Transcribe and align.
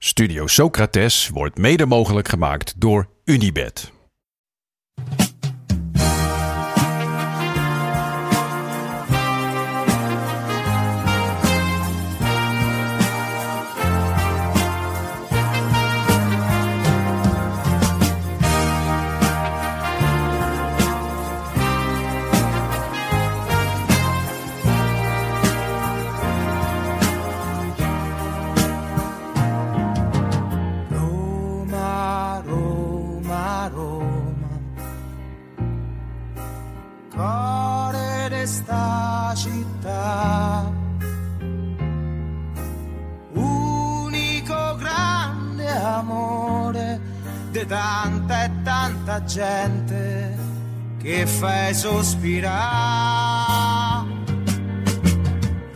Studio 0.00 0.46
Socrates 0.46 1.28
wordt 1.28 1.58
mede 1.58 1.86
mogelijk 1.86 2.28
gemaakt 2.28 2.80
door 2.80 3.08
Unibed. 3.24 3.97
Fai 51.68 51.74
sospirare. 51.74 52.56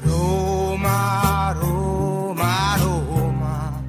Roma, 0.04 1.52
Roma, 1.52 2.76
Roma. 2.76 3.82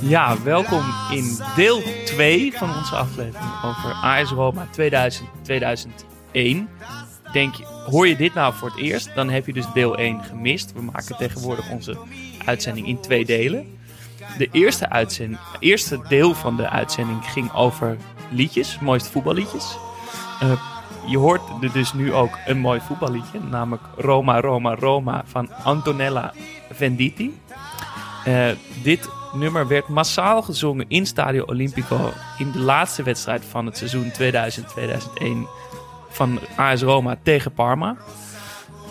Ja, 0.00 0.42
welkom 0.42 0.84
in 1.10 1.38
deel 1.56 1.82
2 2.04 2.52
van 2.52 2.76
onze 2.76 2.96
aflevering 2.96 3.50
over 3.64 3.92
AS 3.92 4.30
Roma 4.30 4.66
2000-2001. 4.66 4.70
Denk 7.32 7.54
je, 7.54 7.64
hoor 7.64 8.08
je 8.08 8.16
dit 8.16 8.34
nou 8.34 8.54
voor 8.54 8.68
het 8.68 8.78
eerst, 8.78 9.14
dan 9.14 9.30
heb 9.30 9.46
je 9.46 9.52
dus 9.52 9.72
deel 9.74 9.96
1 9.96 10.22
gemist. 10.24 10.72
We 10.72 10.82
maken 10.82 11.16
tegenwoordig 11.16 11.70
onze 11.70 11.98
uitzending 12.44 12.86
in 12.86 13.00
twee 13.00 13.24
delen. 13.24 13.78
De 14.38 14.48
eerste, 14.52 14.88
uitzend, 14.88 15.38
eerste 15.60 16.00
deel 16.08 16.34
van 16.34 16.56
de 16.56 16.68
uitzending 16.68 17.24
ging 17.24 17.52
over 17.52 17.96
liedjes, 18.30 18.78
mooiste 18.78 19.10
voetballiedjes. 19.10 19.76
Eh, 20.40 20.52
je 21.06 21.18
hoort 21.18 21.42
er 21.62 21.72
dus 21.72 21.92
nu 21.92 22.12
ook 22.12 22.38
een 22.46 22.58
mooi 22.58 22.80
voetballiedje, 22.80 23.40
namelijk 23.50 23.82
Roma, 23.96 24.40
Roma, 24.40 24.74
Roma 24.74 25.22
van 25.26 25.48
Antonella 25.64 26.32
Venditti. 26.70 27.40
Eh, 28.24 28.48
dit 28.82 29.08
nummer 29.32 29.68
werd 29.68 29.88
massaal 29.88 30.42
gezongen 30.42 30.84
in 30.88 31.06
Stadio 31.06 31.44
Olimpico 31.44 32.12
in 32.38 32.50
de 32.50 32.58
laatste 32.58 33.02
wedstrijd 33.02 33.44
van 33.44 33.66
het 33.66 33.76
seizoen 33.76 34.12
2000-2001 34.12 35.48
van 36.08 36.38
AS 36.56 36.82
Roma 36.82 37.16
tegen 37.22 37.52
Parma. 37.52 37.96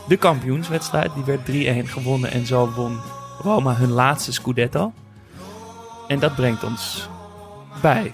De 0.08 0.18
kampioenswedstrijd, 0.18 1.14
die 1.14 1.24
werd 1.24 1.46
3-1 1.46 1.88
gewonnen 1.88 2.32
en 2.32 2.46
zo 2.46 2.72
won 2.72 3.00
Roma 3.42 3.76
hun 3.76 3.92
laatste 3.92 4.34
Scudetto. 4.34 4.94
En 6.08 6.20
dat 6.20 6.36
brengt 6.36 6.64
ons 6.64 7.10
bij 7.82 8.14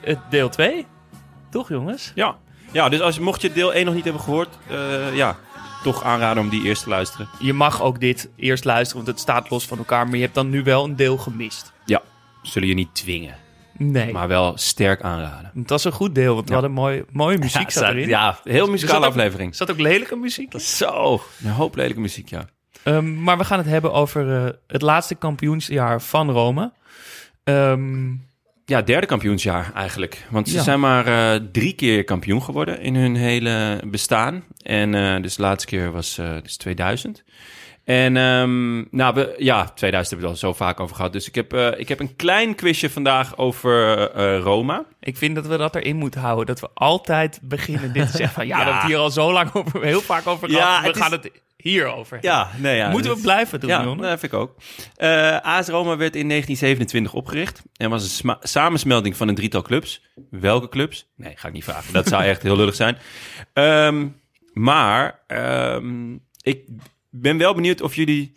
het 0.00 0.18
deel 0.30 0.48
2. 0.48 0.86
Toch 1.50 1.68
jongens? 1.68 2.12
Ja. 2.14 2.36
Ja, 2.72 2.88
dus 2.88 3.00
als, 3.00 3.18
mocht 3.18 3.42
je 3.42 3.52
deel 3.52 3.72
1 3.72 3.84
nog 3.84 3.94
niet 3.94 4.04
hebben 4.04 4.22
gehoord, 4.22 4.48
eh, 4.70 5.14
ja, 5.16 5.36
toch 5.82 6.02
aanraden 6.02 6.42
om 6.42 6.48
die 6.48 6.62
eerst 6.64 6.82
te 6.82 6.88
luisteren. 6.88 7.28
Je 7.38 7.52
mag 7.52 7.82
ook 7.82 8.00
dit 8.00 8.28
eerst 8.36 8.64
luisteren, 8.64 9.04
want 9.04 9.16
het 9.16 9.20
staat 9.26 9.50
los 9.50 9.66
van 9.66 9.78
elkaar. 9.78 10.06
Maar 10.06 10.16
je 10.16 10.22
hebt 10.22 10.34
dan 10.34 10.50
nu 10.50 10.62
wel 10.62 10.84
een 10.84 10.96
deel 10.96 11.16
gemist. 11.16 11.72
Ja, 11.84 12.02
zullen 12.42 12.68
je 12.68 12.74
niet 12.74 12.94
dwingen, 12.94 13.36
Nee, 13.78 14.12
maar 14.12 14.28
wel 14.28 14.52
sterk 14.58 15.02
aanraden. 15.02 15.50
het 15.54 15.70
was 15.70 15.84
een 15.84 15.92
goed 15.92 16.14
deel, 16.14 16.34
want 16.34 16.44
we 16.48 16.54
Ja. 16.54 16.60
hadden 16.60 16.76
mooie, 16.76 17.04
mooie 17.12 17.38
muziek 17.46 17.70
zat 17.70 17.82
erin. 17.82 18.08
Ja, 18.08 18.38
heel 18.44 18.66
muzikale 18.70 19.00
zat 19.00 19.08
aflevering. 19.10 19.50
Er 19.50 19.56
zat 19.56 19.70
ook 19.70 19.78
lelijke 19.80 20.16
muziek 20.16 20.54
in. 20.54 20.60
Zo, 20.60 21.20
een 21.44 21.50
hoop 21.50 21.76
lelijke 21.76 22.00
muziek, 22.00 22.28
ja. 22.28 22.44
Ehm, 22.82 23.22
maar 23.22 23.38
we 23.38 23.44
gaan 23.44 23.58
het 23.58 23.66
hebben 23.66 23.92
over 23.92 24.44
eh, 24.46 24.52
het 24.66 24.82
laatste 24.82 25.14
kampioensjaar 25.14 26.02
van 26.02 26.30
Rome. 26.30 26.72
Ehm, 27.44 28.12
Ja, 28.68 28.82
derde 28.82 29.06
kampioensjaar 29.06 29.70
eigenlijk. 29.74 30.26
Want 30.30 30.48
ze 30.48 30.54
Ja. 30.54 30.62
zijn 30.62 30.80
maar 30.80 31.06
eh, 31.06 31.40
drie 31.52 31.72
keer 31.72 32.04
kampioen 32.04 32.42
geworden 32.42 32.80
in 32.80 32.94
hun 32.94 33.16
hele 33.16 33.80
bestaan. 33.86 34.44
En 34.62 34.94
eh, 34.94 35.22
dus 35.22 35.36
de 35.36 35.42
laatste 35.42 35.66
keer 35.68 35.92
was 35.92 36.18
eh, 36.18 36.34
dus 36.42 36.56
2000. 36.56 37.22
En 37.86 38.16
ehm, 38.16 38.76
nou, 38.96 39.14
we, 39.14 39.34
ja, 39.38 39.64
2000 39.64 39.92
hebben 39.92 40.18
we 40.28 40.34
het 40.34 40.42
al 40.44 40.50
zo 40.50 40.52
vaak 40.52 40.80
over 40.80 40.96
gehad. 40.96 41.12
Dus 41.12 41.28
ik 41.28 41.34
heb, 41.34 41.52
eh, 41.52 41.68
ik 41.80 41.88
heb 41.88 42.00
een 42.00 42.16
klein 42.16 42.54
quizje 42.54 42.90
vandaag 42.90 43.36
over 43.36 43.98
eh, 44.10 44.38
Roma. 44.38 44.84
ik 45.00 45.16
vind 45.16 45.34
dat 45.34 45.46
we 45.46 45.56
dat 45.56 45.74
erin 45.74 45.96
moeten 45.96 46.20
houden. 46.20 46.46
Dat 46.46 46.60
we 46.60 46.68
altijd 46.74 47.38
beginnen 47.42 47.92
dit 47.92 48.10
te 48.10 48.16
zeggen 48.16 48.34
van... 48.34 48.46
Ja, 48.46 48.58
Ja. 48.58 48.58
we 48.64 48.64
hebben 48.64 48.80
het 48.82 48.90
hier 48.90 49.00
al 49.00 49.10
zo 49.10 49.32
lang 49.32 49.50
over, 49.54 49.82
heel 49.82 50.00
vaak 50.00 50.26
over 50.26 50.50
Ja, 50.50 50.56
gehad. 50.56 50.80
We 50.80 50.86
het 50.86 50.96
is- 50.96 51.02
gaan 51.02 51.12
het 51.12 51.30
hierover. 51.56 52.18
Ja, 52.20 52.50
nee, 52.58 52.76
ja. 52.76 52.90
Moeten 52.90 53.14
we 53.14 53.20
blijven 53.20 53.60
doen, 53.60 53.70
Ja, 53.70 53.82
dat 53.84 54.20
vind 54.20 54.32
ik 54.32 54.34
ook. 54.34 54.54
Eh 54.96 55.36
AS 55.42 55.68
Roma 55.68 55.96
werd 55.96 56.16
in 56.16 56.28
1927 56.28 57.12
opgericht 57.14 57.62
en 57.76 57.90
was 57.90 58.20
een 58.22 58.36
samensmelding 58.40 59.16
van 59.16 59.28
een 59.28 59.34
drietal 59.34 59.62
clubs. 59.62 60.02
Welke 60.30 60.68
clubs? 60.68 61.06
Nee, 61.16 61.32
ga 61.36 61.48
ik 61.48 61.54
niet 61.54 61.64
vragen. 61.64 61.92
Dat 61.92 62.08
zou 62.08 62.22
echt 62.32 62.42
heel 62.42 62.56
lullig 62.56 62.74
zijn. 62.74 62.96
Ehm, 63.52 64.06
maar 64.52 65.20
ehm, 65.26 66.12
ik 66.42 66.60
ben 67.20 67.38
wel 67.38 67.54
benieuwd 67.54 67.80
of 67.80 67.94
jullie 67.94 68.32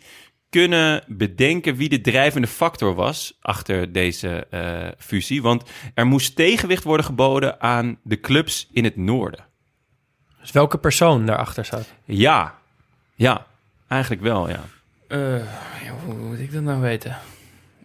kunnen 0.48 1.04
bedenken 1.06 1.76
wie 1.76 1.88
de 1.88 2.00
drijvende 2.00 2.46
factor 2.46 2.94
was 2.94 3.38
achter 3.40 3.92
deze 3.92 4.46
eh, 4.50 4.88
fusie. 4.98 5.42
Want 5.42 5.62
er 5.94 6.06
moest 6.06 6.36
tegenwicht 6.36 6.84
worden 6.84 7.06
geboden 7.06 7.60
aan 7.60 7.98
de 8.02 8.20
clubs 8.20 8.68
in 8.72 8.84
het 8.84 8.96
noorden. 8.96 9.44
Dus 10.40 10.52
welke 10.52 10.78
persoon 10.78 11.26
daarachter 11.26 11.64
zat? 11.64 11.94
Ja, 12.04 12.58
ja, 13.14 13.46
eigenlijk 13.88 14.22
wel, 14.22 14.48
ja. 14.48 14.64
Eh, 15.08 15.42
hoe 16.04 16.14
moet 16.14 16.38
ik 16.38 16.52
dat 16.52 16.62
nou 16.62 16.80
weten? 16.80 17.16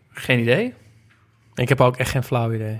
Geen 0.10 0.40
idee. 0.40 0.74
Ik 1.56 1.70
heb 1.70 1.82
ook 1.82 1.98
echt 1.98 2.10
geen 2.10 2.24
flauw 2.24 2.54
idee. 2.54 2.78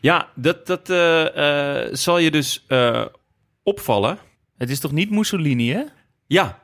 Ja, 0.00 0.28
dat, 0.34 0.66
dat 0.66 0.90
eh, 0.90 1.84
eh, 1.84 1.94
zal 1.94 2.18
je 2.18 2.30
dus 2.30 2.64
eh, 2.68 3.04
opvallen. 3.62 4.18
Het 4.56 4.70
is 4.70 4.80
toch 4.80 4.92
niet 4.92 5.10
Mussolini, 5.10 5.72
hè? 5.72 5.82
Ja, 6.26 6.58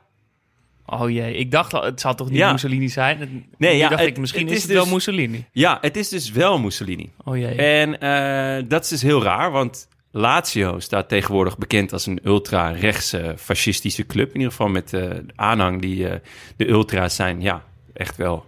Oh 0.85 1.09
jee, 1.09 1.35
ik 1.35 1.51
dacht 1.51 1.73
al, 1.73 1.83
het 1.83 2.01
zal 2.01 2.15
toch 2.15 2.29
niet 2.29 2.37
Ja. 2.37 2.51
Mussolini 2.51 2.89
zijn? 2.89 3.19
Het- 3.19 3.29
Nee, 3.57 3.77
ja, 3.77 3.89
dacht 3.89 4.01
het- 4.01 4.09
ik, 4.09 4.17
misschien 4.17 4.41
het 4.41 4.51
is 4.51 4.57
is 4.57 4.63
het 4.63 4.71
wel 4.71 4.83
dus- 4.83 4.93
Mussolini. 4.93 5.45
ja, 5.51 5.77
het 5.81 5.97
is 5.97 6.09
dus 6.09 6.31
wel 6.31 6.59
Mussolini. 6.59 7.11
Oh 7.23 7.37
jee. 7.37 7.55
En 7.55 7.99
eh, 7.99 8.63
dat 8.67 8.83
is 8.83 8.89
dus 8.89 9.01
heel 9.01 9.23
raar, 9.23 9.51
want 9.51 9.87
Lazio 10.11 10.79
staat 10.79 11.09
tegenwoordig 11.09 11.57
bekend 11.57 11.93
als 11.93 12.05
een 12.05 12.19
ultra-rechtse 12.23 13.33
fascistische 13.37 14.05
club. 14.05 14.27
In 14.27 14.35
ieder 14.35 14.51
geval 14.51 14.67
met 14.67 14.93
eh, 14.93 15.09
aanhang 15.35 15.81
die 15.81 16.07
eh, 16.09 16.19
de 16.57 16.69
ultra's 16.69 17.15
zijn, 17.15 17.41
ja, 17.41 17.63
echt 17.93 18.17
wel 18.17 18.45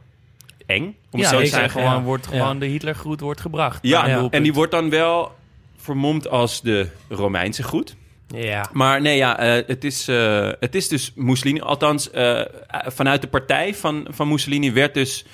eng. 0.65 0.95
Om 1.11 1.19
ja, 1.19 1.29
zo 1.29 1.39
te 1.39 1.45
zeggen. 1.45 1.69
gewoon, 1.69 1.93
ja. 1.95 2.01
wordt 2.01 2.27
Ja. 2.31 2.37
gewoon 2.39 2.59
de 2.59 2.65
Hitlergroet 2.65 3.19
wordt 3.19 3.41
gebracht. 3.41 3.79
Ja, 3.81 4.29
en 4.29 4.43
die 4.43 4.53
wordt 4.53 4.71
dan 4.71 4.89
wel 4.89 5.35
vermomd 5.77 6.27
als 6.29 6.61
de 6.61 6.87
Romeinse 7.09 7.63
groet. 7.63 7.95
Ja. 8.27 8.69
Maar 8.73 9.01
nee, 9.01 9.17
ja, 9.17 9.39
eh, 9.39 9.67
het, 9.67 9.83
is, 9.83 10.07
eh, 10.07 10.51
het 10.59 10.75
is 10.75 10.87
dus 10.87 11.11
Mussolini. 11.15 11.59
Althans, 11.59 12.11
eh, 12.11 12.41
vanuit 12.67 13.21
de 13.21 13.27
partij 13.27 13.75
van, 13.75 14.07
van 14.09 14.27
Mussolini 14.27 14.71
werd 14.71 14.93
dus 14.93 15.25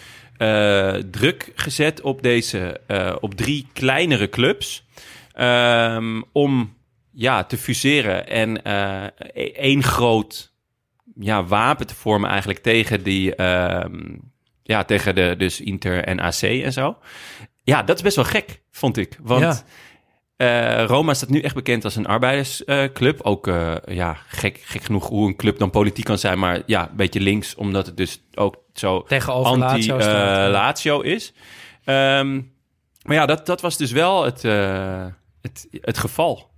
druk 1.11 1.51
gezet 1.55 2.01
op 2.01 2.21
deze, 2.21 2.81
op 3.19 3.33
drie 3.33 3.67
kleinere 3.73 4.29
clubs. 4.29 4.85
ehm, 5.33 6.21
om 6.31 6.77
ja, 7.11 7.43
te 7.43 7.57
fuseren 7.57 8.27
en 8.27 8.63
één 9.55 9.83
groot 9.83 10.53
ja, 11.19 11.43
wapen 11.43 11.87
te 11.87 11.95
vormen 11.95 12.29
eigenlijk 12.29 12.59
tegen 12.59 13.03
die, 13.03 13.35
ehm, 13.35 14.15
ja, 14.63 14.83
tegen 14.83 15.15
de, 15.15 15.35
dus 15.37 15.61
Inter 15.61 16.03
en 16.03 16.19
AC 16.19 16.41
en 16.41 16.73
zo. 16.73 16.97
Ja, 17.63 17.83
dat 17.83 17.95
is 17.95 18.01
best 18.01 18.15
wel 18.15 18.25
gek, 18.25 18.61
vond 18.71 18.97
ik. 18.97 19.17
Want 19.21 19.41
Ja. 19.41 19.63
Eh, 20.41 20.85
Roma 20.85 21.13
staat 21.13 21.29
nu 21.29 21.39
echt 21.41 21.55
bekend 21.55 21.83
als 21.83 21.95
een 21.95 22.05
arbeidersclub. 22.05 23.21
ook 23.21 23.47
eh, 23.47 23.75
ja, 23.85 24.17
gek, 24.27 24.61
gek 24.63 24.83
genoeg 24.83 25.07
hoe 25.07 25.27
een 25.27 25.35
club 25.35 25.59
dan 25.59 25.69
politiek 25.69 26.05
kan 26.05 26.17
zijn, 26.17 26.39
maar 26.39 26.61
ja, 26.65 26.89
een 26.89 26.95
beetje 26.95 27.19
links, 27.19 27.55
omdat 27.55 27.85
het 27.85 27.97
dus 27.97 28.21
ook 28.33 28.55
zo 28.73 29.01
Tegenover 29.03 29.57
Lazio 29.57 29.99
staat. 29.99 30.37
anti-Lazio 30.37 30.99
is. 31.01 31.33
Ehm, 31.83 32.33
maar 33.03 33.15
ja, 33.15 33.25
dat, 33.25 33.45
dat 33.45 33.61
was 33.61 33.77
dus 33.77 33.91
wel 33.91 34.23
het, 34.25 34.43
eh, 34.45 35.05
het, 35.41 35.67
het 35.71 35.97
geval. 35.97 36.49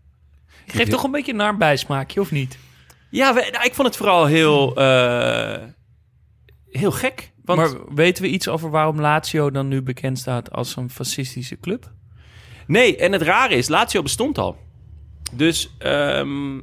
Geeft 0.67 0.91
toch 0.91 1.03
een 1.03 1.11
beetje 1.11 1.31
een 1.31 1.37
naar 1.37 1.57
bijsmaakje, 1.57 2.19
of 2.21 2.31
niet? 2.31 2.57
Ja, 3.09 3.33
we- 3.33 3.49
nou, 3.51 3.65
ik 3.65 3.73
vond 3.73 3.87
het 3.87 3.97
vooral 3.97 4.25
heel, 4.25 4.75
eh, 4.75 5.61
heel 6.69 6.91
gek. 6.91 7.31
Want 7.45 7.59
Maar 7.59 7.95
weten 7.95 8.23
we 8.23 8.29
iets 8.29 8.47
over 8.47 8.69
waarom 8.69 9.01
Lazio 9.01 9.51
dan 9.51 9.67
nu 9.67 9.81
bekend 9.81 10.19
staat 10.19 10.51
als 10.51 10.75
een 10.75 10.89
fascistische 10.89 11.59
club? 11.59 11.91
Nee, 12.67 12.97
en 12.97 13.11
het 13.11 13.21
rare 13.21 13.55
is, 13.55 13.67
Lazio 13.67 14.01
bestond 14.01 14.37
al. 14.37 14.57
Dus 15.33 15.69
ehm, 15.77 16.59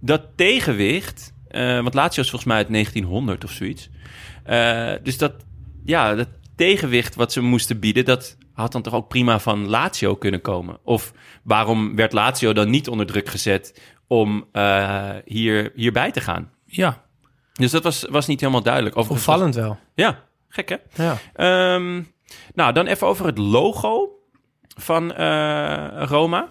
dat 0.00 0.22
tegenwicht... 0.36 1.34
eh, 1.48 1.80
want 1.80 1.94
Lazio 1.94 2.22
is 2.22 2.30
volgens 2.30 2.44
mij 2.50 2.56
uit 2.56 2.68
1900 2.70 3.44
of 3.44 3.50
zoiets. 3.50 3.88
Eh, 4.44 4.92
dus 5.02 5.18
dat, 5.18 5.32
ja, 5.84 6.14
dat 6.14 6.28
tegenwicht 6.56 7.14
wat 7.14 7.32
ze 7.32 7.40
moesten 7.40 7.78
bieden, 7.78 8.04
dat 8.04 8.36
had 8.52 8.72
dan 8.72 8.82
toch 8.82 8.94
ook 8.94 9.08
prima 9.08 9.38
van 9.40 9.68
Lazio 9.68 10.14
kunnen 10.16 10.40
komen? 10.40 10.78
Of 10.84 11.12
waarom 11.42 11.96
werd 11.96 12.12
Lazio 12.12 12.52
dan 12.52 12.70
niet 12.70 12.88
onder 12.88 13.06
druk 13.06 13.28
gezet 13.28 13.82
om 14.06 14.44
eh, 14.52 15.10
hier, 15.24 15.72
hierbij 15.74 16.10
te 16.10 16.20
gaan? 16.20 16.50
Ja, 16.64 17.04
Dus 17.52 17.70
dat 17.70 17.82
was, 17.82 18.06
was 18.10 18.26
niet 18.26 18.40
helemaal 18.40 18.62
duidelijk. 18.62 18.96
Overigens 18.96 19.26
was- 19.26 19.34
Opvallend 19.36 19.54
wel. 19.66 19.78
Ja, 19.94 20.24
gek 20.48 20.68
hè? 20.68 21.04
Ja. 21.04 21.18
Ehm, 21.34 22.02
nou, 22.54 22.72
dan 22.72 22.86
even 22.86 23.06
over 23.06 23.26
het 23.26 23.38
logo 23.38 24.17
van 24.78 25.14
eh, 25.14 26.02
Roma. 26.06 26.48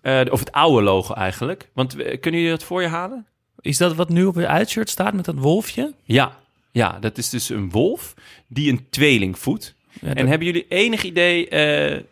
Eh, 0.00 0.20
of 0.30 0.38
het 0.40 0.52
oude 0.52 0.82
logo 0.82 1.14
eigenlijk. 1.14 1.70
Want 1.72 1.96
eh, 1.96 2.20
kunnen 2.20 2.40
jullie 2.40 2.56
dat 2.56 2.66
voor 2.66 2.82
je 2.82 2.88
halen? 2.88 3.26
is 3.60 3.76
dat 3.78 3.94
wat 3.94 4.08
nu 4.08 4.24
op 4.24 4.34
het 4.34 4.44
uitshirt 4.46 4.90
staat 4.90 5.14
met 5.14 5.24
dat 5.24 5.34
wolfje? 5.38 5.94
Ja, 6.02 6.36
ja 6.70 6.98
dat 7.00 7.18
is 7.18 7.30
dus 7.30 7.48
een 7.48 7.70
wolf 7.70 8.14
die 8.46 8.70
een 8.72 8.86
tweeling 8.90 9.38
voedt. 9.38 9.74
Ja, 10.00 10.14
En 10.14 10.26
hebben 10.26 10.46
jullie 10.46 10.66
enig 10.68 11.02
idee 11.02 11.48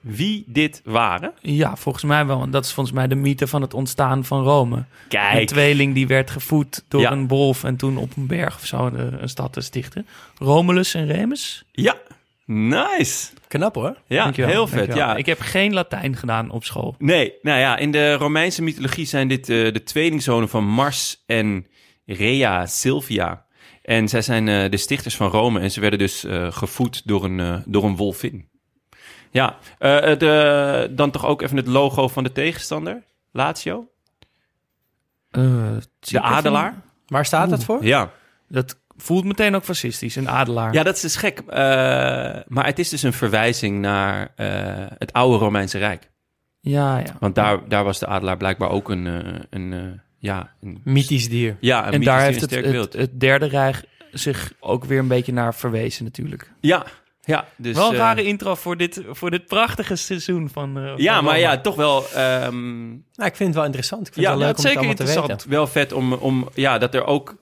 wie 0.00 0.44
dit 0.46 0.80
waren? 0.84 1.32
ja, 1.40 1.76
volgens 1.76 2.04
mij 2.04 2.26
wel. 2.26 2.38
want 2.38 2.52
Dat 2.52 2.64
is 2.64 2.72
volgens 2.72 2.94
mij 2.96 3.06
de 3.06 3.14
mythe 3.14 3.46
van 3.46 3.62
het 3.62 3.74
ontstaan 3.74 4.24
van 4.24 4.42
Rome. 4.42 4.76
Een 4.76 4.84
Kijk, 5.08 5.48
tweeling 5.48 5.94
die 5.94 6.06
werd 6.06 6.30
gevoed 6.30 6.84
door 6.88 7.00
Ja. 7.00 7.10
een 7.12 7.28
wolf 7.28 7.64
en 7.64 7.76
toen 7.76 7.96
op 7.96 8.16
een 8.16 8.26
berg 8.26 8.54
of 8.56 8.66
zo 8.66 8.86
een, 8.86 9.22
een 9.22 9.28
stad 9.28 9.52
te 9.52 9.60
stichten. 9.60 10.06
Romulus 10.38 10.94
en 10.94 11.06
Remus. 11.06 11.64
ja, 11.72 11.96
nice. 12.44 13.30
Knap 13.52 13.74
hoor. 13.74 13.96
Ja, 14.06 14.22
Dankjewel, 14.22 14.50
heel 14.50 14.66
vet. 14.66 14.78
dankjewel. 14.78 15.08
Ja. 15.08 15.16
Ik 15.16 15.26
heb 15.26 15.40
geen 15.40 15.74
Latijn 15.74 16.16
gedaan 16.16 16.50
op 16.50 16.64
school. 16.64 16.94
Nee, 16.98 17.34
nou 17.42 17.58
ja, 17.58 17.76
in 17.76 17.90
de 17.90 18.12
Romeinse 18.12 18.62
mythologie 18.62 19.06
zijn 19.06 19.28
dit 19.28 19.48
eh, 19.48 19.72
de 19.72 19.82
tweelingzonen 19.82 20.48
van 20.48 20.64
Mars 20.64 21.22
en 21.26 21.66
Rhea 22.06 22.66
Silvia. 22.66 23.44
En 23.82 24.08
zij 24.08 24.22
zijn 24.22 24.48
eh, 24.48 24.70
de 24.70 24.76
stichters 24.76 25.16
van 25.16 25.30
Rome 25.30 25.60
en 25.60 25.70
ze 25.70 25.80
werden 25.80 25.98
dus 25.98 26.24
eh, 26.24 26.52
gevoed 26.52 27.02
door 27.04 27.24
een, 27.24 27.62
door 27.66 27.84
een 27.84 27.96
wolvin. 27.96 28.48
Ja, 29.30 29.56
eh, 29.78 30.18
de, 30.18 30.88
dan 30.90 31.10
toch 31.10 31.26
ook 31.26 31.42
even 31.42 31.56
het 31.56 31.66
logo 31.66 32.08
van 32.08 32.24
de 32.24 32.32
tegenstander, 32.32 33.02
Lazio. 33.32 33.88
De 35.30 36.20
adelaar. 36.20 36.82
Waar 37.06 37.26
staat 37.26 37.50
dat 37.50 37.64
voor? 37.64 37.84
Ja. 37.84 38.10
Dat 38.48 38.81
voelt 39.02 39.24
meteen 39.24 39.54
ook 39.54 39.64
fascistisch, 39.64 40.16
een 40.16 40.28
adelaar. 40.28 40.72
ja, 40.74 40.82
dat 40.82 40.94
is 40.94 41.00
dus 41.00 41.16
gek. 41.16 41.38
Eh, 41.38 41.56
maar 42.46 42.66
het 42.66 42.78
is 42.78 42.88
dus 42.88 43.02
een 43.02 43.12
verwijzing 43.12 43.80
naar 43.80 44.32
eh, 44.36 44.46
het 44.98 45.12
oude 45.12 45.36
Romeinse 45.38 45.78
Rijk. 45.78 46.10
ja. 46.60 46.98
ja. 46.98 47.16
Want 47.20 47.34
daar, 47.34 47.68
daar 47.68 47.84
was 47.84 47.98
de 47.98 48.06
adelaar 48.06 48.36
blijkbaar 48.36 48.70
ook 48.70 48.88
een, 48.90 49.06
eh, 49.06 49.40
een, 49.50 49.72
eh, 49.72 49.80
ja, 50.18 50.52
een 50.62 50.80
Mythisch 50.84 51.28
dier. 51.28 51.56
Ja, 51.60 51.86
een 51.86 51.92
En 51.92 52.02
daar 52.02 52.20
heeft 52.20 52.40
het, 52.40 52.50
het, 52.50 52.92
het 52.92 53.20
derde 53.20 53.46
rijk 53.46 53.84
zich 54.12 54.52
ook 54.60 54.84
weer 54.84 54.98
een 54.98 55.08
beetje 55.08 55.32
naar 55.32 55.54
verwezen 55.54 56.04
natuurlijk. 56.04 56.50
Ja, 56.60 56.86
ja. 57.24 57.44
Dus, 57.56 57.76
wel 57.76 57.90
een 57.90 57.96
rare 57.96 58.24
intro 58.24 58.54
voor 58.54 58.76
dit, 58.76 59.02
voor 59.10 59.30
dit 59.30 59.46
prachtige 59.46 59.96
seizoen 59.96 60.50
van 60.52 60.78
eh, 60.78 60.92
Ja, 60.96 61.14
van 61.14 61.24
maar 61.24 61.38
ja, 61.38 61.60
toch 61.60 61.74
wel, 61.76 62.04
ehm, 62.14 62.88
Nou, 62.88 63.28
ik 63.30 63.36
vind 63.36 63.38
het 63.48 63.54
wel 63.54 63.64
interessant. 63.64 64.06
Ik 64.06 64.12
vind 64.12 64.26
Ja, 64.26 64.32
het 64.32 64.40
wel 64.40 64.48
ja, 64.48 64.54
leuk 64.54 64.58
om 64.58 64.62
het 64.64 64.72
zeker 64.72 64.78
allemaal 64.78 64.94
te 64.94 65.02
interessant. 65.02 65.42
weten. 65.42 65.50
wel 65.50 65.66
vet 65.66 65.92
om, 65.92 66.12
om 66.12 66.48
ja, 66.54 66.78
dat 66.78 66.94
er 66.94 67.04
ook 67.04 67.36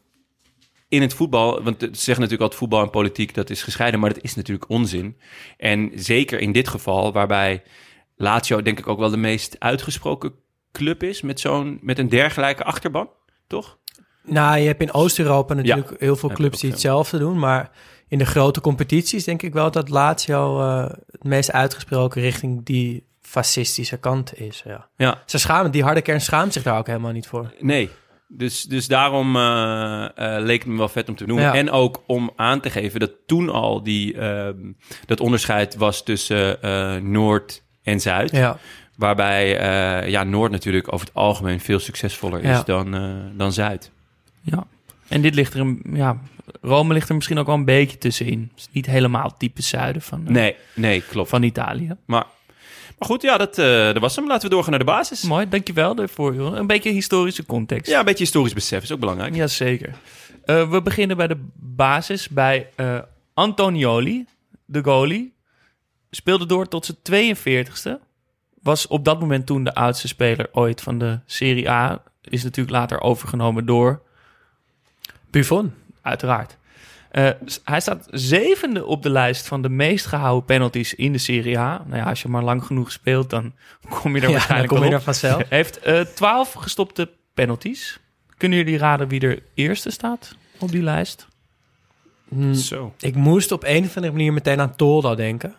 in 0.90 1.02
het 1.02 1.14
voetbal, 1.14 1.62
want 1.62 1.80
ze 1.80 1.88
zeggen 1.90 2.06
natuurlijk 2.06 2.40
altijd 2.40 2.60
voetbal 2.60 2.82
en 2.82 2.90
politiek, 2.90 3.34
dat 3.34 3.50
is 3.50 3.62
gescheiden, 3.62 4.00
maar 4.00 4.14
dat 4.14 4.22
is 4.22 4.34
natuurlijk 4.34 4.70
onzin. 4.70 5.16
En 5.56 5.90
zeker 5.94 6.40
in 6.40 6.52
dit 6.52 6.68
geval, 6.68 7.12
waarbij 7.12 7.62
Lazio 8.16 8.62
denk 8.62 8.78
ik 8.78 8.86
ook 8.86 8.98
wel 8.98 9.10
de 9.10 9.16
meest 9.16 9.56
uitgesproken 9.58 10.32
club 10.72 11.02
is 11.02 11.20
met 11.20 11.40
zo'n, 11.40 11.78
met 11.82 11.98
een 11.98 12.08
dergelijke 12.08 12.64
achterban, 12.64 13.08
toch? 13.46 13.78
Nou, 14.24 14.58
je 14.58 14.66
hebt 14.66 14.80
in 14.80 14.92
Oost-Europa 14.92 15.54
natuurlijk 15.54 16.00
heel 16.00 16.16
veel 16.16 16.28
clubs 16.28 16.60
die 16.60 16.70
hetzelfde 16.70 17.18
doen. 17.18 17.38
Maar 17.38 17.70
in 18.08 18.18
de 18.18 18.26
grote 18.26 18.60
competities 18.60 19.24
denk 19.24 19.42
ik 19.42 19.52
wel 19.52 19.70
dat 19.70 19.88
Lazio 19.88 20.60
eh, 20.60 20.90
het 21.10 21.24
meest 21.24 21.52
uitgesproken 21.52 22.20
richting 22.20 22.64
die 22.64 23.06
fascistische 23.20 23.96
kant 23.96 24.40
is. 24.40 24.62
Ja. 24.64 24.88
Ja, 24.96 25.22
Ze 25.26 25.38
schamen, 25.38 25.70
die 25.70 25.82
harde 25.82 26.02
kern 26.02 26.20
schaamt 26.20 26.52
zich 26.52 26.62
daar 26.62 26.78
ook 26.78 26.86
helemaal 26.86 27.12
niet 27.12 27.26
voor. 27.26 27.54
Nee. 27.58 27.90
Dus, 28.32 28.62
dus 28.62 28.88
daarom 28.88 29.36
eh, 29.36 30.04
eh, 30.04 30.42
leek 30.42 30.58
het 30.62 30.68
me 30.72 30.78
wel 30.78 30.88
vet 30.88 31.08
om 31.08 31.16
te 31.16 31.26
noemen. 31.26 31.44
Ja. 31.44 31.54
En 31.54 31.70
ook 31.70 32.02
om 32.06 32.30
aan 32.36 32.60
te 32.60 32.70
geven 32.70 33.00
dat 33.00 33.12
toen 33.26 33.48
al 33.48 33.82
die, 33.82 34.14
ehm, 34.18 34.56
dat 35.06 35.20
onderscheid 35.20 35.76
was 35.76 36.04
tussen 36.04 36.62
eh, 36.62 36.96
Noord 36.96 37.62
en 37.82 38.00
Zuid. 38.00 38.30
Ja, 38.30 38.58
Waarbij 38.96 39.48
ja, 40.10 40.24
Noord 40.24 40.50
natuurlijk 40.50 40.92
over 40.92 41.06
het 41.06 41.14
algemeen 41.14 41.60
veel 41.60 41.78
succesvoller 41.78 42.40
is 42.40 42.48
Ja. 42.48 42.62
dan, 42.62 42.96
dan 43.36 43.52
Zuid. 43.52 43.90
Ja. 44.42 44.66
En 45.08 45.20
dit 45.20 45.34
ligt 45.34 45.54
er 45.54 45.60
een, 45.60 45.82
ja, 45.92 46.18
Rome 46.60 46.94
ligt 46.94 47.08
er 47.08 47.14
misschien 47.14 47.38
ook 47.38 47.46
wel 47.46 47.54
een 47.54 47.64
beetje 47.64 47.98
tussenin. 47.98 48.52
Is 48.56 48.68
niet 48.72 48.86
helemaal 48.86 49.36
type 49.36 49.62
zuiden 49.62 50.02
van, 50.02 50.22
Nee, 50.26 50.56
nee, 50.74 51.00
klopt. 51.02 51.28
van 51.28 51.42
Italië. 51.42 51.96
Maar, 52.04 52.24
maar 53.00 53.08
goed, 53.08 53.22
ja, 53.22 53.36
dat, 53.36 53.58
eh, 53.58 53.66
dat 53.66 53.98
was 53.98 54.16
hem. 54.16 54.26
Laten 54.26 54.48
we 54.48 54.54
doorgaan 54.54 54.70
naar 54.70 54.78
de 54.78 54.84
basis. 54.84 55.22
Mooi, 55.22 55.48
dankjewel 55.48 55.94
daarvoor. 55.94 56.34
joh. 56.34 56.56
Een 56.56 56.66
beetje 56.66 56.90
historische 56.90 57.46
context. 57.46 57.90
Ja, 57.90 57.98
een 57.98 58.04
beetje 58.04 58.24
historisch 58.24 58.52
besef 58.52 58.82
is 58.82 58.92
ook 58.92 59.00
belangrijk. 59.00 59.34
Jazeker. 59.34 59.94
Eh 60.44 60.70
we 60.70 60.82
beginnen 60.82 61.16
bij 61.16 61.26
de 61.26 61.36
basis, 61.56 62.28
bij 62.28 62.70
eh, 62.76 62.98
Antonioli, 63.34 64.26
de 64.64 64.82
goalie. 64.82 65.34
Speelde 66.10 66.46
door 66.46 66.68
tot 66.68 66.96
zijn 67.02 67.36
42ste. 67.36 67.98
Was 68.62 68.86
op 68.86 69.04
dat 69.04 69.20
moment 69.20 69.46
toen 69.46 69.64
de 69.64 69.74
oudste 69.74 70.08
speler 70.08 70.48
ooit 70.52 70.80
van 70.80 70.98
de 70.98 71.18
Serie 71.26 71.70
A. 71.70 72.02
Is 72.22 72.42
natuurlijk 72.42 72.76
later 72.76 73.00
overgenomen 73.00 73.66
door, 73.66 74.02
Buffon. 75.30 75.74
uiteraard. 76.02 76.56
Eh, 77.10 77.28
hij 77.64 77.80
staat 77.80 78.06
zevende 78.10 78.86
op 78.86 79.02
de 79.02 79.10
lijst 79.10 79.46
van 79.46 79.62
de 79.62 79.68
meest 79.68 80.06
gehouden 80.06 80.44
penalties 80.44 80.94
in 80.94 81.12
de 81.12 81.18
Serie 81.18 81.58
A. 81.58 81.82
Nou 81.86 81.96
ja, 81.96 82.04
als 82.08 82.22
je 82.22 82.28
maar 82.28 82.42
lang 82.42 82.64
genoeg 82.64 82.92
speelt, 82.92 83.30
dan 83.30 83.52
kom 84.00 84.16
je 84.16 84.16
er 84.16 84.20
Ja, 84.20 84.22
dan 84.22 84.32
waarschijnlijk 84.32 84.72
kom 84.72 84.84
je 84.84 84.90
er 84.90 85.02
vanzelf. 85.02 85.36
Hij 85.48 85.58
heeft 85.58 85.78
eh 85.78 86.00
12 86.00 86.52
gestopte 86.52 87.10
penalties. 87.34 87.98
Kunnen 88.36 88.58
jullie 88.58 88.78
raden 88.78 89.08
wie 89.08 89.20
er 89.20 89.42
eerste 89.54 89.90
staat 89.90 90.34
op 90.58 90.70
die 90.70 90.82
lijst? 90.82 91.26
Hm, 92.28 92.52
Zo. 92.54 92.94
ik 93.00 93.14
moest 93.14 93.52
op 93.52 93.64
een 93.66 93.84
of 93.84 93.94
andere 93.96 94.12
manier 94.12 94.32
meteen 94.32 94.60
aan 94.60 94.76
Toldo 94.76 95.14
denken. 95.14 95.54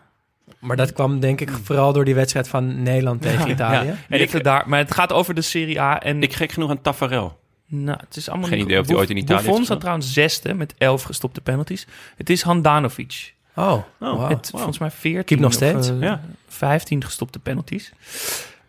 Maar 0.59 0.75
dat 0.77 0.93
kwam 0.93 1.19
denk 1.19 1.41
ik 1.41 1.49
vooral 1.63 1.93
door 1.93 2.05
die 2.05 2.15
wedstrijd 2.15 2.47
van 2.47 2.83
Nederland 2.83 3.21
tegen 3.27 3.49
Italië. 3.49 3.85
ja. 3.87 3.91
En 3.91 3.97
En 4.09 4.21
ik, 4.21 4.33
ik- 4.33 4.43
daar, 4.43 4.63
maar 4.69 4.79
het 4.79 4.93
gaat 4.93 5.13
over 5.13 5.33
de 5.33 5.41
Serie 5.41 5.81
A. 5.81 5.99
En 6.01 6.23
Ik 6.23 6.33
gek 6.33 6.51
genoeg 6.51 6.69
aan 6.69 6.81
Taffarel. 6.81 7.39
Nou, 7.71 7.97
het 8.05 8.15
is 8.15 8.29
allemaal 8.29 8.47
Geen 8.47 8.57
niet 8.57 8.67
idee 8.67 8.79
of 8.79 8.85
die 8.87 8.95
ooit 8.97 9.09
in 9.09 9.17
Italië 9.17 9.45
Buffon 9.45 9.63
staat 9.65 9.79
trouwens 9.79 10.13
zesde 10.13 10.53
met 10.53 10.73
11 10.77 11.03
gestopte 11.03 11.41
penalties. 11.41 11.87
Het 12.15 12.29
is 12.29 12.41
Handanovic. 12.41 13.33
Oh, 13.55 13.83
Oh, 13.99 14.27
met 14.27 14.49
volgens 14.49 14.77
mij 14.77 14.91
14 14.91 15.23
Keep 15.25 15.39
nog 15.39 15.47
of, 15.49 15.53
steeds. 15.55 15.89
eh, 15.89 15.99
Ja. 16.01 16.21
15 16.47 17.03
gestopte 17.03 17.39
penalties. 17.39 17.91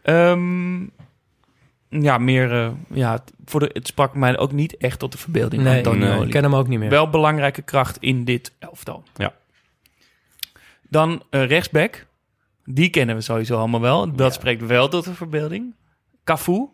Ehm, 0.02 0.82
ja, 1.88 2.18
meer. 2.18 2.52
eh, 2.52 2.70
ja, 2.92 3.12
het- 3.12 3.32
voor 3.44 3.60
de, 3.60 3.70
het 3.72 3.86
sprak 3.86 4.14
mij 4.14 4.38
ook 4.38 4.52
niet 4.52 4.76
echt 4.76 4.98
tot 4.98 5.12
de 5.12 5.18
verbeelding. 5.18 5.62
Nee, 5.62 5.78
ik 6.24 6.30
ken 6.30 6.42
hem 6.42 6.54
ook 6.54 6.68
niet 6.68 6.78
meer. 6.78 6.90
Wel 6.90 7.10
belangrijke 7.10 7.62
kracht 7.62 7.96
in 8.00 8.24
dit 8.24 8.52
elftal. 8.58 9.02
Ja. 9.16 9.32
Dan 10.88 11.22
eh, 11.30 11.46
rechtsback. 11.46 12.06
Die 12.64 12.88
kennen 12.88 13.14
we 13.16 13.20
sowieso 13.20 13.58
allemaal 13.58 13.80
wel. 13.80 14.12
Dat 14.12 14.26
Ja. 14.32 14.38
spreekt 14.38 14.66
wel 14.66 14.88
tot 14.88 15.04
de 15.04 15.14
verbeelding. 15.14 15.74
Cafu. 16.24 16.68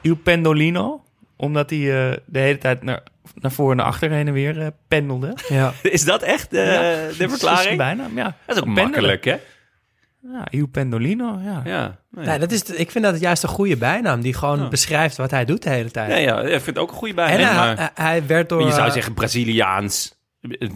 Il 0.00 0.16
Pendolino. 0.16 1.04
Omdat 1.40 1.70
hij 1.70 1.78
eh, 1.78 2.16
de 2.26 2.38
hele 2.38 2.58
tijd 2.58 2.82
naar, 2.82 3.02
naar 3.34 3.52
voren 3.52 3.70
en 3.70 3.76
naar 3.76 3.86
achter 3.86 4.10
heen 4.10 4.26
en 4.26 4.32
weer 4.32 4.60
eh, 4.60 4.66
pendelde. 4.88 5.34
Ja. 5.48 5.72
Is 5.82 6.04
dat 6.04 6.22
echt 6.22 6.52
eh, 6.52 6.66
Ja. 6.74 6.80
de 6.80 7.14
Dat 7.18 7.26
is 7.30 7.38
verklaring? 7.38 7.76
bijna, 7.76 8.06
ja. 8.14 8.36
Dat 8.46 8.56
is 8.56 8.62
ook 8.62 8.68
makkelijk, 8.68 9.24
hè? 9.24 9.36
Ja, 10.32 10.46
Il 10.50 10.66
Pendolino, 10.66 11.40
ja. 11.44 11.60
Ja. 11.64 11.98
Nee. 12.10 12.26
Nee, 12.26 12.38
dat 12.38 12.52
is, 12.52 12.62
ik 12.62 12.90
vind 12.90 13.04
dat 13.04 13.20
juist 13.20 13.42
een 13.42 13.48
goede 13.48 13.76
bijnaam 13.76 14.20
die 14.20 14.34
gewoon 14.34 14.58
Ja. 14.60 14.68
beschrijft 14.68 15.16
wat 15.16 15.30
hij 15.30 15.44
doet 15.44 15.62
de 15.62 15.70
hele 15.70 15.90
tijd. 15.90 16.08
Nee, 16.08 16.22
ja, 16.22 16.40
ik 16.40 16.48
vind 16.48 16.66
het 16.66 16.78
ook 16.78 16.90
een 16.90 16.96
goede 16.96 17.20
en 17.22 17.26
bijnaam. 17.36 17.56
hij, 17.56 17.74
maar 17.74 17.76
hij- 17.76 17.90
hij 18.06 18.26
werd 18.26 18.48
door... 18.48 18.62
je 18.66 18.72
zou 18.72 18.90
zeggen 18.90 19.14
Braziliaans. 19.14 20.18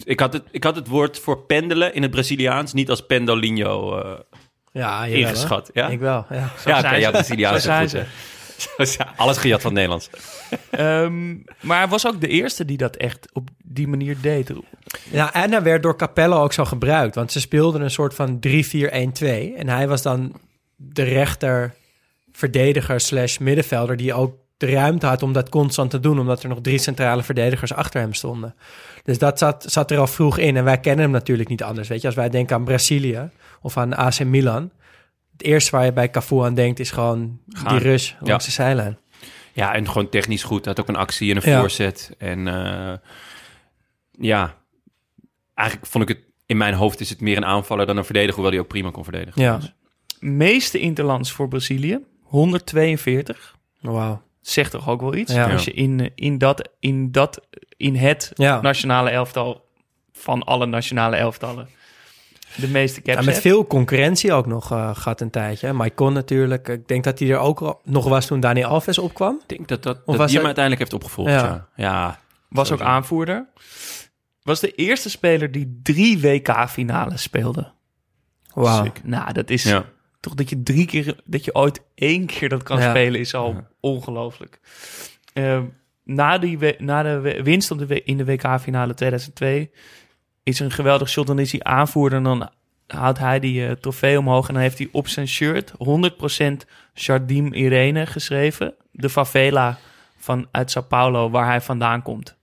Ik 0.05 0.21
had, 0.21 0.33
het, 0.33 0.43
ik 0.51 0.65
had 0.65 0.77
het 0.77 0.89
woord 0.89 1.19
voor 1.19 1.39
pendelen 1.45 1.95
in 1.95 2.03
het 2.03 2.11
Braziliaans 2.11 2.73
niet 2.73 2.91
als 2.91 3.07
pendolinho 3.07 3.99
eh, 4.01 4.19
ja, 4.73 5.05
ingeschat. 5.05 5.71
Ja, 5.73 5.89
Ik 5.89 5.99
wel, 5.99 6.27
ja. 6.31 6.51
ja 6.65 6.97
ja, 6.97 7.11
Braziliaans 7.11 7.67
goed. 7.67 7.97
Alles 9.17 9.37
gejat 9.37 9.61
van 9.61 9.71
het 9.71 9.81
Nederlands. 9.81 10.11
Ehm, 10.71 11.37
maar 11.61 11.79
hij 11.79 11.89
was 11.89 12.07
ook 12.07 12.21
de 12.21 12.29
eerste 12.29 12.65
die 12.65 12.77
dat 12.77 12.97
echt 12.97 13.29
op 13.33 13.49
die 13.65 13.89
manier 13.89 14.17
deed. 14.21 14.53
Ja, 15.11 15.35
en 15.35 15.51
hij 15.51 15.63
werd 15.63 15.83
door 15.83 15.97
Capello 15.97 16.43
ook 16.43 16.53
zo 16.53 16.65
gebruikt. 16.65 17.15
Want 17.15 17.33
ze 17.33 17.41
speelden 17.41 17.81
een 17.81 17.91
soort 17.91 18.15
van 18.15 18.39
3-4-1-2. 18.39 19.57
En 19.57 19.69
hij 19.69 19.89
was 19.89 20.03
dan 20.03 20.41
de 20.77 21.03
rechter 21.03 21.75
verdediger 22.33 23.01
slash 23.01 23.39
middenvelder... 23.39 23.97
die 23.97 24.15
ook 24.15 24.37
de 24.57 24.67
ruimte 24.67 25.07
had 25.07 25.23
om 25.23 25.33
dat 25.33 25.49
constant 25.49 25.91
te 25.91 26.01
doen... 26.01 26.19
omdat 26.19 26.43
er 26.43 26.49
nog 26.49 26.61
drie 26.61 26.79
centrale 26.79 27.23
verdedigers 27.23 27.73
achter 27.73 28.01
hem 28.01 28.15
stonden. 28.15 28.55
Dus 29.05 29.19
dat 29.19 29.39
zat, 29.39 29.65
zat 29.69 29.91
er 29.91 29.99
al 29.99 30.07
vroeg 30.07 30.39
in. 30.39 30.57
En 30.57 30.65
wij 30.65 30.81
kennen 30.81 31.05
hem 31.05 31.13
natuurlijk 31.13 31.49
niet 31.49 31.63
anders. 31.63 31.89
Weet 31.89 32.01
je, 32.01 32.07
als 32.07 32.17
wij 32.17 32.29
denken 32.29 32.57
aan 32.57 32.65
Brazilië 32.65 33.31
of 33.61 33.77
aan 33.77 33.97
AC 33.97 34.25
Milan... 34.25 34.71
het 35.37 35.43
eerste 35.43 35.71
waar 35.71 35.85
je 35.85 35.93
bij 35.93 36.11
Cafu 36.11 36.41
aan 36.43 36.55
denkt 36.55 36.79
is 36.81 36.91
gewoon 36.91 37.41
Gaan. 37.49 37.77
die 37.77 37.83
rush 37.89 38.13
langs 38.21 38.29
Ja. 38.31 38.37
de 38.37 38.51
zijlijn. 38.55 38.99
Ja, 39.53 39.75
en 39.75 39.87
gewoon 39.89 40.09
technisch 40.09 40.43
goed. 40.43 40.65
Had 40.65 40.81
ook 40.81 40.89
een 40.89 40.97
actie 40.97 41.31
en 41.31 41.37
een 41.43 41.51
Ja. 41.51 41.61
voorzet. 41.61 42.15
En 42.19 42.49
eh, 42.49 42.95
ja, 44.11 44.55
eigenlijk 45.55 45.91
vond 45.91 46.09
ik 46.11 46.17
het 46.17 46.25
in 46.47 46.57
mijn 46.57 46.75
hoofd 46.75 47.01
is 47.01 47.11
het 47.11 47.21
meer 47.21 47.37
een 47.37 47.45
aanvaller 47.45 47.87
dan 47.87 47.97
een 47.97 48.05
verdediger, 48.05 48.35
hoewel 48.35 48.53
hij 48.53 48.61
ook 48.61 48.69
prima 48.69 48.91
kon 48.91 49.05
verdedigen. 49.05 49.43
Ja. 49.43 49.57
Dus, 49.57 49.75
Meeste 50.21 50.79
interlands 50.79 51.33
voor 51.33 51.49
Brazilië, 51.49 51.99
142. 52.23 53.57
Wauw. 53.81 54.23
Zegt 54.41 54.71
toch 54.71 54.89
ook 54.89 55.01
wel 55.01 55.15
iets? 55.15 55.33
Ja. 55.33 55.51
Als 55.53 55.65
je 55.65 55.73
in, 55.73 56.11
in, 56.15 56.39
dat, 56.39 56.69
in, 56.81 57.13
dat, 57.13 57.41
in 57.77 57.97
het 57.97 58.31
Ja. 58.35 58.61
nationale 58.61 59.11
elftal 59.11 59.69
van 60.13 60.43
alle 60.43 60.67
nationale 60.67 61.17
elftallen 61.17 61.69
de 62.57 62.69
meeste 62.69 63.01
caps 63.03 63.19
Ja, 63.19 63.25
met 63.25 63.35
hebt. 63.35 63.47
veel 63.47 63.67
concurrentie 63.67 64.33
ook 64.33 64.47
nog 64.47 64.73
eh 64.73 64.91
gehad 64.97 65.21
een 65.21 65.31
tijdje. 65.31 65.73
Maicon 65.73 66.13
natuurlijk. 66.13 66.69
Ik 66.69 66.89
denk 66.89 67.05
dat 67.05 67.19
hij 67.19 67.31
er 67.31 67.39
ook 67.39 67.81
nog 67.85 68.09
was 68.09 68.27
toen 68.27 68.41
Dani 68.41 68.65
Alves 68.65 68.99
opkwam. 68.99 69.41
ik 69.43 69.49
denk 69.57 69.69
dat, 69.69 69.83
dat, 69.83 69.97
Of 69.97 70.03
dat 70.05 70.17
was 70.17 70.27
die 70.27 70.37
hem 70.37 70.47
uiteindelijk 70.47 70.85
heeft 70.91 71.03
opgevolgd. 71.03 71.31
Ja. 71.31 71.45
Ja, 71.47 71.67
ja. 71.77 72.19
was 72.49 72.73
ook 72.73 72.81
aanvoerder. 72.81 73.47
Was 74.43 74.61
de 74.61 74.71
eerste 74.73 75.11
speler 75.11 75.51
die 75.53 75.81
drie 75.83 76.21
WK-finales 76.21 77.23
speelde. 77.23 77.73
Wauw. 78.55 78.93
Nou, 79.03 79.33
dat 79.33 79.51
is 79.51 79.63
ja. 79.63 79.85
toch 80.21 80.35
dat 80.35 80.49
je 80.51 80.63
drie 80.63 80.87
keer, 80.87 81.21
dat 81.25 81.45
je 81.45 81.55
ooit 81.55 81.81
één 81.95 82.27
keer 82.27 82.49
dat 82.49 82.63
kan 82.63 82.79
Ja. 82.79 82.91
spelen, 82.91 83.21
is 83.21 83.35
al 83.35 83.53
Ja. 83.53 83.67
ongelooflijk. 83.81 84.61
Eh, 85.33 85.61
na, 86.05 86.39
die, 86.39 86.75
na 86.79 87.03
de 87.03 87.41
winst 87.43 87.71
op 87.71 87.79
de, 87.79 87.87
w- 87.87 88.01
in 88.05 88.17
de 88.17 88.25
WK-finale 88.25 88.95
2002 88.95 89.71
is 90.45 90.59
er 90.59 90.65
een 90.65 90.71
geweldig 90.71 91.09
shot. 91.09 91.27
Dan 91.27 91.39
is 91.39 91.53
hij 91.53 91.63
aanvoerder 91.63 92.19
en 92.19 92.25
dan 92.25 92.51
houdt 92.87 93.19
hij 93.19 93.41
die 93.41 93.67
eh, 93.67 93.73
trofee 93.73 94.19
omhoog. 94.19 94.49
En 94.49 94.55
dan 94.55 94.63
heeft 94.63 94.79
hij 94.79 94.89
op 94.93 95.09
zijn 95.09 95.29
shirt 95.29 95.73
100% 95.73 95.75
Jardim 96.95 97.53
Irene 97.53 98.07
geschreven. 98.07 98.75
De 98.91 99.09
favela 99.09 99.79
van, 100.17 100.49
uit 100.51 100.71
Sao 100.71 100.83
Paulo, 100.83 101.31
waar 101.31 101.47
hij 101.47 101.61
vandaan 101.61 102.03
komt. 102.03 102.37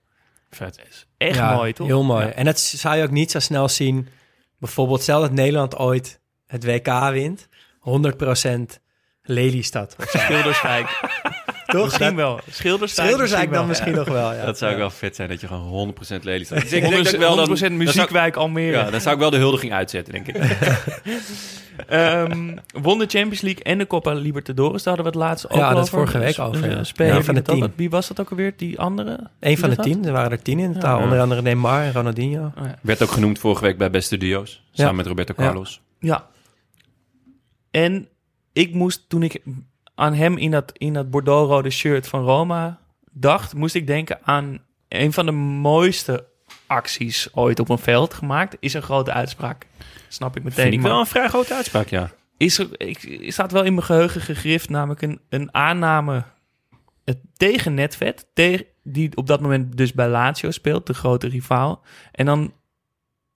Vet. 0.50 1.06
Echt 1.16 1.36
Ja, 1.36 1.54
mooi, 1.54 1.72
toch? 1.72 1.86
Heel 1.86 2.02
mooi. 2.02 2.26
Ja. 2.26 2.32
En 2.32 2.44
dat 2.44 2.60
zou 2.60 2.96
je 2.96 3.02
ook 3.02 3.10
niet 3.10 3.30
zo 3.30 3.38
snel 3.38 3.68
zien. 3.68 4.08
Bijvoorbeeld, 4.58 5.02
stel 5.02 5.20
dat 5.20 5.32
Nederland 5.32 5.76
ooit 5.76 6.20
het 6.46 6.64
WK 6.64 7.10
wint. 7.10 7.48
100% 7.78 8.80
Lelystad. 9.22 9.96
Schilderswijk. 9.98 11.00
Toch? 11.66 11.84
misschien 11.84 12.16
wel. 12.16 12.40
Schilderswijk, 12.50 13.08
Schilderswijk 13.08 13.48
dan 13.48 13.58
wel. 13.58 13.66
misschien 13.66 13.94
nog 13.94 14.08
wel, 14.08 14.32
ja. 14.34 14.44
Dat 14.44 14.58
zou 14.58 14.70
ook 14.70 14.76
Ja. 14.76 14.82
wel 14.82 14.90
vet 14.92 15.16
zijn, 15.16 15.28
dat 15.28 15.40
je 15.40 15.46
gewoon 15.46 15.62
100% 15.66 16.24
Lelystad... 16.24 16.60
Dus 16.60 16.72
ik 16.72 16.80
denk 16.80 16.82
dat 16.82 16.92
ik 16.92 17.06
100%, 17.06 17.18
wel 17.18 17.36
dan- 17.36 17.38
100% 17.38 17.48
dan 17.48 17.56
zou 17.58 17.72
ik- 17.72 17.78
muziekwijk 17.78 18.36
Almere. 18.36 18.76
Ja, 18.76 18.90
dan 18.90 19.00
zou 19.00 19.14
ik 19.14 19.20
wel 19.20 19.30
de 19.30 19.36
huldiging 19.36 19.72
uitzetten, 19.72 20.12
denk 20.12 20.26
ik. 20.28 20.36
Ehm, 21.86 22.56
won 22.82 22.98
de 22.98 23.06
Champions 23.06 23.40
League 23.40 23.62
en 23.64 23.78
de 23.78 23.86
Copa 23.86 24.12
Libertadores. 24.12 24.82
Daar 24.82 24.94
hadden 24.96 25.12
we 25.12 25.18
het 25.18 25.28
laatst 25.28 25.44
ook 25.50 25.58
Ja, 25.58 25.68
dat 25.68 25.78
over. 25.78 25.88
vorige 25.88 26.18
week 26.18 26.26
Dus, 26.26 26.38
over, 26.40 26.64
eh, 26.64 26.70
ja. 26.70 26.76
Ja, 27.06 27.14
die 27.14 27.22
van 27.24 27.34
de 27.34 27.42
dat 27.42 27.54
tien. 27.54 27.72
Wie 27.76 27.90
was 27.90 28.08
dat 28.08 28.20
ook 28.20 28.30
alweer? 28.30 28.52
Die 28.56 28.78
andere? 28.80 29.30
Eén 29.40 29.58
van 29.58 29.70
de 29.70 29.76
tien. 29.76 30.04
Er 30.06 30.12
waren 30.12 30.30
er 30.30 30.42
tien 30.42 30.58
in 30.58 30.72
totaal. 30.72 30.98
Ja. 30.98 31.04
Onder 31.04 31.20
andere 31.20 31.42
Neymar 31.42 31.82
en 31.82 31.92
Ronaldinho. 31.92 32.44
Oh, 32.44 32.64
ja. 32.64 32.78
Werd 32.82 33.02
ook 33.02 33.10
genoemd 33.10 33.38
vorige 33.38 33.62
week 33.64 33.78
bij 33.78 33.90
Beste 33.90 34.16
Duo's. 34.16 34.62
Samen 34.72 34.90
Ja. 34.90 34.96
met 34.96 35.06
Roberto 35.06 35.34
Ja. 35.36 35.44
Carlos. 35.44 35.80
Ja. 36.00 36.26
En 37.70 38.08
ik 38.52 38.74
moest, 38.74 39.04
toen 39.08 39.22
ik 39.22 39.42
aan 39.94 40.14
hem 40.14 40.36
in 40.36 40.50
dat, 40.50 40.72
in 40.76 40.92
dat 40.92 41.10
Bordeaux-rode 41.10 41.70
shirt 41.70 42.08
van 42.08 42.24
Roma 42.24 42.80
dacht, 43.10 43.54
moest 43.54 43.74
ik 43.74 43.86
denken 43.86 44.18
aan 44.22 44.58
een 44.88 45.12
van 45.12 45.26
de 45.26 45.32
mooiste 45.32 46.26
acties 46.66 47.28
ooit 47.32 47.60
op 47.60 47.68
een 47.68 47.78
veld 47.78 48.14
gemaakt. 48.14 48.56
Is 48.60 48.74
een 48.74 48.82
grote 48.82 49.12
uitspraak. 49.12 49.66
Snap 50.08 50.36
ik 50.36 50.42
meteen. 50.42 50.64
Vind 50.64 50.74
ik 50.74 50.80
wel 50.80 50.98
een 50.98 51.06
vrij 51.06 51.28
grote 51.28 51.54
uitspraak, 51.54 51.88
ja. 51.88 52.10
is 52.36 52.58
er, 52.58 52.68
ik, 52.76 53.32
staat 53.32 53.52
wel 53.52 53.64
in 53.64 53.74
mijn 53.74 53.86
geheugen 53.86 54.20
gegrift, 54.20 54.68
namelijk 54.68 55.02
een, 55.02 55.20
een 55.28 55.54
aanname 55.54 56.24
het, 57.04 57.18
tegen 57.36 57.74
Netvet, 57.74 58.26
tegen, 58.34 58.66
die 58.82 59.16
op 59.16 59.26
dat 59.26 59.40
moment 59.40 59.76
dus 59.76 59.92
bij 59.92 60.08
Lazio 60.08 60.50
speelt, 60.50 60.86
de 60.86 60.94
grote 60.94 61.28
rivaal. 61.28 61.84
En 62.12 62.26
dan 62.26 62.52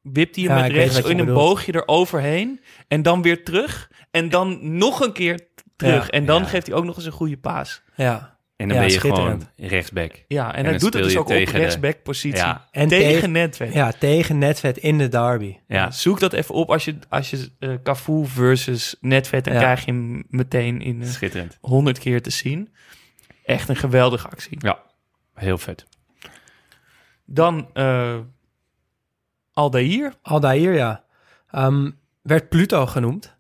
wipt 0.03 0.37
hij 0.37 0.45
hem 0.45 0.57
Ja, 0.57 0.63
met 0.63 0.73
rechts 0.73 0.99
in 0.99 1.11
een 1.11 1.17
bedoelt. 1.17 1.39
boogje 1.39 1.75
eroverheen 1.75 2.61
en 2.89 3.03
dan 3.03 3.23
weer 3.23 3.45
terug 3.45 3.91
en 4.11 4.29
dan 4.29 4.77
nog 4.77 5.01
een 5.01 5.13
keer 5.13 5.49
terug. 5.77 6.05
Ja. 6.05 6.11
en 6.11 6.27
dan 6.27 6.43
Ja. 6.43 6.49
geeft 6.49 6.67
hij 6.67 6.77
ook 6.77 6.85
nog 6.85 6.97
eens 6.97 7.05
een 7.05 7.13
goede 7.13 7.37
paas. 7.37 7.83
Ja. 7.95 8.35
En 8.57 8.69
dan 8.69 8.77
Ja, 8.77 8.83
ben 8.83 8.93
je 8.93 9.01
gewoon 9.01 9.49
rechtsback. 9.57 10.25
Ja, 10.29 10.45
en, 10.49 10.55
En 10.55 10.63
hij 10.63 10.71
dan 10.71 10.81
doet 10.81 10.95
het 10.95 11.03
dus 11.03 11.17
ook 11.17 11.29
op 11.29 11.35
rechtsback-positie. 11.49 12.39
Ja. 12.39 12.69
En 12.71 12.89
tegen 12.89 13.33
Netvet. 13.33 13.73
ja, 13.73 13.93
tegen 13.93 14.39
Netvet 14.39 14.77
in 14.79 14.99
de 14.99 15.09
derby. 15.09 15.57
Ja. 15.67 15.91
Zoek 15.91 16.21
dat 16.21 16.33
even 16.33 16.55
op 16.55 16.71
als 16.71 16.85
je, 16.85 16.99
als 17.09 17.31
je 17.31 17.51
eh 17.59 17.75
Cafu 17.83 18.27
versus 18.27 18.97
Netvet, 19.01 19.45
dan 19.45 19.55
Ja. 19.55 19.61
krijg 19.61 19.85
je 19.85 19.93
hem 19.93 20.25
meteen 20.29 20.81
in 20.83 21.03
eh, 21.03 21.09
Schitterend. 21.09 21.59
100 21.61 21.99
keer 21.99 22.23
te 22.23 22.31
zien. 22.31 22.75
Echt 23.45 23.69
een 23.69 23.77
geweldige 23.77 24.29
actie. 24.29 24.57
Ja, 24.61 24.79
heel 25.35 25.59
vet. 25.59 25.85
Dan 27.25 27.71
eh 27.73 28.19
Aldair. 29.53 30.13
Aldair, 30.23 30.75
ja. 30.75 31.05
Ehm, 31.51 31.91
werd 32.23 32.49
Pluto 32.49 32.87
genoemd. 32.87 33.37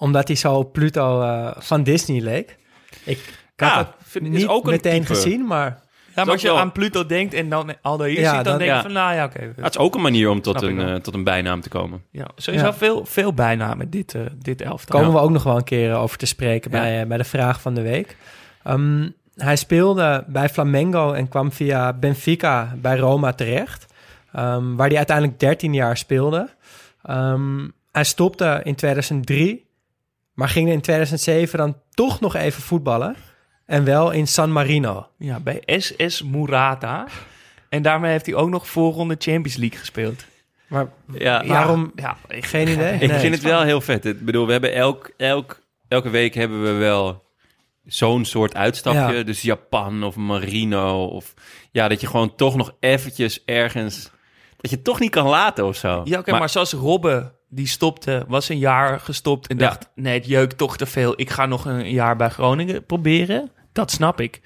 Omdat 0.00 0.26
hij 0.28 0.36
zo 0.36 0.54
op 0.54 0.72
Pluto 0.72 1.22
eh, 1.22 1.50
van 1.58 1.82
Disney 1.82 2.20
leek. 2.20 2.56
Ik, 3.04 3.18
ik 3.18 3.24
had 3.56 3.70
Ja, 3.70 3.78
het 3.78 3.88
vind- 3.98 4.26
is 4.26 4.30
niet 4.30 4.46
ook 4.46 4.64
een 4.64 4.70
meteen 4.70 5.00
type. 5.00 5.14
gezien, 5.14 5.46
maar... 5.46 5.88
Ja, 6.14 6.24
maar 6.24 6.32
als 6.34 6.42
je 6.42 6.48
wel- 6.48 6.58
aan 6.58 6.72
Pluto 6.72 7.06
denkt 7.06 7.34
en 7.34 7.48
dan 7.48 7.72
Aldair 7.82 8.10
Ja, 8.10 8.16
ziet, 8.16 8.32
dan 8.34 8.42
dan- 8.44 8.52
denk 8.58 8.70
je 8.70 8.76
ja. 8.76 8.82
van, 8.82 8.92
nou 8.92 9.14
ja, 9.14 9.24
oké. 9.24 9.52
Het 9.56 9.74
is 9.74 9.78
ook 9.78 9.94
een 9.94 10.00
manier 10.00 10.30
om 10.30 10.40
tot 10.40 10.62
een, 10.62 10.80
eh, 10.80 10.94
tot 10.94 11.14
een 11.14 11.24
bijnaam 11.24 11.60
te 11.60 11.68
komen. 11.68 12.02
ja, 12.10 12.26
sowieso 12.36 12.66
Ja. 12.66 12.74
veel, 12.74 13.04
veel 13.06 13.34
bijnamen 13.34 13.90
dit, 13.90 14.14
eh 14.14 14.22
dit 14.38 14.60
elftal. 14.62 14.96
komen 15.00 15.14
Ja. 15.14 15.18
we 15.20 15.24
ook 15.24 15.30
nog 15.30 15.42
wel 15.42 15.56
een 15.56 15.64
keer 15.64 15.94
over 15.94 16.18
te 16.18 16.26
spreken 16.26 16.70
Ja. 16.70 16.80
bij, 16.80 17.06
bij 17.06 17.16
de 17.16 17.24
vraag 17.24 17.60
van 17.60 17.74
de 17.74 17.82
week. 17.82 18.16
Ehm, 18.64 19.08
hij 19.34 19.56
speelde 19.56 20.24
bij 20.26 20.48
Flamengo 20.48 21.12
en 21.12 21.28
kwam 21.28 21.52
via 21.52 21.92
Benfica 21.92 22.74
bij 22.80 22.96
Roma 22.96 23.32
terecht. 23.32 23.86
ehm, 24.32 24.74
waar 24.74 24.88
hij 24.88 24.96
uiteindelijk 24.96 25.40
13 25.40 25.74
jaar 25.74 25.96
speelde. 25.96 26.48
Ehm, 27.02 27.68
hij 27.92 28.04
stopte 28.04 28.60
in 28.64 28.74
2003, 28.74 29.68
maar 30.34 30.48
ging 30.48 30.68
in 30.68 30.80
2007 30.80 31.58
dan 31.58 31.76
toch 31.90 32.20
nog 32.20 32.34
even 32.34 32.62
voetballen. 32.62 33.16
En 33.66 33.84
wel 33.84 34.10
in 34.10 34.26
San 34.26 34.52
Marino. 34.52 35.06
Ja, 35.18 35.40
bij 35.40 35.62
SS 35.66 36.22
Murata. 36.22 37.06
En 37.68 37.82
daarmee 37.82 38.10
heeft 38.10 38.26
hij 38.26 38.34
ook 38.34 38.48
nog 38.48 38.68
voorronde 38.68 39.16
Champions 39.18 39.56
League 39.56 39.78
gespeeld. 39.78 40.24
Maar 40.68 40.86
Ja, 41.12 41.46
Waarom? 41.46 41.92
Ja, 41.94 42.16
ik, 42.28 42.44
Geen 42.46 42.68
idee. 42.68 42.92
Ik 42.98 43.10
Nee. 43.10 43.18
vind 43.18 43.34
het 43.34 43.42
wel 43.44 43.62
heel 43.62 43.80
vet. 43.80 44.04
Ik 44.04 44.24
bedoel, 44.24 44.46
we 44.46 44.52
hebben 44.52 44.74
elk, 44.74 45.10
elk, 45.16 45.60
elke 45.88 46.08
week 46.10 46.34
hebben 46.34 46.62
we 46.62 46.70
wel 46.72 47.24
zo'n 47.84 48.24
soort 48.24 48.54
uitstapje. 48.54 49.16
Ja. 49.16 49.22
Dus 49.22 49.42
Japan 49.42 50.02
of 50.02 50.16
Marino. 50.16 51.04
Of 51.06 51.34
ja, 51.70 51.88
dat 51.88 52.00
je 52.00 52.06
gewoon 52.06 52.34
toch 52.34 52.56
nog 52.56 52.74
eventjes 52.80 53.42
ergens... 53.44 54.10
Dat 54.56 54.70
je 54.70 54.76
het 54.76 54.84
toch 54.84 55.00
niet 55.00 55.10
kan 55.10 55.26
laten 55.26 55.66
of 55.66 55.76
zo. 55.76 56.00
Ja, 56.04 56.18
oké, 56.18 56.30
maar, 56.30 56.48
zoals 56.48 56.72
Robbe, 56.72 57.32
die 57.50 57.66
stopte, 57.66 58.24
was 58.28 58.48
een 58.48 58.58
jaar 58.58 59.00
gestopt 59.00 59.46
en 59.46 59.58
Ja. 59.58 59.68
dacht, 59.68 59.88
nee, 59.94 60.14
het 60.18 60.26
jeukt 60.26 60.58
toch 60.58 60.76
te 60.76 60.86
veel. 60.86 61.12
Ik 61.16 61.30
ga 61.30 61.46
nog 61.46 61.64
een 61.64 61.90
jaar 61.90 62.16
bij 62.16 62.28
Groningen 62.28 62.84
proberen. 62.86 63.50
Dat 63.72 63.90
snap 63.90 64.20
ik. 64.20 64.40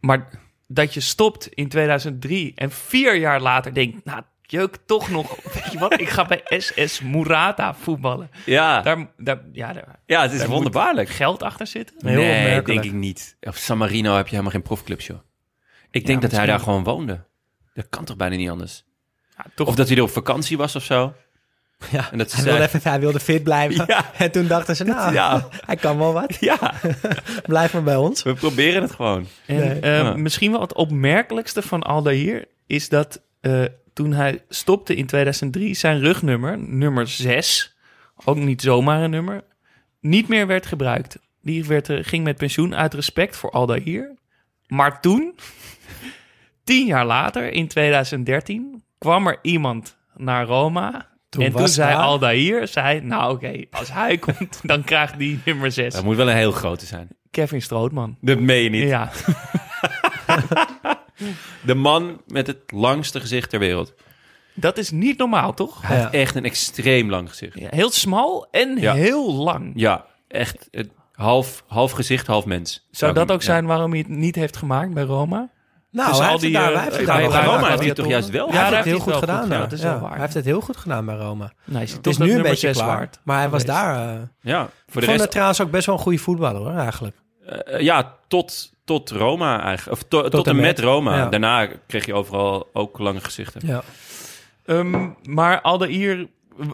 Maar 0.00 0.28
dat 0.68 0.94
je 0.94 1.00
stopt 1.00 1.46
in 1.46 1.68
2003 1.68 2.52
en 2.54 2.70
vier 2.70 3.14
jaar 3.16 3.40
later 3.40 3.74
denkt, 3.74 4.04
nou, 4.04 4.16
het 4.16 4.50
jeukt 4.50 4.80
toch 4.86 5.10
nog. 5.10 5.36
Weet 5.54 5.72
je 5.72 5.78
wat, 5.78 6.00
ik 6.00 6.08
ga 6.08 6.24
bij 6.26 6.42
SS 6.58 7.00
Murata 7.00 7.74
voetballen. 7.74 8.30
Ja, 8.44 8.80
Daar, 8.82 9.10
daar, 9.16 9.40
ja, 9.52 9.72
daar 9.72 9.98
ja 10.06 10.22
het 10.22 10.32
is 10.32 10.38
daar 10.38 10.48
wonderbaarlijk. 10.48 11.08
moet 11.08 11.16
geld 11.16 11.42
achter 11.42 11.66
zitten. 11.66 11.96
Heel 12.08 12.16
nee, 12.20 12.62
denk 12.62 12.84
ik 12.84 12.92
niet. 12.92 13.36
Op 13.40 13.54
San 13.54 13.78
Marino 13.78 14.14
heb 14.14 14.24
je 14.24 14.30
helemaal 14.30 14.52
geen 14.52 14.62
profclubs, 14.62 15.06
joh. 15.06 15.18
Ik 15.90 16.06
denk 16.06 16.22
dat 16.22 16.30
hij 16.30 16.46
daar 16.46 16.60
gewoon 16.60 16.84
woonde. 16.84 17.24
Dat 17.74 17.86
kan 17.88 18.04
toch 18.04 18.16
bijna 18.16 18.36
niet 18.36 18.50
anders? 18.50 18.84
Ja, 19.36 19.44
toch, 19.54 19.68
Of 19.68 19.74
dat 19.74 19.88
hij 19.88 19.96
er 19.96 20.02
op 20.02 20.10
vakantie 20.10 20.56
was 20.56 20.76
of 20.76 20.82
zo. 20.84 21.14
Ja, 21.90 22.08
En 22.12 22.18
dat 22.18 22.30
ze 22.30 22.36
hij, 22.36 22.44
wilde 22.44 22.62
even, 22.62 22.80
hij 22.82 23.00
wilde 23.00 23.20
fit 23.20 23.42
blijven. 23.42 23.84
Ja. 23.86 24.04
En 24.18 24.30
toen 24.30 24.46
dachten 24.46 24.76
ze, 24.76 24.84
nou, 24.84 25.12
Ja. 25.12 25.48
hij 25.66 25.76
kan 25.76 25.98
wel 25.98 26.12
wat. 26.12 26.36
Ja, 26.40 26.74
Blijf 27.46 27.72
maar 27.72 27.82
bij 27.82 27.96
ons. 27.96 28.22
we 28.22 28.34
proberen 28.34 28.82
het 28.82 28.92
gewoon. 28.92 29.26
En 29.46 29.56
Nee. 29.56 29.80
eh, 29.80 29.98
Ja. 29.98 30.16
misschien 30.16 30.50
wel 30.50 30.60
het 30.60 30.74
opmerkelijkste 30.74 31.62
van 31.62 31.82
Aldair 31.82 32.44
is 32.66 32.88
dat 32.88 33.20
eh, 33.40 33.62
toen 33.92 34.12
hij 34.12 34.42
stopte 34.48 34.94
in 34.94 35.06
2003 35.06 35.74
zijn 35.74 36.00
rugnummer, 36.00 36.58
nummer 36.58 37.08
6, 37.08 37.76
ook 38.24 38.36
niet 38.36 38.62
zomaar 38.62 39.02
een 39.02 39.10
nummer, 39.10 39.44
niet 40.00 40.28
meer 40.28 40.46
werd 40.46 40.66
gebruikt. 40.66 41.18
Die 41.42 41.64
werd, 41.64 41.88
eh, 41.88 41.98
ging 42.02 42.24
met 42.24 42.36
pensioen 42.36 42.74
uit 42.74 42.94
respect 42.94 43.36
voor 43.36 43.50
Aldair. 43.50 44.14
Maar 44.66 45.00
toen, 45.00 45.34
tien 46.64 46.86
jaar 46.86 47.06
later, 47.06 47.52
in 47.52 47.68
2013, 47.68 48.82
kwam 48.98 49.26
er 49.26 49.38
iemand 49.42 49.96
naar 50.16 50.44
Roma. 50.46 51.08
Toen 51.32 51.42
en 51.44 51.50
toen 51.50 51.60
was 51.60 51.74
zei 51.74 51.92
daar- 51.92 52.02
Aldair, 52.02 52.68
zei, 52.68 53.00
nou 53.00 53.32
oké, 53.34 53.64
als 53.70 53.92
hij 53.92 54.18
komt, 54.38 54.60
dan 54.62 54.84
krijgt 54.84 55.18
die 55.18 55.40
nummer 55.44 55.72
6. 55.72 55.94
Dat 55.94 56.04
moet 56.04 56.16
wel 56.16 56.30
een 56.30 56.36
heel 56.36 56.52
grote 56.52 56.86
zijn. 56.86 57.08
Kevin 57.30 57.62
Strootman. 57.62 58.16
Dat 58.20 58.38
meen 58.38 58.62
je 58.62 58.70
niet. 58.70 58.82
Ja, 58.88 59.10
De 61.64 61.74
man 61.74 62.20
met 62.26 62.46
het 62.46 62.58
langste 62.66 63.20
gezicht 63.20 63.50
ter 63.50 63.58
wereld. 63.58 63.94
dat 64.54 64.78
is 64.78 64.90
niet 64.90 65.18
normaal, 65.18 65.54
toch? 65.54 65.82
Hij 65.82 65.96
Ja. 65.96 66.02
heeft 66.02 66.14
echt 66.14 66.34
een 66.34 66.44
extreem 66.44 67.10
lang 67.10 67.28
gezicht. 67.28 67.58
Ja, 67.58 67.68
heel 67.70 67.90
smal 67.90 68.46
en 68.50 68.76
Ja. 68.80 68.94
heel 68.94 69.34
lang. 69.34 69.72
Ja, 69.74 70.06
echt 70.28 70.68
het 70.70 70.88
half, 71.12 71.64
half 71.66 71.90
gezicht, 71.92 72.26
half 72.26 72.44
mens. 72.44 72.86
Zou 72.90 73.10
ik 73.10 73.16
dat 73.16 73.30
ook 73.30 73.40
ja. 73.40 73.44
zijn 73.46 73.66
waarom 73.66 73.90
hij 73.90 73.98
het 73.98 74.08
niet 74.08 74.34
heeft 74.34 74.56
gemaakt 74.56 74.94
bij 74.94 75.02
Roma? 75.04 75.50
Nou, 75.92 76.08
Dus 76.08 76.18
hij 76.18 76.26
al 76.26 76.32
heeft 76.32 76.42
die, 76.42 76.56
het 76.56 76.64
daar, 76.64 76.72
eh, 76.72 76.76
hij 76.76 76.84
heeft 76.84 76.96
het 76.96 77.06
bij 77.06 77.44
Roma 77.44 77.68
heeft 77.68 77.82
hij 77.82 77.92
toch 77.92 78.06
juist 78.06 78.30
wel? 78.30 78.46
heeft 78.46 78.58
Ja, 78.58 78.64
heel 78.64 78.72
heeft 78.74 78.84
hij 78.84 78.94
goed 78.98 79.04
het 79.12 79.18
gedaan. 79.20 79.36
goed 79.36 79.44
gedaan, 79.44 79.60
dat 79.60 79.72
is 79.72 79.82
wel 79.82 79.92
Ja, 79.92 80.00
waar. 80.00 80.10
Hij 80.10 80.20
heeft 80.20 80.34
het 80.34 80.44
heel 80.44 80.60
goed 80.60 80.76
gedaan 80.76 81.04
bij 81.04 81.16
Roma. 81.16 81.52
Nee, 81.64 81.82
is 81.82 81.92
Het 81.92 82.06
is 82.06 82.18
nu 82.18 82.32
een 82.34 82.42
beetje 82.42 82.70
klaar. 82.70 83.10
Maar 83.22 83.38
hij 83.38 83.48
was 83.48 83.64
daar... 83.64 84.08
eh, 84.08 84.22
Ja, 84.40 84.60
voor 84.62 84.68
ik 84.68 84.72
de 84.86 84.92
vond 84.92 85.06
rest... 85.06 85.20
het 85.20 85.30
trouwens 85.30 85.60
ook 85.60 85.70
best 85.70 85.86
wel 85.86 85.94
een 85.94 86.00
goede 86.00 86.18
voetballer 86.18 86.60
hoor, 86.60 86.80
eigenlijk. 86.80 87.16
eh, 87.46 87.80
ja, 87.80 88.14
tot, 88.28 88.72
tot 88.84 89.10
Roma 89.10 89.62
eigenlijk. 89.62 90.00
Of 90.02 90.08
to- 90.08 90.28
tot, 90.28 90.46
en 90.46 90.50
en 90.50 90.56
met 90.56 90.64
met. 90.76 90.78
Roma. 90.80 91.16
Ja. 91.16 91.28
Daarna 91.28 91.68
kreeg 91.86 92.06
je 92.06 92.14
overal 92.14 92.68
ook 92.72 92.98
lange 92.98 93.20
gezichten. 93.20 93.60
Ja. 93.66 93.82
Ehm, 94.66 95.08
maar 95.28 95.60
Aldair, 95.60 96.26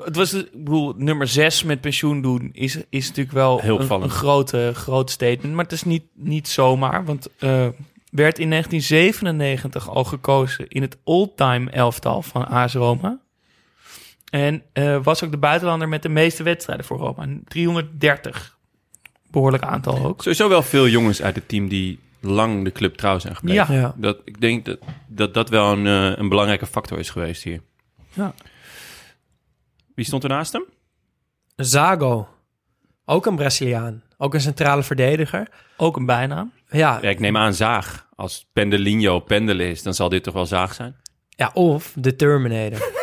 het 0.04 0.16
was, 0.16 0.32
ik 0.32 0.64
bedoel, 0.64 0.94
nummer 0.96 1.28
6 1.28 1.62
met 1.64 1.80
pensioen 1.80 2.22
doen 2.22 2.50
is, 2.52 2.78
is 2.90 3.06
natuurlijk 3.08 3.34
wel 3.36 3.58
Heel 3.60 3.74
een, 3.76 3.80
opvallend. 3.80 4.10
een 4.10 4.16
grote, 4.16 4.70
groot 4.74 5.10
statement. 5.10 5.54
Maar 5.54 5.64
het 5.64 5.72
is 5.72 5.82
niet, 5.84 6.04
niet 6.14 6.48
zomaar, 6.48 7.04
want 7.04 7.28
eh, 7.38 7.66
werd 8.10 8.38
in 8.38 8.50
1997 8.50 9.88
al 9.88 10.04
gekozen 10.04 10.68
in 10.68 10.82
het 10.82 10.96
all-time 11.04 11.70
elftal 11.70 12.22
van 12.22 12.48
AS 12.48 12.74
Roma. 12.74 13.18
En 14.30 14.62
eh, 14.72 15.02
was 15.02 15.24
ook 15.24 15.30
de 15.30 15.36
buitenlander 15.36 15.88
met 15.88 16.02
de 16.02 16.08
meeste 16.08 16.42
wedstrijden 16.42 16.84
voor 16.84 16.98
Roma. 16.98 17.26
330. 17.44 18.58
Behoorlijk 19.30 19.62
aantal 19.62 20.04
ook. 20.04 20.22
Sowieso 20.22 20.48
wel 20.48 20.62
veel 20.62 20.88
jongens 20.88 21.22
uit 21.22 21.34
het 21.34 21.48
team 21.48 21.68
die 21.68 21.98
lang 22.20 22.64
de 22.64 22.72
club 22.72 22.96
trouw 22.96 23.18
zijn 23.18 23.36
gebleven. 23.36 23.74
Ja. 23.74 23.80
Ja. 23.80 23.94
Dat, 23.96 24.18
ik 24.24 24.40
denk 24.40 24.64
dat, 24.64 24.78
dat 25.06 25.34
dat 25.34 25.48
wel 25.48 25.72
een, 25.72 25.86
eh, 25.86 26.18
een 26.18 26.28
belangrijke 26.28 26.66
factor 26.66 26.98
is 26.98 27.10
geweest 27.10 27.42
hier. 27.42 27.60
Ja. 28.12 28.34
Wie 29.94 30.04
stond 30.04 30.22
er 30.22 30.28
naast 30.28 30.52
hem? 30.52 30.64
Zago. 31.56 32.28
Ook 33.04 33.26
een 33.26 33.36
Braziliaan. 33.36 34.02
Ook 34.18 34.34
een 34.34 34.40
centrale 34.40 34.82
verdediger. 34.82 35.48
Ook 35.76 35.96
een 35.96 36.06
bijnaam. 36.06 36.52
Ja, 36.70 36.98
Ja, 37.02 37.08
ik 37.08 37.20
neem 37.20 37.36
aan 37.36 37.54
Zaag. 37.54 38.06
Als 38.14 38.48
Pendelinho 38.52 39.20
pendelen 39.20 39.66
is, 39.66 39.82
dan 39.82 39.94
zal 39.94 40.08
dit 40.08 40.22
toch 40.22 40.34
wel 40.34 40.46
Zaag 40.46 40.74
zijn? 40.74 40.96
ja 41.38 41.50
of 41.54 41.92
de 41.94 42.16
Terminator. 42.16 42.78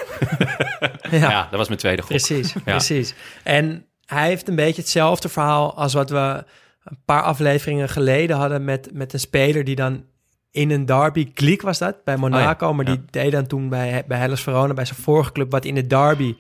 Ja, 1.12 1.30
ja, 1.30 1.48
dat 1.50 1.60
was 1.60 1.68
mijn 1.68 1.80
tweede 1.80 2.02
gok. 2.02 2.10
precies, 2.10 2.54
precies. 2.64 3.14
En 3.44 3.86
hij 4.06 4.28
heeft 4.28 4.48
een 4.48 4.56
beetje 4.56 4.82
hetzelfde 4.82 5.30
verhaal 5.30 5.76
als 5.76 5.94
wat 5.94 6.10
we 6.10 6.44
een 6.84 6.98
paar 7.06 7.22
afleveringen 7.22 7.90
geleden 7.90 8.38
hadden 8.38 8.64
met, 8.64 8.90
met 8.94 9.14
een 9.14 9.20
speler 9.20 9.64
die 9.64 9.76
dan 9.76 10.04
in 10.52 10.72
een 10.72 10.86
derby, 10.86 11.32
Gliek 11.34 11.62
was 11.62 11.78
dat, 11.78 12.04
bij 12.04 12.18
Monaco, 12.18 12.74
maar 12.74 12.86
die 12.86 12.96
ja. 12.96 13.02
deed 13.10 13.32
dan 13.32 13.48
toen 13.48 13.70
bij, 13.70 14.04
bij 14.08 14.18
Hellas 14.18 14.42
Verona, 14.42 14.74
bij 14.74 14.86
zijn 14.86 15.00
vorige 15.00 15.32
club, 15.32 15.52
wat 15.52 15.66
in 15.66 15.76
de 15.76 15.88
derby, 15.88 16.36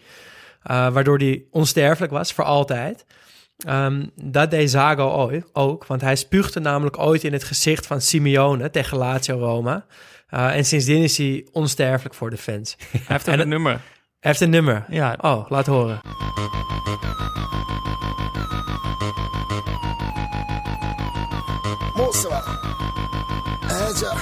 eh, 0.63 0.89
waardoor 0.89 1.17
hij 1.17 1.43
onsterfelijk 1.51 2.11
was 2.11 2.33
voor 2.33 2.43
altijd. 2.43 3.05
Ehm, 3.57 4.05
dat 4.15 4.51
deed 4.51 4.69
Zago 4.69 5.09
ooit, 5.09 5.45
ook, 5.53 5.85
want 5.85 6.01
hij 6.01 6.15
spuugde 6.15 6.59
namelijk 6.59 6.99
ooit 6.99 7.23
in 7.23 7.33
het 7.33 7.43
gezicht 7.43 7.85
van 7.87 8.01
Simeone 8.01 8.69
tegen 8.69 8.97
Lazio 8.97 9.37
Roma. 9.37 9.85
Eh, 10.27 10.55
en 10.55 10.65
sindsdien 10.65 11.03
is 11.03 11.17
hij 11.17 11.47
onsterfelijk 11.51 12.15
voor 12.15 12.29
de 12.29 12.37
fans. 12.37 12.75
Hij 12.91 13.01
heeft 13.05 13.27
ook 13.27 13.33
En 13.33 13.39
een 13.39 13.49
nummer. 13.49 13.71
Hij 13.71 13.81
heeft 14.19 14.41
een 14.41 14.49
nummer. 14.49 14.85
Ja, 14.89 15.17
Oh, 15.21 15.49
laat 15.49 15.65
horen. 15.65 15.99
Mostra. 21.95 22.43
Eh 23.67 23.89
già. 23.95 24.13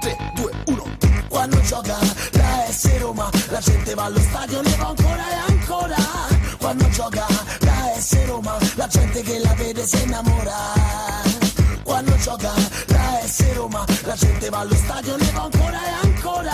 3, 0.00 0.16
2, 0.34 0.52
1. 0.64 0.80
Quando 1.28 1.56
gioca 1.62 1.98
la 2.32 2.72
S 2.72 2.98
Roma, 3.00 3.28
la 3.50 3.60
gente 3.60 3.94
va 3.94 4.04
allo 4.04 4.18
stadio, 4.18 4.60
ne 4.62 4.76
va 4.76 4.86
ancora 4.88 5.24
e 5.30 5.52
ancora. 5.52 5.96
Quando 6.58 6.84
gioca 6.90 7.26
la 7.60 7.67
S 7.98 8.16
Roma, 8.26 8.56
la 8.76 8.86
gente 8.86 9.22
che 9.22 9.40
la 9.40 9.52
vede 9.54 9.84
si 9.84 10.00
innamora. 10.04 10.54
Quando 11.82 12.16
gioca 12.18 12.52
la 12.86 13.20
S 13.26 13.54
Roma, 13.54 13.84
la 14.04 14.14
gente 14.14 14.48
va 14.50 14.58
allo 14.58 14.74
stadio, 14.74 15.16
ne 15.16 15.30
va 15.32 15.42
ancora 15.42 15.78
e 15.84 16.06
ancora. 16.06 16.52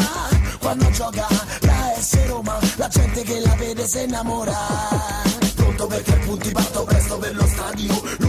Quando 0.58 0.90
gioca 0.90 1.26
la 1.60 1.94
S 2.00 2.26
Roma, 2.26 2.58
la 2.76 2.88
gente 2.88 3.22
che 3.24 3.40
la 3.40 3.54
vede 3.56 3.86
si 3.86 4.02
innamora. 4.04 4.56
Pronto 5.54 5.86
perché 5.86 6.12
punti 6.24 6.50
parto 6.50 6.84
presto 6.84 7.18
per 7.18 7.34
lo 7.34 7.46
stadio. 7.46 8.23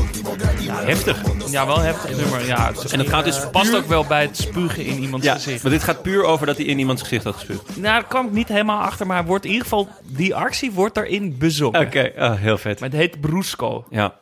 Heftig. 0.85 1.21
ja 1.51 1.65
wel 1.65 1.79
heftig 1.79 2.17
nummer. 2.17 2.45
Ja, 2.45 2.67
het 2.67 2.91
En 2.91 2.99
het 2.99 3.09
gaat 3.09 3.23
dus 3.25 3.49
past 3.51 3.69
puur- 3.69 3.79
ook 3.79 3.85
wel 3.87 4.05
bij 4.05 4.21
het 4.21 4.37
spugen 4.37 4.85
in 4.85 5.01
iemands 5.01 5.25
Ja, 5.25 5.33
gezicht. 5.33 5.63
maar 5.63 5.71
dit 5.71 5.83
gaat 5.83 6.01
puur 6.01 6.23
over 6.23 6.45
dat 6.45 6.57
hij 6.57 6.65
in 6.65 6.79
iemands 6.79 7.01
gezicht 7.01 7.23
had 7.23 7.33
gespuugd. 7.35 7.67
Nou, 7.69 7.81
daar 7.81 8.05
kwam 8.05 8.25
ik 8.25 8.31
niet 8.31 8.47
helemaal 8.47 8.81
achter, 8.81 9.07
maar 9.07 9.25
wordt 9.25 9.43
in 9.45 9.51
ieder 9.51 9.63
geval, 9.63 9.89
die 10.03 10.35
actie 10.35 10.71
wordt 10.71 10.97
erin 10.97 11.37
bezongen. 11.37 11.79
Oké, 11.85 12.11
ah, 12.17 12.35
heel 12.39 12.57
vet. 12.57 12.79
Maar 12.79 12.89
het 12.89 12.97
heet 12.97 13.21
Brusco. 13.21 13.85
Ja. 13.89 14.13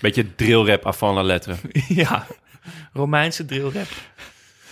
Beetje 0.00 0.34
drillrap 0.34 0.86
avant 0.86 1.14
la 1.14 1.22
lettre. 1.22 1.54
ja, 1.88 2.26
Romeinse 2.92 3.44
drillrap. 3.44 3.86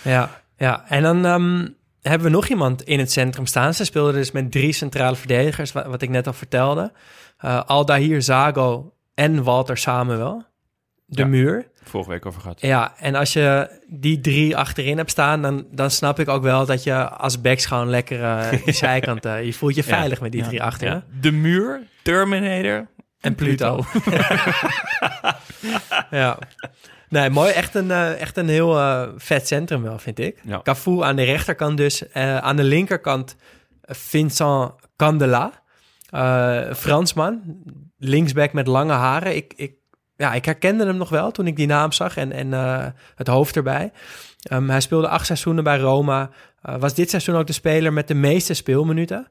Ja, 0.01 0.41
ja. 0.57 0.85
en 0.87 1.01
dan 1.03 1.25
ehm, 1.25 1.67
hebben 2.01 2.27
we 2.27 2.33
nog 2.33 2.47
iemand 2.47 2.81
in 2.83 2.99
het 2.99 3.11
centrum 3.11 3.45
staan. 3.45 3.73
Ze 3.73 3.85
speelden 3.85 4.13
dus 4.13 4.31
met 4.31 4.51
drie 4.51 4.73
centrale 4.73 5.15
verdedigers, 5.15 5.71
wat, 5.71 5.85
wat 5.85 6.01
ik 6.01 6.09
net 6.09 6.27
al 6.27 6.33
vertelde. 6.33 6.91
Eh 7.37 7.61
Aldahir, 7.65 8.21
Zago 8.21 8.93
en 9.13 9.43
Walter 9.43 9.77
Samuel. 9.77 10.43
De 11.11 11.21
Ja. 11.21 11.27
muur. 11.27 11.67
Vorige 11.83 12.09
week 12.09 12.25
over 12.25 12.41
gehad. 12.41 12.61
Ja, 12.61 12.93
en 12.97 13.15
als 13.15 13.33
je 13.33 13.79
die 13.87 14.19
drie 14.21 14.57
achterin 14.57 14.97
hebt 14.97 15.11
staan, 15.11 15.41
dan, 15.41 15.65
dan 15.71 15.91
snap 15.91 16.19
ik 16.19 16.27
ook 16.29 16.43
wel 16.43 16.65
dat 16.65 16.83
je 16.83 17.09
als 17.09 17.41
backs 17.41 17.65
gewoon 17.65 17.89
lekker 17.89 18.23
eh 18.23 18.51
die 18.65 18.73
zijkant... 18.73 19.25
eh, 19.25 19.43
je 19.45 19.53
voelt 19.53 19.75
je 19.75 19.83
Ja. 19.85 19.95
veilig 19.95 20.21
met 20.21 20.31
die 20.31 20.43
drie 20.43 20.63
achterin. 20.63 20.93
Ja. 20.93 21.03
De 21.21 21.31
muur, 21.31 21.81
Terminator 22.03 22.87
En 23.21 23.35
Pluto. 23.35 23.79
ja. 26.11 26.37
Nee, 27.09 27.29
mooi. 27.29 27.51
Echt 27.51 27.75
een, 27.75 27.91
eh, 27.91 28.21
echt 28.21 28.37
een 28.37 28.49
heel 28.49 28.77
eh, 28.77 29.07
vet 29.17 29.47
centrum 29.47 29.81
wel, 29.81 29.99
vind 29.99 30.19
ik. 30.19 30.37
Ja. 30.43 30.59
Cafu 30.63 31.03
aan 31.03 31.15
de 31.15 31.23
rechterkant 31.23 31.77
dus. 31.77 32.07
Eh, 32.09 32.37
aan 32.37 32.55
de 32.55 32.63
linkerkant 32.63 33.35
Vincent 33.81 34.71
Candela. 34.95 35.51
Eh, 36.09 36.73
Fransman. 36.73 37.41
Linksback 37.97 38.53
met 38.53 38.67
lange 38.67 38.93
haren. 38.93 39.35
Ik, 39.35 39.53
ik, 39.55 39.73
ja, 40.19 40.33
ik 40.33 40.45
herkende 40.45 40.85
hem 40.85 40.97
nog 40.97 41.09
wel 41.09 41.31
toen 41.31 41.47
ik 41.47 41.55
die 41.55 41.67
naam 41.67 41.91
zag 41.91 42.17
en, 42.17 42.31
en 42.31 42.53
eh, 42.53 42.85
het 43.15 43.27
hoofd 43.27 43.55
erbij. 43.55 43.91
Ehm, 44.41 44.69
hij 44.69 44.81
speelde 44.81 45.07
acht 45.07 45.25
seizoenen 45.25 45.63
bij 45.63 45.77
Roma. 45.79 46.29
Eh, 46.61 46.75
was 46.79 46.93
dit 46.93 47.09
seizoen 47.09 47.35
ook 47.35 47.47
de 47.47 47.53
speler 47.53 47.93
met 47.93 48.07
de 48.07 48.13
meeste 48.13 48.53
speelminuten. 48.53 49.27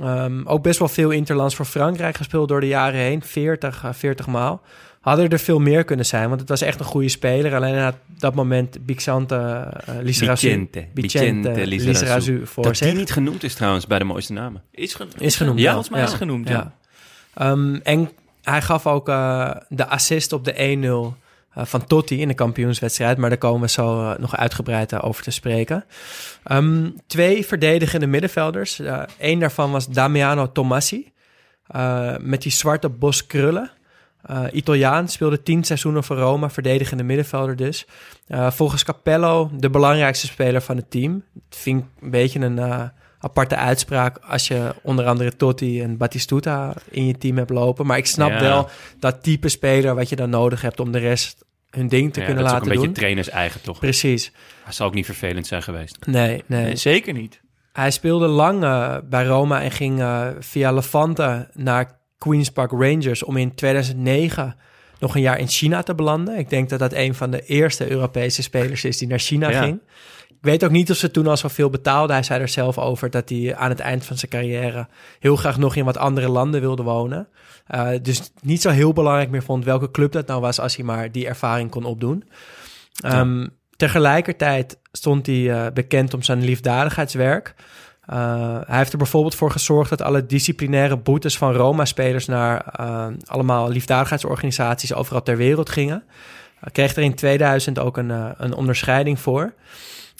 Ehm, 0.00 0.42
ook 0.44 0.62
best 0.62 0.78
wel 0.78 0.88
veel 0.88 1.10
interlands 1.10 1.54
voor 1.54 1.64
Frankrijk 1.64 2.16
gespeeld 2.16 2.48
door 2.48 2.60
de 2.60 2.66
jaren 2.66 3.00
heen. 3.00 3.22
40, 3.22 3.84
eh, 3.84 3.90
40 3.92 4.26
maal. 4.26 4.62
Hadden 5.00 5.28
er 5.28 5.38
veel 5.38 5.58
meer 5.58 5.84
kunnen 5.84 6.06
zijn, 6.06 6.28
want 6.28 6.40
het 6.40 6.48
was 6.48 6.60
echt 6.60 6.78
een 6.80 6.84
goede 6.86 7.08
speler. 7.08 7.54
Alleen 7.54 7.74
na 7.74 7.94
dat 8.18 8.34
moment 8.34 8.86
Bixante, 8.86 9.34
uh, 9.34 9.94
Lizarazu, 10.02 10.46
Vicente, 10.48 10.86
Vicente 10.94 11.66
Lizarazu. 11.66 11.86
Lizarazu 11.86 12.46
voor 12.46 12.62
Dat 12.64 12.76
zich. 12.76 12.86
die 12.88 12.96
niet 12.96 13.10
genoemd 13.12 13.42
is 13.44 13.54
trouwens 13.54 13.86
bij 13.86 13.98
de 13.98 14.04
mooiste 14.04 14.32
namen. 14.32 14.62
Is, 14.70 14.94
genoemd. 14.94 15.20
Is 15.20 15.36
genoemd, 15.36 15.58
Ja, 15.58 15.70
volgens 15.70 15.90
mij 15.90 16.00
Ja. 16.00 16.06
is 16.06 16.12
genoemd, 16.12 16.48
ja. 16.48 16.74
Ehm, 17.34 17.74
en 17.74 18.10
hij 18.42 18.62
gaf 18.62 18.86
ook 18.86 19.08
eh, 19.08 19.50
de 19.68 19.86
assist 19.86 20.32
op 20.32 20.44
de 20.44 21.14
1-0 21.14 21.16
eh, 21.54 21.64
van 21.64 21.84
Totti 21.84 22.20
in 22.20 22.28
de 22.28 22.34
kampioenswedstrijd. 22.34 23.18
Maar 23.18 23.28
daar 23.28 23.38
komen 23.38 23.60
we 23.60 23.68
zo 23.68 24.10
eh, 24.10 24.18
nog 24.18 24.36
uitgebreid 24.36 25.02
over 25.02 25.22
te 25.22 25.30
spreken. 25.30 25.84
Ehm, 26.44 26.90
twee 27.06 27.46
verdedigende 27.46 28.06
middenvelders. 28.06 28.80
Eén 29.18 29.38
daarvan 29.38 29.70
was 29.70 29.88
Damiano 29.88 30.52
Tomassi. 30.52 31.10
met 32.20 32.42
die 32.42 32.52
zwarte 32.52 32.88
bos 32.88 33.26
krullen. 33.26 33.70
Italiaan, 34.52 35.08
speelde 35.08 35.42
tien 35.42 35.64
seizoenen 35.64 36.04
voor 36.04 36.16
Roma, 36.16 36.50
verdedigende 36.50 37.02
middenvelder 37.02 37.56
dus. 37.56 37.86
Volgens 38.28 38.84
Capello 38.84 39.50
de 39.52 39.70
belangrijkste 39.70 40.26
speler 40.26 40.60
van 40.60 40.76
het 40.76 40.90
team. 40.90 41.24
Het 41.48 41.58
vind 41.58 41.82
ik 41.82 42.02
een 42.02 42.10
beetje 42.10 42.40
een 42.40 42.90
aparte 43.22 43.56
uitspraak 43.56 44.18
als 44.18 44.48
je 44.48 44.74
onder 44.82 45.06
andere 45.06 45.36
Totti 45.36 45.82
en 45.82 45.96
Battistuta 45.96 46.74
in 46.90 47.06
je 47.06 47.18
team 47.18 47.36
hebt 47.36 47.50
lopen. 47.50 47.86
Maar 47.86 47.98
ik 47.98 48.06
snap 48.06 48.30
Ja. 48.30 48.40
wel 48.40 48.68
dat 48.98 49.22
type 49.22 49.48
speler 49.48 49.94
wat 49.94 50.08
je 50.08 50.16
dan 50.16 50.30
nodig 50.30 50.60
hebt 50.62 50.80
om 50.80 50.92
de 50.92 50.98
rest 50.98 51.44
hun 51.70 51.88
ding 51.88 52.12
te 52.12 52.20
Ja, 52.20 52.26
kunnen 52.26 52.44
dat 52.44 52.52
is 52.52 52.58
ook 52.58 52.64
laten 52.64 52.76
een 52.76 52.82
doen. 52.82 52.86
beetje 52.92 53.00
trainers 53.00 53.28
eigen 53.28 53.60
toch? 53.62 53.78
Precies. 53.78 54.32
Hij 54.64 54.72
zal 54.72 54.86
ook 54.86 54.94
niet 54.94 55.04
vervelend 55.06 55.46
zijn 55.46 55.62
geweest. 55.62 56.06
Nee, 56.06 56.42
nee. 56.46 56.64
Nee, 56.64 56.76
zeker 56.76 57.12
niet. 57.12 57.40
Hij 57.72 57.90
speelde 57.90 58.26
lang 58.26 58.62
eh, 58.62 58.96
bij 59.04 59.24
Roma 59.24 59.62
en 59.62 59.70
ging 59.70 60.00
eh, 60.00 60.26
via 60.38 60.72
Levante 60.72 61.48
naar 61.54 62.00
Queen's 62.18 62.50
Park 62.50 62.70
Rangers 62.70 63.22
om 63.24 63.36
in 63.36 63.54
2009 63.54 64.56
nog 64.98 65.14
een 65.14 65.20
jaar 65.20 65.38
in 65.38 65.48
China 65.48 65.82
te 65.82 65.94
belanden. 65.94 66.38
Ik 66.38 66.48
denk 66.50 66.68
dat 66.68 66.78
dat 66.78 66.92
een 66.92 67.14
van 67.14 67.30
de 67.30 67.40
eerste 67.44 67.90
Europese 67.90 68.42
spelers 68.42 68.84
is 68.84 68.98
die 68.98 69.08
naar 69.08 69.18
China 69.18 69.50
Ja. 69.50 69.62
ging. 69.62 69.80
Ik 70.42 70.48
weet 70.48 70.64
ook 70.64 70.70
niet 70.70 70.90
of 70.90 70.96
ze 70.96 71.10
toen 71.10 71.26
al 71.26 71.36
zoveel 71.36 71.70
betaalden. 71.70 72.16
Hij 72.16 72.24
zei 72.24 72.40
er 72.40 72.48
zelf 72.48 72.78
over 72.78 73.10
dat 73.10 73.28
hij 73.28 73.56
aan 73.56 73.68
het 73.68 73.80
eind 73.80 74.04
van 74.04 74.18
zijn 74.18 74.30
carrière 74.30 74.88
heel 75.18 75.36
graag 75.36 75.58
nog 75.58 75.76
in 75.76 75.84
wat 75.84 75.96
andere 75.96 76.28
landen 76.28 76.60
wilde 76.60 76.82
wonen. 76.82 77.28
Eh, 77.66 77.90
dus 78.02 78.32
niet 78.40 78.62
zo 78.62 78.70
heel 78.70 78.92
belangrijk 78.92 79.30
meer 79.30 79.42
vond 79.42 79.64
welke 79.64 79.90
club 79.90 80.12
dat 80.12 80.26
nou 80.26 80.40
was 80.40 80.60
als 80.60 80.76
hij 80.76 80.84
maar 80.84 81.12
die 81.12 81.26
ervaring 81.26 81.70
kon 81.70 81.84
opdoen. 81.84 82.24
Ehm, 83.00 83.46
Tegelijkertijd 83.76 84.78
stond 84.92 85.26
hij 85.26 85.50
eh, 85.50 85.72
bekend 85.72 86.14
om 86.14 86.22
zijn 86.22 86.44
liefdadigheidswerk. 86.44 87.54
Uh, 88.10 88.58
hij 88.66 88.76
heeft 88.78 88.92
er 88.92 88.98
bijvoorbeeld 88.98 89.34
voor 89.34 89.50
gezorgd 89.50 89.90
dat 89.90 90.02
alle 90.02 90.26
disciplinaire 90.26 90.96
boetes 90.96 91.38
van 91.38 91.52
Roma-spelers 91.52 92.26
naar 92.26 92.64
allemaal 93.24 93.68
liefdadigheidsorganisaties 93.68 94.94
overal 94.94 95.22
ter 95.22 95.36
wereld 95.36 95.70
gingen. 95.70 96.04
Hij 96.62 96.72
kreeg 96.72 96.96
er 96.96 97.02
in 97.02 97.14
2000 97.14 97.78
ook 97.78 97.96
een, 97.96 98.10
eh, 98.10 98.30
een 98.36 98.54
onderscheiding 98.54 99.20
voor. 99.20 99.54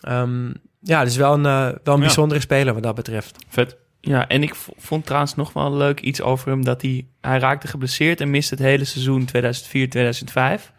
Ehm, 0.02 0.50
ja, 0.80 1.04
dus 1.04 1.16
wel 1.16 1.34
een, 1.34 1.46
eh, 1.46 1.62
wel 1.62 1.94
een 1.94 2.00
Ja. 2.00 2.06
bijzondere 2.06 2.40
speler 2.40 2.74
wat 2.74 2.82
dat 2.82 2.94
betreft. 2.94 3.36
Vet. 3.48 3.76
Ja, 4.00 4.28
en 4.28 4.42
ik 4.42 4.54
vond 4.76 5.06
trouwens 5.06 5.34
nog 5.34 5.52
wel 5.52 5.72
leuk 5.74 6.00
iets 6.00 6.22
over 6.22 6.48
hem 6.50 6.64
dat 6.64 6.82
hij 6.82 7.06
hij 7.20 7.38
raakte 7.38 7.66
geblesseerd 7.66 8.20
en 8.20 8.30
miste 8.30 8.54
het 8.54 8.62
hele 8.62 8.84
seizoen 8.84 9.24
2004-2005. 9.24 10.72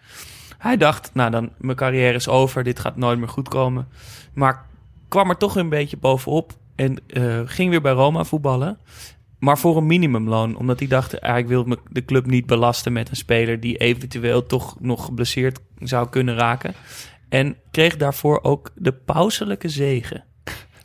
Hij 0.57 0.77
dacht, 0.77 1.09
nou 1.13 1.31
dan 1.31 1.49
mijn 1.57 1.77
carrière 1.77 2.13
is 2.13 2.27
over, 2.27 2.63
dit 2.63 2.79
gaat 2.79 2.97
nooit 2.97 3.19
meer 3.19 3.27
goed 3.27 3.47
komen. 3.49 3.87
Maar 4.33 4.65
kwam 5.07 5.29
er 5.29 5.37
toch 5.37 5.55
een 5.55 5.69
beetje 5.69 5.97
bovenop 5.97 6.51
en 6.75 6.97
eh, 7.07 7.39
ging 7.45 7.69
weer 7.69 7.81
bij 7.81 7.91
Roma 7.91 8.23
voetballen. 8.23 8.77
Maar 9.39 9.57
voor 9.57 9.77
een 9.77 9.85
minimumloon, 9.85 10.55
omdat 10.55 10.79
hij 10.79 10.87
dacht, 10.87 11.21
ah, 11.21 11.37
ik 11.37 11.47
wil 11.47 11.67
de 11.91 12.05
club 12.05 12.25
niet 12.25 12.45
belasten 12.45 12.93
met 12.93 13.09
een 13.09 13.15
speler 13.15 13.59
die 13.59 13.77
eventueel 13.77 14.45
toch 14.45 14.79
nog 14.79 15.05
geblesseerd 15.05 15.59
zou 15.79 16.09
kunnen 16.09 16.35
raken. 16.35 16.73
En 17.33 17.57
kreeg 17.71 17.97
daarvoor 17.97 18.39
ook 18.43 18.69
de 18.75 18.91
pauselijke 18.93 19.69
zegen. 19.69 20.23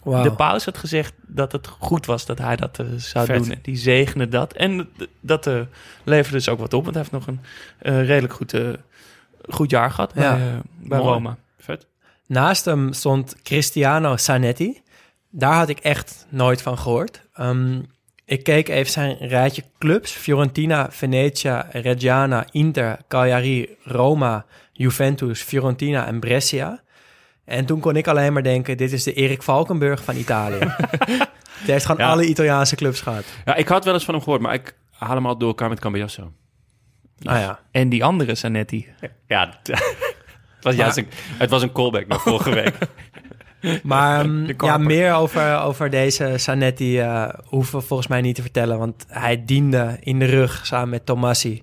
Wauw. 0.02 0.22
De 0.22 0.32
paus 0.32 0.64
had 0.64 0.78
gezegd 0.78 1.12
dat 1.26 1.52
het 1.52 1.66
goed 1.66 2.06
was 2.06 2.26
dat 2.26 2.38
hij 2.38 2.56
dat 2.56 2.78
eh, 2.78 2.86
zou 2.96 3.26
Vet. 3.26 3.38
doen. 3.38 3.50
En 3.52 3.58
Die 3.62 3.76
zegende 3.76 4.28
dat. 4.28 4.52
En 4.52 4.88
dat 5.20 5.46
eh, 5.46 5.60
leverde 6.04 6.36
dus 6.36 6.48
ook 6.48 6.58
wat 6.58 6.72
op. 6.74 6.82
Want 6.84 6.94
hij 6.94 7.04
heeft 7.08 7.26
nog 7.26 7.26
een 7.26 7.40
eh, 7.78 8.06
redelijk 8.06 8.32
goed, 8.32 8.54
goed 9.48 9.70
jaar 9.70 9.90
gehad 9.90 10.12
Ja. 10.14 10.60
bij. 10.80 10.98
Roma. 10.98 11.36
Vet. 11.58 11.86
Naast 12.26 12.64
hem 12.64 12.92
stond 12.92 13.36
Cristiano 13.42 14.16
Zanetti. 14.16 14.80
Daar 15.30 15.54
had 15.54 15.68
ik 15.68 15.78
echt 15.78 16.26
nooit 16.28 16.62
van 16.62 16.78
gehoord. 16.78 17.22
Ehm, 17.34 17.80
ik 18.24 18.42
keek 18.42 18.68
even 18.68 18.92
zijn 18.92 19.16
rijtje 19.16 19.64
clubs. 19.78 20.12
Fiorentina, 20.12 20.90
Venetia, 20.90 21.66
Reggiana, 21.70 22.46
Inter, 22.50 22.98
Cagliari, 23.08 23.76
Roma, 23.82 24.46
Juventus, 24.78 25.42
Fiorentina 25.42 26.06
en 26.06 26.20
Brescia. 26.20 26.80
En 27.44 27.64
toen 27.66 27.80
kon 27.80 27.96
ik 27.96 28.06
alleen 28.08 28.32
maar 28.32 28.42
denken, 28.42 28.76
dit 28.76 28.92
is 28.92 29.02
de 29.02 29.12
Erik 29.12 29.42
Valkenburg 29.42 30.04
van 30.04 30.16
Italië. 30.16 30.58
Die 31.64 31.72
heeft 31.72 31.86
gewoon 31.86 32.00
Ja. 32.06 32.10
alle 32.10 32.24
Italiaanse 32.26 32.76
clubs 32.76 33.00
gehad. 33.00 33.24
Ja, 33.44 33.54
ik 33.54 33.68
had 33.68 33.84
wel 33.84 33.94
eens 33.94 34.04
van 34.04 34.14
hem 34.14 34.22
gehoord, 34.22 34.40
maar 34.42 34.54
ik 34.54 34.74
haal 34.90 35.14
hem 35.14 35.26
al 35.26 35.38
door 35.38 35.48
elkaar 35.48 35.68
met 35.68 35.80
Cambiasso. 35.80 36.32
Ah 37.22 37.38
ja. 37.40 37.60
En 37.70 37.88
die 37.88 38.04
andere 38.04 38.34
Zanetti. 38.34 38.86
Ja, 39.26 39.48
het 39.62 39.80
was, 40.64 40.74
juist 40.74 40.96
een, 40.96 41.08
het 41.38 41.50
was 41.50 41.62
een 41.62 41.72
callback 41.72 42.06
naar 42.06 42.20
vorige 42.20 42.50
week. 42.54 42.74
Maar 43.82 44.20
ehm, 44.24 44.52
ja, 44.64 44.76
meer 44.78 45.14
over, 45.14 45.58
over 45.60 45.90
deze 45.90 46.32
Sanetti 46.36 46.98
eh, 47.00 47.28
hoeven 47.44 47.78
we 47.78 47.84
volgens 47.86 48.08
mij 48.08 48.20
niet 48.20 48.34
te 48.34 48.42
vertellen. 48.42 48.78
Want 48.78 49.04
hij 49.08 49.44
diende 49.44 49.96
in 50.00 50.18
de 50.18 50.24
rug 50.24 50.66
samen 50.66 50.88
met 50.88 51.06
Tomassi. 51.06 51.62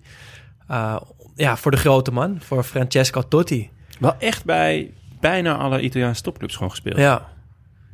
eh, 0.67 0.95
ja, 1.35 1.57
voor 1.57 1.71
de 1.71 1.77
grote 1.77 2.11
man, 2.11 2.37
voor 2.41 2.63
Francesco 2.63 3.21
Totti. 3.21 3.69
Wel 3.99 4.15
echt 4.19 4.45
bij 4.45 4.93
bijna 5.19 5.57
alle 5.57 5.81
Italiaanse 5.81 6.21
topclubs 6.21 6.53
gewoon 6.53 6.69
gespeeld. 6.69 6.97
Ja, 6.97 7.33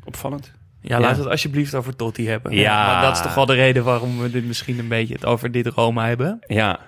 Opvallend. 0.03 0.51
Ja, 0.81 0.99
we 0.99 1.05
het 1.05 1.27
alsjeblieft 1.27 1.75
over 1.75 1.95
Totti 1.95 2.27
hebben. 2.27 2.55
Ja. 2.55 2.91
Want 2.91 3.01
dat 3.01 3.15
is 3.15 3.21
toch 3.21 3.35
wel 3.35 3.45
de 3.45 3.53
reden 3.53 3.83
waarom 3.83 4.19
we 4.19 4.31
dit 4.31 4.45
misschien 4.45 4.79
een 4.79 4.87
beetje 4.87 5.13
het 5.13 5.25
over 5.25 5.51
dit 5.51 5.67
Roma 5.67 6.07
hebben. 6.07 6.39
Ja, 6.47 6.79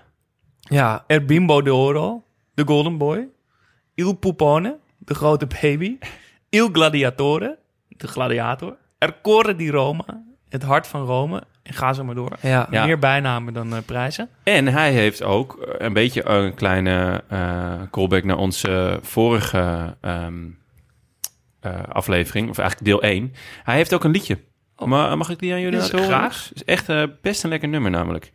ja, 0.60 1.04
Er 1.08 1.26
Bimbo 1.26 1.62
de 1.62 1.74
Oro, 1.74 2.24
de 2.54 2.64
Golden 2.66 2.98
Boy. 2.98 3.28
Il 3.96 4.14
Pupone, 4.14 4.78
de 4.98 5.14
grote 5.14 5.48
baby. 5.62 5.98
Il 6.50 6.70
Gladiatore, 6.72 7.58
de 7.88 8.08
gladiator. 8.08 8.78
Er 8.98 9.22
Core 9.22 9.56
di 9.56 9.70
Roma, 9.70 10.24
het 10.50 10.64
hart 10.64 10.88
van 10.88 11.06
Rome. 11.06 11.44
En 11.64 11.74
ga 11.74 11.94
zo 11.94 12.04
maar 12.04 12.16
door. 12.16 12.32
ja. 12.42 12.68
Ja. 12.72 12.86
Meer 12.86 13.00
bijnamen 13.00 13.54
dan 13.54 13.76
eh, 13.76 13.82
prijzen. 13.86 14.30
en 14.44 14.68
hij 14.68 14.92
heeft 14.92 15.24
ook 15.24 15.58
eh, 15.62 15.86
een 15.86 15.94
beetje 15.94 16.26
een 16.28 16.54
kleine 16.54 17.24
eh, 17.30 17.74
callback 17.92 18.24
naar 18.24 18.38
onze 18.38 19.00
vorige 19.02 19.96
ehm, 20.02 20.34
eh, 21.60 21.80
aflevering, 21.90 22.50
of 22.50 22.58
eigenlijk 22.58 22.90
deel 22.90 23.02
1. 23.02 23.34
Hij 23.64 23.76
heeft 23.76 23.94
ook 23.94 24.04
een 24.04 24.12
liedje. 24.12 24.40
Maar 24.86 25.18
mag 25.18 25.30
ik 25.30 25.40
die 25.40 25.54
aan 25.54 25.62
jullie 25.62 25.80
laten 25.80 26.00
horen? 26.00 26.14
graag. 26.14 26.50
Het 26.50 26.56
is 26.56 26.64
echt 26.64 27.22
best 27.22 27.44
een 27.44 27.50
lekker 27.50 27.68
nummer 27.70 27.92
namelijk. 27.92 28.32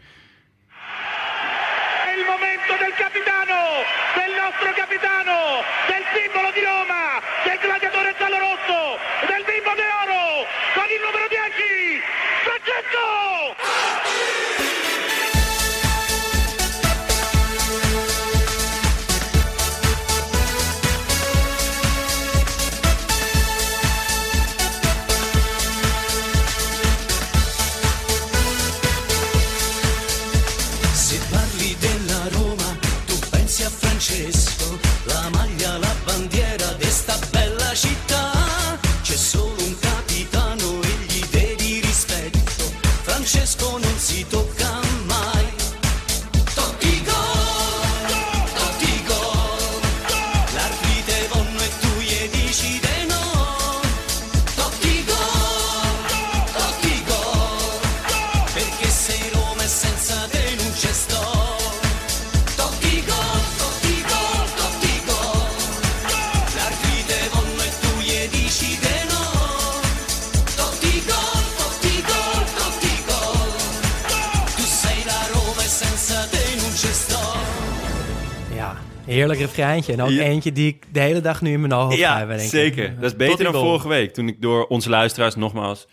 Heerlijk 79.19 79.41
refreintje. 79.41 79.93
En 79.93 80.03
ook 80.03 80.09
Ja. 80.11 80.23
eentje 80.23 80.53
die 80.53 80.69
ik 80.69 80.85
de 80.93 81.01
hele 81.01 81.21
dag 81.21 81.41
nu 81.43 81.53
in 81.53 81.61
mijn 81.61 81.73
hoofd 81.73 81.91
heb. 81.91 81.99
Ja, 82.01 82.21
ik. 82.21 82.41
zeker. 82.51 82.95
Dat 82.95 83.05
is 83.11 83.17
beter 83.17 83.35
Tot 83.37 83.45
dan 83.45 83.53
goal. 83.55 83.65
vorige 83.67 83.89
week. 83.89 84.13
Toen 84.15 84.29
ik 84.29 84.41
door 84.43 84.67
onze 84.67 84.91
luisteraars 84.91 85.35
nogmaals 85.37 85.87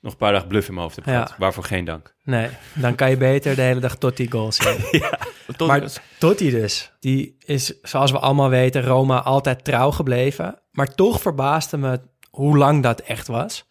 nog 0.00 0.12
een 0.12 0.18
paar 0.18 0.32
dagen 0.32 0.48
bluff 0.48 0.66
in 0.68 0.74
mijn 0.74 0.84
hoofd 0.86 0.96
heb 0.96 1.06
Ja. 1.06 1.12
gehad. 1.12 1.34
Waarvoor 1.38 1.64
geen 1.64 1.84
dank. 1.84 2.14
Nee, 2.24 2.48
dan 2.74 2.94
kan 2.94 3.10
je 3.10 3.16
beter 3.16 3.54
de 3.56 3.62
hele 3.62 3.80
dag 3.80 3.96
Totti 3.96 4.30
goals 4.30 4.56
zien. 4.56 4.76
Totti 5.46 5.64
Maar 5.64 5.80
was- 5.80 6.00
Totti 6.18 6.50
dus, 6.50 6.92
die 7.00 7.36
is, 7.44 7.80
zoals 7.82 8.10
we 8.10 8.18
allemaal 8.18 8.48
weten, 8.48 8.84
Roma 8.84 9.22
altijd 9.22 9.64
trouw 9.64 9.90
gebleven. 9.90 10.58
Maar 10.70 10.94
toch 10.94 11.20
verbaasde 11.20 11.76
me 11.76 12.00
hoe 12.30 12.56
lang 12.58 12.82
dat 12.82 13.00
echt 13.00 13.26
was. 13.26 13.68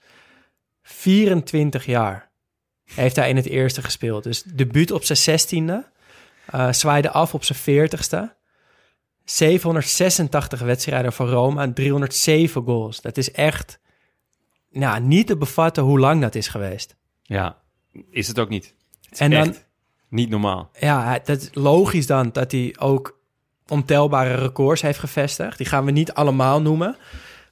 24 0.83 1.85
jaar 1.85 2.31
heeft 2.93 3.15
hij 3.15 3.29
in 3.29 3.35
het 3.35 3.47
eerste 3.47 3.81
gespeeld. 3.81 4.23
Dus 4.23 4.43
debuut 4.43 4.91
op 4.91 5.03
zijn 5.03 5.17
zestiende, 5.17 5.85
eh 6.45 6.71
zwaaide 6.71 7.11
af 7.11 7.33
op 7.33 7.43
zijn 7.43 7.59
veertigste. 7.59 8.35
786 9.37 10.59
wedstrijden 10.61 11.13
voor 11.13 11.27
Roma 11.29 11.61
en 11.61 11.73
307 11.73 12.63
goals. 12.63 13.01
Dat 13.01 13.17
is 13.17 13.31
echt 13.31 13.79
nou, 14.71 15.01
niet 15.01 15.27
te 15.27 15.37
bevatten 15.37 15.83
hoe 15.83 15.99
lang 15.99 16.21
dat 16.21 16.35
is 16.35 16.47
geweest. 16.47 16.95
Ja, 17.21 17.57
is 18.09 18.27
het 18.27 18.39
ook 18.39 18.49
niet. 18.49 18.73
Het 19.09 19.19
En 19.19 19.29
dan- 19.31 19.55
niet 20.09 20.29
normaal. 20.29 20.69
Ja, 20.79 21.19
dat 21.23 21.41
is 21.41 21.49
logisch 21.53 22.07
dan 22.07 22.29
dat 22.31 22.51
hij 22.51 22.75
ook 22.79 23.19
ontelbare 23.67 24.35
records 24.35 24.81
heeft 24.81 24.99
gevestigd. 24.99 25.57
Die 25.57 25.67
gaan 25.67 25.85
we 25.85 25.91
niet 25.91 26.13
allemaal 26.13 26.61
noemen. 26.61 26.97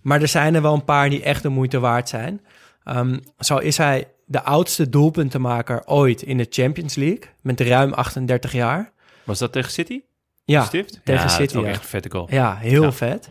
Maar 0.01 0.21
er 0.21 0.27
zijn 0.27 0.55
er 0.55 0.61
wel 0.61 0.73
een 0.73 0.83
paar 0.83 1.09
die 1.09 1.23
echt 1.23 1.41
de 1.43 1.49
moeite 1.49 1.79
waard 1.79 2.09
zijn. 2.09 2.41
Ehm, 2.83 3.19
zo 3.39 3.57
is 3.57 3.77
hij 3.77 4.07
de 4.25 4.41
oudste 4.43 4.89
doelpuntenmaker 4.89 5.85
ooit 5.85 6.21
in 6.21 6.37
de 6.37 6.47
Champions 6.49 6.95
League. 6.95 7.23
Met 7.41 7.59
ruim 7.59 7.93
38 7.93 8.51
jaar. 8.51 8.91
Was 9.23 9.39
dat 9.39 9.51
tegen 9.51 9.71
City? 9.71 10.01
Ja, 10.51 10.63
Stift? 10.63 10.91
tegen 11.03 11.21
ja, 11.21 11.27
dat 11.27 11.31
City, 11.31 11.43
is 11.43 11.55
ook 11.55 11.63
ja. 11.65 11.69
echt 11.69 11.81
een 11.81 11.87
vette 11.87 12.09
goal. 12.11 12.27
ja 12.31 12.55
heel 12.55 12.83
Ja. 12.83 12.91
vet. 12.91 13.29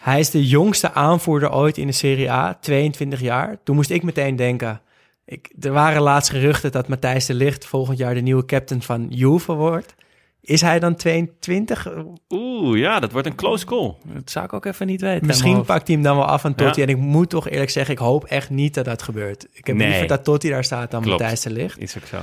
Hij 0.00 0.18
is 0.20 0.30
de 0.30 0.46
jongste 0.46 0.92
aanvoerder 0.92 1.52
ooit 1.52 1.78
in 1.78 1.86
de 1.86 1.92
Serie 1.92 2.30
A, 2.30 2.58
22 2.60 3.20
jaar. 3.20 3.56
Toen 3.64 3.76
moest 3.76 3.90
ik 3.90 4.02
meteen 4.02 4.36
denken... 4.36 4.80
Ik, 5.24 5.50
er 5.60 5.72
waren 5.72 6.02
laatst 6.02 6.30
geruchten 6.30 6.72
dat 6.72 6.88
Matthijs 6.88 7.26
de 7.26 7.34
Ligt 7.34 7.66
volgend 7.66 7.98
jaar 7.98 8.14
de 8.14 8.20
nieuwe 8.20 8.44
captain 8.44 8.82
van 8.82 9.06
Juve 9.08 9.52
wordt. 9.52 9.94
Is 10.40 10.60
hij 10.60 10.78
dan 10.78 10.94
22? 10.96 11.88
Oeh, 12.28 12.78
ja, 12.78 13.00
dat 13.00 13.12
wordt 13.12 13.26
een 13.26 13.34
close 13.34 13.66
call. 13.66 13.94
Dat 14.04 14.30
zou 14.30 14.44
ik 14.44 14.52
ook 14.52 14.64
even 14.64 14.86
niet 14.86 15.00
weten. 15.00 15.26
Misschien 15.26 15.64
pakt 15.64 15.86
hij 15.86 15.96
hem 15.96 16.04
dan 16.04 16.16
wel 16.16 16.24
af 16.26 16.44
aan 16.44 16.54
Totti. 16.54 16.80
Ja. 16.80 16.86
En 16.86 16.92
ik 16.92 17.00
moet 17.00 17.30
toch 17.30 17.48
eerlijk 17.48 17.70
zeggen, 17.70 17.94
ik 17.94 18.00
hoop 18.00 18.24
echt 18.24 18.50
niet 18.50 18.74
dat 18.74 18.84
dat 18.84 19.02
gebeurt. 19.02 19.46
Ik 19.52 19.66
heb 19.66 19.76
Nee. 19.76 19.88
liever 19.88 20.06
dat 20.06 20.24
Totti 20.24 20.48
daar 20.50 20.64
staat 20.64 20.90
dan 20.90 21.02
Klopt. 21.02 21.18
Matthijs 21.20 21.42
de 21.42 21.50
Ligt. 21.50 21.78
Is 21.78 21.96
ook 21.96 22.06
zo. 22.06 22.20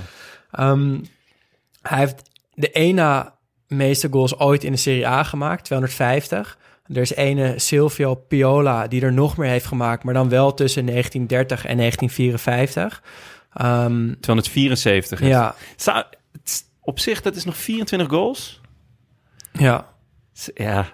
Ehm, 0.52 1.00
hij 1.82 2.00
heeft 2.00 2.22
de 2.54 2.70
ene 2.72 3.32
meeste 3.68 4.08
goals 4.12 4.40
ooit 4.40 4.64
in 4.64 4.72
de 4.72 4.78
Serie 4.78 5.08
A 5.08 5.24
gemaakt, 5.24 5.64
250. 5.64 6.58
Er 6.94 6.98
is 6.98 7.14
ene 7.16 7.60
Silvio 7.60 8.16
Piola 8.16 8.88
die 8.88 9.02
er 9.02 9.14
nog 9.14 9.38
meer 9.38 9.50
heeft 9.50 9.66
gemaakt, 9.66 10.04
maar 10.04 10.14
dan 10.14 10.30
wel 10.30 10.54
tussen 10.54 10.86
1930 10.86 11.66
en 11.66 11.78
1954. 11.78 13.04
Ehm, 13.54 14.14
274. 14.20 15.22
is- 15.22 15.28
ja, 15.28 15.56
Zou- 15.76 16.04
op 16.82 17.00
zich, 17.00 17.22
dat 17.22 17.36
is 17.36 17.44
nog 17.46 17.58
24 17.58 18.10
goals. 18.10 18.62
ja. 19.52 19.96
Ja, 20.54 20.88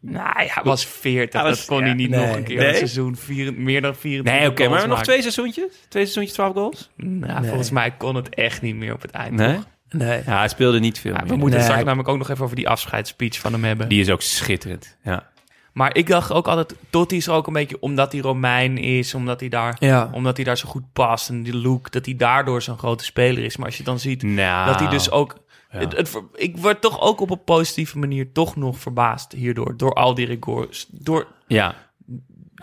Nou, 0.00 0.50
was 0.62 0.86
40. 0.86 1.40
Hij 1.40 1.50
was- 1.50 1.58
dat 1.58 1.66
kon 1.66 1.78
ja, 1.78 1.84
hij 1.84 1.94
niet 1.94 2.10
nee. 2.10 2.26
nog 2.26 2.36
een 2.36 2.44
keer 2.44 2.56
Nee? 2.56 2.68
een 2.68 2.74
seizoen. 2.74 3.16
Vier, 3.16 3.54
meer 3.54 3.80
dan 3.82 3.94
24 3.94 4.40
Nee, 4.42 4.50
oké, 4.50 4.68
maar 4.68 4.88
nog 4.88 5.02
twee 5.02 5.20
seizoentjes? 5.20 5.72
Twee 5.88 6.02
seizoentjes, 6.02 6.34
12 6.34 6.52
goals? 6.54 6.90
Nou, 6.96 7.46
Volgens 7.46 7.70
mij 7.70 7.90
kon 7.90 8.14
het 8.14 8.34
echt 8.34 8.62
niet 8.62 8.74
meer 8.76 8.92
op 8.94 9.02
het 9.02 9.10
eind. 9.10 9.34
Nee? 9.36 9.54
toch? 9.54 9.66
Nee. 9.90 10.22
Ja, 10.26 10.38
hij 10.38 10.48
speelde 10.48 10.78
niet 10.80 10.98
veel 11.00 11.14
Ja, 11.14 11.24
we 11.26 11.36
moeten 11.36 11.56
Nee, 11.58 11.66
straks 11.66 11.84
namelijk 11.84 12.08
ook 12.08 12.18
nog 12.18 12.28
even 12.30 12.44
over 12.44 12.56
die 12.56 12.68
afscheidsspeech 12.68 13.38
van 13.38 13.52
hem 13.52 13.64
hebben. 13.64 13.88
Die 13.88 14.00
is 14.00 14.10
ook 14.10 14.22
schitterend. 14.22 14.96
Ja. 15.02 15.28
Maar 15.72 15.96
ik 15.96 16.06
dacht 16.06 16.32
ook 16.32 16.48
altijd, 16.48 16.74
Totti 16.90 17.16
is 17.16 17.28
ook 17.28 17.46
een 17.46 17.52
beetje 17.52 17.80
omdat 17.80 18.12
hij 18.12 18.20
Romein 18.20 18.78
is, 18.78 19.14
omdat 19.14 19.40
hij 19.40 19.48
daar, 19.48 19.76
Ja. 19.78 20.10
omdat 20.12 20.36
hij 20.36 20.44
daar 20.44 20.56
zo 20.58 20.68
goed 20.68 20.92
past 20.92 21.28
en 21.28 21.42
die 21.42 21.56
look, 21.56 21.92
dat 21.92 22.04
hij 22.06 22.16
daardoor 22.16 22.62
zo'n 22.62 22.78
grote 22.78 23.04
speler 23.04 23.44
is. 23.44 23.56
Maar 23.56 23.66
als 23.66 23.76
je 23.76 23.82
dan 23.84 23.98
ziet 23.98 24.22
Nou, 24.22 24.66
dat 24.70 24.80
hij 24.80 24.88
dus 24.88 25.10
ook, 25.10 25.36
ja. 25.70 25.78
het, 25.78 26.18
ik 26.34 26.56
word 26.56 26.80
toch 26.80 27.00
ook 27.00 27.20
op 27.20 27.30
een 27.30 27.44
positieve 27.44 27.98
manier 27.98 28.32
toch 28.32 28.56
nog 28.56 28.78
verbaasd 28.78 29.32
hierdoor, 29.32 29.76
door 29.76 29.92
al 29.94 30.14
die 30.14 30.26
records, 30.26 30.86
door 30.90 31.26
Ja, 31.46 31.74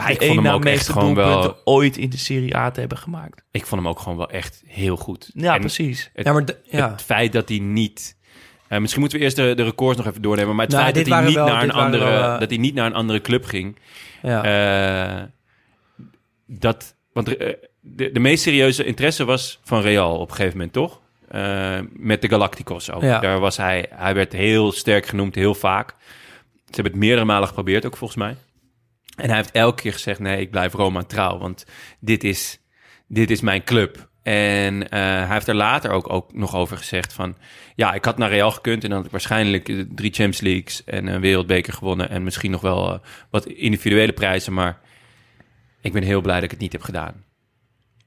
hij 0.03 0.13
ik 0.13 0.21
vond 0.21 0.43
hem 0.43 0.47
ook 0.53 0.65
echt 0.65 0.89
gewoon 0.89 1.15
wel... 1.15 1.57
ooit 1.63 1.97
in 1.97 2.09
de 2.09 2.17
Serie 2.17 2.55
A 2.57 2.71
te 2.71 2.79
hebben 2.79 2.97
gemaakt. 2.97 3.43
Ik 3.51 3.65
vond 3.65 3.81
hem 3.81 3.89
ook 3.89 3.99
gewoon 3.99 4.17
wel 4.17 4.29
echt 4.29 4.63
heel 4.65 4.95
goed. 4.97 5.31
Ja, 5.33 5.53
En 5.53 5.59
precies. 5.59 6.09
Het, 6.13 6.25
Ja, 6.25 6.33
maar 6.33 6.45
de- 6.45 6.57
ja. 6.63 6.91
het 6.91 7.01
feit 7.01 7.31
dat 7.33 7.49
hij 7.49 7.59
niet... 7.59 8.17
eh, 8.67 8.79
misschien 8.79 9.01
moeten 9.01 9.17
we 9.19 9.23
eerst 9.23 9.35
de, 9.37 9.53
de 9.55 9.63
records 9.63 9.97
nog 9.97 10.07
even 10.07 10.21
doornemen. 10.21 10.55
Maar 10.55 10.65
het 10.65 10.73
Nou, 10.73 10.83
feit 10.91 10.95
dat 11.05 11.13
hij, 11.17 11.25
niet 11.25 11.35
wel- 11.35 11.45
naar 11.47 11.63
een 11.63 11.71
andere, 11.71 12.03
wel, 12.03 12.33
eh, 12.33 12.39
dat 12.39 12.49
hij 12.49 12.57
niet 12.59 12.73
naar 12.73 12.85
een 12.85 12.93
andere 12.93 13.21
club 13.21 13.45
ging... 13.45 13.77
ja. 14.21 14.43
Eh, 15.19 15.23
dat, 16.47 16.95
want 17.13 17.25
de, 17.25 18.09
de 18.11 18.19
meest 18.19 18.43
serieuze 18.43 18.83
interesse 18.85 19.25
was 19.25 19.59
van 19.63 19.81
Real 19.81 20.17
op 20.19 20.29
een 20.29 20.35
gegeven 20.35 20.57
moment, 20.57 20.73
toch? 20.73 20.99
Eh, 21.27 21.79
met 21.91 22.21
de 22.21 22.29
Galacticos 22.29 22.91
ook. 22.91 23.01
Ja. 23.01 23.19
Daar 23.19 23.39
was 23.39 23.57
hij, 23.57 23.85
hij 23.89 24.13
werd 24.15 24.33
heel 24.33 24.71
sterk 24.71 25.05
genoemd, 25.05 25.35
heel 25.35 25.55
vaak. 25.55 25.95
Ze 26.55 26.81
hebben 26.81 26.91
het 26.91 27.01
meerdere 27.01 27.25
malen 27.25 27.47
geprobeerd, 27.47 27.85
ook 27.85 27.97
volgens 27.97 28.19
mij. 28.19 28.35
En 29.15 29.27
hij 29.27 29.35
heeft 29.35 29.51
elke 29.51 29.81
keer 29.81 29.93
gezegd, 29.93 30.19
nee, 30.19 30.39
ik 30.39 30.51
blijf 30.51 30.73
Roma 30.73 31.03
trouw, 31.03 31.37
want 31.37 31.65
dit 31.99 32.23
is, 32.23 32.59
dit 33.07 33.31
is 33.31 33.41
mijn 33.41 33.63
club. 33.63 34.09
En 34.23 34.89
eh, 34.89 34.99
hij 34.99 35.27
heeft 35.27 35.47
er 35.47 35.55
later 35.55 35.91
ook, 35.91 36.09
ook 36.13 36.33
nog 36.33 36.55
over 36.55 36.77
gezegd 36.77 37.13
van... 37.13 37.35
ja, 37.75 37.93
ik 37.93 38.05
had 38.05 38.17
naar 38.17 38.29
Real 38.29 38.51
gekund 38.51 38.83
en 38.83 38.89
dan 38.89 38.97
had 38.97 39.05
ik 39.05 39.11
waarschijnlijk 39.11 39.65
drie 39.95 40.13
Champions 40.13 40.41
Leagues... 40.41 40.83
en 40.83 41.07
een 41.07 41.21
wereldbeker 41.21 41.73
gewonnen 41.73 42.09
en 42.09 42.23
misschien 42.23 42.51
nog 42.51 42.61
wel 42.61 42.93
eh, 42.93 42.99
wat 43.29 43.45
individuele 43.45 44.13
prijzen... 44.13 44.53
maar 44.53 44.79
ik 45.81 45.93
ben 45.93 46.03
heel 46.03 46.21
blij 46.21 46.35
dat 46.35 46.43
ik 46.43 46.51
het 46.51 46.59
niet 46.59 46.71
heb 46.71 46.81
gedaan. 46.81 47.23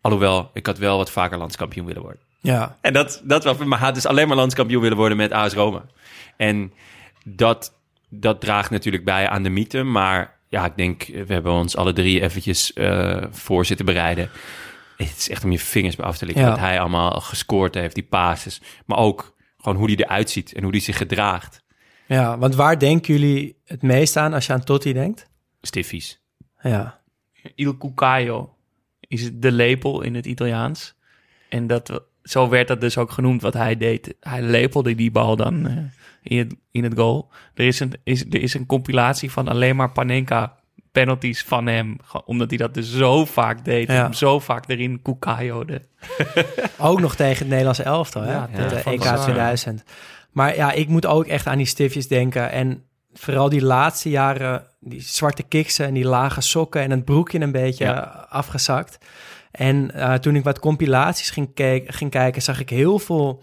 Alhoewel, 0.00 0.50
ik 0.52 0.66
had 0.66 0.78
wel 0.78 0.96
wat 0.96 1.10
vaker 1.10 1.38
landskampioen 1.38 1.86
willen 1.86 2.02
worden. 2.02 2.22
ja. 2.40 2.76
En 2.80 2.92
dat, 2.92 3.22
dat 3.24 3.44
was, 3.44 3.56
maar 3.56 3.78
hij 3.78 3.86
had 3.86 3.94
dus 3.94 4.06
alleen 4.06 4.28
maar 4.28 4.36
landskampioen 4.36 4.82
willen 4.82 4.96
worden 4.96 5.16
met 5.16 5.32
AS 5.32 5.52
Roma. 5.52 5.84
En 6.36 6.72
dat, 7.24 7.74
dat 8.08 8.40
draagt 8.40 8.70
natuurlijk 8.70 9.04
bij 9.04 9.28
aan 9.28 9.42
de 9.42 9.50
mythe. 9.50 9.82
Maar 9.82 10.37
ja, 10.48 10.64
ik 10.64 10.76
denk, 10.76 11.06
we 11.06 11.32
hebben 11.32 11.52
ons 11.52 11.76
alle 11.76 11.92
drie 11.92 12.20
eventjes 12.22 12.72
eh, 12.72 13.24
voor 13.30 13.64
zitten 13.66 13.86
bereiden. 13.86 14.30
Het 14.96 15.16
is 15.16 15.28
echt 15.28 15.44
om 15.44 15.50
je 15.50 15.58
vingers 15.58 15.96
bij 15.96 16.06
af 16.06 16.18
te 16.18 16.24
likken 16.26 16.44
Ja. 16.44 16.50
wat 16.50 16.58
hij 16.58 16.80
allemaal 16.80 17.10
gescoord 17.20 17.74
heeft, 17.74 17.94
die 17.94 18.04
passes. 18.04 18.60
Maar 18.86 18.98
ook 18.98 19.36
gewoon 19.58 19.76
hoe 19.78 19.86
hij 19.86 19.96
eruit 19.96 20.30
ziet 20.30 20.52
en 20.52 20.62
hoe 20.62 20.70
hij 20.70 20.80
zich 20.80 20.96
gedraagt. 20.96 21.62
ja, 22.06 22.38
want 22.38 22.54
waar 22.54 22.78
denken 22.78 23.14
jullie 23.14 23.56
het 23.64 23.82
meest 23.82 24.16
aan 24.16 24.32
als 24.32 24.46
je 24.46 24.52
aan 24.52 24.64
Totti 24.64 24.92
denkt? 24.92 25.28
Stiffies. 25.62 26.20
Ja, 26.62 27.00
Il 27.54 27.76
Cuccaio 27.76 28.54
is 29.00 29.30
de 29.34 29.52
lepel 29.52 30.00
in 30.02 30.14
het 30.14 30.26
Italiaans. 30.26 30.94
En 31.48 31.66
dat, 31.66 32.02
zo 32.22 32.48
werd 32.48 32.68
dat 32.68 32.80
dus 32.80 32.98
ook 32.98 33.10
genoemd 33.10 33.42
wat 33.42 33.54
hij 33.54 33.76
deed. 33.76 34.14
Hij 34.20 34.42
lepelde 34.42 34.94
die 34.94 35.10
bal 35.10 35.36
dan 35.36 35.66
eh, 35.66 35.76
in, 36.28 36.38
het, 36.38 36.54
in 36.70 36.84
het 36.84 36.94
goal. 36.94 37.30
Er 37.54 37.66
is, 37.66 37.80
een, 37.80 37.92
is, 38.04 38.20
er 38.20 38.42
is 38.42 38.54
een 38.54 38.66
compilatie 38.66 39.30
van 39.30 39.48
alleen 39.48 39.76
maar 39.76 39.90
Panenka 39.92 40.56
penalties 40.92 41.42
van 41.44 41.66
hem. 41.66 41.96
Omdat 42.24 42.48
hij 42.48 42.58
dat 42.58 42.74
dus 42.74 42.92
zo 42.96 43.24
vaak 43.24 43.64
deed. 43.64 43.88
Ja. 43.88 43.94
Hem 43.94 44.12
Zo 44.12 44.38
vaak 44.38 44.68
erin 44.68 45.02
Cuccaio'de. 45.02 45.82
ook 46.78 47.00
nog 47.00 47.14
tegen 47.16 47.38
het 47.38 47.48
Nederlandse 47.48 47.82
elftal, 47.82 48.22
hè? 48.22 48.32
Ja, 48.32 48.46
de 48.68 48.76
EK 48.84 48.98
Bazar. 48.98 49.18
2000. 49.22 49.82
Maar 50.32 50.56
ja, 50.56 50.72
ik 50.72 50.88
moet 50.88 51.06
ook 51.06 51.26
echt 51.26 51.46
aan 51.46 51.56
die 51.56 51.66
stiftjes 51.66 52.08
denken. 52.08 52.50
En 52.50 52.82
vooral 53.12 53.48
die 53.48 53.62
laatste 53.62 54.10
jaren, 54.10 54.62
die 54.80 55.00
zwarte 55.00 55.42
kiksen 55.42 55.86
en 55.86 55.94
die 55.94 56.04
lage 56.06 56.40
sokken 56.40 56.82
en 56.82 56.90
het 56.90 57.04
broekje 57.04 57.40
een 57.40 57.52
beetje 57.52 57.84
Ja. 57.84 58.26
afgezakt. 58.28 58.98
En 59.50 59.90
eh, 59.94 60.14
toen 60.14 60.36
ik 60.36 60.44
wat 60.44 60.58
compilaties 60.58 61.30
ging, 61.30 61.54
keek- 61.54 61.94
ging 61.94 62.10
kijken, 62.10 62.42
zag 62.42 62.60
ik 62.60 62.70
heel 62.70 62.98
veel 62.98 63.42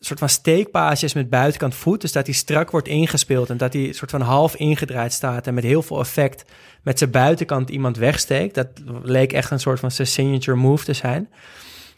soort 0.00 0.18
van 0.18 0.28
steekpaasjes 0.28 1.14
met 1.14 1.30
buitenkant 1.30 1.74
voet. 1.74 2.00
Dus 2.00 2.12
dat 2.12 2.26
hij 2.26 2.34
strak 2.34 2.70
wordt 2.70 2.88
ingespeeld 2.88 3.50
en 3.50 3.56
dat 3.56 3.72
hij 3.72 3.92
soort 3.92 4.10
van 4.10 4.20
half 4.20 4.56
ingedraaid 4.56 5.12
staat 5.12 5.46
en 5.46 5.54
met 5.54 5.64
heel 5.64 5.82
veel 5.82 6.00
effect 6.00 6.44
met 6.82 6.98
zijn 6.98 7.10
buitenkant 7.10 7.70
iemand 7.70 7.96
wegsteekt. 7.96 8.54
Dat 8.54 8.68
leek 9.02 9.32
echt 9.32 9.50
een 9.50 9.60
soort 9.60 9.80
van 9.80 9.90
zijn 9.90 10.06
signature 10.06 10.56
move 10.56 10.84
te 10.84 10.92
zijn. 10.92 11.28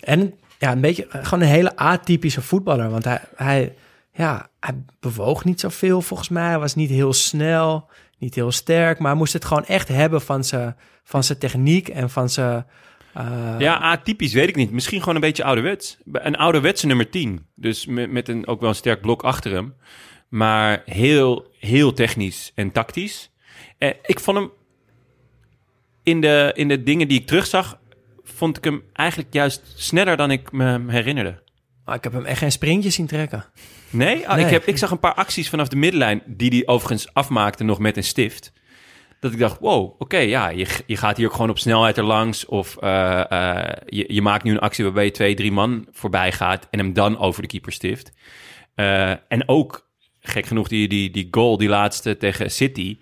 En 0.01 0.35
ja, 0.59 0.73
een 0.73 0.81
beetje 0.81 1.07
gewoon 1.11 1.41
een 1.41 1.55
hele 1.55 1.77
atypische 1.77 2.43
voetballer. 2.43 2.91
Want 2.91 3.05
hij, 3.05 3.21
hij, 3.37 3.75
ja, 4.12 4.49
hij 4.61 4.75
bewoog 5.01 5.45
niet 5.45 5.61
zoveel 5.61 6.03
volgens 6.03 6.29
mij. 6.29 6.49
Hij 6.49 6.59
was 6.59 6.75
niet 6.75 6.91
heel 6.91 7.12
snel, 7.12 7.88
niet 8.19 8.35
heel 8.35 8.53
sterk. 8.53 8.99
Maar 8.99 9.11
hij 9.11 9.19
moest 9.19 9.33
het 9.33 9.45
gewoon 9.45 9.65
echt 9.65 9.88
hebben 9.88 10.21
van 10.21 10.45
zijn, 10.45 10.77
van 11.05 11.25
zijn 11.25 11.38
techniek 11.38 11.88
en 11.88 12.11
van 12.11 12.29
zijn... 12.29 12.67
Ja, 13.59 13.79
atypisch 13.79 14.33
weet 14.33 14.48
ik 14.48 14.57
niet. 14.57 14.70
Misschien 14.70 15.01
gewoon 15.01 15.14
een 15.14 15.20
beetje 15.20 15.44
ouderwets. 15.44 15.98
Een 16.12 16.37
ouderwetse 16.37 16.87
nummer 16.87 17.11
10. 17.11 17.46
Dus 17.55 17.87
met, 17.87 18.11
met 18.11 18.29
een, 18.29 18.46
ook 18.46 18.61
wel 18.61 18.68
een 18.68 18.75
sterk 18.75 19.01
blok 19.01 19.22
achter 19.22 19.53
hem. 19.53 19.75
Maar 20.29 20.83
heel, 20.85 21.46
heel 21.59 21.92
technisch 21.92 22.53
en 22.55 22.72
tactisch. 22.72 23.31
Eh, 23.79 23.90
ik 24.03 24.20
vond 24.20 24.37
hem 24.37 24.51
in 26.03 26.20
de, 26.20 26.53
in 26.55 26.68
de 26.68 26.83
dingen 26.83 27.09
die 27.09 27.20
ik 27.20 27.27
terugzag... 27.27 27.79
vond 28.22 28.57
ik 28.57 28.64
hem 28.64 28.83
eigenlijk 28.92 29.33
juist 29.33 29.62
sneller 29.77 30.16
dan 30.16 30.31
ik 30.31 30.53
me 30.53 30.81
herinnerde. 30.87 31.42
maar 31.85 31.94
ik 31.94 32.05
heb 32.05 32.12
hem 32.12 32.25
echt 32.25 32.38
geen 32.38 32.53
sprintjes 32.53 32.94
zien 32.94 33.07
trekken. 33.07 33.44
Nee? 33.90 34.29
Ah, 34.29 34.37
Nee. 34.37 34.44
Ik, 34.44 34.51
heb, 34.51 34.66
ik 34.66 34.79
zag 34.79 34.90
een 34.90 34.98
paar 34.98 35.14
acties 35.14 35.48
vanaf 35.48 35.68
de 35.68 35.77
middenlijn... 35.77 36.22
die 36.27 36.51
hij 36.51 36.66
overigens 36.66 37.14
afmaakte 37.14 37.64
nog 37.64 37.79
met 37.79 37.96
een 37.96 38.05
stift. 38.05 38.53
Dat 39.23 39.33
ik 39.33 39.39
dacht, 39.39 39.59
wow, 39.61 39.95
oké, 39.99 40.17
ja, 40.19 40.49
je, 40.49 40.67
je 40.87 40.97
gaat 40.97 41.17
hier 41.17 41.27
ook 41.27 41.33
gewoon 41.33 41.51
op 41.51 41.59
snelheid 41.59 41.99
erlangs. 41.99 42.47
Of 42.47 42.77
eh, 42.77 43.23
je, 43.87 44.05
je 44.15 44.23
maakt 44.23 44.45
nu 44.45 44.51
een 44.51 44.59
actie 44.59 44.85
waarbij 44.85 45.05
je 45.05 45.11
twee, 45.11 45.35
drie 45.35 45.53
man 45.53 45.87
voorbij 45.93 46.33
gaat... 46.33 46.69
en 46.71 46.79
hem 46.79 46.93
dan 46.93 47.19
over 47.19 47.43
de 47.43 47.49
keeper 47.49 47.73
stift. 47.73 48.13
Eh, 48.75 49.11
en 49.11 49.49
ook, 49.49 49.91
gek 50.21 50.47
genoeg, 50.47 50.69
die, 50.69 50.89
die, 50.89 51.11
die 51.11 51.29
goal, 51.31 51.57
die 51.57 51.69
laatste 51.69 52.17
tegen 52.17 52.51
City... 52.51 52.99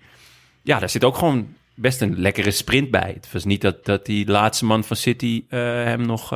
ja, 0.63 0.79
daar 0.79 0.89
zit 0.89 1.03
ook 1.03 1.17
gewoon 1.17 1.55
best 1.75 2.01
een 2.01 2.19
lekkere 2.19 2.51
sprint 2.51 2.91
bij. 2.91 3.11
Het 3.15 3.31
was 3.31 3.45
niet 3.45 3.61
dat, 3.61 3.85
dat 3.85 4.05
die 4.05 4.27
laatste 4.27 4.65
man 4.65 4.83
van 4.83 4.97
City 4.97 5.45
hem 5.49 6.01
nog, 6.05 6.35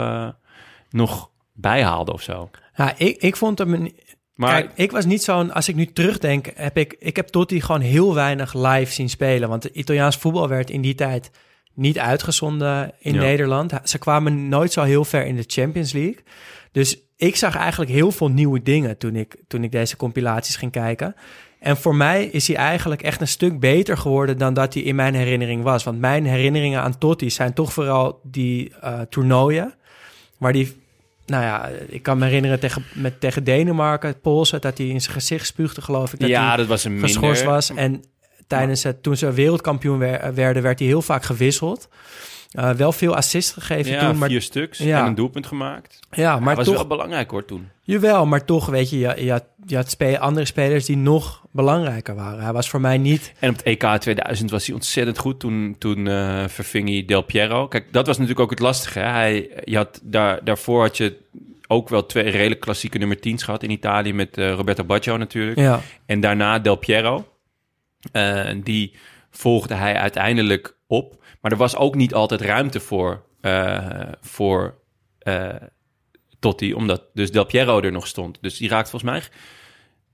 nog 0.90 1.30
bijhaalde 1.54 2.14
of 2.14 2.22
zo. 2.22 2.50
Ja, 2.76 2.98
ik, 2.98 3.18
ik 3.18 3.36
vond 3.36 3.58
hem... 3.58 3.74
een- 3.74 3.96
Maar 4.36 4.52
Kijk, 4.62 4.72
ik 4.76 4.92
was 4.92 5.06
niet 5.06 5.24
zo'n... 5.24 5.52
Als 5.52 5.70
ik 5.70 5.76
nu 5.76 5.86
terugdenk, 5.86 6.52
heb 6.56 6.78
ik... 6.78 6.96
Ik 7.00 7.16
heb 7.16 7.28
Totti 7.28 7.62
gewoon 7.62 7.82
heel 7.82 8.14
weinig 8.14 8.54
live 8.54 8.92
zien 8.92 9.10
spelen. 9.10 9.50
Want 9.50 9.66
Italiaans 9.66 10.18
voetbal 10.18 10.48
werd 10.48 10.70
in 10.70 10.82
die 10.82 10.96
tijd 10.96 11.32
niet 11.74 12.00
uitgezonden 12.00 12.92
in 13.00 13.14
Ja. 13.14 13.20
Nederland. 13.20 13.74
Ze 13.84 13.98
kwamen 13.98 14.50
nooit 14.50 14.72
zo 14.72 14.82
heel 14.84 15.06
ver 15.06 15.26
in 15.26 15.36
de 15.36 15.44
Champions 15.48 15.92
League. 15.94 16.24
Dus 16.72 17.00
ik 17.18 17.36
zag 17.36 17.56
eigenlijk 17.56 17.92
heel 17.92 18.12
veel 18.12 18.30
nieuwe 18.30 18.62
dingen 18.62 18.98
toen 18.98 19.16
ik, 19.16 19.36
toen 19.48 19.64
ik 19.64 19.72
deze 19.72 19.98
compilaties 19.98 20.56
ging 20.56 20.72
kijken. 20.72 21.16
En 21.60 21.78
voor 21.78 21.96
mij 21.96 22.26
is 22.26 22.48
hij 22.48 22.58
eigenlijk 22.58 23.02
echt 23.02 23.22
een 23.22 23.28
stuk 23.28 23.60
beter 23.60 23.98
geworden 23.98 24.38
dan 24.38 24.54
dat 24.54 24.74
hij 24.74 24.84
in 24.84 24.96
mijn 24.96 25.14
herinnering 25.14 25.64
was. 25.64 25.84
Want 25.84 26.00
mijn 26.00 26.26
herinneringen 26.26 26.82
aan 26.82 26.98
Totti 26.98 27.30
zijn 27.30 27.54
toch 27.54 27.74
vooral 27.74 28.20
die 28.24 28.74
eh, 28.82 29.02
toernooien. 29.02 29.74
Waar 30.38 30.54
die, 30.54 30.84
nou 31.26 31.44
ja, 31.44 31.68
ik 31.88 32.04
kan 32.04 32.18
me 32.18 32.26
herinneren 32.26 32.60
tegen, 32.60 32.86
met, 32.94 33.20
tegen 33.20 33.44
Denemarken, 33.44 34.20
Poolse, 34.20 34.60
dat 34.60 34.78
hij 34.78 34.88
in 34.88 35.02
zijn 35.02 35.14
gezicht 35.14 35.46
spuugde, 35.46 35.82
geloof 35.82 36.14
ik. 36.14 36.20
Dat 36.20 36.30
ja, 36.30 36.48
hij 36.48 36.58
dat 36.58 36.68
was 36.68 36.84
een 36.84 36.92
minder... 36.92 37.10
geschorst 37.10 37.44
was. 37.44 37.70
En 37.70 38.04
tijdens 38.48 38.84
het, 38.84 39.04
toen 39.04 39.18
ze 39.18 39.32
wereldkampioen 39.32 39.98
wer- 40.00 40.34
werden, 40.34 40.64
werd 40.64 40.80
hij 40.80 40.88
heel 40.88 41.02
vaak 41.02 41.24
gewisseld. 41.24 41.88
Eh, 42.52 42.70
wel 42.72 42.92
veel 42.92 43.16
assists 43.16 43.54
gegeven 43.54 43.92
Ja, 43.92 44.10
toen, 44.10 44.18
maar, 44.18 44.30
vier 44.30 44.42
stuks 44.42 44.78
Ja. 44.78 45.00
en 45.00 45.06
een 45.06 45.16
doelpunt 45.16 45.48
gemaakt. 45.48 46.00
ja, 46.12 46.34
Maar 46.34 46.42
maar 46.42 46.56
was 46.56 46.66
toch 46.66 46.76
wel 46.76 46.88
belangrijk 46.88 47.32
hoor 47.32 47.46
toen. 47.46 47.70
Jawel, 47.82 48.26
maar 48.26 48.46
toch, 48.46 48.66
weet 48.66 48.90
je, 48.90 48.98
je, 49.00 49.14
je 49.24 49.32
had, 49.32 49.44
je 49.66 49.76
had 49.76 49.90
spe- 49.90 50.20
andere 50.20 50.46
spelers 50.46 50.86
die 50.86 50.98
nog 50.98 51.44
belangrijker 51.52 52.16
waren. 52.16 52.44
Hij 52.44 52.54
was 52.54 52.70
voor 52.70 52.82
mij 52.82 52.98
niet... 52.98 53.34
En 53.40 53.50
op 53.50 53.56
het 53.56 53.66
EK 53.66 53.84
2000 54.00 54.52
was 54.52 54.66
hij 54.66 54.76
ontzettend 54.76 55.18
goed. 55.18 55.40
Toen, 55.40 55.76
toen 55.80 56.08
eh, 56.08 56.44
verving 56.48 56.90
hij 56.90 57.04
Del 57.06 57.22
Piero. 57.22 57.68
Kijk, 57.68 57.94
dat 57.94 58.06
was 58.08 58.16
natuurlijk 58.18 58.44
ook 58.44 58.50
het 58.50 58.60
lastige. 58.60 59.00
Hè? 59.00 59.06
Hij, 59.10 59.50
je 59.64 59.76
had 59.76 60.00
daar, 60.04 60.40
daarvoor 60.44 60.82
had 60.82 60.98
je 60.98 61.18
ook 61.68 61.90
wel 61.90 62.06
twee 62.06 62.30
redelijk 62.30 62.60
klassieke 62.60 62.98
nummer 62.98 63.18
10's 63.18 63.44
gehad 63.44 63.64
in 63.64 63.70
Italië 63.72 64.14
met 64.14 64.38
eh, 64.38 64.52
Roberto 64.54 64.84
Baggio 64.84 65.18
natuurlijk. 65.18 65.58
Ja. 65.60 65.82
En 66.06 66.20
daarna 66.20 66.60
Del 66.60 66.76
Piero. 66.76 67.26
Eh, 68.12 68.50
die 68.64 68.96
volgde 69.30 69.74
hij 69.74 69.96
uiteindelijk 69.96 70.78
op. 70.88 71.24
Maar 71.42 71.52
er 71.52 71.58
was 71.58 71.76
ook 71.76 71.96
niet 71.96 72.14
altijd 72.14 72.42
ruimte 72.42 72.80
voor, 72.80 73.26
eh, 73.42 74.12
voor 74.22 74.80
eh, 75.20 75.50
Totti, 76.40 76.74
omdat 76.74 77.04
dus 77.14 77.32
Del 77.32 77.46
Piero 77.46 77.82
er 77.82 77.92
nog 77.92 78.08
stond. 78.08 78.38
Dus 78.42 78.58
die 78.58 78.70
raakt 78.70 78.90
volgens 78.90 79.12
mij 79.12 79.22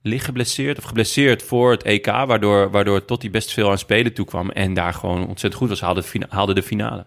licht 0.02 0.26
geblesseerd 0.26 0.78
of 0.78 0.84
geblesseerd 0.84 1.44
voor 1.44 1.72
het 1.72 1.84
EK, 1.84 2.06
waardoor, 2.06 2.72
waardoor 2.72 3.06
Totti 3.06 3.30
best 3.30 3.52
veel 3.52 3.70
aan 3.70 3.78
spelen 3.78 4.14
toekwam 4.14 4.50
en 4.50 4.74
daar 4.74 4.94
gewoon 4.94 5.28
ontzettend 5.28 5.56
goed 5.56 5.70
was, 5.70 5.82
haalde 5.82 6.04
haalde 6.30 6.54
de 6.54 6.64
finale. 6.64 7.06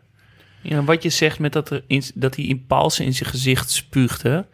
Ja, 0.63 0.85
wat 0.85 1.03
je 1.03 1.11
zegt 1.11 1.39
met 1.39 1.53
dat, 1.53 1.71
er 1.71 1.85
in, 1.87 2.03
dat 2.15 2.37
hij 2.37 2.45
impulsen 2.45 3.05
in 3.05 3.15
zijn 3.15 3.31
gezicht 3.31 3.71
spuugde 3.71 4.47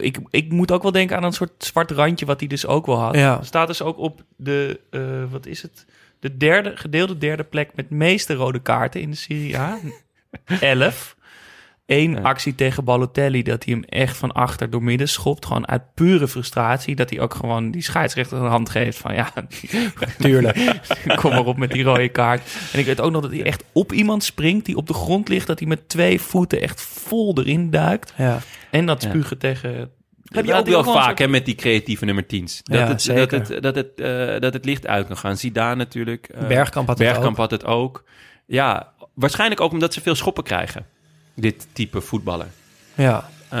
ik, 0.00 0.18
ik 0.30 0.52
moet 0.52 0.72
ook 0.72 0.82
wel 0.82 0.92
denken 0.92 1.16
aan 1.16 1.24
een 1.24 1.32
soort 1.32 1.64
zwart 1.64 1.90
randje 1.90 2.26
wat 2.26 2.40
hij 2.40 2.48
dus 2.48 2.66
ook 2.66 2.86
wel 2.86 2.98
had. 2.98 3.14
Staat 3.42 3.66
dus 3.66 3.82
ook 3.82 3.98
op 3.98 4.24
de, 4.36 4.80
eh, 4.90 5.00
wat 5.30 5.46
is 5.46 5.62
het? 5.62 5.86
De 6.20 6.36
derde, 6.36 6.76
gedeelde 6.76 7.18
derde 7.18 7.44
plek 7.44 7.70
met 7.74 7.90
meeste 7.90 8.34
rode 8.34 8.60
kaarten 8.60 9.00
in 9.00 9.10
de 9.10 9.16
Serie 9.16 9.58
A. 9.58 9.78
11 10.60 11.16
één 11.90 12.22
actie 12.22 12.54
tegen 12.54 12.84
Balotelli. 12.84 13.42
Dat 13.42 13.64
hij 13.64 13.74
hem 13.74 13.84
echt 13.84 14.16
van 14.16 14.32
achter 14.32 14.70
door 14.70 14.82
midden 14.82 15.08
schopt. 15.08 15.46
Gewoon 15.46 15.68
uit 15.68 15.82
pure 15.94 16.28
frustratie. 16.28 16.94
Dat 16.94 17.10
hij 17.10 17.20
ook 17.20 17.34
gewoon 17.34 17.70
die 17.70 17.82
scheidsrechter 17.82 18.38
een 18.38 18.50
hand 18.50 18.70
geeft. 18.70 18.98
Van 18.98 19.14
ja, 19.14 19.32
tuurlijk. 20.18 20.80
kom 21.14 21.30
maar 21.30 21.44
op 21.44 21.56
met 21.56 21.70
die 21.70 21.82
rode 21.82 22.08
kaart. 22.08 22.56
En 22.72 22.78
ik 22.78 22.86
weet 22.86 23.00
ook 23.00 23.12
nog 23.12 23.22
dat 23.22 23.30
hij 23.30 23.42
echt 23.42 23.64
op 23.72 23.92
iemand 23.92 24.24
springt 24.24 24.66
die 24.66 24.76
op 24.76 24.86
de 24.86 24.94
grond 24.94 25.28
ligt. 25.28 25.46
Dat 25.46 25.58
hij 25.58 25.68
met 25.68 25.88
twee 25.88 26.20
voeten 26.20 26.60
echt 26.60 26.80
vol 26.80 27.38
erin 27.38 27.70
duikt. 27.70 28.12
Ja. 28.16 28.38
En 28.70 28.86
dat 28.86 29.02
spugen 29.02 29.38
tegen, 29.38 29.90
heb 30.24 30.44
je 30.44 30.50
dat 30.50 30.60
ook 30.60 30.84
wel 30.84 30.94
vaak 30.94 31.18
hè, 31.18 31.28
met 31.28 31.44
die 31.44 31.54
creatieve 31.54 32.04
nummer 32.04 32.24
10's. 32.24 32.62
Dat, 32.62 32.88
het, 32.88 33.04
dat, 33.04 33.30
het, 33.30 33.62
dat, 33.62 33.74
het, 33.74 33.96
dat 34.42 34.52
het 34.52 34.64
licht 34.64 34.86
uit 34.86 35.06
kan 35.06 35.16
gaan. 35.16 35.36
Zidane 35.36 35.74
natuurlijk. 35.74 36.28
Eh, 36.28 36.46
Bergkamp, 36.46 36.88
had, 36.88 36.98
het 36.98 37.36
had, 37.36 37.50
het 37.50 37.64
ook. 37.64 38.04
Ja, 38.46 38.92
waarschijnlijk 39.14 39.60
ook 39.60 39.72
omdat 39.72 39.94
ze 39.94 40.00
veel 40.00 40.14
schoppen 40.14 40.44
krijgen. 40.44 40.86
Dit 41.34 41.66
type 41.72 42.00
voetballer. 42.00 42.48
Ja. 42.94 43.28
Eh, 43.48 43.58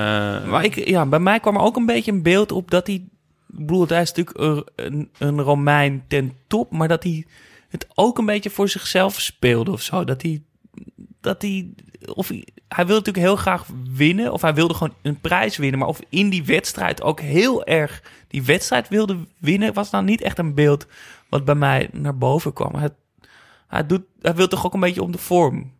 Maar 0.50 0.64
ik, 0.64 0.88
ja, 0.88 1.06
bij 1.06 1.18
mij 1.18 1.40
kwam 1.40 1.54
er 1.56 1.62
ook 1.62 1.76
een 1.76 1.86
beetje 1.86 2.12
een 2.12 2.22
beeld 2.22 2.52
op 2.52 2.70
dat 2.70 2.86
hij... 2.86 2.96
Ik 2.96 3.66
bedoel, 3.66 3.86
hij 3.86 4.02
is 4.02 4.12
natuurlijk 4.12 4.38
een, 4.38 4.66
een, 4.74 5.10
een 5.18 5.40
Romein 5.40 6.04
ten 6.08 6.32
top, 6.46 6.72
maar 6.72 6.88
dat 6.88 7.02
hij 7.02 7.26
het 7.68 7.86
ook 7.94 8.18
een 8.18 8.26
beetje 8.26 8.50
voor 8.50 8.68
zichzelf 8.68 9.20
speelde 9.20 9.70
of 9.70 9.82
zo. 9.82 10.04
Dat 10.04 10.22
hij... 10.22 10.42
Dat 11.20 11.42
hij, 11.42 11.70
of 12.14 12.28
hij, 12.28 12.46
hij 12.68 12.86
wilde 12.86 13.00
natuurlijk 13.06 13.26
heel 13.26 13.36
graag 13.36 13.66
winnen, 13.92 14.32
of 14.32 14.42
hij 14.42 14.54
wilde 14.54 14.74
gewoon 14.74 14.94
een 15.02 15.20
prijs 15.20 15.56
winnen, 15.56 15.78
maar 15.78 15.88
of 15.88 16.00
in 16.08 16.30
die 16.30 16.44
wedstrijd 16.44 17.02
ook 17.02 17.20
heel 17.20 17.64
erg 17.64 18.02
die 18.28 18.42
wedstrijd 18.42 18.88
wilde 18.88 19.18
winnen, 19.38 19.72
was 19.74 19.90
nou 19.90 20.04
niet 20.04 20.20
echt 20.20 20.38
een 20.38 20.54
beeld 20.54 20.86
wat 21.28 21.44
bij 21.44 21.54
mij 21.54 21.88
naar 21.92 22.18
boven 22.18 22.52
kwam. 22.52 22.74
Hij, 22.74 22.88
hij, 23.68 23.86
doet, 23.86 24.02
hij 24.20 24.34
wil 24.34 24.48
toch 24.48 24.66
ook 24.66 24.74
een 24.74 24.80
beetje 24.80 25.02
om 25.02 25.12
de 25.12 25.18
vorm 25.18 25.72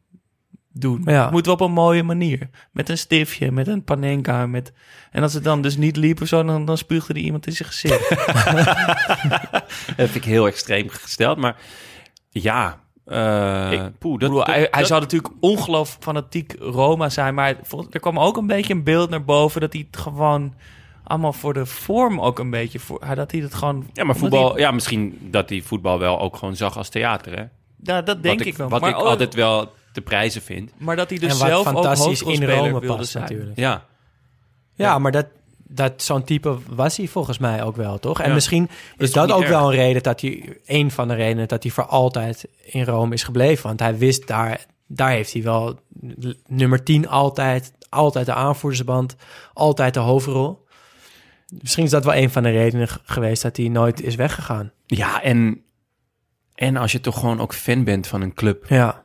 doen. 0.73 1.03
Ja. 1.05 1.23
Het 1.23 1.31
moet 1.31 1.45
wel 1.47 1.55
op 1.55 1.61
een 1.61 1.73
mooie 1.73 2.03
manier. 2.03 2.49
Met 2.73 2.89
een 2.89 2.99
stiftje, 2.99 3.51
met 3.53 3.69
een 3.69 3.85
panenka. 3.85 4.47
Met... 4.47 4.73
En 5.11 5.23
als 5.23 5.35
het 5.35 5.45
dan 5.45 5.63
dus 5.63 5.77
niet 5.77 5.97
liep 5.97 6.21
of 6.23 6.29
zo, 6.29 6.43
dan, 6.43 6.65
dan 6.65 6.79
spuugde 6.79 7.13
er 7.15 7.21
iemand 7.21 7.47
in 7.47 7.53
zijn 7.53 7.69
gezicht. 7.69 8.09
dat 9.97 10.09
vind 10.09 10.15
ik 10.15 10.25
heel 10.25 10.47
extreem 10.47 10.89
gesteld. 10.89 11.39
Maar 11.39 11.57
ja, 12.31 12.79
eh 13.07 13.73
Ik 13.73 13.99
poeh, 13.99 14.15
Ik 14.15 14.21
dat, 14.21 14.29
bedoel, 14.29 14.37
dat- 14.37 14.47
hij, 14.47 14.69
hij 14.71 14.85
zou 14.85 15.01
natuurlijk 15.01 15.33
ongelooflijk 15.41 16.03
fanatiek 16.03 16.55
Roma 16.59 17.09
zijn. 17.09 17.35
Maar 17.35 17.57
er 17.91 18.01
kwam 18.01 18.19
ook 18.19 18.37
een 18.37 18.47
beetje 18.47 18.75
een 18.75 18.85
beeld 18.85 19.11
naar 19.11 19.25
boven 19.25 19.61
dat 19.61 19.73
hij 19.73 19.87
het 19.91 20.01
gewoon 20.01 20.55
allemaal 21.05 21.33
voor 21.33 21.55
de 21.55 21.67
vorm 21.67 22.21
ook 22.21 22.39
een 22.39 22.51
beetje 22.51 22.79
voor. 22.79 23.01
hij- 23.05 23.15
Dat 23.15 23.31
hij 23.31 23.41
het 23.41 23.55
gewoon. 23.55 23.87
Ja, 23.93 24.05
maar 24.05 24.17
voetbal, 24.17 24.53
hij- 24.53 24.61
ja, 24.61 24.71
misschien 24.71 25.19
dat 25.31 25.49
hij 25.49 25.61
voetbal 25.63 25.99
wel 25.99 26.21
ook 26.21 26.37
gewoon 26.37 26.57
zag 26.57 26.77
als 26.77 26.89
theater, 26.89 27.37
hè? 27.39 27.45
ja, 27.83 28.03
dat 28.03 28.23
denk 28.23 28.39
wat 28.39 28.47
ik, 28.47 28.57
wel. 28.57 28.69
Wat 28.69 28.81
maar, 28.81 28.91
ik 28.91 28.97
altijd 28.97 29.35
wel 29.35 29.73
te 29.93 30.01
prijzen 30.01 30.43
vind. 30.43 30.73
maar 30.79 30.97
dat 30.97 31.11
hij 31.11 31.19
dus 31.19 31.33
en 31.33 31.39
wat 31.39 31.49
zelf 31.49 31.67
ook 31.67 31.73
fantastisch 31.73 32.05
in 32.21 32.27
hoofdrolspeler 32.27 32.57
Rome 32.57 32.71
wilde 32.81 32.97
past 32.97 33.11
zijn. 33.11 33.23
natuurlijk. 33.25 33.59
Ja, 33.59 33.87
Ja, 34.75 34.99
maar 34.99 35.13
dat, 35.13 35.27
dat, 35.59 36.03
zo'n 36.03 36.25
type 36.25 36.57
was 36.69 36.97
hij 36.97 37.07
volgens 37.07 37.39
mij 37.39 37.63
ook 37.63 37.77
wel, 37.77 37.99
toch? 37.99 38.21
En 38.21 38.29
Ja. 38.29 38.35
misschien 38.35 38.69
is, 38.97 39.13
dat 39.13 39.31
ook 39.33 39.41
erg? 39.41 39.51
wel 39.51 39.65
een 39.71 39.77
reden 39.77 40.03
dat 40.03 40.21
hij, 40.21 40.59
een 40.65 40.91
van 40.91 41.09
de 41.09 41.15
redenen 41.15 41.49
dat 41.49 41.63
hij 41.63 41.73
voor 41.73 41.85
altijd 41.87 42.49
in 42.65 42.85
Rome 42.85 43.15
is 43.15 43.23
gebleven. 43.23 43.67
Want 43.67 43.81
hij 43.81 43.99
wist 43.99 44.27
daar, 44.27 44.67
daar 44.87 45.11
heeft 45.11 45.33
hij 45.33 45.43
wel 45.43 45.81
nummer 46.47 46.83
10 46.85 47.09
altijd, 47.09 47.73
altijd 47.89 48.27
de 48.27 48.35
aanvoerdersband, 48.35 49.17
altijd 49.53 49.95
de 49.95 50.01
hoofdrol. 50.01 50.67
Misschien 51.61 51.85
is 51.85 51.91
dat 51.91 52.05
wel 52.05 52.15
een 52.15 52.31
van 52.31 52.43
de 52.43 52.51
redenen 52.51 52.89
geweest 53.05 53.43
dat 53.43 53.57
hij 53.57 53.69
nooit 53.69 54.03
is 54.03 54.15
weggegaan. 54.15 54.73
ja 54.87 55.23
en, 55.23 55.63
en 56.55 56.77
als 56.77 56.93
je 56.93 57.01
toch 57.01 57.19
gewoon 57.19 57.41
ook 57.41 57.55
fan 57.55 57.85
bent 57.85 58.07
van 58.07 58.21
een 58.21 58.35
club, 58.35 58.65
Ja, 58.69 59.05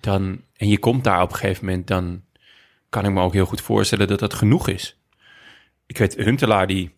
dan, 0.00 0.40
en 0.56 0.68
je 0.68 0.78
komt 0.78 1.04
daar 1.04 1.22
op 1.22 1.30
een 1.30 1.36
gegeven 1.36 1.64
moment, 1.64 1.86
dan 1.86 2.22
kan 2.88 3.04
ik 3.04 3.10
me 3.10 3.20
ook 3.20 3.32
heel 3.32 3.46
goed 3.46 3.60
voorstellen 3.60 4.08
dat 4.08 4.18
dat 4.18 4.34
genoeg 4.34 4.68
is. 4.68 5.00
Ik 5.86 5.98
weet, 5.98 6.16
Huntelaar 6.16 6.66
die 6.66 6.94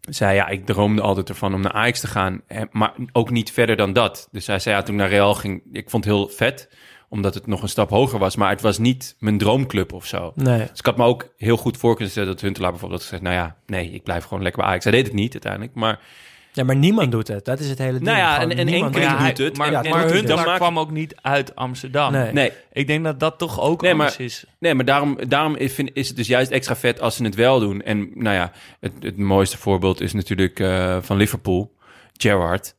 zei, 0.00 0.34
ja, 0.34 0.48
ik 0.48 0.66
droomde 0.66 1.02
altijd 1.02 1.28
ervan 1.28 1.54
om 1.54 1.60
naar 1.60 1.72
Ajax 1.72 2.00
te 2.00 2.06
gaan, 2.06 2.42
maar 2.70 2.94
ook 3.12 3.30
niet 3.30 3.52
verder 3.52 3.76
dan 3.76 3.92
dat. 3.92 4.28
Dus 4.32 4.46
hij 4.46 4.58
zei, 4.58 4.76
ja, 4.76 4.82
toen 4.82 4.94
ik 4.94 5.00
naar 5.00 5.10
Real 5.10 5.34
ging, 5.34 5.62
ik 5.72 5.90
vond 5.90 6.04
het 6.04 6.14
heel 6.14 6.28
vet, 6.28 6.68
omdat 7.08 7.34
het 7.34 7.46
nog 7.46 7.62
een 7.62 7.68
stap 7.68 7.90
hoger 7.90 8.18
was, 8.18 8.36
maar 8.36 8.50
het 8.50 8.60
was 8.60 8.78
niet 8.78 9.16
mijn 9.18 9.38
droomclub 9.38 9.92
of 9.92 10.06
zo. 10.06 10.32
nee. 10.34 10.58
Dus 10.58 10.78
ik 10.78 10.86
had 10.86 10.96
me 10.96 11.04
ook 11.04 11.32
heel 11.36 11.56
goed 11.56 11.76
voor 11.76 11.92
kunnen 11.94 12.10
stellen 12.10 12.28
dat 12.28 12.40
Huntelaar 12.40 12.70
bijvoorbeeld 12.70 13.00
had 13.00 13.10
gezegd, 13.10 13.28
nou 13.28 13.44
ja, 13.44 13.56
nee, 13.66 13.90
ik 13.90 14.02
blijf 14.02 14.24
gewoon 14.24 14.42
lekker 14.42 14.60
bij 14.60 14.70
Ajax. 14.70 14.84
Hij 14.84 14.92
deed 14.92 15.06
het 15.06 15.14
niet 15.14 15.32
uiteindelijk, 15.32 15.74
maar 15.74 16.00
Ja, 16.56 16.64
maar 16.64 16.76
niemand 16.76 17.12
doet 17.12 17.28
het. 17.28 17.44
Dat 17.44 17.60
is 17.60 17.68
het 17.68 17.78
hele 17.78 17.92
ding. 17.92 18.04
Nou 18.04 18.16
ja, 18.18 18.34
Gewoon 18.34 18.50
en- 18.50 18.58
en 18.58 18.66
niemand 18.66 18.96
één 18.96 19.02
Maar, 19.04 19.10
keer 19.10 19.18
doet 19.18 19.20
ja, 19.20 19.26
het. 19.26 19.36
doet 19.36 19.56
hij- 19.66 19.66
het. 19.76 19.88
maar, 19.90 19.98
maar 19.98 20.12
doet 20.12 20.26
dan 20.26 20.36
maakt- 20.44 20.56
kwam 20.58 20.78
ook 20.78 20.90
niet 20.90 21.14
uit 21.22 21.54
Amsterdam. 21.56 22.12
Nee. 22.12 22.32
nee, 22.32 22.52
Ik 22.72 22.86
denk 22.86 23.04
dat 23.04 23.20
dat 23.20 23.38
toch 23.38 23.60
ook 23.60 23.82
Nee, 23.82 23.94
maar- 23.94 24.06
anders 24.06 24.32
is. 24.34 24.44
Nee, 24.58 24.74
maar 24.74 24.84
daarom, 24.84 25.18
daarom 25.28 25.54
is, 25.56 25.72
vind, 25.72 25.90
is 25.92 26.08
het 26.08 26.16
dus 26.16 26.26
juist 26.26 26.50
extra 26.50 26.76
vet 26.76 27.00
als 27.00 27.16
ze 27.16 27.24
het 27.24 27.34
wel 27.34 27.60
doen. 27.60 27.82
En 27.82 28.10
nou 28.14 28.36
ja, 28.36 28.52
het, 28.80 28.92
het 29.00 29.16
mooiste 29.16 29.58
voorbeeld 29.58 30.00
is 30.00 30.12
natuurlijk 30.12 30.60
eh, 30.60 30.98
van 31.00 31.16
Liverpool, 31.16 31.76
Gerrard. 32.12 32.76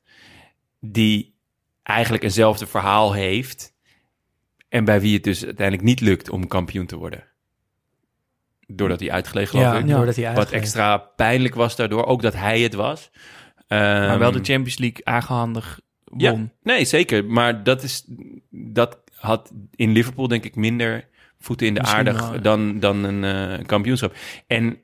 Die 0.79 1.35
eigenlijk 1.83 2.23
eenzelfde 2.23 2.65
verhaal 2.67 3.13
heeft. 3.13 3.73
En 4.69 4.85
bij 4.85 5.01
wie 5.01 5.13
het 5.13 5.23
dus 5.23 5.45
uiteindelijk 5.45 5.87
niet 5.87 6.01
lukt 6.01 6.29
om 6.29 6.47
kampioen 6.47 6.85
te 6.85 6.95
worden. 6.95 7.23
Doordat 8.67 8.99
hij 8.99 9.11
uitgelegen 9.11 9.49
geloof 9.49 9.73
Ja, 9.73 9.79
ik. 9.79 9.87
doordat 9.87 10.15
hij 10.15 10.33
Wat 10.33 10.51
extra 10.51 10.97
pijnlijk 10.97 11.55
was 11.55 11.75
daardoor. 11.75 12.05
Ook 12.05 12.21
dat 12.21 12.33
hij 12.33 12.59
het 12.61 12.73
was. 12.73 13.11
Maar 13.67 14.19
wel 14.19 14.31
de 14.31 14.37
Ehm, 14.37 14.45
Champions 14.45 14.77
League 14.77 15.05
aangehandig 15.05 15.79
Ja, 16.17 16.31
won. 16.31 16.51
nee, 16.63 16.85
zeker. 16.85 17.25
Maar 17.25 17.63
dat, 17.63 17.83
is, 17.83 18.03
dat 18.49 18.97
had 19.15 19.51
in 19.75 19.91
Liverpool 19.91 20.27
denk 20.27 20.43
ik 20.43 20.55
minder 20.55 21.07
voeten 21.39 21.67
in 21.67 21.73
de 21.73 21.79
Misschien 21.79 21.99
aarde 22.07 22.13
wel, 22.19 22.33
ja. 22.33 22.39
dan, 22.39 22.79
dan 22.79 23.03
een 23.03 23.23
eh, 23.59 23.65
kampioenschap. 23.65 24.13
En 24.47 24.77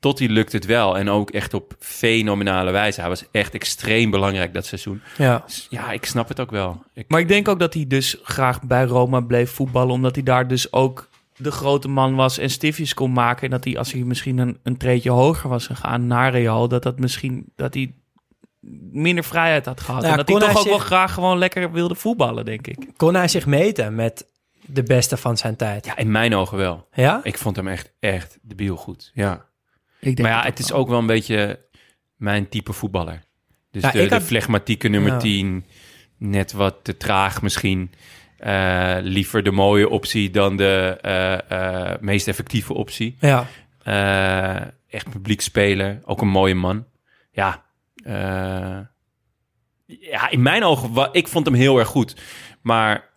Totti 0.00 0.30
lukt 0.30 0.52
het 0.52 0.64
wel. 0.64 0.98
En 0.98 1.08
ook 1.08 1.30
echt 1.30 1.54
op 1.54 1.74
fenomenale 1.78 2.70
wijze. 2.70 3.00
Hij 3.00 3.08
was 3.08 3.24
echt 3.30 3.54
extreem 3.54 4.10
belangrijk 4.10 4.54
dat 4.54 4.66
seizoen. 4.66 5.00
Ja. 5.18 5.42
Dus 5.46 5.66
ja, 5.70 5.92
ik 5.92 6.04
snap 6.04 6.28
het 6.28 6.40
ook 6.40 6.50
wel. 6.50 6.82
Ik, 6.94 7.04
Maar 7.08 7.20
ik 7.20 7.28
denk 7.28 7.48
ook 7.48 7.58
dat 7.58 7.74
hij 7.74 7.86
dus 7.86 8.16
graag 8.22 8.62
bij 8.62 8.84
Roma 8.84 9.20
bleef 9.20 9.50
voetballen, 9.50 9.92
omdat 9.94 10.14
hij 10.14 10.24
daar 10.24 10.48
dus 10.48 10.72
ook 10.72 11.08
de 11.36 11.50
grote 11.50 11.88
man 11.88 12.14
was 12.14 12.38
en 12.38 12.50
stiftjes 12.50 12.94
kon 12.94 13.12
maken. 13.12 13.42
En 13.44 13.50
dat 13.50 13.64
hij, 13.64 13.78
als 13.78 13.92
hij 13.92 14.02
misschien 14.02 14.38
een, 14.38 14.58
een 14.62 14.76
treedje 14.76 15.10
hoger 15.10 15.48
was 15.48 15.66
gegaan 15.66 16.06
naar 16.06 16.30
Real, 16.32 16.68
dat 16.68 16.82
dat 16.82 16.98
misschien 16.98 17.52
dat 17.56 17.74
hij 17.74 17.94
minder 18.90 19.24
vrijheid 19.24 19.66
had 19.66 19.80
gehad. 19.80 20.02
Ja, 20.02 20.10
en 20.10 20.16
dat 20.16 20.28
hij 20.28 20.38
toch 20.38 20.48
hij 20.48 20.58
ook 20.60 20.66
wel 20.68 20.78
graag 20.78 21.12
gewoon 21.14 21.38
lekker 21.38 21.72
wilde 21.72 21.94
voetballen, 21.94 22.44
denk 22.44 22.66
ik. 22.66 22.88
Kon 22.96 23.14
hij 23.14 23.28
zich 23.28 23.46
meten 23.46 23.94
met 23.94 24.26
de 24.66 24.82
beste 24.82 25.16
van 25.16 25.36
zijn 25.36 25.56
tijd? 25.56 25.84
ja, 25.86 25.96
in 25.96 26.10
mijn 26.10 26.34
ogen 26.34 26.56
wel. 26.58 26.88
Ja? 26.92 27.20
Ik 27.22 27.38
vond 27.38 27.56
hem 27.56 27.68
echt, 27.68 27.92
echt 28.00 28.38
debiel 28.42 28.76
goed. 28.76 29.10
Ja. 29.14 29.46
Ik 30.00 30.18
Maar 30.18 30.30
ja, 30.30 30.42
het 30.42 30.58
is 30.58 30.72
ook 30.72 30.88
wel 30.88 30.98
een 30.98 31.06
beetje 31.06 31.60
mijn 32.16 32.48
type 32.48 32.72
voetballer. 32.72 33.22
Dus 33.70 33.82
Ja, 33.82 33.90
de, 33.90 34.02
ik 34.02 34.08
de 34.08 34.14
had- 34.14 34.24
flegmatieke 34.24 34.88
nummer 34.88 35.12
Ja. 35.12 35.18
10, 35.18 35.64
net 36.18 36.52
wat 36.52 36.76
te 36.82 36.96
traag 36.96 37.42
misschien. 37.42 37.90
Eh, 38.44 38.96
liever 39.00 39.42
de 39.42 39.50
mooie 39.50 39.88
optie 39.88 40.30
dan 40.30 40.56
de 40.56 40.98
eh, 41.00 41.50
eh, 41.50 42.00
meest 42.00 42.28
effectieve 42.28 42.74
optie. 42.74 43.16
Ja. 43.20 43.46
Echt 44.88 45.10
publiekspeler, 45.10 46.00
ook 46.04 46.20
een 46.20 46.28
mooie 46.28 46.54
man. 46.54 46.84
Ja, 47.30 47.62
ja 49.86 50.30
in 50.30 50.42
mijn 50.42 50.64
ogen, 50.64 51.08
ik 51.12 51.28
vond 51.28 51.46
hem 51.46 51.54
heel 51.54 51.78
erg 51.78 51.88
goed. 51.88 52.16
Maar 52.60 53.08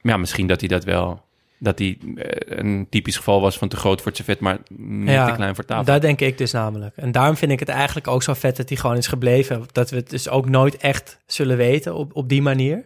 ja, 0.00 0.16
misschien 0.16 0.46
dat 0.46 0.60
hij 0.60 0.68
dat 0.68 0.84
wel... 0.84 1.24
Dat 1.58 1.78
hij 1.78 1.98
een 2.38 2.86
typisch 2.90 3.16
geval 3.16 3.40
was 3.40 3.58
van 3.58 3.68
te 3.68 3.76
groot 3.76 3.98
voor 3.98 4.06
het 4.06 4.16
servet, 4.16 4.40
maar 4.40 4.58
Ja, 5.04 5.26
te 5.26 5.34
klein 5.34 5.54
voor 5.54 5.64
tafel. 5.64 5.84
Dat 5.84 6.02
denk 6.02 6.20
ik 6.20 6.38
dus 6.38 6.52
namelijk. 6.52 6.96
En 6.96 7.12
daarom 7.12 7.36
vind 7.36 7.52
ik 7.52 7.60
het 7.60 7.68
eigenlijk 7.68 8.08
ook 8.08 8.22
zo 8.22 8.34
vet 8.34 8.56
dat 8.56 8.68
hij 8.68 8.78
gewoon 8.78 8.96
is 8.96 9.06
gebleven. 9.06 9.64
Dat 9.72 9.90
we 9.90 9.96
het 9.96 10.10
dus 10.10 10.28
ook 10.28 10.48
nooit 10.48 10.76
echt 10.76 11.18
zullen 11.26 11.56
weten 11.56 11.94
op, 11.94 12.16
op 12.16 12.28
die 12.28 12.42
manier. 12.42 12.84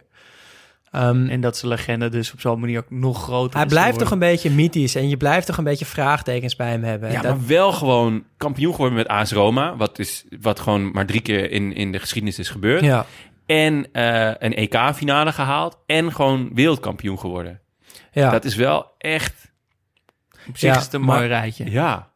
Ehm, 0.91 1.27
En 1.27 1.41
dat 1.41 1.57
zijn 1.57 1.71
legende 1.71 2.09
dus 2.09 2.33
op 2.33 2.39
zo'n 2.39 2.59
manier 2.59 2.79
ook 2.79 2.89
nog 2.89 3.23
groter 3.23 3.55
hij 3.57 3.65
is 3.65 3.71
blijft 3.73 3.99
toch 3.99 4.11
een 4.11 4.19
beetje 4.19 4.49
mythisch 4.49 4.95
en 4.95 5.09
je 5.09 5.17
blijft 5.17 5.47
toch 5.47 5.57
een 5.57 5.63
beetje 5.63 5.85
vraagtekens 5.85 6.55
bij 6.55 6.69
hem 6.69 6.83
hebben. 6.83 7.11
Ja, 7.11 7.21
Dat- 7.21 7.37
maar 7.37 7.47
wel 7.47 7.71
gewoon 7.71 8.23
kampioen 8.37 8.71
geworden 8.71 8.97
met 8.97 9.07
AS 9.07 9.31
Roma. 9.31 9.75
Wat, 9.75 9.99
is, 9.99 10.25
wat 10.41 10.59
gewoon 10.59 10.91
maar 10.91 11.05
drie 11.05 11.21
keer 11.21 11.51
in, 11.51 11.73
in 11.73 11.91
de 11.91 11.99
geschiedenis 11.99 12.39
is 12.39 12.49
gebeurd. 12.49 12.81
ja. 12.83 13.05
En 13.45 13.91
eh, 13.93 14.25
een 14.39 14.53
EK-finale 14.55 15.31
gehaald. 15.31 15.77
En 15.85 16.13
gewoon 16.13 16.49
wereldkampioen 16.53 17.19
geworden. 17.19 17.59
ja. 18.11 18.29
Dat 18.31 18.45
is 18.45 18.55
wel 18.55 18.85
echt... 18.97 19.51
Op 20.47 20.57
zich 20.57 20.69
Ja, 20.73 20.77
is 20.77 20.83
het 20.83 20.93
een 20.93 21.01
maar- 21.01 21.15
mooi 21.17 21.27
rijtje. 21.27 21.71
Ja. 21.71 22.07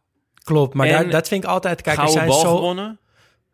klopt. 0.44 0.74
Maar 0.74 0.88
daar, 0.88 1.10
dat 1.10 1.28
vind 1.28 1.44
ik 1.44 1.50
altijd... 1.50 1.82
Kijk, 1.82 1.98
er 1.98 2.02
Gouden 2.04 2.14
zijn 2.24 2.28
bal 2.28 2.40
zo... 2.50 2.56
gewonnen. 2.56 3.00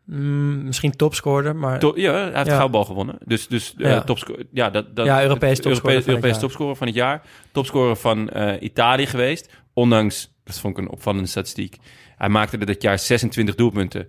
Mm, 0.04 0.64
misschien 0.64 0.96
topscorer, 0.96 1.56
maar... 1.56 1.78
To- 1.78 1.92
ja, 1.96 2.12
hij 2.12 2.22
heeft 2.22 2.34
Ja. 2.36 2.42
de 2.44 2.50
gouden 2.50 2.70
bal 2.70 2.84
gewonnen. 2.84 3.18
Dus, 3.24 3.46
dus 3.48 3.74
eh, 3.78 3.90
Ja. 3.90 4.02
topsco- 4.02 4.36
ja, 4.52 4.70
dat, 4.70 4.96
dat, 4.96 5.06
Ja, 5.06 5.22
Europees 5.22 5.60
topscorer 5.60 5.66
Europees, 5.76 5.92
van 5.92 5.98
het 5.98 6.06
Europees 6.08 6.30
jaar. 6.30 6.40
topscorer 6.40 6.76
van 6.76 6.86
het 6.86 6.96
jaar. 6.96 7.22
Topscorer 7.52 7.96
van 7.96 8.28
eh, 8.28 8.62
Italië 8.62 9.06
geweest. 9.06 9.52
Ondanks, 9.74 10.34
dat 10.44 10.58
vond 10.58 10.78
ik 10.78 10.84
een 10.84 10.90
opvallende 10.90 11.28
statistiek. 11.28 11.76
Hij 12.16 12.28
maakte 12.28 12.58
er 12.58 12.66
dit 12.66 12.82
jaar 12.82 12.98
26 12.98 13.54
doelpunten. 13.54 14.08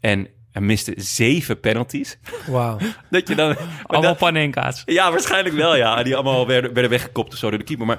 En 0.00 0.28
hij 0.52 0.62
miste 0.62 0.92
zeven 0.96 1.60
penalties. 1.60 2.18
Wauw. 2.46 2.78
Dat 3.10 3.28
je 3.28 3.34
dan... 3.34 3.56
Allemaal 3.82 4.10
dat- 4.10 4.18
panenka's. 4.18 4.82
ja, 4.84 5.10
waarschijnlijk 5.10 5.54
wel, 5.54 5.76
ja. 5.76 6.02
Die 6.02 6.14
allemaal 6.14 6.46
werden, 6.46 6.72
werden 6.72 6.90
weggekopt 6.90 7.32
of 7.32 7.38
zo 7.38 7.48
door 7.50 7.58
de 7.58 7.64
keeper. 7.64 7.86
Maar 7.86 7.98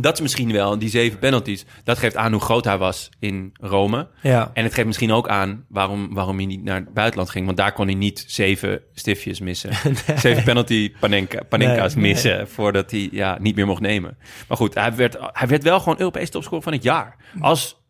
dat 0.00 0.14
is 0.14 0.20
misschien 0.20 0.52
wel, 0.52 0.78
die 0.78 0.88
zeven 0.88 1.18
penalties. 1.18 1.64
Dat 1.84 1.98
geeft 1.98 2.16
aan 2.16 2.32
hoe 2.32 2.40
groot 2.40 2.64
hij 2.64 2.78
was 2.78 3.08
in 3.18 3.54
Rome. 3.60 4.08
Ja. 4.22 4.50
En 4.54 4.64
het 4.64 4.74
geeft 4.74 4.86
misschien 4.86 5.12
ook 5.12 5.28
aan 5.28 5.64
waarom, 5.68 6.14
waarom 6.14 6.36
hij 6.36 6.46
niet 6.46 6.62
naar 6.62 6.80
het 6.80 6.94
buitenland 6.94 7.30
ging. 7.30 7.44
Want 7.44 7.56
daar 7.56 7.72
kon 7.72 7.86
hij 7.86 7.94
niet 7.94 8.24
zeven 8.26 8.80
stiftjes 8.94 9.40
missen. 9.40 9.70
Zeven 10.16 10.44
penalty 10.44 10.92
panenka, 11.00 11.42
panenka's 11.48 11.94
Nee, 11.94 12.02
nee. 12.02 12.12
missen 12.12 12.48
voordat 12.48 12.90
hij 12.90 13.08
ja, 13.12 13.38
niet 13.40 13.56
meer 13.56 13.66
mocht 13.66 13.80
nemen. 13.80 14.18
Maar 14.48 14.56
goed, 14.56 14.74
hij 14.74 14.94
werd, 14.94 15.16
hij 15.20 15.48
werd 15.48 15.62
wel 15.62 15.78
gewoon 15.78 15.98
Europees 15.98 16.30
topscorer 16.30 16.62
van 16.62 16.72
het 16.72 16.82
jaar. 16.82 17.16
Als 17.40 17.84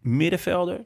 middenvelder. 0.00 0.84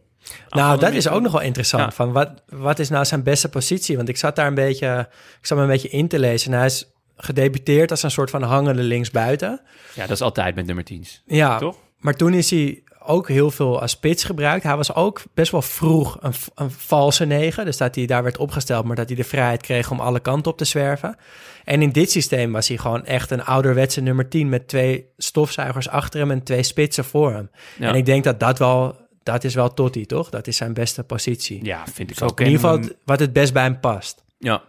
Nou, 0.49 0.79
dat 0.79 0.93
is 0.93 1.09
ook 1.09 1.23
nog 1.23 1.33
wel 1.33 1.41
interessant. 1.41 1.83
Ja. 1.83 1.91
Van 1.91 2.13
wat, 2.13 2.43
wat 2.47 2.79
is 2.79 2.89
nou 2.89 3.05
zijn 3.05 3.23
beste 3.23 3.49
positie? 3.49 3.97
Want 3.97 4.09
ik 4.09 4.17
zat 4.17 4.37
daar 4.37 4.47
een 4.47 4.55
beetje, 4.55 5.09
ik 5.41 5.47
zat 5.47 5.57
me 5.57 5.65
een 5.65 5.71
beetje 5.71 5.89
in 5.89 6.09
te 6.09 6.19
lezen. 6.19 6.53
En 6.53 6.59
hij 6.59 6.67
is 6.67 6.96
gedebuteerd 7.17 7.91
als 7.91 8.03
een 8.03 8.11
soort 8.11 8.31
van 8.31 8.43
hangende 8.43 8.83
linksbuiten. 8.83 9.61
Ja, 9.95 10.03
dat 10.03 10.11
is 10.17 10.23
altijd 10.23 10.55
met 10.55 10.67
nummer 10.67 10.85
10's. 10.93 11.23
Ja, 11.27 11.59
Toch? 11.59 11.77
maar 11.99 12.15
toen 12.15 12.35
is 12.35 12.51
hij 12.51 12.83
ook 13.07 13.29
heel 13.29 13.51
veel 13.51 13.81
als 13.81 13.91
spits 13.91 14.25
gebruikt. 14.25 14.63
Hij 14.63 14.77
was 14.77 14.95
ook 14.95 15.23
best 15.35 15.53
wel 15.53 15.63
vroeg 15.63 16.17
een, 16.21 16.33
een 16.55 16.71
valse 16.71 17.25
negen. 17.25 17.65
Dus 17.65 17.77
dat 17.77 17.95
hij 17.95 18.07
daar 18.07 18.23
werd 18.23 18.37
opgesteld, 18.37 18.85
maar 18.85 18.97
dat 18.97 19.09
hij 19.09 19.17
de 19.17 19.25
vrijheid 19.25 19.63
kreeg 19.63 19.91
om 19.91 20.01
alle 20.01 20.21
kanten 20.21 20.53
op 20.53 20.59
te 20.59 20.65
zwerven. 20.65 21.17
En 21.65 21.83
in 21.83 21.91
dit 21.91 22.11
systeem 22.11 22.53
was 22.53 22.69
hij 22.69 22.77
gewoon 22.77 23.05
echt 23.05 23.31
een 23.31 23.45
ouderwetse 23.45 24.01
nummer 24.01 24.29
10 24.29 24.49
met 24.49 24.69
twee 24.69 25.07
stofzuigers 25.17 25.89
achter 25.89 26.21
hem 26.21 26.31
en 26.31 26.43
twee 26.43 26.63
spitsen 26.63 27.05
voor 27.05 27.33
hem. 27.33 27.51
Ja. 27.79 27.89
En 27.89 27.95
ik 27.95 28.07
denk 28.07 28.25
dat 28.25 28.41
dat 28.41 28.59
wel, 28.59 28.97
dat 29.23 29.45
is 29.45 29.55
wel 29.55 29.75
Totti, 29.75 30.07
toch? 30.07 30.31
Dat 30.31 30.47
is 30.47 30.57
zijn 30.57 30.75
beste 30.75 31.05
positie. 31.05 31.65
Ja, 31.65 31.85
vind 31.93 32.11
ik 32.11 32.17
Zo 32.17 32.25
ook. 32.25 32.41
In 32.41 32.47
ieder 32.47 32.61
geval 32.61 32.81
wat 33.05 33.21
het 33.21 33.33
best 33.33 33.53
bij 33.53 33.63
hem 33.63 33.81
past. 33.81 34.25
Ja. 34.39 34.63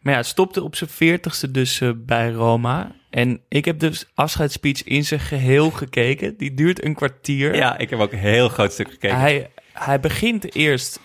Maar 0.00 0.12
ja, 0.12 0.18
het 0.18 0.28
stopte 0.28 0.62
op 0.62 0.76
zijn 0.76 0.90
veertigste 0.90 1.50
dus 1.50 1.80
eh, 1.80 1.90
bij 1.96 2.30
Roma. 2.30 2.92
En 3.10 3.40
ik 3.48 3.64
heb 3.64 3.78
dus 3.78 4.10
afscheidsspeech 4.14 4.84
in 4.84 5.04
zijn 5.04 5.20
geheel 5.20 5.70
gekeken. 5.70 6.36
Die 6.36 6.54
duurt 6.54 6.84
een 6.84 6.94
kwartier. 6.94 7.54
ja, 7.54 7.78
ik 7.78 7.90
heb 7.90 7.98
ook 7.98 8.12
een 8.12 8.18
heel 8.18 8.48
groot 8.48 8.72
stuk 8.72 8.90
gekeken. 8.90 9.18
Hij, 9.18 9.50
hij 9.72 10.00
begint 10.00 10.54
eerst... 10.54 11.00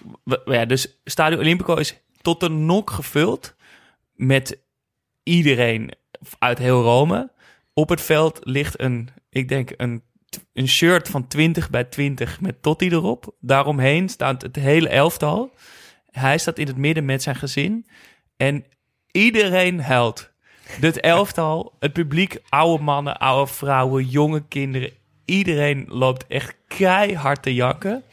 Ja, 0.45 0.65
dus 0.65 1.01
Stadio 1.03 1.37
Olimpico 1.37 1.75
is 1.75 1.97
tot 2.21 2.39
de 2.39 2.49
nok 2.49 2.89
gevuld 2.89 3.55
met 4.15 4.59
iedereen 5.23 5.91
uit 6.39 6.57
heel 6.57 6.81
Rome. 6.81 7.31
Op 7.73 7.89
het 7.89 8.01
veld 8.01 8.39
ligt 8.43 8.81
een, 8.81 9.09
ik 9.29 9.47
denk, 9.47 9.71
een, 9.77 10.03
een 10.53 10.67
shirt 10.67 11.09
van 11.09 11.27
20 11.27 11.69
bij 11.69 11.83
20 11.83 12.41
met 12.41 12.61
Totti 12.61 12.89
erop. 12.89 13.35
Daaromheen 13.39 14.09
staat 14.09 14.41
het 14.41 14.55
hele 14.55 14.89
elftal. 14.89 15.53
Hij 16.11 16.37
staat 16.37 16.57
in 16.57 16.67
het 16.67 16.77
midden 16.77 17.05
met 17.05 17.23
zijn 17.23 17.35
gezin. 17.35 17.85
En 18.37 18.65
iedereen 19.14 19.80
huilt. 19.82 20.32
Het 20.64 20.99
elftal, 20.99 21.74
het 21.80 21.93
publiek, 21.93 22.41
oude 22.49 22.84
mannen, 22.84 23.18
oude 23.18 23.51
vrouwen, 23.51 24.05
jonge 24.05 24.43
kinderen. 24.47 24.91
Iedereen 25.26 25.86
loopt 25.88 26.28
echt 26.28 26.55
keihard 26.68 27.43
te 27.43 27.53
jakken. 27.53 28.03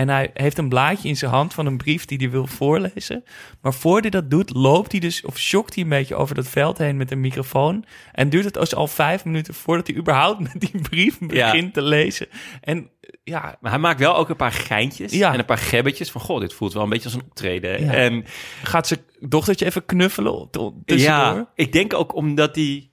En 0.00 0.08
hij 0.08 0.30
heeft 0.34 0.58
een 0.58 0.68
blaadje 0.68 1.08
in 1.08 1.16
zijn 1.16 1.30
hand 1.30 1.54
van 1.54 1.66
een 1.66 1.76
brief 1.76 2.04
die 2.04 2.18
hij 2.18 2.30
wil 2.30 2.46
voorlezen. 2.46 3.24
Maar 3.60 3.74
voor 3.74 4.00
hij 4.00 4.10
dat 4.10 4.30
doet, 4.30 4.54
loopt 4.54 4.90
hij 4.90 5.00
dus, 5.00 5.24
of 5.24 5.38
shockt 5.38 5.74
hij 5.74 5.82
een 5.84 5.90
beetje 5.90 6.14
over 6.14 6.34
dat 6.34 6.48
veld 6.48 6.78
heen 6.78 6.96
met 6.96 7.10
een 7.10 7.20
microfoon. 7.20 7.84
En 8.12 8.28
duurt 8.28 8.44
het 8.44 8.54
dus 8.54 8.74
al 8.74 8.86
vijf 8.86 9.24
minuten 9.24 9.54
voordat 9.54 9.86
hij 9.86 9.96
überhaupt 9.96 10.40
met 10.52 10.60
die 10.60 10.80
brief 10.80 11.18
begint 11.18 11.74
te 11.74 11.82
lezen. 11.82 12.26
En 12.60 12.90
ja, 13.24 13.56
Maar 13.60 13.70
hij 13.70 13.80
maakt 13.80 14.00
wel 14.00 14.16
ook 14.16 14.28
een 14.28 14.36
paar 14.36 14.52
geintjes 14.52 15.12
Ja. 15.12 15.32
en 15.32 15.38
een 15.38 15.44
paar 15.44 15.58
gebbetjes 15.58 16.10
van... 16.10 16.20
goh, 16.20 16.40
dit 16.40 16.54
voelt 16.54 16.72
wel 16.72 16.82
een 16.82 16.88
beetje 16.88 17.04
als 17.04 17.14
een 17.14 17.24
optreden. 17.24 17.84
Ja. 17.84 17.92
En 17.92 18.24
gaat 18.62 18.86
zijn 18.86 19.00
dochtertje 19.18 19.66
even 19.66 19.84
knuffelen 19.84 20.50
tussendoor? 20.50 21.36
ja, 21.36 21.50
ik 21.54 21.72
denk 21.72 21.94
ook 21.94 22.14
omdat 22.14 22.54
hij... 22.54 22.90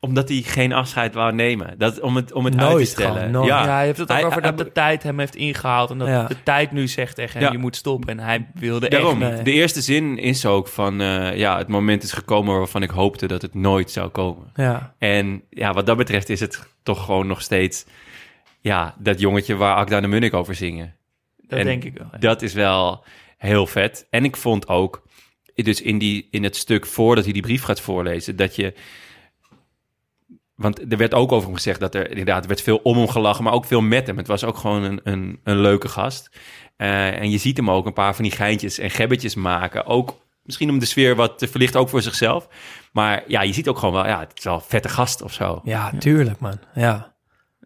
omdat 0.00 0.28
hij 0.28 0.42
geen 0.42 0.72
afscheid 0.72 1.14
wou 1.14 1.32
nemen. 1.34 1.78
Dat, 1.78 2.00
om 2.00 2.16
het, 2.16 2.32
om 2.32 2.44
het 2.44 2.56
uit 2.56 2.68
Nooit 2.70 2.84
te 2.84 2.90
stellen. 2.90 3.16
gewoon, 3.16 3.30
nooit. 3.30 3.48
Ja, 3.48 3.64
Ja, 3.64 3.74
hij 3.74 3.84
heeft 3.84 3.98
het 3.98 4.10
ook 4.10 4.16
Hij- 4.16 4.26
over 4.26 4.42
hij- 4.42 4.50
dat 4.54 4.58
de 4.66 4.72
tijd 4.72 5.02
hem 5.02 5.18
heeft 5.18 5.36
ingehaald. 5.36 5.90
En 5.90 5.98
dat 5.98 6.08
Ja. 6.08 6.26
de 6.26 6.42
tijd 6.42 6.72
nu 6.72 6.88
zegt 6.88 7.14
tegen 7.14 7.32
hem, 7.38 7.42
Ja. 7.46 7.52
je 7.52 7.58
moet 7.58 7.76
stoppen. 7.76 8.08
En 8.08 8.24
hij 8.24 8.46
wilde 8.54 8.88
Daarom, 8.88 9.22
echt... 9.22 9.32
nee. 9.32 9.42
de 9.42 9.52
eerste 9.52 9.80
zin 9.80 10.18
is 10.18 10.46
ook 10.46 10.68
van... 10.68 11.00
eh, 11.00 11.36
ja, 11.36 11.58
het 11.58 11.68
moment 11.68 12.02
is 12.02 12.12
gekomen 12.12 12.58
waarvan 12.58 12.82
ik 12.82 12.90
hoopte 12.90 13.26
dat 13.26 13.42
het 13.42 13.54
nooit 13.54 13.90
zou 13.90 14.08
komen. 14.08 14.50
Ja, 14.54 14.94
En 14.98 15.42
ja, 15.50 15.72
wat 15.72 15.86
dat 15.86 15.96
betreft 15.96 16.28
is 16.28 16.40
het 16.40 16.66
toch 16.82 17.04
gewoon 17.04 17.26
nog 17.26 17.42
steeds... 17.42 17.84
ja, 18.60 18.94
dat 18.98 19.20
jongetje 19.20 19.56
waar 19.56 19.76
Akda 19.76 20.00
de 20.00 20.06
Munnik 20.06 20.34
over 20.34 20.54
zingen. 20.54 20.94
Dat 21.36 21.58
En 21.58 21.64
denk 21.64 21.84
ik 21.84 21.98
wel. 21.98 22.08
ja. 22.12 22.18
Dat 22.18 22.42
is 22.42 22.52
wel 22.52 23.04
heel 23.38 23.66
vet. 23.66 24.06
En 24.10 24.24
ik 24.24 24.36
vond 24.36 24.68
ook, 24.68 25.02
dus 25.54 25.82
in, 25.82 25.98
die, 25.98 26.28
in 26.30 26.44
het 26.44 26.56
stuk 26.56 26.86
voordat 26.86 27.24
hij 27.24 27.32
die 27.32 27.42
brief 27.42 27.62
gaat 27.62 27.80
voorlezen, 27.80 28.36
dat 28.36 28.56
je. 28.56 28.74
Want 30.58 30.92
er 30.92 30.98
werd 30.98 31.14
ook 31.14 31.32
over 31.32 31.46
hem 31.46 31.56
gezegd 31.56 31.80
dat 31.80 31.94
er 31.94 32.10
inderdaad 32.10 32.42
er 32.42 32.48
werd 32.48 32.62
veel 32.62 32.80
om 32.82 32.96
hem 32.96 33.08
gelachen, 33.08 33.44
maar 33.44 33.52
ook 33.52 33.64
veel 33.64 33.80
met 33.80 34.06
hem. 34.06 34.16
Het 34.16 34.26
was 34.26 34.44
ook 34.44 34.56
gewoon 34.56 34.82
een, 34.82 35.00
een, 35.04 35.40
een 35.44 35.60
leuke 35.60 35.88
gast. 35.88 36.30
Eh, 36.76 37.20
en 37.20 37.30
je 37.30 37.38
ziet 37.38 37.56
hem 37.56 37.70
ook 37.70 37.86
een 37.86 37.92
paar 37.92 38.14
van 38.14 38.24
die 38.24 38.32
geintjes 38.32 38.78
en 38.78 38.90
gebbetjes 38.90 39.34
maken. 39.34 39.86
Ook 39.86 40.16
misschien 40.42 40.70
om 40.70 40.78
de 40.78 40.86
sfeer 40.86 41.16
wat 41.16 41.38
te 41.38 41.48
verlichten, 41.48 41.80
ook 41.80 41.88
voor 41.88 42.02
zichzelf. 42.02 42.48
Maar 42.92 43.22
ja, 43.26 43.42
je 43.42 43.52
ziet 43.52 43.68
ook 43.68 43.78
gewoon 43.78 43.94
wel, 43.94 44.06
ja, 44.06 44.20
het 44.20 44.38
is 44.38 44.44
wel 44.44 44.60
vette 44.60 44.88
gast 44.88 45.22
of 45.22 45.32
zo. 45.32 45.60
ja, 45.64 45.92
tuurlijk 45.98 46.40
man. 46.40 46.58
Ja. 46.74 47.16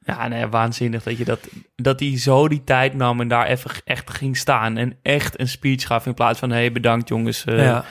Ja, 0.05 0.29
nee, 0.29 0.47
waanzinnig 0.47 1.03
dat 1.03 1.19
je 1.19 1.25
dat, 1.25 1.49
dat 1.77 2.01
hij 2.01 2.19
zo 2.19 2.49
die 2.49 2.65
tijd 2.65 2.95
nam 2.95 3.21
en 3.21 3.29
daar 3.29 3.47
even 3.47 3.71
echt 3.85 4.11
ging 4.11 4.37
staan 4.37 4.77
en 4.77 4.97
echt 5.03 5.41
een 5.41 5.49
speech 5.49 5.87
gaf 5.87 6.07
in 6.07 6.15
plaats 6.15 6.39
van 6.39 6.51
hé 6.51 6.57
hey, 6.57 6.73
bedankt 6.73 7.09
jongens, 7.09 7.45
eh 7.45 7.59
Ja. 7.65 7.85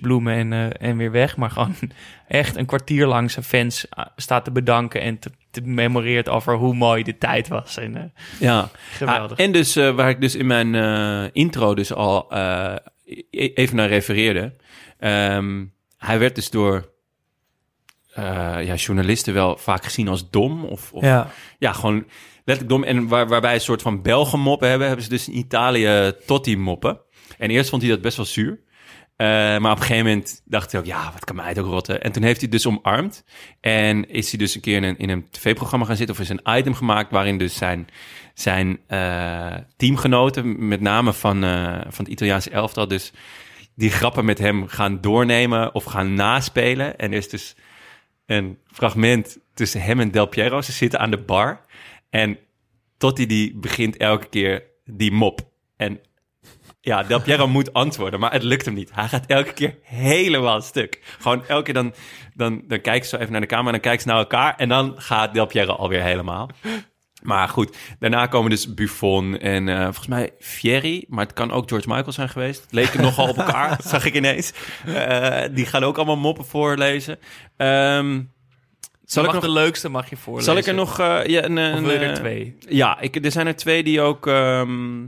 bloemen 0.00 0.34
en, 0.34 0.52
eh, 0.52 0.88
en 0.88 0.96
weer 0.96 1.10
weg. 1.10 1.36
Maar 1.36 1.50
gewoon 1.50 1.74
echt 2.28 2.56
een 2.56 2.66
kwartier 2.66 3.06
lang 3.06 3.30
zijn 3.30 3.44
fans 3.44 3.88
eh, 3.88 4.04
staat 4.16 4.44
te 4.44 4.50
bedanken 4.52 5.00
en 5.00 5.18
te, 5.18 5.30
te 5.50 5.60
memoreert 5.60 6.28
over 6.28 6.54
hoe 6.54 6.74
mooi 6.74 7.02
de 7.02 7.18
tijd 7.18 7.48
was. 7.48 7.76
En, 7.76 8.12
Ja, 8.40 8.68
geweldig. 8.90 9.38
Ah, 9.38 9.44
en 9.44 9.52
dus 9.52 9.74
waar 9.74 10.08
ik 10.08 10.20
dus 10.20 10.34
in 10.34 10.46
mijn 10.46 10.74
intro 11.32 11.74
dus 11.74 11.92
al 11.92 12.32
e- 12.32 13.52
even 13.54 13.76
naar 13.76 13.88
refereerde. 13.88 14.56
Ehm, 14.98 15.64
hij 15.98 16.18
werd 16.18 16.34
dus 16.34 16.50
door 16.50 16.92
ja, 18.14 18.74
journalisten 18.74 19.34
wel 19.34 19.56
vaak 19.56 19.84
gezien 19.84 20.08
als 20.08 20.30
dom. 20.30 20.64
Of, 20.64 20.92
of 20.92 21.02
ja. 21.02 21.30
ja. 21.58 21.72
gewoon 21.72 22.06
letterlijk 22.44 22.68
dom. 22.68 22.84
En 22.84 23.08
waar, 23.08 23.28
waarbij 23.28 23.54
een 23.54 23.60
soort 23.60 23.82
van 23.82 24.02
Belgen 24.02 24.40
moppen 24.40 24.68
hebben, 24.68 24.86
hebben 24.86 25.04
ze 25.04 25.10
dus 25.10 25.28
in 25.28 25.36
Italië 25.36 26.12
Totti 26.26 26.56
moppen. 26.56 27.00
En 27.38 27.50
eerst 27.50 27.70
vond 27.70 27.82
hij 27.82 27.90
dat 27.90 28.00
best 28.00 28.16
wel 28.16 28.26
zuur. 28.26 28.62
Eh, 29.16 29.26
maar 29.26 29.70
op 29.70 29.78
een 29.78 29.84
gegeven 29.84 30.06
moment 30.06 30.42
dacht 30.44 30.72
hij 30.72 30.80
ook, 30.80 30.86
ja, 30.86 31.12
wat 31.12 31.24
kan 31.24 31.36
mij 31.36 31.48
het 31.48 31.58
ook 31.58 31.66
rotten. 31.66 32.02
En 32.02 32.12
toen 32.12 32.22
heeft 32.22 32.40
hij 32.40 32.48
het 32.50 32.62
dus 32.62 32.72
omarmd. 32.72 33.24
En 33.60 34.08
is 34.08 34.30
hij 34.30 34.38
dus 34.38 34.54
een 34.54 34.60
keer 34.60 34.76
in 34.76 34.82
een, 34.82 34.98
in 34.98 35.08
een 35.08 35.30
tv-programma 35.30 35.84
gaan 35.84 35.96
zitten... 35.96 36.14
of 36.14 36.20
is 36.20 36.28
een 36.28 36.56
item 36.56 36.74
gemaakt 36.74 37.10
waarin 37.10 37.38
dus 37.38 37.56
zijn, 37.56 37.86
zijn 38.34 38.78
eh, 38.86 39.54
teamgenoten... 39.76 40.68
met 40.68 40.80
name 40.80 41.12
van, 41.12 41.44
eh, 41.44 41.80
van 41.88 42.04
het 42.04 42.08
Italiaanse 42.08 42.50
elftal... 42.50 42.88
dus 42.88 43.12
die 43.74 43.90
grappen 43.90 44.24
met 44.24 44.38
hem 44.38 44.66
gaan 44.66 45.00
doornemen 45.00 45.74
of 45.74 45.84
gaan 45.84 46.14
naspelen. 46.14 46.98
En 46.98 47.10
er 47.10 47.18
is 47.18 47.28
dus 47.28 47.56
een 48.26 48.58
fragment 48.66 49.38
tussen 49.54 49.82
hem 49.82 50.00
en 50.00 50.10
Del 50.10 50.26
Piero. 50.26 50.62
Ze 50.62 50.72
zitten 50.72 51.00
aan 51.00 51.10
de 51.10 51.18
bar 51.18 51.60
en 52.10 52.38
Totti 52.96 53.26
die 53.26 53.56
begint 53.56 53.96
elke 53.96 54.26
keer 54.26 54.62
die 54.84 55.12
mop. 55.12 55.40
En 55.76 56.00
ja, 56.80 57.02
Del 57.02 57.22
Piero 57.22 57.46
moet 57.48 57.72
antwoorden, 57.72 58.20
maar 58.20 58.32
het 58.32 58.42
lukt 58.42 58.64
hem 58.64 58.74
niet. 58.74 58.94
Hij 58.94 59.08
gaat 59.08 59.26
elke 59.26 59.52
keer 59.52 59.78
helemaal 59.82 60.60
stuk. 60.60 61.16
Gewoon 61.18 61.46
elke 61.46 61.64
keer 61.64 61.74
dan, 61.74 61.94
dan, 62.34 62.62
dan 62.66 62.80
kijken 62.80 63.08
ze 63.08 63.16
zo 63.16 63.16
even 63.16 63.32
naar 63.32 63.40
de 63.40 63.46
camera 63.46 63.66
en 63.66 63.72
dan 63.72 63.80
kijken 63.80 64.02
ze 64.02 64.08
naar 64.08 64.18
elkaar. 64.18 64.56
En 64.56 64.68
dan 64.68 64.94
gaat 64.96 65.34
Del 65.34 65.46
Piero 65.46 65.72
alweer 65.72 66.02
helemaal. 66.02 66.50
Maar 67.24 67.48
goed, 67.48 67.76
daarna 67.98 68.26
komen 68.26 68.50
dus 68.50 68.74
Buffon 68.74 69.38
en 69.38 69.68
eh, 69.68 69.82
volgens 69.82 70.06
mij 70.06 70.30
Fieri. 70.38 71.04
Maar 71.08 71.24
het 71.24 71.34
kan 71.34 71.50
ook 71.52 71.68
George 71.68 71.88
Michael 71.88 72.12
zijn 72.12 72.28
geweest. 72.28 72.66
Leken 72.70 73.02
nogal 73.08 73.28
op 73.28 73.36
elkaar, 73.36 73.78
zag 73.84 74.04
ik 74.04 74.14
ineens. 74.14 74.52
Eh, 74.86 75.42
die 75.54 75.66
gaan 75.66 75.84
ook 75.84 75.96
allemaal 75.96 76.16
moppen 76.16 76.44
voorlezen. 76.44 77.18
Ehm, 77.56 78.22
zal, 79.04 79.22
ik 79.24 79.32
mag 79.32 79.34
nog, 79.34 79.44
de 79.44 79.50
leukste 79.60 79.88
mag 79.88 80.10
je 80.10 80.16
voorlezen. 80.16 80.52
zal 80.52 80.60
ik 80.60 80.66
er 80.66 80.74
nog... 80.74 80.98
eh, 80.98 81.26
ja, 81.26 81.44
een, 81.44 81.56
een, 81.56 81.90
er 81.90 82.14
twee? 82.14 82.56
Ja, 82.68 83.00
ik, 83.00 83.24
er 83.24 83.30
zijn 83.32 83.46
er 83.46 83.56
twee 83.56 83.82
die 83.82 84.00
ook... 84.00 84.26
ehm, 84.26 85.02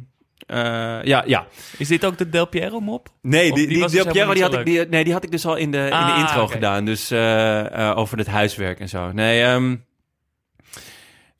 eh, 0.47 0.59
ja, 1.03 1.23
ja. 1.27 1.47
Is 1.79 1.89
dit 1.89 2.05
ook 2.05 2.19
de 2.19 2.29
Del 2.29 2.47
Piero 2.47 2.81
mop? 2.81 3.09
Nee, 3.23 3.53
die, 3.53 3.67
die 3.67 3.79
Del 3.79 3.89
dus 4.05 4.13
Piero 4.13 4.33
die 4.33 4.43
had, 4.43 4.55
ik, 4.55 4.65
die, 4.65 4.87
nee, 4.87 5.05
die 5.05 5.13
had 5.13 5.25
ik 5.25 5.31
dus 5.31 5.47
al 5.47 5.57
in 5.57 5.71
de, 5.71 5.79
in 5.79 5.85
de 5.85 5.91
Ah, 5.93 6.19
intro 6.19 6.47
gedaan. 6.47 6.85
Dus 6.85 7.13
over 7.97 8.19
het 8.19 8.27
huiswerk 8.27 8.81
en 8.81 8.89
zo. 8.89 9.13
Nee, 9.13 9.43
ehm 9.43 9.75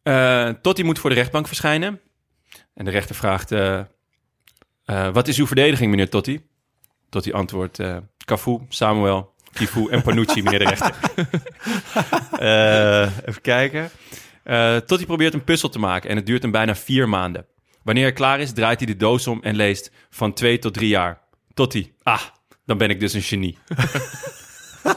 eh, 0.07 0.49
Totti 0.49 0.85
moet 0.85 0.99
voor 0.99 1.11
de 1.11 1.17
rechtbank 1.17 1.47
verschijnen. 1.47 2.01
En 2.75 2.85
de 2.85 2.91
rechter 2.91 3.15
vraagt... 3.15 3.53
eh, 3.53 3.79
eh, 4.85 5.09
wat 5.13 5.29
is 5.29 5.39
uw 5.39 5.47
verdediging, 5.47 5.91
meneer 5.91 6.11
Totti? 6.11 6.47
Totti 7.09 7.33
antwoordt... 7.33 7.79
eh 7.79 7.97
Cafu, 8.25 8.61
Samuel, 8.69 9.35
Kifu 9.53 9.89
en 9.89 10.03
Panucci, 10.03 10.43
meneer 10.43 10.59
de 10.59 10.65
rechter. 10.65 10.95
Even 13.29 13.41
kijken. 13.41 13.91
Totti 14.87 15.07
probeert 15.07 15.35
een 15.35 15.45
puzzel 15.45 15.69
te 15.69 15.79
maken 15.79 16.11
en 16.11 16.17
het 16.17 16.27
duurt 16.27 16.43
hem 16.43 16.51
bijna 16.51 16.75
vier 16.75 17.09
maanden. 17.09 17.47
Wanneer 17.83 18.05
hij 18.05 18.13
klaar 18.13 18.41
is, 18.41 18.53
draait 18.53 18.79
hij 18.79 18.87
de 18.87 18.97
doos 18.97 19.27
om 19.27 19.43
en 19.43 19.57
leest 19.57 19.91
van 20.11 20.33
twee 20.33 20.59
tot 20.59 20.75
drie 20.75 20.89
jaar. 20.89 21.21
Totti, 21.55 21.95
ah, 22.03 22.23
dan 22.65 22.79
ben 22.79 22.91
ik 22.91 23.01
dus 23.01 23.13
een 23.13 23.23
genie. 23.23 23.59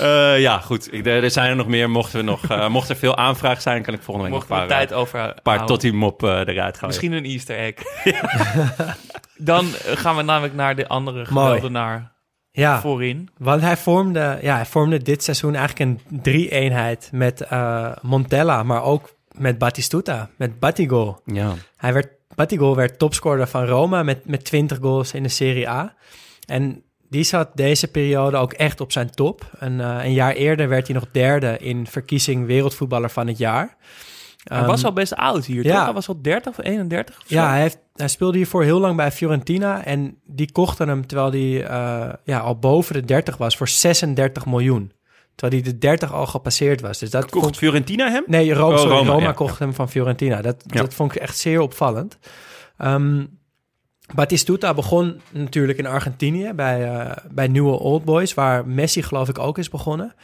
Eh, 0.00 0.40
ja, 0.40 0.58
goed. 0.58 0.92
Ik, 0.92 1.06
er 1.06 1.30
zijn 1.30 1.50
er 1.50 1.56
nog 1.56 1.66
meer. 1.66 1.90
Mochten, 1.90 2.18
we 2.18 2.24
nog, 2.24 2.44
eh, 2.44 2.68
mocht 2.68 2.88
er 2.88 2.96
veel 2.96 3.16
aanvraag 3.16 3.62
zijn, 3.62 3.82
kan 3.82 3.94
ik 3.94 4.02
volgende 4.02 4.30
week 4.30 4.38
Mocht 4.38 4.48
nog 4.48 4.58
een 4.58 4.66
paar, 4.66 4.76
tijd 4.76 4.90
eh, 4.90 4.98
over 4.98 5.18
paar 5.42 5.56
houden. 5.56 5.66
Totti-mop 5.66 6.22
eh, 6.22 6.30
eruit 6.30 6.78
gaan. 6.78 6.88
Misschien 6.88 7.12
een 7.12 7.24
easter 7.24 7.56
egg. 7.56 7.74
Dan 9.36 9.66
gaan 9.84 10.16
we 10.16 10.22
namelijk 10.22 10.54
naar 10.54 10.76
de 10.76 10.88
andere 10.88 11.24
geweldenaar 11.24 12.12
Ja, 12.50 12.80
voorin. 12.80 13.28
want 13.38 13.60
hij 13.60 13.76
vormde, 13.76 14.38
ja, 14.42 14.54
hij 14.54 14.66
vormde 14.66 15.02
dit 15.02 15.22
seizoen 15.22 15.54
eigenlijk 15.54 15.90
een 15.90 16.20
drie-eenheid 16.22 17.08
met 17.12 17.40
eh, 17.40 17.92
Montella, 18.02 18.62
maar 18.62 18.82
ook 18.82 19.14
met 19.30 19.58
Batistuta, 19.58 20.30
met 20.36 20.58
Batigol. 20.58 21.16
Ja. 21.24 21.52
Hij 21.76 21.92
werd, 21.92 22.08
Batigol 22.34 22.76
werd 22.76 22.98
topscorer 22.98 23.46
van 23.46 23.64
Roma 23.64 24.02
met, 24.02 24.26
met 24.26 24.44
20 24.44 24.78
goals 24.80 25.12
in 25.12 25.22
de 25.22 25.28
Serie 25.28 25.68
A. 25.68 25.94
En 26.46 26.82
die 27.16 27.24
zat 27.24 27.48
deze 27.54 27.88
periode 27.88 28.36
ook 28.36 28.52
echt 28.52 28.80
op 28.80 28.92
zijn 28.92 29.10
top. 29.10 29.50
En, 29.58 29.80
eh, 29.80 30.04
een 30.04 30.12
jaar 30.12 30.32
eerder 30.32 30.68
werd 30.68 30.86
hij 30.86 30.94
nog 30.96 31.06
derde 31.12 31.56
in 31.58 31.86
verkiezing 31.86 32.46
wereldvoetballer 32.46 33.10
van 33.10 33.26
het 33.26 33.38
jaar. 33.38 33.76
Hij 34.44 34.58
Ehm, 34.58 34.66
was 34.66 34.84
al 34.84 34.92
best 34.92 35.14
oud 35.14 35.44
hier, 35.44 35.64
ja. 35.64 35.74
toch? 35.74 35.84
Hij 35.84 35.92
was 35.92 36.08
al 36.08 36.22
30 36.22 36.58
of 36.58 36.64
31 36.64 37.16
of 37.16 37.22
zo? 37.26 37.34
Ja, 37.34 37.50
hij, 37.50 37.60
heeft, 37.60 37.78
hij 37.94 38.08
speelde 38.08 38.36
hiervoor 38.36 38.62
heel 38.62 38.80
lang 38.80 38.96
bij 38.96 39.12
Fiorentina. 39.12 39.84
En 39.84 40.16
die 40.24 40.52
kochten 40.52 40.88
hem 40.88 41.06
terwijl 41.06 41.30
hij 41.30 41.64
eh, 41.66 42.12
ja, 42.24 42.38
al 42.38 42.58
boven 42.58 42.94
de 42.94 43.04
30 43.04 43.36
was 43.36 43.56
voor 43.56 43.68
36 43.68 44.46
miljoen. 44.46 44.92
Terwijl 45.34 45.62
hij 45.62 45.72
de 45.72 45.78
30 45.78 46.12
al 46.12 46.26
gepasseerd 46.26 46.80
was. 46.80 46.98
Dus 46.98 47.10
dat 47.10 47.30
Kocht 47.30 47.44
vond- 47.44 47.56
Fiorentina 47.56 48.10
hem? 48.10 48.22
Nee, 48.26 48.54
Rome, 48.54 48.72
Oh, 48.74 48.78
sorry, 48.80 48.96
Roma, 48.96 49.10
Roma, 49.12 49.24
ja, 49.24 49.32
kocht 49.32 49.58
hem 49.58 49.74
van 49.74 49.88
Fiorentina. 49.90 50.42
Dat, 50.42 50.56
Ja. 50.66 50.80
dat 50.80 50.94
vond 50.94 51.14
ik 51.14 51.20
echt 51.20 51.38
zeer 51.38 51.60
opvallend. 51.60 52.18
Ehm 52.78 53.24
Batistuta 54.14 54.74
begon 54.74 55.20
natuurlijk 55.32 55.78
in 55.78 55.86
Argentinië 55.86 56.52
bij, 56.54 56.84
eh, 56.94 57.16
bij 57.30 57.48
Nieuwe 57.48 57.78
Old 57.78 58.04
Boys, 58.04 58.34
waar 58.34 58.66
Messi 58.68 59.02
geloof 59.02 59.28
ik 59.28 59.38
ook 59.38 59.58
is 59.58 59.68
begonnen. 59.68 60.14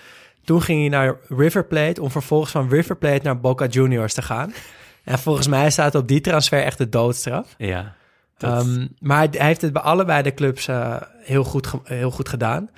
Toen 0.44 0.62
ging 0.62 0.80
hij 0.80 0.88
naar 0.88 1.16
River 1.28 1.64
Plate 1.64 2.02
om 2.02 2.10
vervolgens 2.10 2.52
van 2.52 2.68
River 2.68 2.96
Plate 2.96 3.20
naar 3.22 3.40
Boca 3.40 3.66
Juniors 3.66 4.14
te 4.14 4.22
gaan. 4.22 4.52
En 5.04 5.18
volgens 5.18 5.46
mij 5.48 5.70
staat 5.70 5.94
op 5.94 6.08
die 6.08 6.20
transfer 6.20 6.62
echt 6.62 6.78
de 6.78 6.88
doodstraf. 6.88 7.54
Ja. 7.58 7.94
Dat- 8.36 8.64
Ehm, 8.66 8.86
maar 8.98 9.18
hij, 9.18 9.28
heeft 9.46 9.60
het 9.60 9.72
bij 9.72 9.82
allebei 9.82 10.22
de 10.22 10.34
clubs 10.34 10.68
eh, 10.68 10.96
heel, 11.18 11.44
goed 11.44 11.68
heel 11.84 12.10
goed 12.10 12.28
gedaan. 12.28 12.70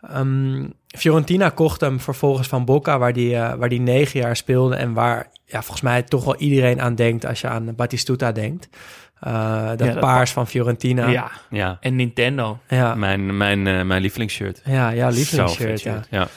Ehm, 0.00 0.66
Fiorentina 0.86 1.48
kocht 1.48 1.80
hem 1.80 2.00
vervolgens 2.00 2.48
van 2.48 2.64
Boca, 2.64 2.98
waar 2.98 3.12
die, 3.12 3.34
eh, 3.36 3.54
waar 3.54 3.68
die 3.68 3.80
negen 3.80 4.20
jaar 4.20 4.36
speelde. 4.36 4.74
En 4.76 4.92
waar 4.92 5.30
ja, 5.44 5.60
volgens 5.62 5.80
mij 5.80 6.02
toch 6.02 6.24
wel 6.24 6.36
iedereen 6.36 6.80
aan 6.80 6.94
denkt 6.94 7.26
als 7.26 7.40
je 7.40 7.48
aan 7.48 7.74
Batistuta 7.74 8.32
denkt. 8.32 8.68
Eh, 9.20 9.70
dat 9.76 10.00
paars 10.00 10.30
van 10.30 10.46
Fiorentina. 10.46 11.08
Ja, 11.08 11.30
ja. 11.50 11.76
en 11.80 11.96
Nintendo. 11.96 12.58
ja, 12.68 12.94
Mijn, 12.94 13.36
mijn, 13.36 13.66
eh, 13.66 13.82
mijn 13.82 14.02
lievelingsshirt. 14.02 14.60
ja, 14.64 14.88
ja 14.90 15.08
lievelingsshirt. 15.08 16.06
Ja. 16.10 16.28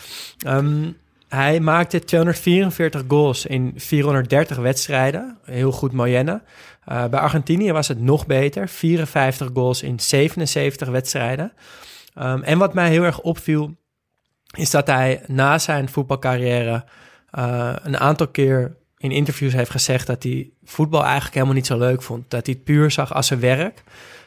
Ehm, 0.46 0.92
hij 1.28 1.60
maakte 1.60 2.00
244 2.00 3.04
goals 3.08 3.46
in 3.46 3.74
430 3.76 4.58
wedstrijden. 4.58 5.38
Heel 5.46 5.72
goed 5.72 5.92
moyenne. 5.92 6.42
Eh, 6.86 7.06
bij 7.06 7.20
Argentinië 7.20 7.72
was 7.72 7.88
het 7.88 8.00
nog 8.02 8.26
beter. 8.26 8.68
54 8.68 9.50
goals 9.54 9.82
in 9.84 10.00
77 10.00 10.88
wedstrijden. 10.88 11.54
Ehm, 12.14 12.42
en 12.42 12.58
wat 12.58 12.74
mij 12.74 12.90
heel 12.90 13.04
erg 13.04 13.20
opviel... 13.20 13.76
is 14.58 14.70
dat 14.70 14.88
hij 14.88 15.22
na 15.28 15.60
zijn 15.60 15.90
voetbalcarrière... 15.90 16.84
eh, 17.32 17.74
een 17.84 17.98
aantal 17.98 18.28
keer 18.28 18.76
in 19.02 19.12
interviews 19.12 19.54
heeft 19.54 19.72
gezegd... 19.72 20.08
dat 20.08 20.24
hij 20.24 20.50
voetbal 20.64 21.04
eigenlijk 21.04 21.34
helemaal 21.34 21.56
niet 21.56 21.66
zo 21.66 21.78
leuk 21.78 22.02
vond. 22.02 22.30
Dat 22.30 22.46
hij 22.46 22.56
het 22.56 22.64
puur 22.64 22.92
zag 22.92 23.14
als 23.14 23.28
zijn 23.28 23.40
werk. 23.40 23.84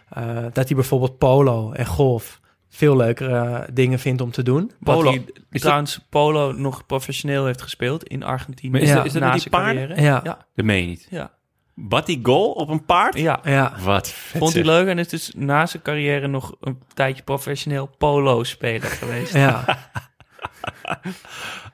Eh, 0.09 0.25
dat 0.53 0.66
hij 0.66 0.75
bijvoorbeeld 0.77 1.18
polo 1.18 1.72
en 1.72 1.87
golf... 1.87 2.41
veel 2.68 2.97
leukere 2.97 3.66
dingen 3.72 3.99
vindt 3.99 4.20
om 4.20 4.31
te 4.31 4.43
doen. 4.43 4.70
Polo. 4.81 5.11
hij 5.11 5.25
Is 5.51 5.61
trouwens 5.61 6.01
Polo 6.11 6.53
nog 6.53 6.87
professioneel 6.87 7.47
heeft 7.47 7.62
gespeeld 7.62 8.05
in 8.05 8.22
Argentinië. 8.22 8.70
Maar 8.70 8.81
is 8.81 8.89
dat- 8.89 8.97
Ja, 8.97 9.05
is 9.05 9.12
dat 9.12 9.33
die 9.41 9.49
paarden? 9.51 9.75
carrière. 9.89 10.03
Ja. 10.07 10.20
Ja, 10.25 10.47
Dat 10.55 10.64
meen 10.64 10.81
je 10.81 10.87
niet. 10.87 11.07
ja. 11.11 11.31
Wat 11.75 12.07
die 12.07 12.20
goal 12.22 12.51
op 12.53 12.68
een 12.68 12.85
paard? 12.85 13.18
ja. 13.18 13.41
Ja, 13.45 13.72
Wat 13.83 14.09
vet 14.09 14.39
Vond 14.41 14.53
hij 14.55 14.64
leuk 14.64 14.87
en 14.89 14.99
is 14.99 15.09
dus 15.09 15.33
na 15.37 15.66
zijn 15.66 15.83
carrière 15.83 16.27
nog 16.27 16.55
een 16.61 16.83
tijdje 16.95 17.22
professioneel 17.22 17.87
polo-speler 17.99 18.89
geweest. 18.89 19.33
ja. 19.35 19.64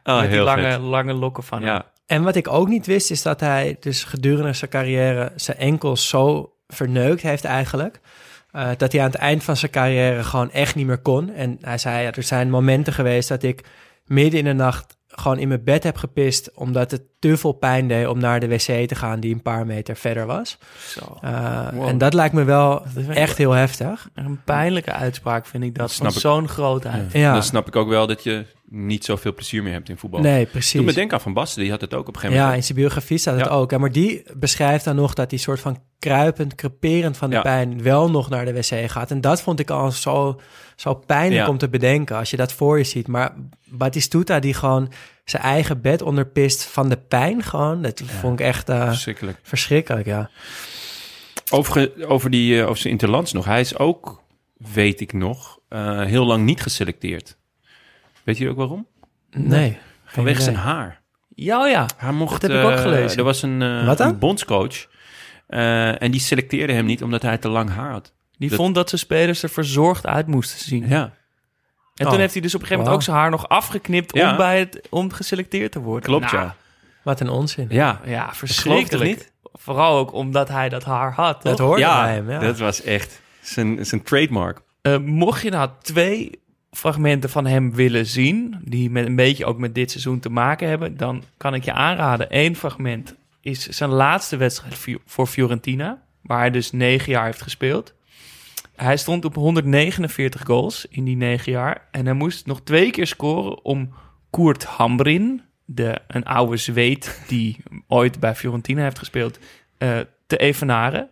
Oh, 0.04 0.18
met 0.20 0.30
die 0.30 0.40
lange, 0.40 0.62
vet. 0.70 0.80
lange 0.80 1.12
lokken 1.12 1.42
van 1.42 1.62
hem. 1.62 1.82
Ja. 2.10 2.16
En 2.16 2.22
wat 2.22 2.36
ik 2.36 2.48
ook 2.48 2.68
niet 2.68 2.86
wist, 2.86 3.10
is 3.10 3.22
dat 3.22 3.40
hij 3.40 3.76
dus 3.80 4.04
gedurende 4.04 4.52
zijn 4.52 4.70
carrière 4.70 5.32
zijn 5.36 5.56
enkels 5.58 6.08
zo 6.08 6.52
verneukt 6.68 7.22
heeft 7.22 7.44
eigenlijk. 7.44 8.00
eh, 8.52 8.68
dat 8.76 8.92
hij 8.92 9.00
aan 9.00 9.06
het 9.10 9.16
eind 9.20 9.44
van 9.44 9.56
zijn 9.56 9.70
carrière 9.70 10.24
gewoon 10.24 10.50
echt 10.50 10.74
niet 10.74 10.86
meer 10.86 10.98
kon. 10.98 11.30
En 11.32 11.58
hij 11.60 11.78
zei, 11.78 12.02
ja, 12.02 12.12
er 12.12 12.22
zijn 12.22 12.50
momenten 12.50 12.92
geweest 12.92 13.28
dat 13.28 13.42
ik 13.42 13.64
midden 14.06 14.38
in 14.38 14.44
de 14.44 14.52
nacht 14.52 14.96
gewoon 15.08 15.38
in 15.38 15.48
mijn 15.48 15.64
bed 15.64 15.82
heb 15.82 15.96
gepist... 15.96 16.50
omdat 16.54 16.90
het 16.90 17.02
te 17.18 17.36
veel 17.36 17.52
pijn 17.52 17.88
deed 17.88 18.06
om 18.06 18.18
naar 18.18 18.40
de 18.40 18.48
wc 18.48 18.88
te 18.88 18.94
gaan 18.94 19.20
die 19.20 19.34
een 19.34 19.42
paar 19.42 19.66
meter 19.66 19.96
verder 19.96 20.26
was. 20.26 20.58
Zo. 20.88 21.18
Eh, 21.20 21.68
Wow. 21.72 21.88
En 21.88 21.98
dat 21.98 22.14
lijkt 22.14 22.34
me 22.34 22.44
wel 22.44 22.84
echt 23.08 23.38
heel 23.38 23.52
heftig. 23.52 24.08
Een 24.14 24.40
pijnlijke 24.44 24.92
uitspraak 24.92 25.46
vind 25.46 25.64
ik 25.64 25.74
dat, 25.74 25.90
Snap 25.90 26.06
van 26.06 26.16
ik. 26.16 26.20
zo'n 26.20 26.48
grootheid. 26.48 27.12
Ja, 27.12 27.32
Dan 27.32 27.42
snap 27.42 27.66
ik 27.66 27.76
ook 27.76 27.88
wel 27.88 28.06
dat 28.06 28.22
je 28.22 28.44
niet 28.72 29.04
zoveel 29.04 29.34
plezier 29.34 29.62
meer 29.62 29.72
hebt 29.72 29.88
in 29.88 29.96
voetbal. 29.96 30.20
nee, 30.20 30.32
Toen 30.32 30.40
me 30.44 30.50
precies. 30.50 31.12
aan 31.12 31.20
Van 31.20 31.32
Basten, 31.32 31.62
die 31.62 31.70
had 31.70 31.80
het 31.80 31.94
ook 31.94 32.00
op 32.08 32.14
een 32.14 32.14
gegeven 32.14 32.34
Ja, 32.36 32.40
moment. 32.42 32.60
in 32.60 32.66
zijn 32.66 32.78
biografie 32.78 33.18
staat 33.18 33.36
het 33.36 33.44
Ja. 33.44 33.50
ook. 33.50 33.70
hè, 33.70 33.78
Maar 33.78 33.92
die 33.92 34.22
beschrijft 34.36 34.84
dan 34.84 34.96
nog 34.96 35.14
dat 35.14 35.30
hij 35.30 35.38
soort 35.40 35.60
van 35.60 35.78
kruipend, 35.98 36.54
creperend 36.54 37.16
van 37.16 37.30
de 37.30 37.36
Ja. 37.36 37.42
pijn 37.42 37.82
wel 37.82 38.10
nog 38.10 38.28
naar 38.30 38.44
de 38.44 38.52
wc 38.52 38.90
gaat. 38.90 39.10
En 39.10 39.20
dat 39.20 39.42
vond 39.42 39.60
ik 39.60 39.70
al 39.70 39.90
zo, 39.90 40.40
zo 40.76 40.94
pijnlijk 40.94 41.42
Ja. 41.42 41.48
om 41.48 41.58
te 41.58 41.68
bedenken 41.68 42.16
als 42.16 42.30
je 42.30 42.36
dat 42.36 42.52
voor 42.52 42.78
je 42.78 42.84
ziet. 42.84 43.06
Maar 43.08 43.34
Batistuta 43.64 44.38
die 44.40 44.54
gewoon 44.54 44.92
zijn 45.24 45.42
eigen 45.42 45.80
bed 45.80 46.02
onderpist 46.02 46.64
van 46.64 46.88
de 46.88 46.96
pijn 46.96 47.42
gewoon. 47.42 47.82
Dat 47.82 48.02
vond 48.06 48.40
ik 48.40 48.46
echt 48.46 48.68
eh, 48.68 48.86
Verschrikkelijk. 48.86 49.38
verschrikkelijk, 49.42 50.06
ja. 50.06 50.30
Over, 51.50 52.06
over, 52.08 52.30
die, 52.30 52.58
eh, 52.60 52.64
over 52.66 52.76
zijn 52.78 52.92
interlands 52.92 53.32
nog. 53.32 53.44
Hij 53.44 53.60
is 53.60 53.78
ook, 53.78 54.22
weet 54.56 55.00
ik 55.00 55.12
nog, 55.12 55.58
eh, 55.68 56.00
heel 56.04 56.24
lang 56.26 56.44
niet 56.44 56.62
geselecteerd. 56.62 57.36
Weet 58.30 58.38
je 58.38 58.48
ook 58.48 58.56
waarom? 58.56 58.86
Nee. 59.30 59.78
Vanwege 60.04 60.40
idee. 60.40 60.52
zijn 60.52 60.64
haar. 60.64 61.00
Ja, 61.34 61.62
oh 61.62 61.68
ja. 61.68 61.86
Hij 61.96 62.12
mocht, 62.12 62.40
Dat 62.40 62.50
heb 62.50 62.60
ik 62.60 62.66
ook 62.66 62.72
eh, 62.72 62.80
gelezen. 62.80 63.18
Er 63.18 63.24
was 63.24 63.42
een, 63.42 63.62
eh, 63.62 63.86
Wat 63.86 63.98
dan? 63.98 64.08
een 64.08 64.18
bondscoach. 64.18 64.86
eh, 65.46 66.02
en 66.02 66.10
die 66.10 66.20
selecteerde 66.20 66.72
hem 66.72 66.84
niet 66.84 67.02
omdat 67.02 67.22
hij 67.22 67.38
te 67.38 67.48
lang 67.48 67.70
haar 67.70 67.90
had. 67.90 68.12
Die 68.38 68.48
Dat- 68.48 68.58
vond 68.58 68.74
dat 68.74 68.88
zijn 68.88 69.00
spelers 69.00 69.42
er 69.42 69.48
verzorgd 69.48 70.06
uit 70.06 70.26
moesten 70.26 70.58
zien. 70.58 70.88
Ja, 70.88 71.02
En 71.94 72.06
Oh. 72.06 72.12
toen 72.12 72.20
heeft 72.20 72.32
hij 72.32 72.42
dus 72.42 72.54
op 72.54 72.60
een 72.60 72.66
gegeven 72.66 72.84
moment 72.84 72.94
ook 73.02 73.02
zijn 73.08 73.16
haar 73.16 73.30
nog 73.30 73.48
afgeknipt 73.48 74.16
Ja. 74.16 74.30
om, 74.30 74.36
bij 74.36 74.58
het, 74.58 74.86
om 74.90 75.12
geselecteerd 75.12 75.72
te 75.72 75.80
worden. 75.80 76.02
klopt 76.04 76.32
Nou, 76.32 76.36
ja. 76.44 76.56
Wat 77.02 77.20
een 77.20 77.28
onzin. 77.28 77.66
Ja, 77.70 78.00
Ja, 78.04 78.34
verschrikkelijk. 78.34 79.18
toch 79.18 79.28
Vooral 79.52 79.96
ook 79.98 80.12
omdat 80.12 80.48
hij 80.48 80.68
dat 80.68 80.84
haar 80.84 81.12
had. 81.12 81.42
Dat 81.42 81.56
toch? 81.56 81.66
hoorde 81.66 81.82
ja, 81.82 82.02
bij 82.02 82.14
hem, 82.14 82.30
ja. 82.30 82.38
dat 82.38 82.58
was 82.58 82.82
echt 82.82 83.20
zijn, 83.40 83.86
zijn 83.86 84.02
trademark. 84.02 84.60
Eh, 84.82 84.96
mocht 84.98 85.42
je 85.42 85.50
nou 85.50 85.70
twee 85.82 86.42
fragmenten 86.70 87.30
van 87.30 87.46
hem 87.46 87.74
willen 87.74 88.06
zien, 88.06 88.60
die 88.64 88.90
met 88.90 89.06
een 89.06 89.16
beetje 89.16 89.44
ook 89.44 89.58
met 89.58 89.74
dit 89.74 89.90
seizoen 89.90 90.20
te 90.20 90.30
maken 90.30 90.68
hebben, 90.68 90.96
dan 90.96 91.22
kan 91.36 91.54
ik 91.54 91.64
je 91.64 91.72
aanraden. 91.72 92.26
Eén 92.30 92.56
fragment 92.56 93.14
is 93.40 93.66
zijn 93.68 93.90
laatste 93.90 94.36
wedstrijd 94.36 94.98
voor 95.04 95.26
Fiorentina, 95.26 96.02
waar 96.22 96.38
hij 96.38 96.50
dus 96.50 96.72
negen 96.72 97.12
jaar 97.12 97.24
heeft 97.24 97.42
gespeeld. 97.42 97.94
Hij 98.76 98.96
stond 98.96 99.24
op 99.24 99.34
149 99.34 100.44
goals 100.44 100.86
in 100.90 101.04
die 101.04 101.16
negen 101.16 101.52
jaar 101.52 101.88
en 101.90 102.04
hij 102.04 102.14
moest 102.14 102.46
nog 102.46 102.60
twee 102.62 102.90
keer 102.90 103.06
scoren 103.06 103.64
om 103.64 103.92
Koert 104.30 104.64
Hambrin, 104.64 105.42
de, 105.64 105.98
een 106.06 106.24
oude 106.24 106.56
zweet 106.56 107.22
die 107.26 107.56
ooit 107.86 108.20
bij 108.20 108.34
Fiorentina 108.34 108.82
heeft 108.82 108.98
gespeeld, 108.98 109.38
eh, 109.78 109.98
te 110.26 110.36
evenaren. 110.36 111.10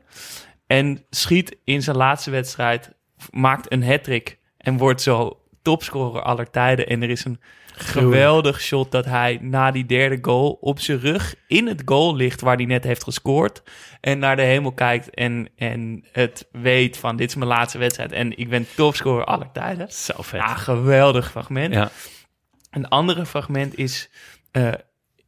En 0.66 1.04
schiet 1.10 1.56
in 1.64 1.82
zijn 1.82 1.96
laatste 1.96 2.30
wedstrijd, 2.30 2.92
maakt 3.30 3.72
een 3.72 3.84
hat-trick 3.84 4.38
en 4.56 4.76
wordt 4.76 5.02
zo 5.02 5.40
topscorer 5.68 6.22
aller 6.22 6.50
tijden. 6.50 6.86
En 6.86 7.02
er 7.02 7.10
is 7.10 7.24
een 7.24 7.40
geweldig 7.72 8.60
shot 8.60 8.90
dat 8.90 9.04
hij 9.04 9.38
na 9.42 9.70
die 9.70 9.86
derde 9.86 10.18
goal 10.22 10.50
op 10.60 10.80
zijn 10.80 11.00
rug 11.00 11.34
in 11.46 11.66
het 11.66 11.82
goal 11.84 12.16
ligt 12.16 12.40
waar 12.40 12.56
hij 12.56 12.64
net 12.64 12.84
heeft 12.84 13.04
gescoord. 13.04 13.62
En 14.00 14.18
naar 14.18 14.36
de 14.36 14.42
hemel 14.42 14.72
kijkt 14.72 15.10
en, 15.10 15.48
en 15.56 16.04
het 16.12 16.48
weet 16.52 16.96
van 16.96 17.16
dit 17.16 17.28
is 17.28 17.34
mijn 17.34 17.50
laatste 17.50 17.78
wedstrijd 17.78 18.12
en 18.12 18.38
ik 18.38 18.48
ben 18.48 18.66
topscorer 18.76 19.24
aller 19.24 19.52
tijden. 19.52 19.92
Zo 19.92 20.22
vet. 20.22 20.40
Ja, 20.40 20.54
geweldig 20.54 21.30
fragment. 21.30 21.74
Ja. 21.74 21.90
Een 22.70 22.88
andere 22.88 23.26
fragment 23.26 23.78
is, 23.78 24.10
eh, 24.50 24.72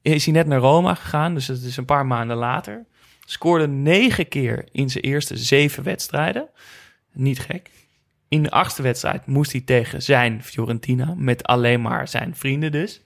is 0.03 0.24
hij 0.24 0.34
net 0.34 0.47
naar 0.47 0.59
Roma 0.59 0.95
gegaan, 0.95 1.34
dus 1.34 1.47
dat 1.47 1.61
is 1.61 1.76
een 1.76 1.84
paar 1.84 2.07
maanden 2.07 2.36
later. 2.36 2.86
Scoorde 3.24 3.68
negen 3.68 4.28
keer 4.28 4.68
in 4.72 4.91
zijn 4.91 5.05
eerste 5.05 5.36
zeven 5.36 5.82
wedstrijden. 5.82 6.49
Niet 7.12 7.38
gek. 7.38 7.70
In 8.31 8.43
de 8.43 8.51
achtste 8.51 8.83
wedstrijd 8.83 9.26
moest 9.26 9.53
hij 9.53 9.61
tegen 9.61 10.03
zijn 10.03 10.43
Fiorentina, 10.43 11.14
met 11.16 11.43
alleen 11.45 11.81
maar 11.81 12.09
zijn 12.09 12.37
vrienden 12.37 12.72
dus. 12.72 13.03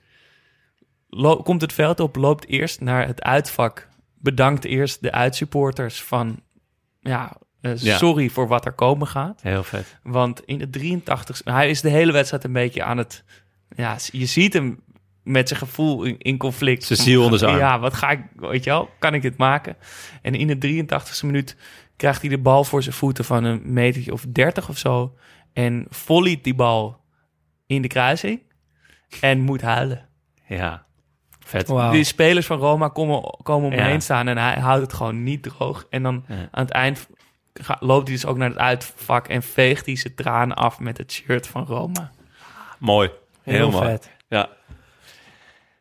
Lo- 1.09 1.43
komt 1.43 1.61
het 1.61 1.72
veld 1.72 2.01
op, 2.01 2.16
loopt 2.16 2.49
eerst 2.49 2.81
naar 2.81 3.07
het 3.07 3.22
uitvak. 3.22 3.89
Bedankt 4.18 4.64
eerst 4.64 5.03
de 5.03 5.12
uitsupporters 5.12 6.03
van, 6.03 6.41
ja, 7.01 7.37
eh, 7.61 7.77
Ja. 7.77 7.97
sorry 7.97 8.29
voor 8.29 8.49
wat 8.49 8.64
er 8.66 8.72
komen 8.72 9.07
gaat. 9.07 9.43
Heel 9.43 9.62
vet. 9.62 9.99
Want 10.03 10.43
in 10.45 10.59
de 10.59 10.70
83 10.70 11.41
hij 11.45 11.70
is 11.70 11.81
de 11.81 11.89
hele 11.91 12.12
wedstrijd 12.12 12.45
een 12.45 12.53
beetje 12.53 12.83
aan 12.83 12.99
het... 12.99 13.25
Ja, 13.77 13.97
je 14.12 14.27
ziet 14.27 14.53
hem 14.53 14.83
met 15.22 15.49
zijn 15.49 15.61
gevoel 15.61 16.05
in, 16.05 16.18
in 16.18 16.37
conflict. 16.39 16.85
Zijn 16.85 16.99
ziel 16.99 17.25
onder 17.25 17.39
zijn 17.39 17.51
arm. 17.51 17.61
Ja, 17.61 17.79
wat 17.79 17.95
ga 17.95 18.11
ik, 18.11 18.20
weet 18.37 18.64
je 18.64 18.70
wel, 18.70 18.89
kan 18.99 19.14
ik 19.14 19.22
dit 19.22 19.37
maken? 19.37 19.77
En 20.22 20.35
in 20.35 20.47
de 20.47 20.85
83ste 20.85 21.27
minuut 21.27 21.57
krijgt 21.97 22.20
hij 22.20 22.30
de 22.30 22.38
bal 22.38 22.64
voor 22.64 22.82
zijn 22.82 22.95
voeten 22.95 23.24
van 23.24 23.45
een 23.45 23.61
metertje 23.64 24.12
of 24.12 24.24
30 24.28 24.68
of 24.68 24.78
zo. 24.78 25.14
En 25.53 25.86
volleyt 25.88 26.45
die 26.45 26.55
bal 26.55 27.01
in 27.66 27.82
de 27.82 27.88
kruising 27.88 28.42
en 29.20 29.40
moet 29.40 29.61
huilen. 29.62 30.09
Ja. 30.47 30.84
Vet. 31.47 31.66
De 31.66 32.05
spelers 32.05 32.47
van 32.47 32.59
Roma 32.59 32.88
komen, 32.88 33.22
komen 33.42 33.66
om 33.66 33.72
hem 33.72 33.80
Ja. 33.84 33.86
heen 33.88 34.03
staan 34.03 34.28
en 34.28 34.38
hij 34.38 34.55
houdt 34.61 34.82
het 34.82 34.92
gewoon 34.92 35.22
niet 35.22 35.42
droog. 35.42 35.86
En 35.90 36.03
dan 36.03 36.24
Ja. 36.28 36.34
aan 36.51 36.64
het 36.64 36.70
eind 36.70 37.09
loopt 37.80 38.07
hij 38.09 38.16
dus 38.16 38.26
ook 38.26 38.36
naar 38.36 38.49
het 38.49 38.59
uitvak 38.59 39.28
en 39.28 39.42
veegt 39.42 39.86
hij 39.86 39.97
zijn 39.97 40.14
tranen 40.14 40.57
af 40.57 40.78
met 40.80 40.99
het 40.99 41.12
shirt 41.12 41.47
van 41.47 41.64
Roma. 41.64 42.11
Mooi. 42.78 43.11
Heel, 43.42 43.55
Heel 43.55 43.70
mooi. 43.70 43.84
vet. 43.86 44.11
Ja. 44.28 44.49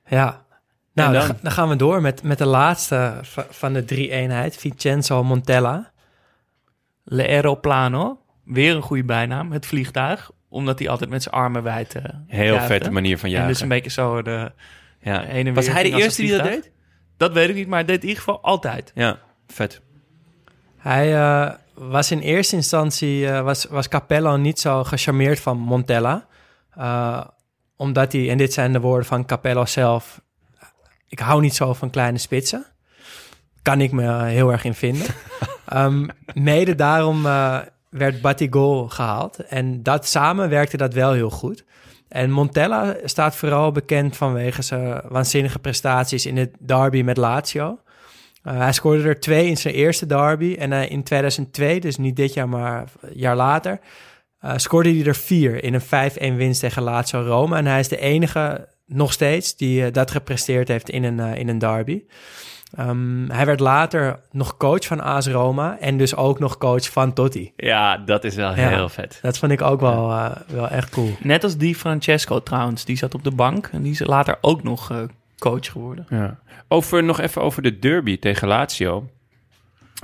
Ja. 0.06 0.42
Nou, 0.94 1.12
dan? 1.12 1.14
dan? 1.14 1.22
ga- 1.36 1.42
dan 1.42 1.52
gaan 1.52 1.70
we 1.70 1.76
door 1.76 2.02
met, 2.02 2.24
met 2.24 2.38
de 2.38 2.46
laatste 2.46 3.20
va- 3.22 3.46
van 3.50 3.74
de 3.74 3.86
drie 3.86 4.10
eenheid, 4.12 4.58
Vincenzo 4.58 5.24
Montella. 5.24 5.92
Le 7.04 7.28
Aeroplano, 7.28 8.20
weer 8.44 8.76
een 8.76 8.82
goede 8.82 9.04
bijnaam, 9.04 9.52
het 9.52 9.66
vliegtuig. 9.66 10.32
Omdat 10.50 10.80
hij 10.80 10.90
altijd 10.90 11.10
met 11.10 11.24
zijn 11.24 11.36
armen 11.36 11.64
wijd 11.64 11.96
uh, 11.96 12.04
Heel 12.28 12.60
vette 12.60 12.92
manier 12.92 13.18
van 13.18 13.30
En 13.30 13.36
jagen. 13.36 13.48
dus 13.48 13.62
een 13.62 13.68
beetje 13.68 13.90
zo 13.90 14.22
de 14.22 14.52
ja. 15.00 15.22
heen 15.22 15.48
en 15.48 15.54
Was 15.54 15.66
weer 15.66 15.74
hij 15.74 15.84
de 15.84 15.98
eerste 15.98 16.22
die 16.22 16.32
dat 16.32 16.44
deed? 16.44 16.72
Dat 17.18 17.34
weet 17.34 17.50
ik 17.50 17.56
niet, 17.56 17.68
maar 17.68 17.78
hij 17.78 17.88
deed 17.88 18.02
in 18.02 18.08
ieder 18.08 18.24
geval 18.24 18.42
altijd. 18.42 18.92
Ja. 18.96 19.20
Vet. 19.48 19.82
Hij 20.78 21.16
eh, 21.16 21.52
was 21.74 22.12
in 22.12 22.20
eerste 22.20 22.56
instantie, 22.56 23.28
eh, 23.28 23.42
was, 23.42 23.66
was 23.66 23.88
Capello 23.88 24.38
niet 24.38 24.60
zo 24.60 24.84
gecharmeerd 24.84 25.40
van 25.40 25.58
Montella. 25.58 26.28
Eh, 26.70 27.24
omdat 27.76 28.12
hij, 28.12 28.30
en 28.30 28.38
dit 28.38 28.54
zijn 28.54 28.74
de 28.74 28.80
woorden 28.80 29.06
van 29.06 29.26
Capello 29.26 29.66
zelf, 29.66 30.22
ik 31.08 31.20
hou 31.20 31.42
niet 31.42 31.56
zo 31.56 31.74
van 31.74 31.90
kleine 31.90 32.18
spitsen. 32.18 32.66
Kan 33.62 33.82
ik 33.82 33.92
me 33.92 34.24
heel 34.24 34.52
erg 34.52 34.64
in 34.64 34.74
vinden. 34.74 35.08
Ehm, 35.74 36.08
mede 36.34 36.76
daarom 36.76 37.26
eh, 37.26 37.60
werd 37.90 38.22
Batigol 38.22 38.88
gehaald. 38.90 39.38
En 39.38 39.84
dat 39.84 40.08
samen 40.08 40.50
werkte 40.50 40.78
dat 40.78 40.94
wel 40.94 41.12
heel 41.12 41.30
goed. 41.30 41.66
En 42.08 42.32
Montella 42.32 42.96
staat 43.04 43.36
vooral 43.36 43.72
bekend 43.72 44.18
vanwege 44.18 44.62
zijn 44.62 45.02
waanzinnige 45.08 45.60
prestaties 45.60 46.26
in 46.26 46.38
het 46.38 46.56
derby 46.60 47.02
met 47.02 47.18
Lazio. 47.18 47.80
Uh, 48.44 48.58
hij 48.58 48.74
scoorde 48.74 49.04
er 49.04 49.20
twee 49.20 49.48
in 49.48 49.58
zijn 49.58 49.74
eerste 49.74 50.06
derby. 50.06 50.56
En 50.60 50.72
uh, 50.72 50.92
in 50.92 51.04
2002, 51.04 51.80
dus 51.80 51.98
niet 51.98 52.16
dit 52.16 52.34
jaar, 52.34 52.50
maar 52.50 52.84
een 53.02 53.10
jaar 53.14 53.36
later, 53.36 53.80
uh, 54.46 54.54
scoorde 54.56 54.90
hij 54.96 55.06
er 55.06 55.16
vier 55.16 55.64
in 55.64 55.74
een 55.74 56.34
5-1 56.34 56.38
winst 56.38 56.60
tegen 56.60 56.84
Lazio 56.84 57.22
Roma. 57.22 57.58
En 57.58 57.66
hij 57.66 57.80
is 57.80 57.88
de 57.88 58.00
enige 58.00 58.68
nog 58.86 59.14
steeds 59.14 59.56
die 59.56 59.92
dat 59.92 60.12
gepresteerd 60.12 60.68
heeft 60.68 60.90
in 60.90 61.04
een, 61.04 61.20
in 61.20 61.48
een 61.48 61.60
derby. 61.60 62.04
Um, 62.80 63.30
hij 63.30 63.46
werd 63.46 63.60
later 63.60 64.20
nog 64.32 64.58
coach 64.58 64.86
van 64.86 65.02
AS 65.02 65.28
Roma 65.28 65.78
en 65.80 65.98
dus 65.98 66.16
ook 66.16 66.40
nog 66.40 66.58
coach 66.58 66.92
van 66.92 67.14
Totti. 67.14 67.52
Ja, 67.56 67.98
dat 67.98 68.24
is 68.24 68.36
wel 68.36 68.56
Ja. 68.56 68.70
heel 68.70 68.90
vet. 68.90 69.20
Dat 69.22 69.38
vond 69.38 69.52
ik 69.52 69.62
ook 69.62 69.80
wel, 69.80 70.10
uh, 70.10 70.32
wel 70.48 70.68
echt 70.68 70.90
cool. 70.90 71.16
Net 71.20 71.44
als 71.44 71.58
die 71.58 71.76
Francesco 71.76 72.40
trouwens, 72.44 72.86
die 72.86 72.98
zat 72.98 73.14
op 73.14 73.24
de 73.24 73.32
bank 73.32 73.70
en 73.72 73.82
die 73.82 73.92
is 73.92 74.00
later 74.06 74.38
ook 74.42 74.64
nog 74.64 74.92
uh, 74.92 74.98
coach 75.40 75.72
geworden. 75.72 76.06
Ja. 76.10 76.40
Over, 76.68 77.04
nog 77.04 77.20
even 77.20 77.42
over 77.42 77.62
de 77.62 77.80
derby 77.80 78.20
tegen 78.20 78.48
Lazio. 78.48 79.10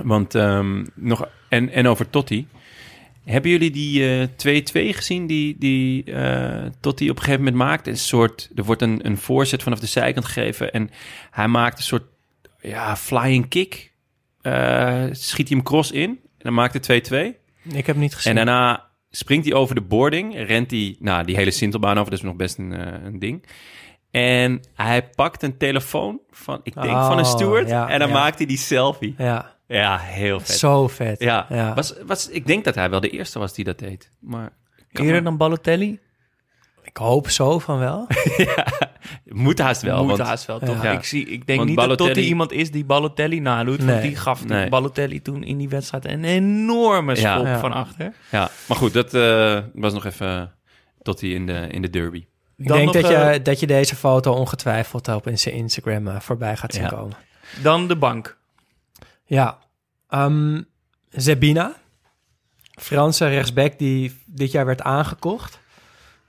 Want, 0.04 0.34
um, 0.34 0.86
nog, 0.94 1.28
en, 1.48 1.70
en 1.70 1.86
over 1.86 2.10
Totti. 2.10 2.46
Hebben 3.24 3.50
jullie 3.50 3.70
die 3.70 4.28
2-2 4.28 4.30
uh, 4.72 4.94
gezien 4.94 5.26
die, 5.26 5.56
die 5.58 6.04
uh, 6.06 6.62
Totti 6.80 7.10
op 7.10 7.16
een 7.16 7.22
gegeven 7.22 7.44
moment 7.44 7.62
maakt? 7.62 7.86
Een 7.86 7.96
soort, 7.96 8.50
er 8.54 8.64
wordt 8.64 8.82
een, 8.82 9.00
een 9.02 9.18
voorzet 9.18 9.62
vanaf 9.62 9.78
de 9.80 9.86
zijkant 9.86 10.26
gegeven 10.26 10.72
en 10.72 10.90
hij 11.30 11.48
maakt 11.48 11.78
een 11.78 11.84
soort 11.84 12.02
ja, 12.60 12.96
flying 12.96 13.48
kick. 13.48 13.92
Uh, 14.42 15.04
schiet 15.10 15.48
hij 15.48 15.56
hem 15.56 15.62
cross 15.66 15.90
in 15.90 16.10
en 16.10 16.20
dan 16.38 16.54
maakt 16.54 16.86
het 16.86 17.10
2-2. 17.12 17.16
Ik 17.72 17.86
heb 17.86 17.96
niet 17.96 18.14
gezien. 18.14 18.30
En 18.38 18.46
daarna 18.46 18.86
springt 19.10 19.46
hij 19.46 19.54
over 19.54 19.74
de 19.74 19.80
boarding, 19.80 20.34
rent 20.46 20.70
hij 20.70 20.96
nou, 20.98 21.24
die 21.24 21.36
hele 21.36 21.50
Sintelbaan 21.50 21.98
over, 21.98 22.10
dat 22.10 22.18
is 22.18 22.24
nog 22.24 22.36
best 22.36 22.58
een, 22.58 22.72
uh, 22.72 23.04
een 23.04 23.18
ding. 23.18 23.46
En 24.10 24.60
hij 24.74 25.08
pakt 25.08 25.42
een 25.42 25.56
telefoon 25.56 26.20
van, 26.30 26.60
ik 26.62 26.74
denk 26.74 26.86
Oh, 26.86 27.06
van 27.06 27.18
een 27.18 27.24
steward, 27.24 27.68
ja, 27.68 27.88
en 27.88 27.98
dan 27.98 28.08
ja. 28.08 28.14
maakt 28.14 28.38
hij 28.38 28.46
die 28.46 28.56
selfie. 28.58 29.14
Ja, 29.18 29.56
Ja, 29.66 29.98
heel 29.98 30.40
vet. 30.40 30.48
zo 30.58 30.88
vet. 30.88 31.20
Ja, 31.20 31.46
ja. 31.48 31.74
Was, 31.74 31.94
was, 32.06 32.28
ik 32.28 32.46
denk 32.46 32.64
dat 32.64 32.74
hij 32.74 32.90
wel 32.90 33.00
de 33.00 33.10
eerste 33.10 33.38
was 33.38 33.54
die 33.54 33.64
dat 33.64 33.78
deed. 33.78 34.12
Maar 34.20 34.50
Eerder 34.92 35.12
maar- 35.12 35.22
dan 35.22 35.36
Balotelli? 35.36 35.98
Ik 36.82 36.96
hoop 36.96 37.28
zo 37.30 37.58
van 37.58 37.78
wel. 37.78 38.06
moet 39.24 39.58
haast 39.58 39.82
wel. 39.82 40.04
Moet 40.04 40.16
want, 40.16 40.28
haast 40.28 40.46
wel, 40.46 40.58
toch? 40.58 40.82
Ja. 40.82 40.92
Ik, 40.92 41.04
zie, 41.04 41.26
ik 41.26 41.46
denk 41.46 41.58
Want 41.58 41.68
niet 41.68 41.78
dat 41.78 41.86
Balotelli- 41.86 42.12
Totti 42.12 42.28
iemand 42.28 42.52
is 42.52 42.70
die 42.70 42.84
Balotelli 42.84 43.40
nadoet. 43.40 43.78
Nee. 43.78 43.86
Want 43.88 44.02
die 44.02 44.16
gaf 44.16 44.44
Nee. 44.46 44.68
Balotelli 44.68 45.22
toen 45.22 45.42
in 45.42 45.58
die 45.58 45.68
wedstrijd 45.68 46.04
een 46.04 46.24
enorme 46.24 47.14
schop 47.16 47.44
Ja. 47.46 47.58
van 47.58 47.72
achter. 47.72 48.12
Ja, 48.30 48.50
maar 48.68 48.76
goed, 48.76 48.92
dat 48.92 49.14
eh, 49.14 49.58
was 49.74 49.92
nog 49.92 50.04
even 50.04 50.52
tot 51.02 51.20
hij 51.20 51.30
in 51.30 51.46
de, 51.46 51.66
in 51.70 51.82
de 51.82 51.90
derby. 51.90 52.24
Ik 52.56 52.68
Dan 52.68 52.76
denk 52.76 52.92
nog, 52.92 53.02
dat, 53.02 53.10
je, 53.10 53.16
eh, 53.16 53.44
dat 53.44 53.60
je 53.60 53.66
deze 53.66 53.96
foto 53.96 54.32
ongetwijfeld 54.32 55.08
op 55.08 55.26
in 55.26 55.38
zijn 55.38 55.54
Instagram 55.54 56.06
uh, 56.06 56.20
voorbij 56.20 56.56
gaat 56.56 56.72
zien 56.74 56.82
Ja. 56.82 56.88
komen. 56.88 57.16
Dan 57.62 57.88
de 57.88 57.96
bank. 57.96 58.38
Ja. 59.24 59.58
Um, 60.10 60.66
Zebina, 61.10 61.74
Franse 62.80 63.28
rechtsback 63.28 63.78
die 63.78 64.20
dit 64.26 64.50
jaar 64.52 64.66
werd 64.66 64.82
aangekocht. 64.82 65.58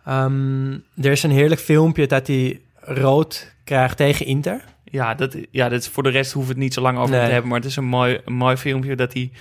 Um, 0.08 0.74
er 1.02 1.12
is 1.12 1.24
een 1.24 1.32
heerlijk 1.32 1.62
filmpje 1.62 2.08
dat 2.08 2.28
hij 2.28 2.62
rood 2.82 3.56
krijgt 3.64 3.98
tegen 3.98 4.26
Inter. 4.26 4.64
Ja, 4.84 5.14
dat, 5.14 5.38
ja, 5.52 5.70
dat 5.70 5.80
is, 5.80 5.88
voor 5.88 6.04
de 6.04 6.10
rest 6.10 6.32
hoeven 6.32 6.52
we 6.54 6.58
het 6.58 6.64
niet 6.68 6.74
zo 6.74 6.82
lang 6.82 6.98
over 6.98 7.16
Nee. 7.16 7.26
te 7.26 7.32
hebben. 7.32 7.50
Maar 7.50 7.60
het 7.60 7.70
is 7.70 7.76
een 7.76 7.86
mooi, 7.86 8.20
een 8.26 8.34
mooi 8.34 8.56
filmpje 8.58 8.96
dat 8.96 9.14
hij 9.14 9.32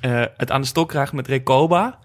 eh, 0.00 0.24
het 0.36 0.50
aan 0.50 0.60
de 0.60 0.66
stok 0.66 0.88
krijgt 0.88 1.12
met 1.12 1.28
Recoba. 1.28 1.98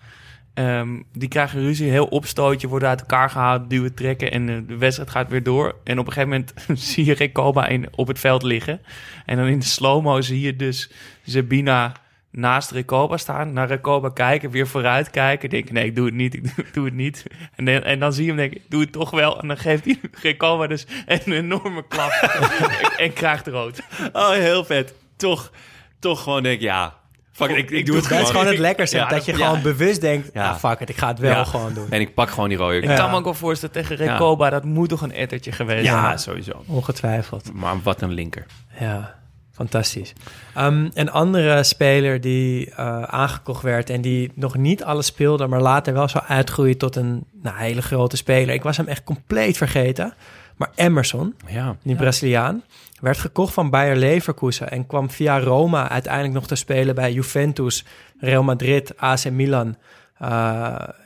Ehm, 0.54 1.02
die 1.14 1.30
krijgen 1.30 1.60
ruzie, 1.62 1.90
heel 1.90 2.06
opstootje, 2.06 2.68
worden 2.68 2.90
uit 2.90 3.00
elkaar 3.00 3.30
gehaald, 3.30 3.70
duwen, 3.70 3.94
trekken 3.94 4.32
en 4.32 4.50
eh, 4.50 4.56
de 4.68 4.78
wedstrijd 4.78 5.10
gaat 5.10 5.30
weer 5.30 5.44
door. 5.44 5.76
En 5.84 6.00
op 6.00 6.08
een 6.08 6.14
gegeven 6.14 6.30
moment 6.30 6.54
zie 6.90 7.06
je 7.06 7.14
Recoba 7.14 7.68
in, 7.68 7.88
op 7.96 8.08
het 8.08 8.20
veld 8.20 8.44
liggen. 8.44 8.82
En 9.26 9.38
dan 9.38 9.46
in 9.48 9.60
de 9.60 9.66
slow-mo 9.66 10.22
zie 10.22 10.42
je 10.42 10.56
dus 10.56 10.92
Zabina 11.24 11.92
naast 12.36 12.72
Recoba 12.72 13.18
staan, 13.18 13.54
naar 13.54 13.68
Recoba 13.68 14.10
kijken, 14.10 14.50
weer 14.50 14.68
vooruit 14.68 15.10
kijken. 15.10 15.50
Denk 15.50 15.72
nee, 15.72 15.86
ik 15.86 15.96
doe 15.96 16.06
het 16.06 16.14
niet, 16.16 16.34
ik 16.34 16.56
doe, 16.56 16.66
doe 16.72 16.86
het 16.86 16.94
niet. 16.94 17.24
En, 17.56 17.66
dan- 17.66 17.84
en 17.84 18.00
dan 18.00 18.14
zie 18.14 18.22
je 18.24 18.28
hem 18.30 18.38
denken, 18.38 18.58
ik 18.58 18.64
doe 18.70 18.82
het 18.82 18.92
toch 18.92 19.12
wel. 19.12 19.42
En 19.42 19.48
dan 19.48 19.58
geeft 19.58 19.86
hij 19.86 20.00
Recoba 20.22 20.68
dus 20.68 20.88
een 21.06 21.32
enorme 21.32 21.88
klap 21.88 22.12
en, 22.22 22.98
en 23.06 23.14
krijgt 23.14 23.48
rood. 23.48 23.82
Oh, 24.14 24.30
heel 24.30 24.66
vet. 24.66 24.94
Toch, 25.16 25.52
toch 26.00 26.24
gewoon 26.24 26.44
denk 26.44 26.56
ik, 26.56 26.62
ja, 26.62 26.94
fuck 27.32 27.50
it, 27.50 27.58
ik, 27.58 27.70
ik, 27.72 27.86
doe 27.86 27.96
het 27.96 28.04
Dat 28.04 28.06
gewoon. 28.14 28.24
is 28.24 28.30
gewoon 28.30 28.48
het 28.48 28.58
lekkerste. 28.58 28.98
Ja, 28.98 29.08
dat 29.08 29.26
je 29.26 29.38
ja. 29.38 29.46
gewoon 29.46 29.62
bewust 29.62 30.02
denkt, 30.02 30.30
Ja. 30.34 30.50
ah, 30.50 30.56
fuck 30.58 30.80
it, 30.80 30.90
ik 30.90 30.98
ga 30.98 31.08
het 31.08 31.20
wel 31.20 31.32
Ja. 31.32 31.44
gewoon 31.44 31.74
doen. 31.74 31.88
En 31.90 32.02
ik 32.02 32.14
pak 32.14 32.30
gewoon 32.30 32.50
die 32.50 32.58
rode. 32.58 32.78
Ik 32.78 32.84
Ja, 32.84 32.96
kan 32.96 33.10
me 33.10 33.16
ook 33.18 33.24
wel 33.24 33.34
voorstellen 33.34 33.76
tegen 33.76 33.96
Recoba, 33.96 34.50
dat 34.50 34.64
moet 34.64 34.90
toch 34.90 35.02
een 35.02 35.14
ettertje 35.14 35.52
geweest 35.52 35.86
zijn. 35.88 36.20
sowieso. 36.20 36.64
Ongetwijfeld. 36.68 37.54
Maar 37.54 37.82
wat 37.84 38.02
een 38.02 38.12
linker. 38.14 38.46
Ja, 38.80 39.16
fantastisch. 39.56 40.14
Um, 40.58 40.92
een 40.94 41.12
andere 41.12 41.64
speler 41.64 42.22
die 42.22 42.70
uh, 42.70 43.04
aangekocht 43.04 43.64
werd 43.64 43.90
en 43.90 44.02
die 44.02 44.32
nog 44.36 44.58
niet 44.58 44.84
alles 44.84 45.06
speelde, 45.06 45.48
maar 45.48 45.62
later 45.62 45.94
wel 45.94 46.08
zou 46.08 46.24
uitgroeien 46.28 46.78
tot 46.78 46.96
een 46.96 47.24
nou, 47.42 47.58
hele 47.58 47.82
grote 47.82 48.18
speler. 48.18 48.56
Ik 48.56 48.64
was 48.64 48.78
hem 48.78 48.88
echt 48.88 49.04
compleet 49.04 49.58
vergeten. 49.58 50.14
Maar 50.56 50.72
Emerson, 50.76 51.36
Ja. 51.48 51.76
die 51.84 51.96
Braziliaan, 51.96 52.64
werd 53.00 53.18
gekocht 53.18 53.54
van 53.54 53.70
Bayer 53.70 53.96
Leverkusen 53.96 54.72
en 54.72 54.88
kwam 54.88 55.10
via 55.10 55.40
Roma 55.40 55.90
uiteindelijk 55.90 56.34
nog 56.34 56.48
te 56.48 56.56
spelen 56.56 56.96
bij 56.96 57.14
Juventus, 57.14 57.86
Real 58.20 58.44
Madrid, 58.44 58.98
AC 58.98 59.30
Milan. 59.30 59.76
Uh, 60.22 60.28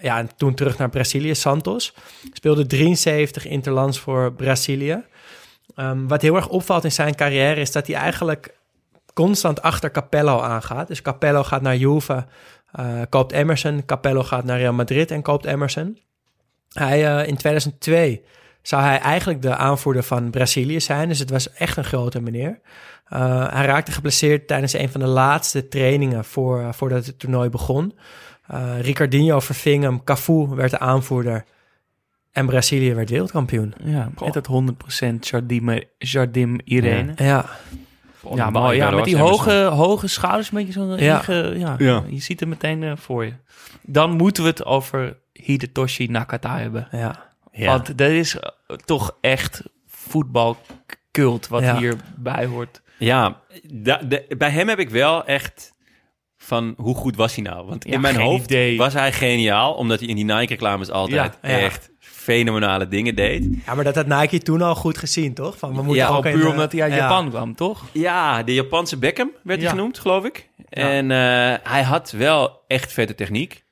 ja, 0.02 0.18
en 0.18 0.30
toen 0.38 0.54
terug 0.54 0.78
naar 0.78 0.90
Brazilië, 0.90 1.36
Santos. 1.36 1.94
Speelde 2.34 2.66
73 2.66 3.46
interlands 3.46 4.00
voor 4.00 4.34
Brazilië. 4.34 5.04
Um, 5.80 6.08
wat 6.08 6.22
heel 6.22 6.36
erg 6.36 6.48
opvalt 6.48 6.84
in 6.84 6.92
zijn 6.92 7.16
carrière 7.16 7.60
is 7.60 7.72
dat 7.72 7.88
hij 7.88 7.96
eigenlijk 7.96 8.58
constant 9.14 9.62
achter 9.62 9.92
Capello 9.92 10.40
aangaat. 10.40 10.88
Dus 10.88 11.02
Capello 11.02 11.44
gaat 11.44 11.62
naar 11.62 11.76
Juve, 11.76 12.26
uh, 12.80 13.02
koopt 13.10 13.32
Emerson. 13.32 13.86
Capello 13.86 14.24
gaat 14.24 14.44
naar 14.44 14.58
Real 14.58 14.74
Madrid 14.74 15.12
en 15.12 15.22
koopt 15.22 15.46
Emerson. 15.46 15.98
Hij, 16.74 17.20
uh, 17.22 17.28
in 17.28 17.38
2002 17.38 18.24
zou 18.62 18.82
hij 18.82 19.00
eigenlijk 19.00 19.42
de 19.42 19.56
aanvoerder 19.56 20.04
van 20.04 20.30
Brazilië 20.30 20.80
zijn. 20.80 21.08
Dus 21.08 21.20
het 21.20 21.30
was 21.30 21.54
echt 21.54 21.78
een 21.78 21.84
grote 21.84 22.22
meneer. 22.22 22.60
Uh, 23.14 23.54
hij 23.54 23.66
raakte 23.66 23.92
geblesseerd 23.92 24.48
tijdens 24.48 24.74
een 24.74 24.90
van 24.90 25.02
de 25.02 25.08
laatste 25.08 25.68
trainingen 25.68 26.26
voor, 26.26 26.74
voordat 26.74 27.06
het 27.06 27.20
toernooi 27.20 27.50
begon. 27.50 27.98
Ricardinho 28.82 29.40
verving 29.40 29.84
hem, 29.84 30.04
Cafu 30.04 30.48
werd 30.48 30.72
de 30.72 30.80
aanvoerder 30.80 31.46
en 32.32 32.46
Brazilië 32.46 32.94
werd 32.94 33.10
wereldkampioen. 33.10 33.74
Ja, 33.84 34.10
met 34.24 34.34
het 34.34 34.48
100% 34.48 35.16
Jardim, 35.20 35.82
Jardim 35.98 36.60
Irene. 36.64 37.12
Ja, 37.16 37.26
ja. 37.26 37.46
Ja, 38.36 38.50
mooi. 38.50 38.78
Ja, 38.78 38.90
met 38.92 39.04
die 39.06 39.18
hoge, 39.18 39.52
hoge 39.64 40.08
schouders, 40.08 40.52
een 40.52 40.58
beetje 40.58 40.74
zo'n... 40.74 40.98
Ja. 40.98 41.22
Ja. 41.28 41.76
ja. 41.78 42.04
Je 42.08 42.20
ziet 42.22 42.40
hem 42.40 42.50
meteen 42.50 42.82
uh, 42.82 42.92
voor 42.96 43.26
je. 43.26 43.34
Dan 43.82 44.12
moeten 44.12 44.44
we 44.44 44.50
het 44.50 44.66
over 44.66 45.18
Hidetoshi 45.34 46.08
Nakata 46.08 46.58
hebben. 46.58 46.88
ja. 46.92 47.28
Ja. 47.52 47.66
Want 47.66 47.98
dat 47.98 48.10
is 48.10 48.36
uh, 48.36 48.42
toch 48.86 49.18
echt 49.22 49.64
voetbalcult 50.34 51.48
wat 51.48 51.62
Ja. 51.62 51.78
hierbij 51.78 52.46
hoort. 52.46 52.82
Ja, 52.98 53.42
da- 53.74 54.02
de- 54.08 54.36
bij 54.38 54.50
hem 54.50 54.68
heb 54.68 54.80
ik 54.80 54.90
wel 54.90 55.26
echt 55.26 55.74
van 56.38 56.74
hoe 56.78 56.96
goed 56.96 57.16
was 57.16 57.36
hij 57.36 57.44
nou? 57.44 57.68
Want 57.68 57.84
Ja, 57.86 57.92
in 57.94 58.02
mijn 58.02 58.16
hoofd 58.20 58.44
idee. 58.44 58.78
was 58.78 58.94
hij 58.94 59.12
geniaal, 59.14 59.74
omdat 59.74 60.00
hij 60.00 60.08
in 60.08 60.16
die 60.16 60.26
Nike-reclames 60.26 60.90
altijd 60.92 61.38
Ja, 61.42 61.50
ja. 61.50 61.58
echt 61.60 61.90
fenomenale 62.30 62.88
dingen 62.88 63.16
deed. 63.16 63.48
Ja, 63.66 63.76
maar 63.76 63.84
dat 63.84 63.96
had 63.96 64.08
Nike 64.08 64.38
toen 64.40 64.62
al 64.62 64.76
goed 64.76 64.98
gezien, 64.98 65.34
toch? 65.34 65.58
Van, 65.58 65.70
we 65.76 65.82
moeten 65.82 65.96
Ja, 65.96 66.08
ook 66.10 66.22
puur 66.24 66.44
eh, 66.46 66.50
omdat 66.50 66.72
hij 66.72 66.82
uit 66.82 66.92
ja. 66.94 66.98
Japan 66.98 67.30
kwam, 67.30 67.56
toch? 67.56 67.84
Ja, 67.92 68.44
de 68.44 68.54
Japanse 68.54 68.98
Beckham 68.98 69.32
werd 69.44 69.62
hij 69.62 69.70
genoemd, 69.70 70.00
geloof 70.00 70.26
ik. 70.26 70.50
Ja. 70.70 70.90
En 70.92 71.12
eh, 71.12 71.72
hij 71.72 71.84
had 71.84 72.12
wel 72.12 72.62
echt 72.68 72.94
vette 72.94 73.16
techniek. 73.16 73.64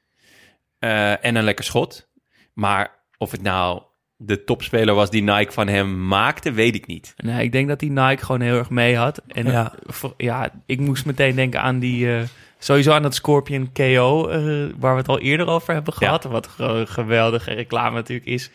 Eh, 0.80 1.26
en 1.26 1.36
een 1.36 1.44
lekker 1.44 1.66
schot. 1.66 2.08
Maar 2.54 2.90
of 3.18 3.32
het 3.32 3.42
nou 3.42 3.82
de 4.16 4.44
topspeler 4.44 4.96
was 4.96 5.10
die 5.10 5.24
Nike 5.24 5.52
van 5.52 5.68
hem 5.68 6.08
maakte, 6.08 6.52
weet 6.52 6.76
ik 6.76 6.88
niet. 6.88 7.14
Nee, 7.18 7.44
ik 7.44 7.52
denk 7.52 7.68
dat 7.68 7.80
die 7.80 7.92
Nike 7.92 8.26
gewoon 8.26 8.42
heel 8.42 8.58
erg 8.58 8.70
mee 8.70 8.96
had. 8.98 9.22
En 9.28 9.46
Ja. 9.46 9.52
ja, 9.52 9.74
voor, 9.86 10.14
ja 10.18 10.52
ik 10.66 10.80
moest 10.80 11.06
meteen 11.06 11.36
denken 11.36 11.62
aan 11.62 11.80
die... 11.80 12.16
eh, 12.16 12.22
sowieso 12.58 12.92
aan 12.92 13.02
dat 13.02 13.16
Scorpion 13.16 13.72
KO, 13.74 14.28
eh, 14.28 14.40
waar 14.78 14.94
we 14.94 15.00
het 15.00 15.08
al 15.08 15.20
eerder 15.20 15.48
over 15.48 15.74
hebben 15.74 15.94
gehad. 15.94 16.24
Wat 16.24 16.50
een 16.58 16.88
geweldige 16.88 17.54
reclame 17.54 17.96
natuurlijk 17.96 18.28
is. 18.28 18.52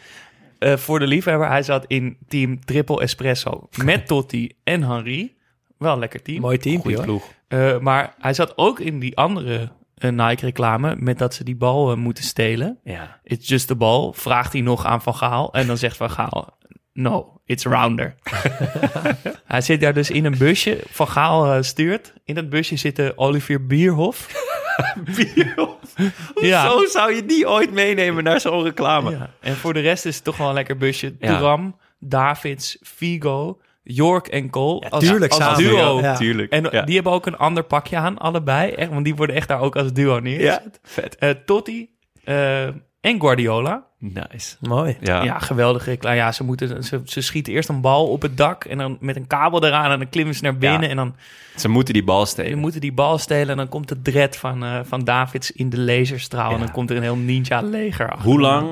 Eh, 0.59 0.76
voor 0.76 0.98
de 0.98 1.07
liefhebber, 1.07 1.48
hij 1.48 1.62
zat 1.62 1.84
in 1.86 2.16
team 2.28 2.64
Triple 2.64 3.00
Espresso 3.00 3.68
met 3.84 4.07
Totti 4.07 4.53
en 4.64 4.82
Henry. 4.82 5.34
Wel 5.78 5.92
een 5.92 5.98
lekker 5.98 6.22
team. 6.22 6.40
Mooi 6.40 6.59
team, 6.59 6.80
Goeie 6.80 6.96
hoor. 6.96 7.05
ploeg. 7.07 7.24
Eh, 7.48 7.78
maar 7.78 8.14
hij 8.18 8.34
zat 8.34 8.59
ook 8.59 8.80
in 8.80 8.98
die 8.98 9.16
andere 9.16 9.68
Nike-reclame 10.11 10.96
met 10.98 11.18
dat 11.18 11.34
ze 11.34 11.44
die 11.44 11.57
bal 11.57 11.96
moeten 11.96 12.24
stelen. 12.24 12.78
Ja. 12.84 13.20
It's 13.24 13.48
just 13.48 13.66
the 13.66 13.74
ball. 13.74 14.12
Vraagt 14.12 14.53
hij 14.53 14.62
nog 14.62 14.84
aan 14.86 15.03
Van 15.03 15.14
Gaal. 15.14 15.53
En 15.53 15.66
dan 15.66 15.76
zegt 15.76 15.96
Van 15.96 16.11
Gaal, 16.11 16.57
no, 16.93 17.40
it's 17.45 17.64
rounder. 17.64 18.14
hij 19.45 19.61
zit 19.61 19.80
daar 19.80 19.95
dus 19.95 20.11
in 20.11 20.24
een 20.24 20.38
busje. 20.38 20.80
Van 20.90 21.09
Gaal 21.09 21.53
eh, 21.53 21.62
stuurt. 21.62 22.12
In 22.24 22.34
dat 22.34 22.49
busje 22.49 22.76
zit 22.76 23.16
Olivier 23.16 23.66
Bierhoff. 23.66 24.28
Ja. 26.40 26.70
Zo 26.70 26.86
zou 26.86 27.14
je 27.14 27.26
die 27.26 27.49
ooit 27.49 27.72
meenemen 27.72 28.24
naar 28.24 28.40
zo'n 28.40 28.62
reclame. 28.62 29.11
Ja. 29.11 29.30
En 29.40 29.57
voor 29.57 29.74
de 29.74 29.80
rest 29.80 30.05
is 30.05 30.14
het 30.14 30.24
toch 30.24 30.36
wel 30.36 30.49
een 30.49 30.55
lekker 30.55 30.76
busje. 30.76 31.14
Ja. 31.18 31.72
Davids, 31.99 32.78
Figo, 32.82 33.61
York 33.82 34.28
en 34.28 34.51
Cole. 34.51 34.90
als, 34.90 35.05
tuurlijk 35.05 35.32
als 35.32 35.43
samen, 35.43 35.59
duo. 35.59 36.01
ja. 36.01 36.16
Tuurlijk. 36.16 36.53
En 36.53 36.68
ja. 36.70 36.82
die 36.82 36.95
hebben 36.95 37.12
ook 37.12 37.26
een 37.26 37.36
ander 37.36 37.62
pakje 37.62 37.97
aan, 37.97 38.18
allebei. 38.18 38.70
Echt, 38.70 38.90
want 38.90 39.05
die 39.05 39.14
worden 39.14 39.36
echt 39.36 39.49
daar 39.49 39.61
ook 39.61 39.76
als 39.76 39.93
duo 39.93 40.14
ja, 40.14 40.20
neergezet. 40.20 40.80
vet. 40.82 41.16
Eh, 41.16 41.30
Totti 41.30 41.90
eh, 42.24 42.68
en 43.03 43.20
Guardiola. 43.20 43.84
Nice. 43.98 44.57
Mooi. 44.61 44.96
Ja. 45.00 45.22
Ja, 45.22 45.38
geweldige 45.38 45.90
reclame. 45.90 46.16
Ja, 46.16 46.32
ze, 46.32 46.44
moeten, 46.44 46.84
ze, 46.84 47.00
ze 47.05 47.20
schieten 47.20 47.53
eerst 47.53 47.68
een 47.68 47.80
bal 47.80 48.09
op 48.09 48.22
het 48.22 48.36
dak 48.36 48.64
en 48.64 48.78
dan 48.78 48.96
met 49.00 49.16
een 49.16 49.26
kabel 49.26 49.64
eraan 49.64 49.90
en 49.90 49.98
dan 49.98 50.09
klimmen 50.09 50.34
ze 50.34 50.42
naar 50.42 50.57
binnen. 50.59 50.82
Ja. 50.82 50.88
En 50.88 50.96
dan 50.96 51.14
Ze 51.57 51.68
moeten 51.68 51.94
die 51.94 52.05
bal 52.05 52.26
ze 52.26 52.32
stelen. 52.32 52.59
moeten 52.59 52.80
die 52.80 52.92
bal 52.92 53.18
stelen 53.18 53.48
en 53.48 53.57
dan 53.57 53.68
komt 53.68 53.88
de 53.88 54.03
dread 54.03 54.36
van, 54.36 54.64
eh, 54.64 54.80
van 54.84 55.05
Davids 55.05 55.53
in 55.53 55.70
de 55.70 55.78
laserstraal. 55.80 56.53
En 56.53 56.59
dan 56.59 56.70
komt 56.70 56.90
er 56.90 56.96
een 56.96 57.03
heel 57.03 57.16
ninja-leger 57.16 58.11
achter. 58.11 58.24
Hoe 58.30 58.40
lang 58.40 58.68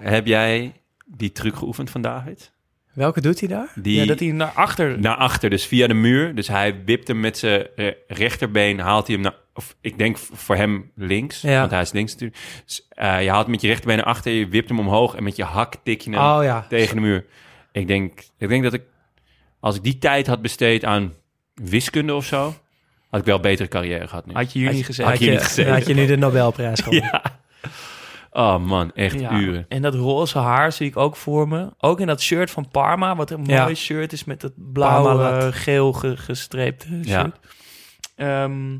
heb 0.00 0.26
jij 0.26 0.72
die 1.06 1.32
truc 1.32 1.56
geoefend 1.56 1.90
van 1.90 2.00
David? 2.02 2.52
Welke 2.92 3.20
doet 3.20 3.40
hij 3.40 3.48
daar? 3.48 3.72
Die 3.74 4.00
Ja, 4.00 4.06
dat 4.06 4.18
hij 4.18 4.28
naar 4.32 4.52
achter... 4.54 5.00
naar 5.00 5.16
achter, 5.16 5.50
dus 5.50 5.66
via 5.66 5.86
de 5.86 5.94
muur. 5.94 6.34
Dus 6.34 6.48
hij 6.48 6.84
wipt 6.84 7.08
hem 7.08 7.20
met 7.20 7.38
zijn 7.38 7.66
eh, 7.76 7.92
rechterbeen, 8.08 8.78
haalt 8.80 9.06
hij 9.06 9.14
hem 9.14 9.24
naar... 9.24 9.34
Of 9.60 9.76
ik 9.80 9.98
denk 9.98 10.18
voor 10.18 10.56
hem 10.56 10.90
links, 10.94 11.40
Ja. 11.40 11.58
want 11.58 11.70
hij 11.70 11.80
is 11.80 11.92
links 11.92 12.12
natuurlijk. 12.12 12.40
Dus, 12.66 12.86
eh, 12.88 13.22
je 13.22 13.30
haalt 13.30 13.46
met 13.46 13.60
je 13.60 13.66
rechterbeen 13.68 13.96
naar 13.96 14.06
achter, 14.06 14.32
je 14.32 14.48
wipt 14.48 14.68
hem 14.68 14.78
omhoog... 14.78 15.14
en 15.14 15.22
met 15.22 15.36
je 15.36 15.44
hak 15.44 15.74
tik 15.82 16.00
je 16.00 16.10
hem 16.10 16.20
Oh 16.20 16.42
ja. 16.44 16.66
tegen 16.68 16.94
de 16.94 17.00
muur. 17.02 17.26
Ik 17.72 17.86
denk, 17.86 18.20
ik 18.38 18.48
denk 18.48 18.62
dat 18.62 18.72
ik, 18.72 18.82
als 19.60 19.76
ik 19.76 19.82
die 19.82 19.98
tijd 19.98 20.26
had 20.26 20.42
besteed 20.42 20.84
aan 20.84 21.12
wiskunde 21.54 22.14
of 22.14 22.24
zo... 22.24 22.54
had 23.10 23.20
ik 23.20 23.26
wel 23.26 23.36
een 23.36 23.42
betere 23.42 23.68
carrière 23.68 24.08
gehad 24.08 24.26
nu. 24.26 24.34
Had 24.34 24.52
je 24.52 24.58
hier 24.58 24.72
niet 24.72 24.84
gezegd. 24.84 25.08
had 25.08 25.18
je 25.18 25.30
niet 25.30 25.42
gezeten. 25.42 25.72
had 25.72 25.86
je 25.86 25.94
nu 25.94 26.06
de 26.06 26.16
Nobelprijs 26.16 26.80
gewonnen. 26.84 27.10
Ja. 27.12 27.22
Oh 28.32 28.58
man, 28.64 28.92
echt 28.94 29.20
Ja, 29.20 29.32
uren. 29.32 29.66
En 29.68 29.82
dat 29.82 29.94
roze 29.94 30.38
haar 30.38 30.72
zie 30.72 30.86
ik 30.86 30.96
ook 30.96 31.16
voor 31.16 31.48
me. 31.48 31.68
Ook 31.78 32.00
in 32.00 32.06
dat 32.06 32.20
shirt 32.20 32.50
van 32.50 32.68
Parma, 32.70 33.16
wat 33.16 33.30
een 33.30 33.44
Ja. 33.44 33.62
mooi 33.62 33.74
shirt 33.74 34.12
is 34.12 34.24
met 34.24 34.42
het 34.42 34.52
blauw, 34.72 35.02
Parmalat. 35.02 35.42
eh, 35.42 35.60
geel 35.60 35.92
ge- 35.92 36.16
gestreepte 36.16 36.86
shirt. 36.88 37.06
Ja. 37.06 37.32
Ehm, 38.16 38.76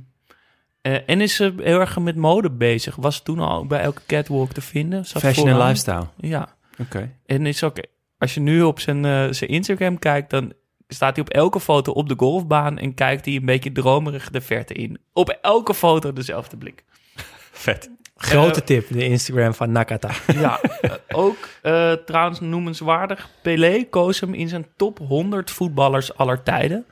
eh, 0.83 0.97
en 1.07 1.21
is 1.21 1.35
ze 1.35 1.55
heel 1.57 1.81
erg 1.81 1.99
met 1.99 2.17
mode 2.17 2.51
bezig. 2.51 2.97
Was 2.97 3.17
ze 3.17 3.23
toen 3.23 3.39
al 3.39 3.67
bij 3.67 3.81
elke 3.81 4.01
catwalk 4.07 4.53
te 4.53 4.61
vinden. 4.61 5.07
Zat 5.07 5.23
Fashion 5.23 5.49
en 5.49 5.59
lifestyle. 5.59 6.07
Ja. 6.17 6.49
Oké. 6.79 7.11
En 7.27 7.47
is 7.47 7.63
ook, 7.65 7.77
als 8.19 8.35
je 8.35 8.41
nu 8.41 8.63
op 8.63 8.81
zijn, 8.81 9.05
eh, 9.05 9.27
zijn 9.31 9.51
Instagram 9.51 9.99
kijkt, 9.99 10.31
dan 10.31 10.53
staat 10.89 11.17
hij 11.17 11.25
op 11.25 11.31
elke 11.31 11.61
foto 11.61 11.93
op 11.93 12.09
de 12.09 12.15
golfbaan 12.17 12.79
en 12.79 12.95
kijkt 12.95 13.25
hij 13.25 13.35
een 13.35 13.45
beetje 13.45 13.73
dromerig 13.73 14.31
de 14.31 14.41
verte 14.41 14.75
in. 14.75 14.99
Op 15.13 15.39
elke 15.43 15.75
foto 15.75 16.13
dezelfde 16.13 16.57
blik. 16.57 16.85
Vet. 17.53 17.91
Grote 18.17 18.65
tip, 18.65 18.87
de 18.89 19.05
Instagram 19.05 19.55
van 19.55 19.73
Nakata. 19.73 20.11
Ja, 20.41 20.61
eh, 20.61 20.93
ook 21.09 21.49
eh, 21.63 21.93
trouwens 21.93 22.41
noemenswaardig. 22.41 23.31
Pelé 23.43 23.85
koos 23.85 24.21
hem 24.21 24.35
in 24.35 24.49
zijn 24.49 24.67
top 24.77 24.99
100 24.99 25.51
voetballers 25.51 26.17
aller 26.17 26.43
tijden. 26.43 26.85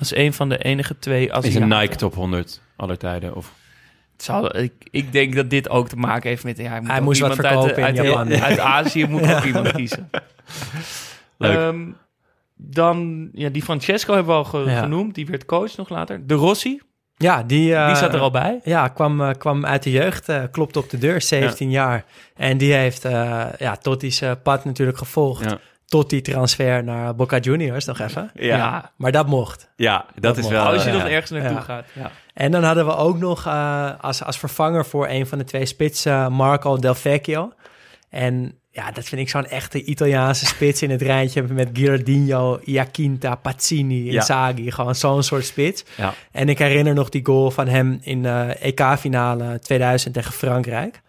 Is 0.00 0.14
een 0.14 0.32
van 0.32 0.48
de 0.48 0.58
enige 0.58 0.98
twee 0.98 1.24
Is 1.24 1.30
Aziaten. 1.30 1.62
een 1.62 1.80
Nike 1.80 1.96
top 1.96 2.14
100 2.14 2.60
aller 2.78 2.98
tijden? 2.98 3.34
Of... 3.34 3.52
Het 4.12 4.22
Zou, 4.26 4.58
ik, 4.58 4.72
ik 4.90 5.12
denk 5.12 5.34
dat 5.34 5.50
dit 5.50 5.68
ook 5.68 5.88
te 5.88 5.96
maken 5.96 6.28
heeft 6.28 6.44
met... 6.44 6.58
Ja, 6.58 6.68
hij 6.70 6.80
moet 6.80 6.90
Hij 6.90 7.00
moest 7.00 7.20
wat 7.20 7.30
iemand 7.30 7.46
uit, 7.48 7.58
verkopen 7.58 7.88
in 7.88 7.98
uit, 7.98 8.06
Japan. 8.06 8.28
Uit, 8.32 8.42
uit 8.48 8.58
Azië 8.58 9.06
moet 9.06 9.34
ook 9.34 9.44
iemand 9.44 9.72
kiezen. 9.72 10.10
Leuk. 11.38 11.56
Ehm, 11.56 11.86
dan, 12.56 13.28
ja, 13.32 13.48
die 13.48 13.62
Francesco 13.62 14.14
hebben 14.14 14.32
we 14.32 14.38
al 14.38 14.44
ge- 14.44 14.70
Ja. 14.70 14.80
genoemd. 14.80 15.14
Die 15.14 15.26
werd 15.26 15.44
coach 15.44 15.76
nog 15.76 15.88
later. 15.88 16.26
De 16.26 16.34
Rossi, 16.34 16.80
Ja, 17.16 17.42
die, 17.42 17.74
eh, 17.74 17.86
die 17.86 17.96
zat 17.96 18.14
er 18.14 18.20
al 18.20 18.30
bij. 18.30 18.60
Ja, 18.64 18.88
kwam, 18.88 19.20
eh, 19.20 19.30
kwam 19.38 19.66
uit 19.66 19.82
de 19.82 19.90
jeugd, 19.90 20.28
eh 20.28 20.42
klopte 20.50 20.78
op 20.78 20.90
de 20.90 20.98
deur, 20.98 21.22
17 21.22 21.70
jaar. 21.70 22.04
En 22.36 22.58
die 22.58 22.72
heeft 22.72 23.04
eh 23.04 23.44
ja, 23.58 23.76
Totti's 23.76 24.20
eh, 24.20 24.32
pad 24.42 24.64
natuurlijk 24.64 24.98
gevolgd. 24.98 25.44
Ja. 25.50 25.58
Tot 25.88 26.10
die 26.10 26.20
transfer 26.20 26.84
naar 26.84 27.14
Boca 27.14 27.38
Juniors 27.38 27.84
nog 27.84 27.98
even. 28.00 28.30
Ja, 28.34 28.44
ja. 28.46 28.56
Ja. 28.56 28.92
Maar 28.96 29.12
dat 29.12 29.26
mocht. 29.26 29.68
dat, 30.20 30.36
is 30.36 30.42
mocht. 30.42 30.54
wel... 30.54 30.64
Als 30.66 30.84
je 30.84 30.90
ja. 30.90 30.96
nog 30.96 31.06
ergens 31.08 31.30
naartoe 31.30 31.50
Ja. 31.56 31.60
gaat. 31.60 31.84
Ja. 31.92 32.10
En 32.34 32.50
dan 32.50 32.62
hadden 32.64 32.86
we 32.86 32.96
ook 32.96 33.18
nog 33.18 33.46
eh, 33.46 33.90
als, 34.00 34.24
als 34.24 34.38
vervanger 34.38 34.86
voor 34.86 35.08
een 35.08 35.26
van 35.26 35.38
de 35.38 35.44
twee 35.44 35.66
spitsen 35.66 36.32
Marco 36.32 36.76
Del 36.76 36.94
Vecchio. 36.94 37.52
En 38.10 38.58
ja, 38.70 38.90
dat 38.90 39.04
vind 39.04 39.20
ik 39.20 39.28
zo'n 39.28 39.46
echte 39.46 39.82
Italiaanse 39.84 40.46
spits 40.46 40.82
in 40.82 40.90
het 40.90 41.02
rijtje 41.02 41.42
met 41.42 41.68
Gilardino, 41.72 42.58
Iaquinta, 42.64 43.34
Pazzini, 43.34 44.04
Ja. 44.04 44.12
Inzaghi. 44.12 44.70
Gewoon 44.70 44.94
zo'n 44.94 45.22
soort 45.22 45.44
spits. 45.44 45.84
Ja. 45.96 46.14
En 46.32 46.48
ik 46.48 46.58
herinner 46.58 46.94
nog 46.94 47.08
die 47.08 47.24
goal 47.26 47.50
van 47.50 47.66
hem 47.68 47.98
in 48.02 48.22
de 48.22 48.56
EK-finale 48.60 49.58
2000 49.58 50.14
tegen 50.14 50.32
Frankrijk. 50.32 51.00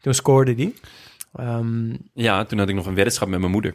Toen 0.00 0.14
scoorde 0.14 0.54
die. 0.54 0.74
Ehm, 1.36 1.94
ja, 2.14 2.44
toen 2.44 2.58
had 2.58 2.68
ik 2.68 2.74
nog 2.74 2.86
een 2.86 2.94
weddenschap 2.94 3.28
met 3.28 3.38
mijn 3.40 3.52
moeder. 3.52 3.74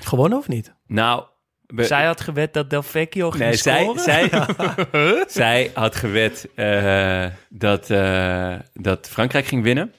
Gewonnen 0.00 0.38
of 0.38 0.48
niet? 0.48 0.74
Nou... 0.86 1.24
we- 1.66 1.84
Zij 1.84 2.04
had 2.04 2.20
gewet 2.20 2.52
dat 2.54 2.70
Del 2.70 2.82
Vecchio 2.82 3.30
ging 3.30 3.44
Nee, 3.44 3.56
zij, 3.56 3.82
scoren. 3.82 4.00
zij, 4.02 4.30
zij 5.26 5.70
had 5.74 5.94
gewet 5.96 6.48
eh, 6.54 7.26
dat, 7.48 7.90
eh, 7.90 8.54
dat 8.72 9.08
Frankrijk 9.08 9.46
ging 9.46 9.62
winnen. 9.62 9.92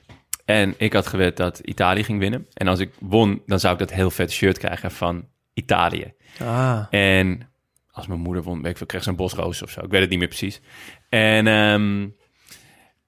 En 0.46 0.74
ik 0.78 0.94
had 0.94 1.08
gewet 1.08 1.38
dat 1.38 1.60
Italië 1.60 2.04
ging 2.04 2.20
winnen. 2.20 2.48
En 2.54 2.68
als 2.68 2.80
ik 2.80 2.92
won, 3.00 3.42
dan 3.46 3.60
zou 3.60 3.74
ik 3.74 3.80
dat 3.80 3.92
heel 3.92 4.12
vet 4.12 4.32
shirt 4.32 4.58
krijgen 4.58 4.92
van 4.92 5.28
Italië. 5.54 6.14
Ah, 6.40 6.86
En 6.90 7.50
als 7.92 8.08
mijn 8.08 8.20
moeder 8.20 8.44
won, 8.44 8.62
weet 8.62 8.72
ik 8.72 8.78
veel, 8.78 8.86
kreeg 8.86 9.04
ze 9.04 9.10
een 9.10 9.16
bosroos 9.16 9.62
of 9.62 9.70
zo. 9.70 9.82
Ik 9.82 9.90
weet 9.92 10.02
het 10.02 10.10
niet 10.10 10.20
meer 10.20 10.28
precies. 10.28 10.62
En 11.10 11.48
ehm, 11.48 12.08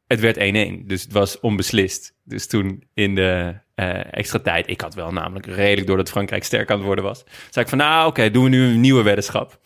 het 0.08 0.20
werd 0.20 0.38
1-1, 0.38 0.86
dus 0.86 1.04
het 1.04 1.12
was 1.12 1.40
onbeslist. 1.40 2.14
Dus 2.24 2.48
toen 2.48 2.84
in 2.94 3.16
de 3.16 3.56
eh, 3.76 4.14
extra 4.14 4.40
tijd, 4.40 4.70
ik 4.70 4.82
had 4.82 4.94
wel 4.94 5.12
namelijk 5.12 5.46
redelijk 5.46 5.88
door 5.88 5.98
dat 5.98 6.10
Frankrijk 6.10 6.44
sterk 6.44 6.72
aan 6.72 6.78
het 6.78 6.86
worden 6.86 7.04
was, 7.04 7.24
zei 7.50 7.66
ik 7.66 7.70
van 7.70 7.78
nou 7.78 8.08
oké, 8.08 8.32
doen 8.32 8.44
we 8.44 8.50
nu 8.50 8.64
een 8.64 8.82
nieuwe 8.82 9.04
weddenschap. 9.04 9.60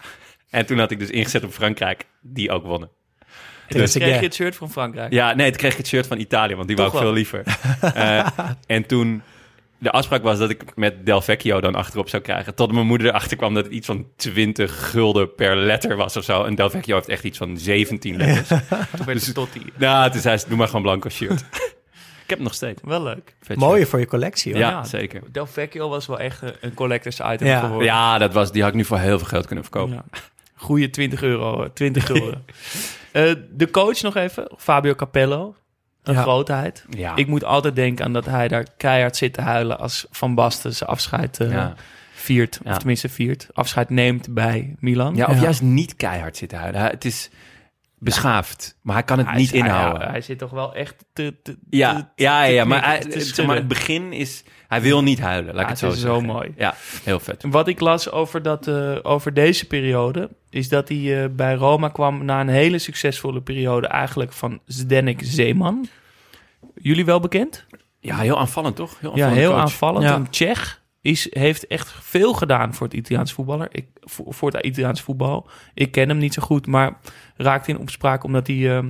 En 0.49 0.65
toen 0.65 0.79
had 0.79 0.91
ik 0.91 0.99
dus 0.99 1.09
ingezet 1.09 1.43
op 1.43 1.51
Frankrijk, 1.51 2.05
die 2.21 2.51
ook 2.51 2.65
wonnen. 2.65 2.89
dus 3.67 3.93
Kreeg 3.93 4.19
je 4.19 4.25
het 4.25 4.33
shirt 4.35 4.55
van 4.55 4.71
Frankrijk? 4.71 5.13
Ja, 5.13 5.33
nee, 5.33 5.49
toen 5.49 5.57
kreeg 5.57 5.71
ik 5.71 5.77
het 5.77 5.87
shirt 5.87 6.07
van 6.07 6.19
Italië, 6.19 6.55
want 6.55 6.67
die 6.67 6.77
Toch 6.77 6.91
wou 6.91 6.97
ik 7.13 7.23
veel 7.23 7.33
wel. 7.33 7.43
liever. 7.43 7.43
Eh, 8.03 8.27
en 8.65 8.85
toen, 8.85 9.21
de 9.81 9.91
afspraak 9.91 10.23
was 10.23 10.37
dat 10.39 10.49
ik 10.49 10.75
met 10.75 11.05
Del 11.05 11.21
Vecchio 11.21 11.61
dan 11.61 11.75
achterop 11.75 12.09
zou 12.09 12.21
krijgen. 12.23 12.55
Tot 12.55 12.71
mijn 12.71 12.85
moeder 12.85 13.07
erachter 13.07 13.37
kwam 13.37 13.53
dat 13.53 13.63
het 13.63 13.73
iets 13.73 13.85
van 13.85 14.07
20 14.15 14.89
gulden 14.89 15.35
per 15.35 15.55
letter 15.55 15.95
was 15.95 16.17
of 16.17 16.23
zo. 16.23 16.43
En 16.43 16.55
Del 16.55 16.69
Vecchio 16.69 16.95
heeft 16.95 17.07
echt 17.07 17.23
iets 17.23 17.37
van 17.37 17.57
17 17.57 18.17
letters. 18.17 18.47
Toen 18.95 19.05
werd 19.05 19.25
het 19.25 19.33
tot 19.33 19.53
die. 19.53 19.65
Nou, 19.77 20.11
toen 20.11 20.21
zei 20.21 20.37
ze, 20.37 20.47
doe 20.47 20.57
maar 20.57 20.67
gewoon 20.67 20.81
blanco 20.81 21.09
shirt. 21.09 21.39
ik 22.23 22.27
heb 22.27 22.37
het 22.37 22.39
nog 22.47 22.53
steeds. 22.53 22.81
Wel 22.85 23.03
leuk. 23.03 23.35
Vet 23.41 23.57
mooie 23.57 23.77
shirt. 23.77 23.89
voor 23.89 23.99
je 23.99 24.05
collectie 24.07 24.51
hoor. 24.51 24.61
Ja, 24.61 24.83
zeker. 24.83 25.21
Del 25.31 25.45
Vecchio 25.47 25.89
was 25.89 26.05
wel 26.07 26.19
echt 26.19 26.41
een- 26.61 26.73
collectors 26.73 27.19
item 27.19 27.47
Ja. 27.47 27.59
geworden. 27.59 27.85
Ja, 27.87 28.17
dat 28.17 28.33
was, 28.33 28.51
die 28.51 28.61
had 28.61 28.71
ik 28.71 28.77
nu 28.77 28.85
voor 28.85 28.97
heel 28.99 29.17
veel 29.17 29.27
geld 29.27 29.45
kunnen 29.45 29.63
verkopen. 29.63 29.93
Ja. 29.93 30.03
Goeie 30.55 30.89
20 30.89 31.21
euro, 31.23 31.73
20 31.73 32.05
gulden. 32.05 32.43
Eh, 33.11 33.31
de 33.49 33.69
coach 33.71 34.01
nog 34.01 34.15
even, 34.15 34.51
Fabio 34.57 34.95
Capello. 34.95 35.55
Een 36.03 36.13
Ja. 36.13 36.21
grootheid. 36.21 36.85
Ja. 36.89 37.15
Ik 37.15 37.27
moet 37.27 37.43
altijd 37.43 37.75
denken 37.75 38.05
aan 38.05 38.13
dat 38.13 38.25
hij 38.25 38.47
daar 38.47 38.65
keihard 38.77 39.15
zit 39.15 39.33
te 39.33 39.41
huilen 39.41 39.79
als 39.79 40.05
Van 40.11 40.35
Basten 40.35 40.73
zijn 40.75 40.89
afscheid 40.89 41.39
eh, 41.39 41.51
Ja. 41.51 41.73
viert. 42.13 42.59
Ja. 42.63 42.71
Of 42.71 42.77
tenminste 42.77 43.09
viert. 43.09 43.47
Afscheid 43.53 43.89
neemt 43.89 44.33
bij 44.33 44.75
Milan. 44.79 45.15
Ja, 45.15 45.25
of 45.25 45.35
Ja. 45.35 45.41
juist 45.41 45.61
niet 45.61 45.95
keihard 45.95 46.37
zitten 46.37 46.57
huilen. 46.57 46.79
Hij- 46.81 46.89
Het 46.89 47.05
is 47.05 47.29
beschaafd, 48.03 48.77
maar 48.81 48.95
hij 48.95 49.03
kan 49.03 49.17
het 49.17 49.27
Hij 49.27 49.35
niet 49.35 49.53
is- 49.53 49.59
inhouden. 49.59 50.01
Hij, 50.01 50.11
hij 50.11 50.21
zit 50.21 50.37
toch 50.37 50.49
wel 50.49 50.75
echt 50.75 51.05
te... 51.13 51.35
te 51.43 51.57
Ja, 51.69 51.93
te- 52.15 52.23
ja, 52.23 52.45
te 52.45 52.51
ja, 52.51 52.65
maar, 52.65 52.85
hij, 52.85 53.01
zeg 53.09 53.45
het 53.47 53.67
begin 53.67 54.13
is... 54.13 54.43
Hij 54.67 54.81
wil 54.81 55.03
niet 55.03 55.19
huilen, 55.19 55.53
laat 55.55 55.61
ik 55.61 55.63
Ja, 55.63 55.69
het 55.69 55.79
zo 55.79 55.85
het 55.87 55.95
is 55.95 56.01
zo 56.01 56.21
mooi. 56.21 56.53
Ja, 56.57 56.73
heel 57.03 57.19
vet. 57.19 57.43
Wat 57.49 57.67
ik 57.67 57.79
las 57.79 58.11
over, 58.11 58.41
dat, 58.41 58.67
eh, 58.67 58.97
over 59.01 59.33
deze 59.33 59.67
periode, 59.67 60.29
is 60.49 60.69
dat 60.69 60.87
hij 60.89 61.23
eh, 61.23 61.29
bij 61.31 61.53
Roma 61.55 61.87
kwam 61.89 62.25
na 62.25 62.41
een 62.41 62.47
hele 62.49 62.77
succesvolle 62.79 63.41
periode 63.41 63.87
eigenlijk 63.87 64.31
van 64.33 64.59
Zdenek 64.65 65.19
Zeeman. 65.23 65.87
Jullie 66.75 67.05
wel 67.05 67.19
bekend? 67.19 67.65
Ja, 67.99 68.17
heel 68.17 68.39
aanvallend, 68.39 68.75
toch? 68.75 68.99
Heel 68.99 69.09
Ja, 69.15 69.25
aanvallend 69.25 69.37
heel 69.39 69.49
coach. 69.49 69.61
aanvallend. 69.61 70.03
Ja. 70.05 70.15
Een 70.15 70.29
Tsjech 70.29 70.80
is, 71.01 71.27
heeft 71.33 71.67
echt 71.67 71.91
veel 71.91 72.33
gedaan 72.33 72.73
voor 72.73 72.87
het 72.87 72.95
Italiaans 72.95 73.33
voetballer. 73.33 73.67
Ik, 73.71 73.87
voor, 74.01 74.33
voor 74.33 74.51
het 74.51 74.65
Italiaans 74.65 75.01
voetbal. 75.01 75.49
Ik 75.73 75.91
ken 75.91 76.09
hem 76.09 76.17
niet 76.17 76.33
zo 76.33 76.41
goed, 76.41 76.67
maar 76.67 76.99
raakte 77.35 77.71
in 77.71 77.79
opspraak 77.79 78.23
omdat 78.23 78.47
hij 78.47 78.83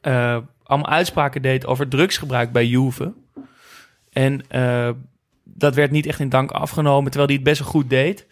eh, 0.00 0.38
allemaal 0.62 0.90
uitspraken 0.90 1.42
deed 1.42 1.66
over 1.66 1.88
drugsgebruik 1.88 2.52
bij 2.52 2.66
Juve. 2.66 3.12
En 4.12 4.48
eh, 4.48 4.90
dat 5.44 5.74
werd 5.74 5.90
niet 5.90 6.06
echt 6.06 6.20
in 6.20 6.28
dank 6.28 6.50
afgenomen, 6.50 7.10
terwijl 7.10 7.26
hij 7.26 7.34
het 7.34 7.44
best 7.44 7.60
wel 7.60 7.68
goed 7.68 7.90
deed. 7.90 8.26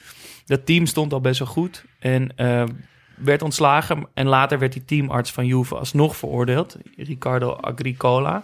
Dat 0.47 0.67
team 0.67 0.87
stond 0.87 1.13
al 1.13 1.21
best 1.21 1.39
wel 1.39 1.49
goed 1.49 1.85
en 1.99 2.37
eh, 2.37 2.65
werd 3.17 3.43
ontslagen. 3.43 4.09
En 4.15 4.27
later 4.27 4.59
werd 4.59 4.73
die 4.73 4.85
teamarts 4.85 5.33
van 5.33 5.47
Juve 5.47 5.75
alsnog 5.75 6.17
veroordeeld, 6.17 6.77
Riccardo 6.97 7.51
Agricola. 7.53 8.43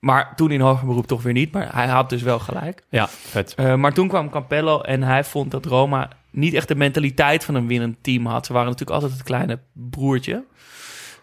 Maar 0.00 0.32
toen 0.36 0.50
in 0.50 0.60
hoger 0.60 0.86
beroep 0.86 1.06
toch 1.06 1.22
weer 1.22 1.32
niet, 1.32 1.52
maar 1.52 1.74
hij 1.74 1.86
had 1.86 2.10
dus 2.10 2.22
wel 2.22 2.38
gelijk. 2.38 2.82
Ja, 2.88 3.08
vet. 3.08 3.54
Eh, 3.54 3.74
maar 3.74 3.92
toen 3.92 4.08
kwam 4.08 4.30
Campello 4.30 4.80
en 4.80 5.02
hij 5.02 5.24
vond 5.24 5.50
dat 5.50 5.64
Roma 5.64 6.10
niet 6.30 6.54
echt 6.54 6.68
de 6.68 6.74
mentaliteit 6.74 7.44
van 7.44 7.54
een 7.54 7.66
winnend 7.66 7.96
team 8.00 8.26
had. 8.26 8.46
Ze 8.46 8.52
waren 8.52 8.68
natuurlijk 8.70 9.00
altijd 9.00 9.12
het 9.18 9.22
kleine 9.26 9.58
broertje. 9.72 10.44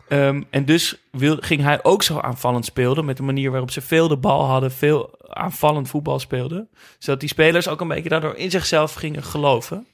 Ehm, 0.08 0.42
en 0.50 0.66
dus 0.66 0.96
wil, 1.12 1.38
ging 1.40 1.62
hij 1.62 1.84
ook 1.84 2.04
zo 2.04 2.20
aanvallend 2.20 2.66
spelen. 2.66 3.06
Met 3.06 3.18
de 3.18 3.24
manier 3.24 3.52
waarop 3.52 3.72
ze 3.72 3.82
veel 3.82 4.08
de 4.08 4.18
bal 4.18 4.46
hadden. 4.46 4.72
Veel 4.72 5.16
aanvallend 5.28 5.90
voetbal 5.90 6.20
speelden. 6.20 6.70
Zodat 7.00 7.20
die 7.20 7.30
spelers 7.30 7.68
ook 7.68 7.82
een 7.82 7.88
beetje 7.88 8.10
daardoor 8.10 8.36
in 8.36 8.52
zichzelf 8.52 8.94
gingen 8.94 9.24
geloven. 9.24 9.86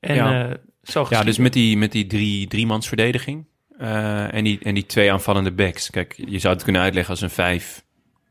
En 0.00 0.14
Ja. 0.14 0.48
eh, 0.48 0.54
zo 0.82 1.06
Ja, 1.10 1.22
dus 1.24 1.38
met 1.38 1.52
die, 1.52 1.76
met 1.76 1.92
die 1.92 2.06
drie, 2.06 2.46
driemans 2.46 2.88
verdediging 2.88 3.46
eh, 3.78 4.34
en, 4.34 4.44
die, 4.44 4.58
en 4.62 4.74
die 4.74 4.86
twee 4.86 5.12
aanvallende 5.12 5.52
backs. 5.52 5.90
Kijk, 5.90 6.14
je 6.26 6.38
zou 6.38 6.54
het 6.54 6.62
kunnen 6.62 6.82
uitleggen 6.82 7.10
als 7.12 7.20
een 7.22 7.30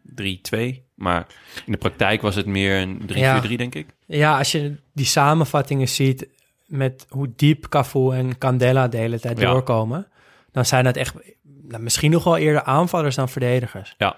5-3-2. 0.05 0.81
Maar 0.95 1.27
in 1.65 1.71
de 1.71 1.77
praktijk 1.77 2.21
was 2.21 2.35
het 2.35 2.45
meer 2.45 2.81
een 2.81 3.01
3-4-3, 3.07 3.15
Ja. 3.17 3.41
denk 3.57 3.75
ik. 3.75 3.87
Ja, 4.05 4.37
als 4.37 4.51
je 4.51 4.75
die 4.93 5.05
samenvattingen 5.05 5.87
ziet 5.89 6.27
met 6.65 7.05
hoe 7.09 7.29
diep 7.35 7.67
Cafu 7.69 8.11
en 8.11 8.37
Candela 8.37 8.87
de 8.87 8.97
hele 8.97 9.19
tijd 9.19 9.39
Ja. 9.39 9.51
doorkomen, 9.51 10.07
dan 10.51 10.65
zijn 10.65 10.83
dat 10.83 10.95
echt 10.95 11.13
nou, 11.67 11.83
misschien 11.83 12.11
nog 12.11 12.23
wel 12.23 12.37
eerder 12.37 12.63
aanvallers 12.63 13.15
dan 13.15 13.29
verdedigers. 13.29 13.95
Ja. 13.97 14.15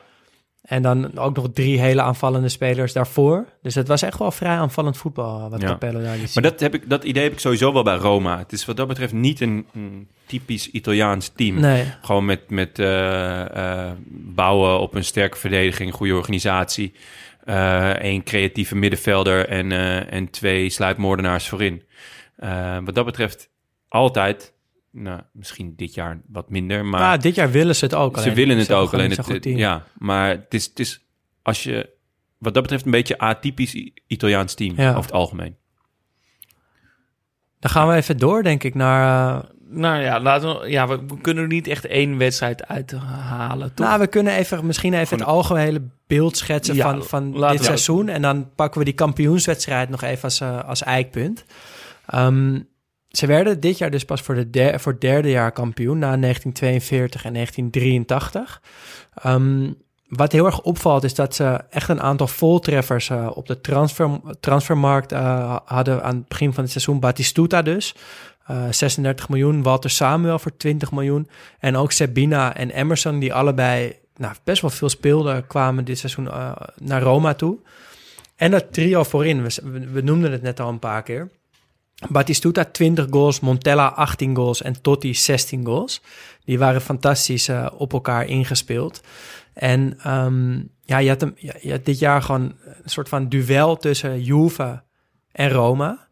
En 0.66 0.82
dan 0.82 1.18
ook 1.18 1.36
nog 1.36 1.47
drie 1.53 1.80
hele 1.80 2.01
aanvallende 2.01 2.49
spelers 2.49 2.93
daarvoor. 2.93 3.45
Dus 3.61 3.76
het 3.76 3.88
was 3.88 4.01
echt 4.01 4.20
wel 4.20 4.32
vrij 4.32 4.55
aanvallend 4.57 4.97
voetbal 4.97 5.49
wat 5.49 5.61
Ja. 5.61 5.68
Capello 5.68 6.01
daar 6.01 6.18
liet 6.18 6.34
Maar 6.34 6.43
dat, 6.43 6.59
heb 6.59 6.74
ik, 6.74 6.89
dat 6.89 7.03
idee 7.03 7.24
heb 7.24 7.32
ik 7.32 7.39
sowieso 7.39 7.74
wel 7.74 7.84
bij 7.84 7.95
Roma. 7.95 8.38
Het 8.38 8.51
is 8.51 8.66
wat 8.66 8.78
dat 8.78 8.88
betreft 8.88 9.13
niet 9.13 9.41
een, 9.41 9.66
een 9.74 10.07
typisch 10.26 10.70
Italiaans 10.70 11.32
team. 11.36 11.59
Nee, 11.59 11.93
Gewoon 12.01 12.26
met, 12.26 12.49
met 12.49 12.80
eh, 12.80 13.86
eh, 13.86 13.91
bouwen 14.09 14.80
op 14.80 14.93
een 14.95 15.03
sterke 15.03 15.38
verdediging, 15.38 15.93
goede 15.93 16.16
organisatie. 16.16 16.93
Eén 17.45 18.24
creatieve 18.24 18.76
middenvelder 18.76 19.47
en, 19.47 19.72
eh, 19.72 20.13
en 20.13 20.30
twee 20.30 20.70
sluipmoordenaars 20.70 21.47
voorin. 21.47 21.84
Eh, 22.36 22.78
wat 22.84 22.95
dat 22.95 23.05
betreft 23.05 23.49
altijd, 23.88 24.53
nou, 24.98 25.22
misschien 25.32 25.74
dit 25.76 25.93
jaar 25.93 26.22
wat 26.28 26.50
minder, 26.50 26.86
maar 26.86 27.00
maar 27.00 27.22
dit 27.22 27.36
jaar 27.36 27.52
willen 27.52 27.76
ze 27.76 27.86
het 27.86 27.93
ook. 27.93 28.16
ze 28.18 28.22
alleen. 28.24 28.36
willen 28.36 28.54
Ze 28.54 28.60
het 28.60 28.68
hebben 28.68 28.86
ook. 28.86 28.89
gewoon 28.89 29.06
Alleen 29.06 29.18
het, 29.18 29.28
goed 29.28 29.41
team. 29.41 29.58
ja, 29.58 29.84
maar 29.98 30.30
het 30.30 30.54
is, 30.54 30.66
het 30.66 30.80
is 30.80 31.06
als 31.41 31.64
je 31.64 31.89
wat 32.38 32.54
dat 32.54 32.62
betreft 32.64 32.86
een 32.86 32.91
beetje 32.91 33.18
atypisch 33.18 33.91
Italiaans 34.08 34.54
team 34.54 34.74
Ja. 34.78 34.89
over 34.89 35.02
het 35.02 35.12
algemeen. 35.12 35.56
Dan 37.60 37.72
gaan 37.72 37.88
we 37.88 37.93
even 37.96 38.18
door, 38.18 38.43
denk 38.43 38.64
ik, 38.64 38.76
naar... 38.76 39.38
eh, 39.43 39.50
Nou 39.70 40.02
ja, 40.02 40.20
laten 40.20 40.60
we, 40.60 40.70
ja, 40.70 40.88
we 40.88 41.00
kunnen 41.22 41.43
er 41.43 41.50
niet 41.50 41.68
echt 41.68 41.86
één 41.86 42.18
wedstrijd 42.18 42.68
uithalen. 42.68 43.74
Toch? 43.74 43.88
nou, 43.88 44.00
we 44.00 44.08
kunnen 44.08 44.34
even, 44.34 44.66
misschien 44.66 44.93
even 44.93 45.18
het 45.18 45.28
algehele 45.28 45.82
beeld 46.08 46.38
schetsen 46.38 46.76
Ja, 46.76 46.84
van, 46.89 47.04
van 47.04 47.48
dit 47.52 47.64
seizoen. 47.64 48.10
En 48.10 48.22
dan 48.22 48.50
pakken 48.56 48.80
we 48.80 48.86
die 48.86 48.93
kampioenswedstrijd 48.93 49.89
nog 49.89 50.02
even 50.02 50.24
als, 50.24 50.39
eh, 50.41 50.64
als 50.64 50.84
eikpunt. 50.84 51.46
Ehm, 52.06 52.60
ze 53.18 53.26
werden 53.28 53.59
dit 53.59 53.78
jaar 53.78 53.91
dus 53.91 54.05
pas 54.05 54.22
voor, 54.22 54.51
de 54.51 54.74
voor 54.80 54.91
het 54.91 55.01
derde 55.01 55.30
jaar 55.30 55.51
kampioen, 55.51 55.99
na 55.99 56.18
1942 56.18 57.26
en 57.26 57.34
1983. 57.34 58.61
Ehm, 59.16 59.72
wat 60.07 60.32
heel 60.32 60.45
erg 60.45 60.61
opvalt 60.61 61.03
is 61.03 61.13
dat 61.13 61.36
ze 61.36 61.59
echt 61.70 61.89
een 61.89 62.01
aantal 62.01 62.28
voltreffers 62.28 63.09
eh, 63.09 63.32
op 63.34 63.47
de 63.47 63.61
transfer, 63.61 64.09
transfermarkt 64.39 65.11
eh, 65.11 65.55
hadden 65.66 66.03
aan 66.03 66.16
het 66.16 66.28
begin 66.28 66.53
van 66.53 66.63
het 66.63 66.72
seizoen. 66.72 66.99
Batistuta 66.99 67.61
dus, 67.61 67.95
eh, 68.45 68.63
36 68.72 69.30
miljoen. 69.30 69.63
Walter 69.63 69.89
Samuel 69.89 70.39
voor 70.39 70.57
20 70.57 70.91
miljoen. 70.91 71.30
En 71.59 71.76
ook 71.76 71.91
Sabina 71.91 72.55
en 72.55 72.70
Emerson, 72.70 73.20
die 73.20 73.34
allebei 73.34 73.95
nou, 74.16 74.34
best 74.43 74.61
wel 74.61 74.70
veel 74.72 74.89
speelden, 74.89 75.47
kwamen 75.47 75.86
dit 75.86 75.97
seizoen 75.97 76.30
naar 76.82 77.01
Roma 77.01 77.34
toe. 77.34 77.57
En 78.36 78.51
dat 78.51 78.74
trio 78.74 79.03
voorin, 79.03 79.43
we- 79.43 79.89
we 79.91 80.01
noemden 80.01 80.32
het 80.32 80.41
net 80.41 80.59
al 80.59 80.70
een 80.70 80.80
paar 80.80 81.03
keer. 81.03 81.30
Batistuta 82.10 82.64
20 82.64 83.08
goals, 83.10 83.39
Montella 83.39 83.88
18 83.88 84.36
goals 84.36 84.62
en 84.62 84.82
Totti 84.82 85.14
16 85.14 85.66
goals. 85.66 86.02
Die 86.43 86.60
waren 86.60 86.82
fantastisch 86.82 87.48
eh, 87.48 87.68
op 87.78 87.93
elkaar 87.93 88.26
ingespeeld. 88.26 89.02
En 89.54 89.98
ehm, 90.04 90.62
ja, 90.82 90.98
je 90.98 91.10
had, 91.10 91.86
dit 91.86 92.00
jaar 92.00 92.22
gewoon 92.22 92.56
een 92.64 92.89
soort 92.89 93.10
van 93.10 93.30
duel 93.30 93.78
tussen 93.78 94.24
Juve 94.24 94.84
en 95.32 95.50
Roma. 95.50 96.08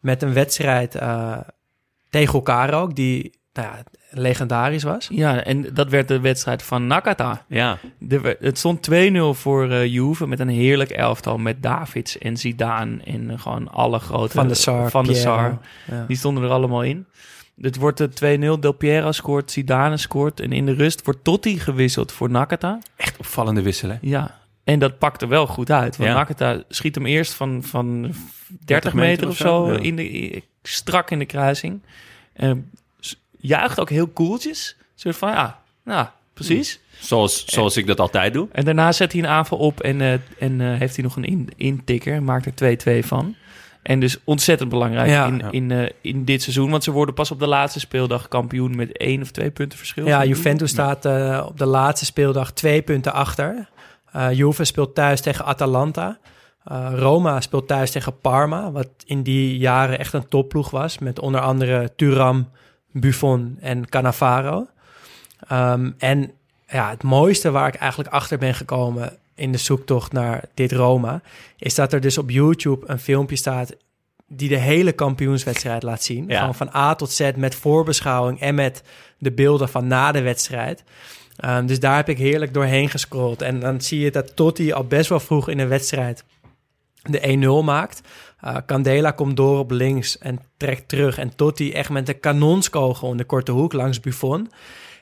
Met 0.00 0.22
een 0.22 0.32
wedstrijd 0.32 0.94
eh, 0.94 1.38
tegen 2.10 2.34
elkaar 2.34 2.74
ook, 2.74 2.94
die 2.94 3.40
nou 3.62 3.76
ja, 3.76 3.82
legendarisch 4.10 4.82
was. 4.82 5.08
Ja, 5.12 5.44
en 5.44 5.74
dat 5.74 5.88
werd 5.90 6.08
de 6.08 6.20
wedstrijd 6.20 6.62
van 6.62 6.86
Nakata. 6.86 7.44
Ja, 7.48 7.78
De, 7.98 8.36
het 8.40 8.58
stond 8.58 8.88
2-0 8.90 8.94
voor 9.30 9.70
eh 9.70 9.86
Juve 9.86 10.26
met 10.26 10.40
een 10.40 10.48
heerlijk 10.48 10.90
elftal 10.90 11.38
met 11.38 11.62
Davids 11.62 12.18
en 12.18 12.36
Zidane 12.36 13.02
en 13.04 13.30
eh, 13.30 13.38
gewoon 13.40 13.68
alle 13.68 13.98
grote 13.98 14.32
Van 14.32 14.48
de 14.48 14.54
Sar, 14.54 14.90
van 14.90 15.04
de. 15.04 15.14
Sar. 15.14 15.58
Ja. 15.90 16.04
Die 16.08 16.16
stonden 16.16 16.42
er 16.44 16.50
allemaal 16.50 16.82
in. 16.82 17.06
Het 17.60 17.76
wordt 17.76 17.98
de 18.18 18.56
2-0. 18.56 18.60
Del 18.60 18.72
Piero 18.72 19.12
scoort, 19.12 19.50
Zidane 19.50 19.96
scoort 19.96 20.40
en 20.40 20.52
in 20.52 20.66
de 20.66 20.72
rust 20.74 21.04
wordt 21.04 21.24
Totti 21.24 21.58
gewisseld 21.58 22.12
voor 22.12 22.30
Nakata. 22.30 22.78
echt 22.96 23.18
opvallende 23.18 23.62
wisselen. 23.62 23.98
Ja. 24.02 24.38
En 24.64 24.78
dat 24.78 24.98
pakte 24.98 25.26
wel 25.26 25.46
goed 25.46 25.70
uit. 25.70 25.96
Want 25.96 26.10
Ja. 26.10 26.16
Nakata 26.16 26.62
schiet 26.68 26.94
hem 26.94 27.06
eerst 27.06 27.32
van, 27.34 27.62
van 27.62 28.00
30, 28.02 28.14
30 28.64 28.92
meter, 28.94 29.08
meter 29.08 29.24
of 29.26 29.30
of 29.30 29.36
zo, 29.36 29.72
ja. 29.72 29.78
in 29.78 29.96
de, 29.96 30.42
strak 30.62 31.10
in 31.10 31.18
de 31.18 31.24
kruising. 31.26 31.80
En 32.32 32.70
s- 32.74 32.78
juicht 33.38 33.80
ook 33.80 33.90
heel 33.90 34.06
koeltjes. 34.06 34.76
Een 34.78 34.84
soort 34.94 35.16
van, 35.16 35.30
ja, 35.30 35.60
nou, 35.84 36.06
precies. 36.34 36.80
Zoals, 37.00 37.44
zoals 37.46 37.76
ik 37.76 37.86
dat 37.86 38.00
altijd 38.00 38.32
doe. 38.32 38.48
En 38.52 38.64
daarna 38.64 38.92
zet 38.92 39.12
hij 39.12 39.20
een 39.22 39.28
aanval 39.28 39.58
op 39.58 39.80
en, 39.80 40.00
eh, 40.00 40.12
en 40.38 40.60
eh, 40.60 40.78
heeft 40.78 40.94
hij 40.94 41.04
nog 41.04 41.16
een 41.16 41.24
in, 41.24 41.48
intikker. 41.56 42.22
Maakt 42.22 42.46
er 42.46 42.54
2-2 43.02 43.06
van. 43.06 43.34
En 43.82 44.00
dus 44.00 44.16
ontzettend 44.24 44.70
belangrijk 44.70 45.08
Ja. 45.08 45.26
in, 45.26 45.38
Ja. 45.38 45.50
in, 45.50 45.70
eh, 45.70 45.88
in 46.00 46.24
dit 46.24 46.42
seizoen. 46.42 46.70
Want 46.70 46.84
ze 46.84 46.90
worden 46.90 47.14
pas 47.14 47.30
op 47.30 47.38
de 47.38 47.46
laatste 47.46 47.80
speeldag 47.80 48.28
kampioen 48.28 48.76
met 48.76 48.96
één 48.96 49.22
of 49.22 49.30
twee 49.30 49.50
punten 49.50 49.78
verschil. 49.78 50.06
Ja, 50.06 50.24
Juventus 50.24 50.70
staat 50.70 51.04
eh, 51.04 51.44
op 51.48 51.58
de 51.58 51.66
laatste 51.66 52.04
speeldag 52.04 52.52
twee 52.52 52.82
punten 52.82 53.12
achter. 53.12 53.68
Eh 54.12 54.32
Juve 54.32 54.64
speelt 54.64 54.94
thuis 54.94 55.20
tegen 55.20 55.44
Atalanta. 55.44 56.18
Eh, 56.64 56.88
Roma 56.94 57.40
speelt 57.40 57.68
thuis 57.68 57.90
tegen 57.90 58.20
Parma, 58.20 58.70
wat 58.70 58.88
in 59.04 59.22
die 59.22 59.58
jaren 59.58 59.98
echt 59.98 60.12
een 60.12 60.28
topploeg 60.28 60.70
was. 60.70 60.98
Met 60.98 61.18
onder 61.18 61.40
andere 61.40 61.92
Turam, 61.96 62.48
Buffon 62.92 63.56
en 63.60 63.88
Cannavaro. 63.88 64.66
Ehm, 65.48 65.90
en 65.98 66.30
ja, 66.68 66.90
het 66.90 67.02
mooiste 67.02 67.50
waar 67.50 67.68
ik 67.68 67.74
eigenlijk 67.74 68.10
achter 68.10 68.38
ben 68.38 68.54
gekomen 68.54 69.18
in 69.34 69.52
de 69.52 69.58
zoektocht 69.58 70.12
naar 70.12 70.44
dit 70.54 70.72
Roma... 70.72 71.22
is 71.56 71.74
dat 71.74 71.92
er 71.92 72.00
dus 72.00 72.18
op 72.18 72.30
YouTube 72.30 72.86
een 72.86 72.98
filmpje 72.98 73.36
staat 73.36 73.76
die 74.26 74.48
de 74.48 74.56
hele 74.56 74.92
kampioenswedstrijd 74.92 75.82
laat 75.82 76.02
zien. 76.02 76.24
Ja. 76.28 76.38
Gewoon 76.38 76.54
van 76.54 76.74
A 76.74 76.94
tot 76.94 77.10
Z 77.10 77.30
met 77.36 77.54
voorbeschouwing 77.54 78.40
en 78.40 78.54
met 78.54 78.82
de 79.18 79.32
beelden 79.32 79.68
van 79.68 79.86
na 79.86 80.12
de 80.12 80.22
wedstrijd. 80.22 80.84
Ehm, 81.36 81.66
dus 81.66 81.80
daar 81.80 81.96
heb 81.96 82.08
ik 82.08 82.18
heerlijk 82.18 82.54
doorheen 82.54 82.88
gescrolld. 82.88 83.42
En 83.42 83.60
dan 83.60 83.80
zie 83.80 84.00
je 84.00 84.10
dat 84.10 84.36
Totti 84.36 84.72
al 84.72 84.84
best 84.84 85.08
wel 85.08 85.20
vroeg 85.20 85.48
in 85.48 85.56
de 85.56 85.66
wedstrijd 85.66 86.24
de 87.02 87.20
1-0 87.20 87.64
maakt. 87.64 88.00
Eh, 88.40 88.56
Candela 88.66 89.10
komt 89.10 89.36
door 89.36 89.58
op 89.58 89.70
links 89.70 90.18
en 90.18 90.40
trekt 90.56 90.88
terug. 90.88 91.18
En 91.18 91.36
Totti 91.36 91.72
echt 91.72 91.90
met 91.90 92.08
een 92.08 92.20
kanonskogel 92.20 93.10
in 93.10 93.16
de 93.16 93.24
korte 93.24 93.52
hoek 93.52 93.72
langs 93.72 94.00
Buffon. 94.00 94.50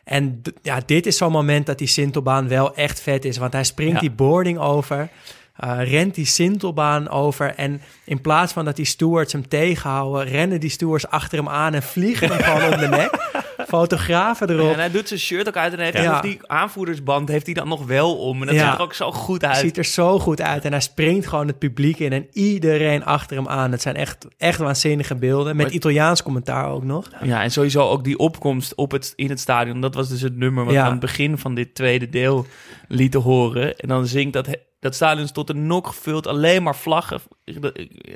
En 0.04 0.42
ja, 0.62 0.80
dit 0.86 1.06
is 1.06 1.16
zo'n 1.16 1.32
moment 1.32 1.66
dat 1.66 1.78
die 1.78 1.86
Sintelbaan 1.86 2.48
wel 2.48 2.74
echt 2.74 3.00
vet 3.00 3.24
is. 3.24 3.36
Want 3.36 3.52
hij 3.52 3.64
springt 3.64 3.92
Ja. 3.94 4.00
die 4.00 4.10
boarding 4.10 4.58
over, 4.58 5.08
eh, 5.56 5.78
rent 5.90 6.14
die 6.14 6.24
Sintelbaan 6.26 7.08
over. 7.08 7.54
En 7.54 7.80
in 8.04 8.20
plaats 8.20 8.52
van 8.52 8.64
dat 8.64 8.76
die 8.76 8.84
stewards 8.84 9.32
hem 9.32 9.48
tegenhouden... 9.48 10.24
rennen 10.32 10.60
die 10.60 10.70
stewards 10.70 11.08
achter 11.08 11.38
hem 11.38 11.48
aan 11.48 11.74
en 11.74 11.82
vliegen 11.82 12.28
hem 12.28 12.42
gewoon 12.58 12.72
om 12.74 12.80
de 12.80 12.88
nek. 12.88 13.35
Fotografen 13.66 14.46
Ja, 14.48 14.54
erop. 14.54 14.72
en 14.72 14.78
hij 14.78 14.90
doet 14.90 15.08
zijn 15.08 15.20
shirt 15.20 15.48
ook 15.48 15.56
uit 15.56 15.72
en 15.72 15.78
hij 15.78 15.86
heeft 15.90 16.04
Ja. 16.04 16.10
nog 16.12 16.20
die 16.20 16.38
aanvoerdersband 16.46 17.28
heeft 17.28 17.46
hij 17.46 17.54
dan 17.54 17.68
nog 17.68 17.86
wel 17.86 18.16
om. 18.18 18.40
En 18.40 18.46
dat 18.46 18.56
Ja. 18.56 18.64
ziet 18.70 18.74
er 18.78 18.84
ook 18.84 18.94
zo 18.94 19.12
goed 19.12 19.44
uit. 19.44 19.56
ziet 19.56 19.76
er 19.78 19.84
zo 19.84 20.18
goed 20.18 20.40
uit. 20.40 20.64
En 20.64 20.70
hij 20.72 20.80
springt 20.80 21.26
gewoon 21.26 21.46
het 21.46 21.58
publiek 21.58 21.98
in 21.98 22.12
en 22.12 22.26
iedereen 22.32 23.04
achter 23.04 23.36
hem 23.36 23.48
aan. 23.48 23.72
Het 23.72 23.82
zijn 23.82 23.96
echt, 23.96 24.26
echt 24.38 24.58
waanzinnige 24.58 25.14
beelden. 25.14 25.56
Met 25.56 25.66
Maar- 25.66 25.74
Italiaans 25.74 26.22
commentaar 26.22 26.70
ook 26.70 26.84
nog. 26.84 27.10
Ja, 27.22 27.42
en 27.42 27.50
sowieso 27.50 27.88
ook 27.88 28.04
die 28.04 28.18
opkomst 28.18 28.74
op 28.74 28.90
het, 28.90 29.12
in 29.16 29.28
het 29.28 29.40
stadion. 29.40 29.80
Dat 29.80 29.94
was 29.94 30.08
dus 30.08 30.20
het 30.20 30.36
nummer 30.36 30.64
wat 30.64 30.76
aan 30.76 30.90
het 30.90 31.00
begin 31.00 31.38
van 31.38 31.54
dit 31.54 31.74
tweede 31.74 32.08
deel 32.08 32.46
lieten 32.88 33.20
horen. 33.20 33.76
En 33.76 33.88
dan 33.88 34.06
zingt 34.06 34.32
dat, 34.32 34.48
dat 34.80 34.94
stadion 34.94 35.24
is 35.24 35.32
tot 35.32 35.46
de 35.46 35.54
nok 35.54 35.86
gevuld. 35.86 36.26
Alleen 36.26 36.62
maar 36.62 36.76
vlaggen. 36.76 37.20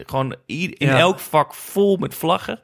Gewoon 0.06 0.34
in 0.46 0.74
Ja. 0.78 0.98
elk 0.98 1.18
vak 1.18 1.54
vol 1.54 1.96
met 1.96 2.14
vlaggen. 2.14 2.60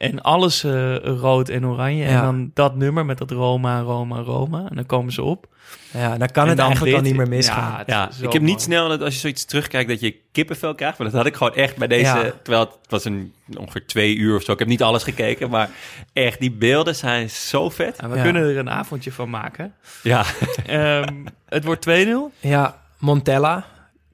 En 0.00 0.22
alles 0.22 0.64
eh, 0.64 0.96
rood 0.96 1.48
en 1.48 1.66
oranje. 1.66 2.04
En 2.04 2.22
dan 2.22 2.50
dat 2.54 2.74
nummer 2.76 3.04
met 3.04 3.18
dat 3.18 3.30
Roma, 3.30 3.80
Roma, 3.80 4.18
Roma. 4.20 4.66
En 4.70 4.76
dan 4.76 4.86
komen 4.86 5.12
ze 5.12 5.22
op. 5.22 5.46
Ja, 5.92 6.16
dan 6.18 6.28
kan 6.28 6.42
En 6.42 6.48
het 6.48 6.56
dan 6.58 6.66
eigenlijk 6.66 6.96
al 6.96 7.02
dit. 7.02 7.10
niet 7.12 7.20
meer 7.20 7.28
misgaan. 7.36 7.82
Ja, 7.86 8.10
ik 8.20 8.32
heb 8.32 8.42
niet 8.42 8.60
snel 8.60 8.88
dat 8.88 9.02
als 9.02 9.14
je 9.14 9.20
zoiets 9.20 9.44
terugkijkt 9.44 9.88
dat 9.88 10.00
je 10.00 10.16
kippenvel 10.32 10.74
krijgt. 10.74 10.98
Maar 10.98 11.06
dat 11.06 11.16
had 11.16 11.26
ik 11.26 11.34
gewoon 11.36 11.54
echt 11.54 11.76
bij 11.76 11.86
deze. 11.88 12.04
Ja. 12.18 12.32
Terwijl 12.42 12.64
het 12.64 12.90
was 12.90 13.04
een, 13.04 13.32
ongeveer 13.58 13.86
twee 13.86 14.16
uur 14.16 14.36
of 14.36 14.42
zo. 14.42 14.52
Ik 14.52 14.58
heb 14.58 14.68
niet 14.68 14.82
alles 14.82 15.02
gekeken. 15.02 15.50
Maar 15.50 15.70
echt, 16.12 16.40
die 16.40 16.50
beelden 16.52 16.96
zijn 16.96 17.30
zo 17.30 17.68
vet. 17.70 18.00
We 18.00 18.16
Ja. 18.16 18.22
kunnen 18.22 18.42
er 18.42 18.58
een 18.58 18.70
avondje 18.70 19.12
van 19.12 19.30
maken. 19.30 19.74
Ja, 20.02 20.24
Ehm, 20.66 21.14
het 21.48 21.64
wordt 21.64 21.80
2-0. 21.88 22.30
Ja, 22.40 22.80
Montella. 22.98 23.64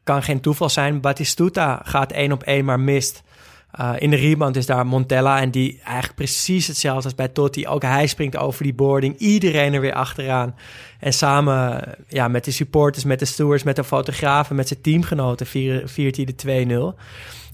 Kan 0.05 0.23
geen 0.23 0.41
toeval 0.41 0.69
zijn. 0.69 1.01
Batistuta 1.01 1.81
gaat 1.85 2.13
één 2.13 2.33
op 2.33 2.43
één, 2.43 2.65
maar 2.65 2.81
mist. 2.81 3.23
Eh, 3.77 3.93
in 3.99 4.11
de 4.11 4.17
rebound 4.17 4.57
is 4.57 4.67
daar 4.67 4.87
Montella. 4.87 5.41
En 5.41 5.51
die 5.51 5.81
eigenlijk 5.85 6.15
precies 6.15 6.67
hetzelfde 6.67 7.05
als 7.05 7.15
bij 7.15 7.29
Totti. 7.29 7.67
Ook 7.67 7.83
hij 7.83 8.07
springt 8.07 8.37
over 8.37 8.63
die 8.63 8.75
boarding. 8.75 9.17
Iedereen 9.19 9.75
er 9.75 9.81
weer 9.81 9.95
achteraan. 9.95 10.55
En 11.01 11.13
samen 11.13 11.83
ja, 12.09 12.29
met 12.29 12.45
de 12.45 12.51
supporters, 12.51 13.05
met 13.05 13.19
de 13.19 13.25
stewards, 13.25 13.63
met 13.63 13.77
de 13.77 13.85
fotografen, 13.85 14.57
met 14.57 14.69
zijn 14.69 14.81
teamgenoten 14.81 15.47
vier- 15.47 15.89
viert 15.89 16.17
hij 16.17 16.25
de 16.25 16.35
2-0. 16.35 16.95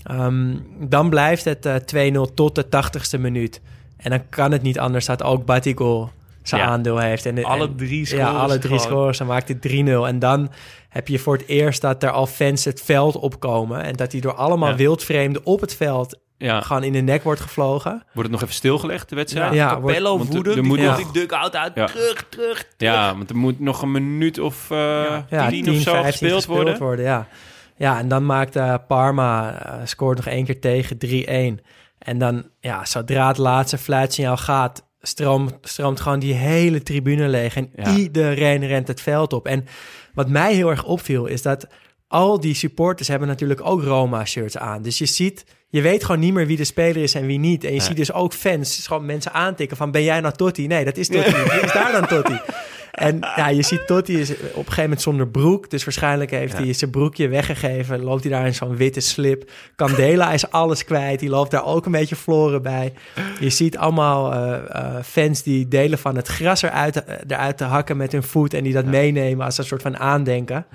Ehm, 0.03 0.57
dan 0.81 1.11
blijft 1.11 1.45
het 1.45 1.67
eh, 1.67 1.75
2-0 1.75 2.35
tot 2.35 2.55
de 2.55 2.69
80ste 2.69 3.19
minuut. 3.19 3.61
En 3.97 4.11
dan 4.11 4.29
kan 4.29 4.53
het 4.53 4.63
niet 4.63 4.79
anders 4.79 5.07
dat 5.07 5.23
ook 5.23 5.45
Batigol 5.45 6.11
zijn 6.43 6.61
Ja. 6.61 6.67
aandeel 6.67 6.99
heeft. 6.99 7.27
En, 7.27 7.45
Alle 7.45 7.67
en- 7.67 7.77
drie 7.77 7.99
Ja, 8.01 8.05
scores 8.07 8.35
alle 8.41 8.59
drie 8.59 8.63
gewoon. 8.79 8.81
scores. 8.81 9.19
Dan 9.19 9.27
maakt 9.27 9.49
het 9.49 9.61
3-0. 9.61 10.07
En 10.07 10.19
dan 10.19 10.51
heb 10.89 11.09
je 11.09 11.19
voor 11.19 11.37
het 11.37 11.47
eerst 11.47 11.81
dat 11.81 12.03
er 12.03 12.11
al 12.11 12.27
fans 12.27 12.65
het 12.65 12.83
veld 12.83 13.17
opkomen. 13.17 13.83
En 13.83 13.93
dat 13.97 14.11
die 14.11 14.21
door 14.21 14.35
allemaal 14.35 14.71
Ja. 14.71 14.77
wildvreemden 14.77 15.45
op 15.47 15.61
het 15.61 15.75
veld 15.77 16.19
ja. 16.39 16.61
gewoon 16.61 16.83
in 16.85 16.93
de 16.93 17.01
nek 17.01 17.23
wordt 17.23 17.41
gevlogen. 17.41 17.93
Wordt 17.93 18.23
het 18.23 18.31
nog 18.31 18.43
even 18.43 18.55
stilgelegd, 18.55 19.09
de 19.09 19.15
wedstrijd? 19.17 19.55
Ja, 19.55 19.69
Capello 19.69 20.17
want 20.17 20.29
er- 20.29 20.35
woedend. 20.35 20.57
er 20.57 20.63
die 20.63 20.71
moet 20.71 20.81
nog- 20.81 20.97
die 20.97 21.11
dugout 21.13 21.57
uit. 21.57 21.73
Ja. 21.75 21.87
Terug, 21.87 22.27
terug, 22.29 22.65
Ja, 22.77 23.17
want 23.17 23.31
er 23.31 23.37
moet 23.37 23.61
nog 23.61 23.83
een 23.83 23.91
minuut 23.93 24.39
of 24.39 24.71
eh 24.71 24.79
Ja, 25.29 25.49
tien 25.49 25.71
of 25.71 25.77
zo 25.77 25.93
15 25.93 26.31
gespeeld 26.31 26.79
worden. 26.79 27.05
ja. 27.05 27.27
ja, 27.77 27.99
en 27.99 28.09
dan 28.09 28.27
maakt 28.27 28.57
eh, 28.57 28.75
Parma, 28.89 29.55
eh, 29.65 29.75
scoort 29.85 30.17
nog 30.17 30.27
één 30.27 30.45
keer 30.45 30.61
tegen 30.61 30.99
3-1. 30.99 31.61
En 31.99 32.19
dan, 32.19 32.45
ja, 32.61 32.85
zodra 32.85 33.29
het 33.29 33.39
laatste 33.39 33.79
fluitsignaal 33.79 34.37
gaat, 34.37 34.87
stroomt, 35.03 35.55
stroomt 35.63 36.01
gewoon 36.01 36.19
die 36.19 36.35
hele 36.35 36.83
tribune 36.83 37.29
leeg. 37.29 37.57
En 37.57 37.71
Ja. 37.77 37.97
iedereen 37.97 38.67
rent 38.67 38.89
het 38.89 39.01
veld 39.01 39.33
op. 39.33 39.47
En 39.47 39.65
wat 40.15 40.29
mij 40.29 40.55
heel 40.55 40.71
erg 40.71 40.85
opviel, 40.85 41.27
is 41.27 41.43
dat 41.43 41.67
al 42.09 42.41
die 42.41 42.55
supporters 42.55 43.09
hebben 43.09 43.29
natuurlijk 43.29 43.61
ook 43.65 43.83
Roma-shirts 43.83 44.57
aan. 44.59 44.83
Dus 44.83 44.99
je 44.99 45.07
ziet, 45.07 45.45
je 45.69 45.81
weet 45.81 46.05
gewoon 46.05 46.21
niet 46.21 46.33
meer 46.35 46.47
wie 46.47 46.57
de 46.57 46.65
speler 46.65 47.03
is 47.03 47.15
en 47.15 47.27
wie 47.27 47.39
niet. 47.39 47.65
En 47.65 47.71
je 47.73 47.77
Nee. 47.79 47.87
ziet 47.87 47.97
dus 47.97 48.13
ook 48.13 48.33
fans, 48.33 48.87
gewoon 48.87 49.07
mensen 49.07 49.33
aantikken 49.33 49.77
van, 49.77 49.91
ben 49.91 50.03
jij 50.03 50.21
nou 50.21 50.35
Totti? 50.35 50.67
Nee, 50.67 50.85
dat 50.85 50.97
is 50.97 51.09
Totti. 51.09 51.31
Wie 51.33 51.61
is 51.61 51.73
daar 51.73 51.93
dan 51.93 52.07
Totti? 52.07 52.39
En 52.93 53.19
ja, 53.37 53.49
je 53.49 53.63
ziet 53.63 53.87
Totti 53.87 54.21
is 54.21 54.31
op 54.31 54.37
een 54.39 54.49
gegeven 54.55 54.83
moment 54.83 55.01
zonder 55.03 55.29
broek. 55.29 55.71
Dus 55.71 55.85
waarschijnlijk 55.85 56.31
heeft 56.31 56.53
Ja. 56.59 56.63
hij 56.65 56.73
zijn 56.73 56.91
broekje 56.91 57.29
weggegeven. 57.29 58.03
Loopt 58.03 58.23
hij 58.23 58.33
daar 58.33 58.47
in 58.47 58.55
zo'n 58.55 58.77
witte 58.77 59.01
slip. 59.01 59.51
Candela 59.77 60.33
is 60.33 60.51
alles 60.51 60.85
kwijt. 60.85 61.21
Die 61.21 61.29
loopt 61.29 61.51
daar 61.51 61.65
ook 61.65 61.87
een 61.87 61.93
beetje 61.93 62.17
verloren 62.17 62.63
bij. 62.63 62.93
Je 63.41 63.51
ziet 63.51 63.77
allemaal 63.79 64.33
eh, 64.33 64.55
eh, 64.97 65.03
fans 65.05 65.43
die 65.43 65.69
delen 65.69 65.99
van 65.99 66.17
het 66.17 66.29
gras 66.29 66.63
eruit, 66.63 67.05
eh, 67.05 67.17
eruit 67.27 67.57
te 67.57 67.65
hakken 67.65 67.97
met 67.97 68.13
hun 68.13 68.23
voet. 68.23 68.55
En 68.55 68.65
die 68.65 68.73
dat 68.73 68.85
meenemen 68.85 69.45
als 69.45 69.59
een 69.59 69.65
soort 69.65 69.83
van 69.83 69.99
aandenken. 69.99 70.67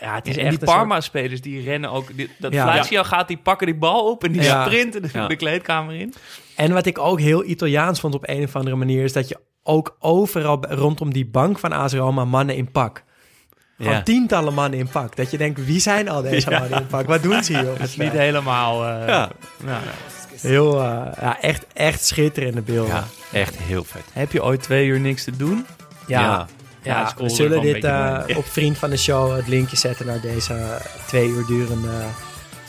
Ja, 0.00 0.14
het 0.14 0.26
is 0.26 0.36
En 0.36 0.40
echt 0.46 0.58
die 0.58 0.68
soort- 0.68 0.78
Parma-spelers 0.78 1.40
die 1.40 1.62
rennen 1.64 1.90
ook. 1.90 2.16
Die, 2.16 2.30
dat 2.38 2.52
Ja. 2.52 2.82
gaat, 3.04 3.28
die 3.28 3.36
pakken 3.38 3.66
die 3.66 3.76
bal 3.76 4.10
op 4.10 4.24
en 4.24 4.32
die 4.32 4.42
Ja. 4.42 4.64
sprinten 4.64 5.02
de, 5.02 5.08
Ja. 5.12 5.26
de 5.26 5.36
kleedkamer 5.36 5.94
in. 5.94 6.14
En 6.56 6.72
wat 6.72 6.86
ik 6.86 6.98
ook 6.98 7.20
heel 7.20 7.44
Italiaans 7.44 8.00
vond 8.00 8.14
op 8.14 8.28
een 8.28 8.42
of 8.42 8.56
andere 8.56 8.76
manier... 8.76 9.04
is 9.04 9.12
dat 9.12 9.28
je 9.28 9.36
ook 9.64 9.96
overal 9.98 10.64
rondom 10.68 11.12
die 11.12 11.26
bank 11.26 11.58
van 11.58 11.72
AS 11.72 11.92
Roma 11.92 12.24
mannen 12.24 12.56
in 12.56 12.70
pak. 12.70 13.02
Gewoon 13.76 13.92
Ja. 13.92 14.02
tientallen 14.02 14.54
mannen 14.54 14.78
in 14.78 14.88
pak. 14.88 15.16
Dat 15.16 15.30
je 15.30 15.38
denkt, 15.38 15.64
wie 15.64 15.80
zijn 15.80 16.08
al 16.08 16.22
deze 16.22 16.50
Ja. 16.50 16.58
mannen 16.58 16.80
in 16.80 16.86
pak? 16.86 17.06
Wat 17.06 17.22
doen 17.22 17.44
ze 17.44 17.58
hier 17.58 17.68
het 17.78 17.88
is 17.88 17.96
niet 17.96 18.12
helemaal. 18.12 18.84
eh, 18.86 19.06
Ja. 19.08 19.30
nou, 19.64 19.82
Heel, 20.40 20.80
eh, 20.82 21.06
ja, 21.20 21.40
echt, 21.40 21.66
echt 21.72 22.04
schitterende 22.04 22.60
beelden. 22.60 22.94
ja, 22.94 23.04
echt 23.32 23.56
heel 23.58 23.84
vet. 23.84 24.02
heb 24.12 24.32
je 24.32 24.42
ooit 24.44 24.62
twee 24.62 24.86
uur 24.86 25.00
niks 25.00 25.24
te 25.24 25.36
doen? 25.36 25.66
ja. 26.06 26.20
Ja. 26.20 26.46
Ja, 26.82 27.12
we 27.16 27.28
zullen 27.28 27.60
dit 27.60 27.84
eh, 27.84 28.20
op 28.36 28.46
Vriend 28.46 28.78
van 28.78 28.90
de 28.90 28.96
Show 28.96 29.36
het 29.36 29.46
linkje 29.48 29.76
zetten 29.76 30.06
naar 30.06 30.20
deze 30.20 30.78
twee 31.06 31.28
uur 31.28 31.46
durende 31.46 31.90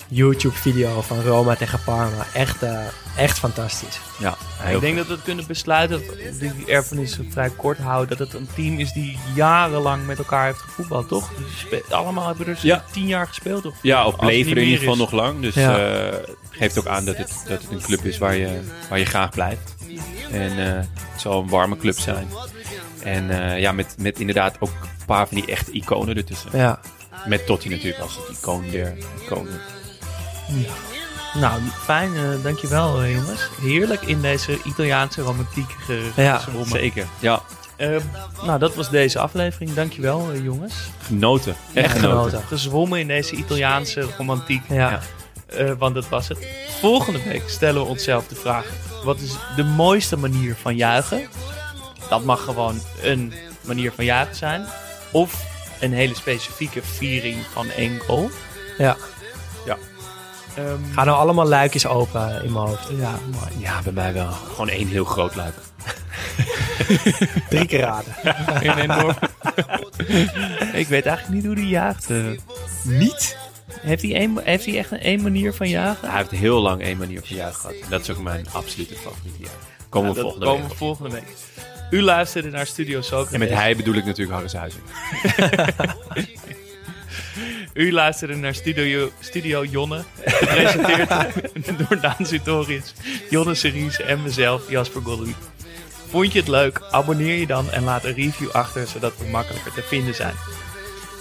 YouTube-video 0.08 1.02
van 1.02 1.22
Roma 1.22 1.56
tegen 1.56 1.80
Parma. 1.86 2.26
Echt, 2.34 2.64
eh, 2.64 2.80
echt 3.18 3.40
fantastisch. 3.40 4.00
Ja, 4.20 4.38
ik 4.72 4.80
denk 4.80 4.98
dat 4.98 5.08
we 5.08 5.18
kunnen 5.24 5.48
besluiten, 5.48 6.02
dat 6.08 6.40
die 6.40 6.66
erfenis 6.68 7.20
vrij 7.30 7.50
kort 7.50 7.78
houden, 7.78 8.18
dat 8.18 8.28
het 8.28 8.40
een 8.42 8.48
team 8.56 8.80
is 8.80 8.92
die 8.92 9.18
jarenlang 9.36 10.06
met 10.06 10.18
elkaar 10.18 10.46
heeft 10.46 10.60
gevoetbald, 10.60 11.08
toch? 11.08 11.32
Allemaal 11.90 12.28
hebben 12.28 12.48
er 12.48 12.58
Ja. 12.62 12.84
tien 12.92 13.08
jaar 13.08 13.28
gespeeld, 13.28 13.66
of? 13.66 13.74
Ja, 13.82 14.06
of 14.06 14.16
bleven 14.16 14.38
niet 14.48 14.52
er 14.56 14.58
in 14.58 14.64
ieder 14.64 14.80
geval 14.80 14.94
is. 14.94 15.00
nog 15.00 15.12
lang. 15.12 15.42
Dus 15.42 15.54
Ja. 15.56 15.78
eh, 16.08 16.18
geeft 16.50 16.78
ook 16.80 16.88
aan 16.88 17.06
dat 17.06 17.18
het, 17.18 17.44
dat 17.48 17.62
het 17.62 17.72
een 17.72 17.82
club 17.82 18.06
is 18.06 18.18
waar 18.18 18.36
je, 18.36 18.60
waar 18.90 19.00
je 19.00 19.06
graag 19.06 19.30
blijft. 19.30 19.76
En 20.32 20.60
eh, 20.68 20.74
het 21.12 21.22
zal 21.22 21.42
een 21.42 21.50
warme 21.50 21.78
club 21.78 22.00
zijn. 22.00 22.28
En 23.04 23.30
eh, 23.52 23.60
ja, 23.60 23.72
met, 23.72 23.96
met 24.00 24.20
inderdaad 24.20 24.56
ook 24.60 24.70
een 24.70 25.06
paar 25.06 25.28
van 25.28 25.38
die 25.38 25.46
echte 25.46 25.72
iconen 25.72 26.16
ertussen. 26.18 26.50
Ja. 26.54 26.80
Met 27.26 27.46
Totti 27.46 27.70
natuurlijk 27.70 28.00
als 28.02 28.16
het 28.16 28.38
icoon 28.38 28.64
der 28.72 28.98
iconen. 29.24 29.60
Nou, 31.34 31.62
fijn, 31.84 32.16
eh, 32.16 32.44
dankjewel 32.44 33.02
eh, 33.02 33.14
jongens. 33.16 33.50
Heerlijk 33.62 34.02
in 34.02 34.22
deze 34.22 34.60
Italiaanse 34.64 35.22
romantiek 35.22 35.76
Ja. 36.16 36.42
Zeker. 36.66 37.06
Ja, 37.20 37.42
Eh, 37.78 37.90
nou, 38.44 38.60
dat 38.60 38.76
was 38.76 38.90
deze 38.90 39.20
aflevering. 39.20 39.74
Dankjewel 39.74 40.32
eh, 40.34 40.44
jongens. 40.44 40.74
genoten. 41.04 41.56
Echt, 41.74 41.92
genoten. 42.00 42.30
genoten. 42.30 42.48
Gezwommen 42.48 43.00
in 43.00 43.08
deze 43.08 43.36
Italiaanse 43.36 44.08
romantiek. 44.18 44.62
Ja. 44.70 44.76
Ja. 44.90 45.00
Eh, 45.58 45.72
want 45.78 45.96
dat 45.96 46.10
was 46.10 46.28
het. 46.28 46.48
Volgende 46.80 47.24
week 47.24 47.44
stellen 47.50 47.82
we 47.82 47.88
onszelf 47.88 48.28
de 48.28 48.36
vraag: 48.36 48.66
wat 49.04 49.20
is 49.20 49.32
de 49.56 49.64
mooiste 49.64 50.18
manier 50.18 50.56
van 50.62 50.76
juichen? 50.76 51.28
Dat 52.10 52.24
mag 52.24 52.44
gewoon 52.44 52.80
een 53.02 53.34
manier 53.62 53.92
van 53.96 54.06
juichen 54.06 54.36
zijn. 54.36 54.66
Of 55.12 55.44
een 55.80 55.94
hele 55.94 56.16
specifieke 56.16 56.82
viering 56.84 57.38
van 57.54 57.70
één 57.70 58.00
goal. 58.08 58.30
Ja. 58.78 58.98
Ehm, 60.56 60.94
Gaan 60.94 61.06
nou 61.06 61.18
allemaal 61.18 61.48
luikjes 61.48 61.86
open 61.88 62.44
in 62.44 62.52
mijn 62.52 62.66
hoofd. 62.66 62.88
ja, 62.98 63.12
mooi. 63.32 63.50
Ja, 63.58 63.82
bij 63.84 63.94
mij 63.94 64.14
wel. 64.14 64.32
Gewoon 64.32 64.70
één 64.70 64.88
heel 64.88 65.06
groot 65.06 65.36
luik. 65.36 65.54
Drie 67.50 67.66
keer 67.66 67.80
raden. 67.80 68.14
Een 68.70 68.78
enorm... 68.78 69.16
ik 70.74 70.88
weet 70.88 71.06
eigenlijk 71.06 71.28
niet 71.30 71.46
hoe 71.46 71.56
die 71.56 71.68
jaagt. 71.68 72.10
eh. 72.10 72.18
Niet? 72.84 73.38
heeft, 73.82 74.02
hij 74.02 74.24
een, 74.24 74.40
heeft 74.44 74.66
hij 74.66 74.78
echt 74.78 74.92
een 74.92 75.00
één 75.00 75.22
manier 75.22 75.54
van 75.54 75.70
jagen? 75.70 76.10
Hij 76.10 76.18
heeft 76.18 76.32
heel 76.32 76.62
lang 76.62 76.82
één 76.82 76.98
manier 76.98 77.22
van 77.26 77.36
juichen 77.36 77.60
gehad. 77.60 77.76
En 77.84 77.90
dat 77.90 78.02
is 78.02 78.10
ook 78.10 78.18
mijn 78.20 78.46
absolute 78.52 78.96
favoriete 78.96 79.44
jaar. 79.44 79.52
Komen 79.90 80.10
we 80.10 80.16
dat 80.16 80.24
volgende 80.24 80.46
komen 80.46 80.60
week 80.62 80.68
we 80.68 80.72
op. 80.74 80.78
volgende 80.78 81.10
week. 81.12 81.28
U 81.90 82.02
luisterde 82.02 82.50
naar 82.50 82.66
Studio 82.66 83.02
Socrates. 83.02 83.34
En 83.34 83.40
met 83.40 83.50
hij 83.50 83.76
bedoel 83.76 83.94
ik 83.96 84.06
natuurlijk 84.06 84.32
Harris 84.34 84.54
Huizen. 84.54 84.82
U 87.76 87.92
luisterde 87.92 88.36
naar 88.36 88.56
Studio, 88.56 89.12
Studio 89.20 89.66
Jonne. 89.66 90.04
Gepresenteerd 90.26 91.10
door 91.90 92.00
Daan 92.02 92.26
Sutorius, 92.26 92.94
Jonne 93.30 93.56
Series 93.56 94.02
en 94.02 94.22
mezelf, 94.22 94.70
Jasper 94.70 95.02
Goldwijk. 95.02 95.36
Vond 96.08 96.34
je 96.34 96.40
het 96.40 96.48
leuk? 96.48 96.82
Abonneer 96.92 97.40
je 97.40 97.48
dan 97.48 97.72
en 97.72 97.84
laat 97.84 98.04
een 98.04 98.14
review 98.14 98.50
achter, 98.50 98.88
zodat 98.88 99.18
we 99.18 99.30
makkelijker 99.30 99.74
te 99.74 99.82
vinden 99.82 100.16
zijn. 100.16 100.34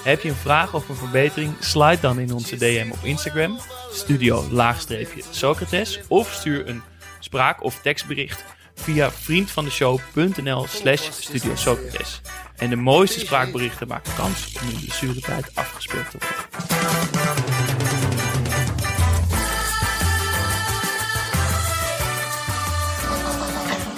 Heb 0.05 0.21
je 0.21 0.29
een 0.29 0.35
vraag 0.35 0.75
of 0.75 0.89
een 0.89 0.97
verbetering? 0.97 1.55
Slide 1.61 2.01
dan 2.01 2.19
in 2.19 2.33
onze 2.33 2.57
DM 2.57 2.91
op 2.91 3.05
Instagram, 3.05 3.59
studio 3.93 4.45
laagstreepje 4.51 5.23
Socrates, 5.31 6.01
of 6.09 6.33
stuur 6.33 6.69
een 6.69 6.83
spraak- 7.21 7.65
of 7.65 7.81
tekstbericht 7.83 8.45
via 8.75 9.11
vriendvandeshow.nl 9.11 10.67
slash 10.67 11.11
studio 11.11 11.55
Socrates. 11.55 12.21
En 12.57 12.71
de 12.71 12.77
mooiste 12.77 13.21
spraakberichten 13.21 13.89
maken 13.89 14.13
kans 14.17 14.53
om 14.63 14.69
in 14.69 14.81
de 14.87 14.93
zure 14.93 15.21
tijd 15.21 15.51
afgespeeld 15.55 16.11
te 16.11 16.19
worden. 16.19 16.55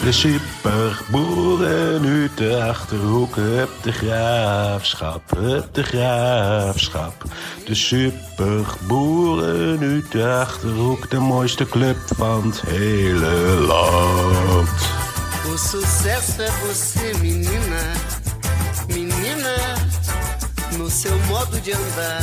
De 0.07 0.13
superboeren 0.13 2.07
uit 2.07 2.37
de 2.37 2.63
Achterhoek, 2.63 3.35
hup 3.35 3.71
de 3.83 3.93
graafschap, 3.93 5.23
hup 5.37 5.75
de 5.75 5.83
graafschap. 5.83 7.25
De 7.65 7.75
superboeren 7.75 9.81
uit 9.81 10.13
de 10.13 10.29
Achterhoek, 10.29 11.11
de 11.11 11.19
mooiste 11.19 11.67
club 11.67 11.97
van 12.17 12.47
het 12.47 12.61
hele 12.61 13.61
land. 13.61 14.69
O 15.53 15.59
sucesso 15.59 16.43
é 16.43 16.51
você, 16.51 17.13
menina, 17.21 17.93
no 20.77 20.91
seu 20.91 21.17
modo 21.27 21.61
de 21.61 21.73
andar. 21.73 22.23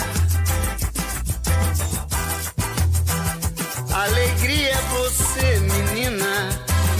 Alegria 3.91 4.69
é 4.69 4.81
você, 4.91 5.59
menina, 5.59 6.49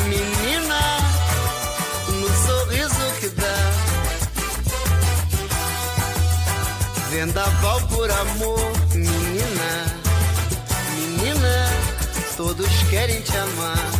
menina, 0.07 0.81
no 2.09 2.27
sorriso 2.47 3.19
que 3.19 3.29
dá. 3.29 3.71
Vendaval 7.09 7.81
por 7.87 8.09
amor, 8.09 8.71
menina, 8.93 9.85
menina, 10.95 11.69
todos 12.35 12.69
querem 12.89 13.21
te 13.21 13.37
amar. 13.37 13.91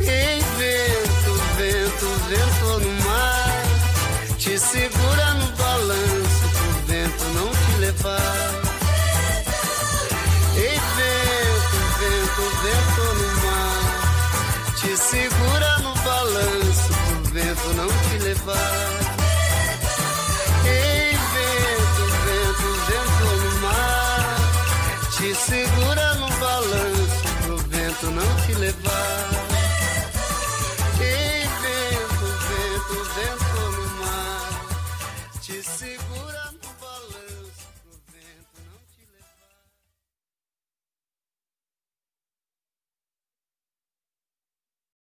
Ei, 0.00 0.40
vento, 0.58 1.32
vento, 1.56 2.06
vento 2.28 2.80
no 2.80 3.04
mar, 3.04 3.62
te 4.38 4.58
segura 4.58 5.33